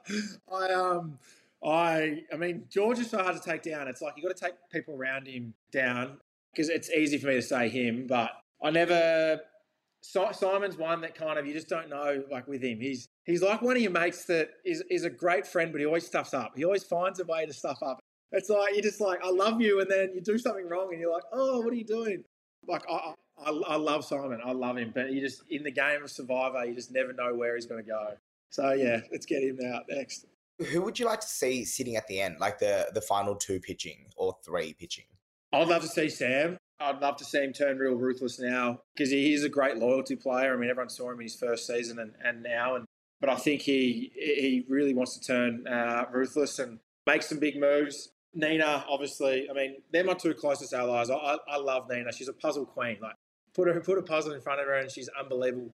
I 0.51 0.73
um 0.73 1.17
I 1.63 2.23
I 2.33 2.37
mean 2.37 2.65
George 2.69 2.99
is 2.99 3.09
so 3.09 3.19
hard 3.19 3.41
to 3.41 3.41
take 3.41 3.63
down. 3.63 3.87
It's 3.87 4.01
like 4.01 4.15
you 4.17 4.23
got 4.23 4.35
to 4.35 4.43
take 4.45 4.55
people 4.71 4.95
around 4.95 5.27
him 5.27 5.53
down 5.71 6.17
because 6.51 6.69
it's 6.69 6.89
easy 6.89 7.17
for 7.17 7.27
me 7.27 7.35
to 7.35 7.41
say 7.41 7.69
him, 7.69 8.07
but 8.07 8.31
I 8.63 8.71
never. 8.71 9.39
Si- 10.01 10.33
Simon's 10.33 10.77
one 10.77 11.01
that 11.01 11.15
kind 11.15 11.39
of 11.39 11.47
you 11.47 11.53
just 11.53 11.67
don't 11.67 11.89
know. 11.89 12.23
Like 12.31 12.47
with 12.47 12.61
him, 12.61 12.79
he's 12.79 13.07
he's 13.25 13.41
like 13.41 13.63
one 13.63 13.75
of 13.75 13.81
your 13.81 13.89
mates 13.91 14.25
that 14.25 14.49
is 14.63 14.83
is 14.89 15.03
a 15.03 15.09
great 15.09 15.47
friend, 15.47 15.71
but 15.71 15.79
he 15.81 15.85
always 15.87 16.05
stuffs 16.05 16.33
up. 16.33 16.53
He 16.55 16.63
always 16.63 16.83
finds 16.83 17.19
a 17.19 17.25
way 17.25 17.47
to 17.47 17.53
stuff 17.53 17.81
up. 17.81 17.99
It's 18.31 18.49
like 18.49 18.73
you're 18.73 18.83
just 18.83 19.01
like 19.01 19.23
I 19.23 19.29
love 19.29 19.61
you, 19.61 19.79
and 19.81 19.89
then 19.89 20.11
you 20.13 20.21
do 20.21 20.37
something 20.37 20.67
wrong, 20.67 20.89
and 20.91 20.99
you're 20.99 21.11
like, 21.11 21.23
oh, 21.31 21.61
what 21.61 21.71
are 21.71 21.77
you 21.77 21.85
doing? 21.85 22.23
Like 22.67 22.83
I, 22.89 23.13
I, 23.45 23.51
I 23.51 23.75
love 23.75 24.05
Simon. 24.05 24.39
I 24.43 24.51
love 24.51 24.77
him, 24.77 24.91
but 24.93 25.11
you 25.11 25.21
just 25.21 25.43
in 25.49 25.63
the 25.63 25.71
game 25.71 26.03
of 26.03 26.11
Survivor, 26.11 26.65
you 26.65 26.73
just 26.73 26.91
never 26.91 27.13
know 27.13 27.35
where 27.35 27.55
he's 27.55 27.65
going 27.65 27.83
to 27.83 27.89
go. 27.89 28.13
So 28.49 28.71
yeah, 28.73 29.01
let's 29.11 29.25
get 29.25 29.43
him 29.43 29.59
out 29.73 29.83
next. 29.89 30.25
Who 30.71 30.81
would 30.83 30.97
you 30.97 31.05
like 31.05 31.19
to 31.19 31.27
see 31.27 31.65
sitting 31.65 31.97
at 31.97 32.07
the 32.07 32.21
end, 32.21 32.37
like 32.39 32.59
the 32.59 32.87
the 32.93 33.01
final 33.01 33.35
two 33.35 33.59
pitching 33.59 34.05
or 34.15 34.37
three 34.45 34.73
pitching? 34.73 35.05
I'd 35.51 35.67
love 35.67 35.81
to 35.81 35.87
see 35.87 36.09
Sam. 36.09 36.57
I'd 36.79 37.01
love 37.01 37.15
to 37.17 37.25
see 37.25 37.43
him 37.43 37.53
turn 37.53 37.77
real 37.77 37.95
ruthless 37.95 38.39
now 38.39 38.79
because 38.95 39.09
he 39.11 39.33
is 39.33 39.43
a 39.43 39.49
great 39.49 39.77
loyalty 39.77 40.15
player. 40.15 40.53
I 40.53 40.57
mean, 40.57 40.69
everyone 40.69 40.89
saw 40.89 41.09
him 41.11 41.19
in 41.19 41.25
his 41.25 41.35
first 41.35 41.65
season 41.67 41.99
and, 41.99 42.13
and 42.23 42.43
now, 42.43 42.75
and 42.75 42.85
but 43.21 43.29
I 43.29 43.35
think 43.35 43.61
he 43.61 44.11
he 44.15 44.65
really 44.67 44.93
wants 44.93 45.17
to 45.17 45.25
turn 45.25 45.67
uh, 45.67 46.05
ruthless 46.11 46.59
and 46.59 46.79
make 47.07 47.23
some 47.23 47.39
big 47.39 47.59
moves. 47.59 48.09
Nina, 48.35 48.85
obviously, 48.89 49.49
I 49.49 49.53
mean, 49.53 49.77
they're 49.91 50.03
my 50.03 50.13
two 50.13 50.33
closest 50.33 50.73
allies. 50.73 51.09
I, 51.09 51.15
I, 51.15 51.37
I 51.47 51.57
love 51.57 51.89
Nina. 51.89 52.11
She's 52.11 52.27
a 52.27 52.33
puzzle 52.33 52.65
queen. 52.65 52.97
Like, 53.01 53.15
put 53.53 53.67
her 53.67 53.79
put 53.79 53.97
a 53.97 54.03
puzzle 54.03 54.33
in 54.33 54.41
front 54.41 54.59
of 54.59 54.67
her, 54.67 54.75
and 54.75 54.91
she's 54.91 55.09
unbelievable. 55.19 55.71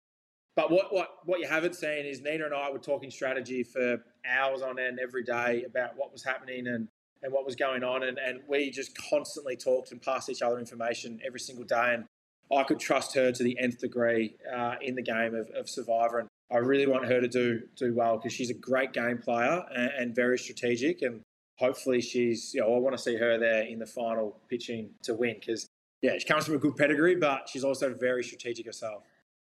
But 0.56 0.72
what, 0.72 0.92
what, 0.92 1.08
what 1.24 1.38
you 1.38 1.46
haven't 1.46 1.76
seen 1.76 2.04
is 2.04 2.20
Nina 2.20 2.46
and 2.46 2.52
I 2.54 2.68
were 2.72 2.80
talking 2.80 3.12
strategy 3.12 3.62
for 3.62 4.02
hours 4.28 4.60
on 4.60 4.80
end 4.80 4.98
every 5.00 5.22
day 5.22 5.62
about 5.64 5.96
what 5.96 6.10
was 6.10 6.24
happening 6.24 6.66
and, 6.66 6.88
and 7.22 7.32
what 7.32 7.46
was 7.46 7.54
going 7.54 7.84
on. 7.84 8.02
And, 8.02 8.18
and 8.18 8.40
we 8.48 8.72
just 8.72 8.90
constantly 9.08 9.54
talked 9.54 9.92
and 9.92 10.02
passed 10.02 10.28
each 10.28 10.42
other 10.42 10.58
information 10.58 11.20
every 11.24 11.38
single 11.38 11.64
day. 11.64 11.94
And 11.94 12.06
I 12.52 12.64
could 12.64 12.80
trust 12.80 13.14
her 13.14 13.30
to 13.30 13.42
the 13.44 13.56
nth 13.56 13.78
degree 13.78 14.34
uh, 14.52 14.74
in 14.82 14.96
the 14.96 15.02
game 15.02 15.36
of, 15.36 15.48
of 15.50 15.68
Survivor. 15.68 16.18
And 16.18 16.28
I 16.50 16.56
really 16.56 16.88
want 16.88 17.04
her 17.04 17.20
to 17.20 17.28
do 17.28 17.60
do 17.76 17.94
well 17.94 18.16
because 18.16 18.32
she's 18.32 18.50
a 18.50 18.54
great 18.54 18.92
game 18.92 19.18
player 19.18 19.62
and, 19.72 19.92
and 19.96 20.14
very 20.16 20.40
strategic. 20.40 21.02
And 21.02 21.20
hopefully 21.58 22.00
she's, 22.00 22.54
you 22.54 22.60
know, 22.60 22.74
I 22.74 22.78
want 22.78 22.96
to 22.96 23.02
see 23.02 23.16
her 23.16 23.38
there 23.38 23.62
in 23.62 23.78
the 23.78 23.86
final 23.86 24.40
pitching 24.48 24.90
to 25.02 25.14
win 25.14 25.36
because, 25.38 25.68
yeah, 26.02 26.16
she 26.18 26.24
comes 26.24 26.46
from 26.46 26.54
a 26.54 26.58
good 26.58 26.76
pedigree, 26.76 27.16
but 27.16 27.48
she's 27.48 27.64
also 27.64 27.92
very 27.92 28.22
strategic 28.22 28.66
herself. 28.66 29.02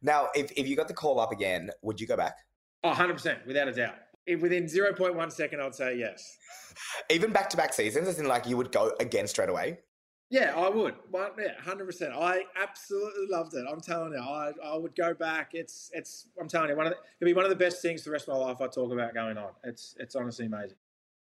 Now, 0.03 0.29
if, 0.35 0.53
if 0.57 0.67
you 0.69 0.77
got 0.77 0.89
the 0.89 0.95
call 0.95 1.21
up 1.21 1.33
again, 1.33 1.71
would 1.83 2.01
you 2.01 2.07
go 2.07 2.17
back? 2.17 2.37
Oh, 2.85 2.93
100%, 2.93 3.47
without 3.47 3.69
a 3.69 3.73
doubt. 3.73 3.97
If 4.27 4.41
within 4.41 4.65
0.1 4.65 5.33
second, 5.33 5.61
I'd 5.61 5.75
say 5.75 5.99
yes. 5.99 6.39
Even 7.11 7.33
back 7.33 7.51
to 7.51 7.57
back 7.57 7.73
seasons, 7.73 8.09
as 8.09 8.19
in 8.19 8.27
like 8.27 8.47
you 8.47 8.57
would 8.57 8.73
go 8.73 8.93
again 9.01 9.27
straight 9.27 9.49
away? 9.49 9.79
Yeah, 10.29 10.55
I 10.57 10.69
would. 10.69 10.95
Yeah, 11.15 11.61
hundred 11.61 11.87
percent. 11.87 12.13
I 12.13 12.43
absolutely 12.61 13.27
loved 13.31 13.55
it. 13.55 13.65
I'm 13.71 13.81
telling 13.81 14.13
you, 14.13 14.19
I, 14.19 14.51
I 14.65 14.77
would 14.77 14.97
go 14.97 15.15
back. 15.15 15.51
It's 15.53 15.89
it's. 15.95 16.27
I'm 16.41 16.49
telling 16.49 16.69
you, 16.69 16.77
one 16.77 16.87
of 16.87 16.93
the, 16.95 16.99
it'll 17.21 17.31
be 17.31 17.35
one 17.35 17.45
of 17.45 17.51
the 17.51 17.57
best 17.57 17.81
things 17.81 18.03
the 18.03 18.11
rest 18.11 18.29
of 18.29 18.37
my 18.37 18.45
life. 18.45 18.61
I 18.61 18.67
talk 18.67 18.93
about 18.93 19.15
going 19.15 19.39
on. 19.39 19.51
It's 19.63 19.95
it's 20.01 20.17
honestly 20.17 20.47
amazing. 20.47 20.79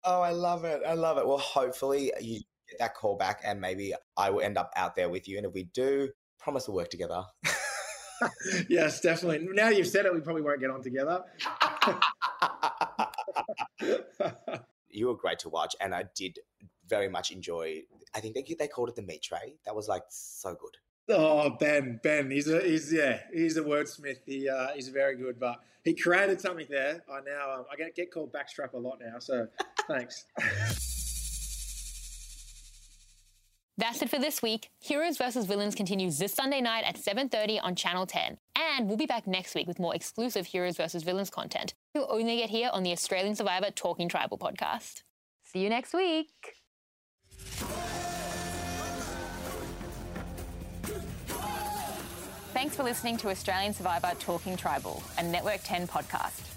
Oh, 0.09 0.21
I 0.21 0.31
love 0.31 0.65
it. 0.65 0.83
I 0.87 0.95
love 0.95 1.19
it. 1.19 1.27
Well, 1.27 1.37
hopefully 1.39 2.13
you 2.21 2.41
get 2.71 2.79
that 2.79 2.95
call 2.95 3.17
back 3.17 3.41
and 3.45 3.61
maybe 3.61 3.93
I 4.17 4.31
will 4.31 4.41
end 4.41 4.57
up 4.57 4.71
out 4.77 4.95
there 4.95 5.09
with 5.09 5.27
you. 5.27 5.37
And 5.37 5.45
if 5.45 5.53
we 5.53 5.65
do, 5.65 6.11
promise 6.39 6.69
we'll 6.69 6.77
work 6.77 6.91
together. 6.91 7.25
yes, 8.69 9.01
definitely. 9.01 9.49
Now 9.53 9.69
you've 9.69 9.89
said 9.89 10.07
it, 10.07 10.15
we 10.15 10.21
probably 10.21 10.43
won't 10.43 10.61
get 10.61 10.71
on 10.71 10.81
together. 10.81 11.25
you 14.89 15.09
were 15.09 15.17
great 15.17 15.41
to 15.41 15.49
watch, 15.49 15.75
and 15.81 15.93
I 15.93 16.05
did 16.15 16.39
very 16.89 17.09
much 17.09 17.33
enjoy. 17.33 17.83
I 18.15 18.21
think 18.21 18.37
they 18.37 18.55
they 18.57 18.69
called 18.69 18.89
it 18.89 18.95
the 18.95 19.03
meat 19.03 19.23
tray. 19.23 19.57
That 19.65 19.75
was 19.75 19.89
like 19.89 20.05
so 20.09 20.51
good. 20.51 20.77
Oh, 21.09 21.51
Ben, 21.51 22.01
Ben, 22.03 22.31
he's 22.31 22.49
a 22.49 22.61
he's 22.61 22.93
yeah, 22.93 23.21
he's 23.33 23.57
a 23.57 23.63
wordsmith. 23.63 24.19
He 24.25 24.49
uh, 24.49 24.69
he's 24.75 24.89
very 24.89 25.17
good, 25.17 25.39
but 25.39 25.61
he 25.85 25.95
created 25.95 26.41
something 26.41 26.67
there. 26.71 27.03
I 27.11 27.21
now 27.21 27.59
um, 27.59 27.65
I 27.73 27.77
get 27.77 27.95
get 27.95 28.13
called 28.13 28.33
backstrap 28.33 28.73
a 28.73 28.79
lot 28.79 28.99
now, 29.01 29.19
so 29.19 29.49
thanks. 29.89 30.25
That's 33.79 34.01
it 34.01 34.09
for 34.09 34.19
this 34.19 34.41
week. 34.41 34.71
Heroes 34.81 35.19
vs. 35.19 35.45
Villains 35.45 35.75
continues 35.75 36.19
this 36.19 36.33
Sunday 36.33 36.63
night 36.63 36.85
at 36.85 36.97
7.30 36.97 37.61
on 37.63 37.75
Channel 37.75 38.07
10. 38.07 38.39
And 38.57 38.89
we'll 38.89 38.97
be 38.97 39.05
back 39.05 39.27
next 39.27 39.55
week 39.55 39.67
with 39.67 39.79
more 39.79 39.95
exclusive 39.95 40.47
Heroes 40.47 40.79
vs. 40.79 41.03
Villains 41.03 41.29
content. 41.29 41.75
You'll 41.95 42.09
only 42.11 42.39
get 42.39 42.49
here 42.49 42.71
on 42.73 42.85
the 42.85 42.93
Australian 42.93 43.35
Survivor 43.35 43.71
Talking 43.71 44.09
Tribal 44.09 44.39
podcast. 44.39 45.03
See 45.43 45.59
you 45.59 45.69
next 45.69 45.93
week. 45.93 46.31
Thanks 52.55 52.75
for 52.75 52.83
listening 52.83 53.19
to 53.19 53.29
Australian 53.29 53.75
Survivor 53.75 54.13
Talking 54.19 54.57
Tribal, 54.57 55.03
a 55.19 55.23
Network 55.23 55.61
10 55.65 55.87
podcast. 55.87 56.56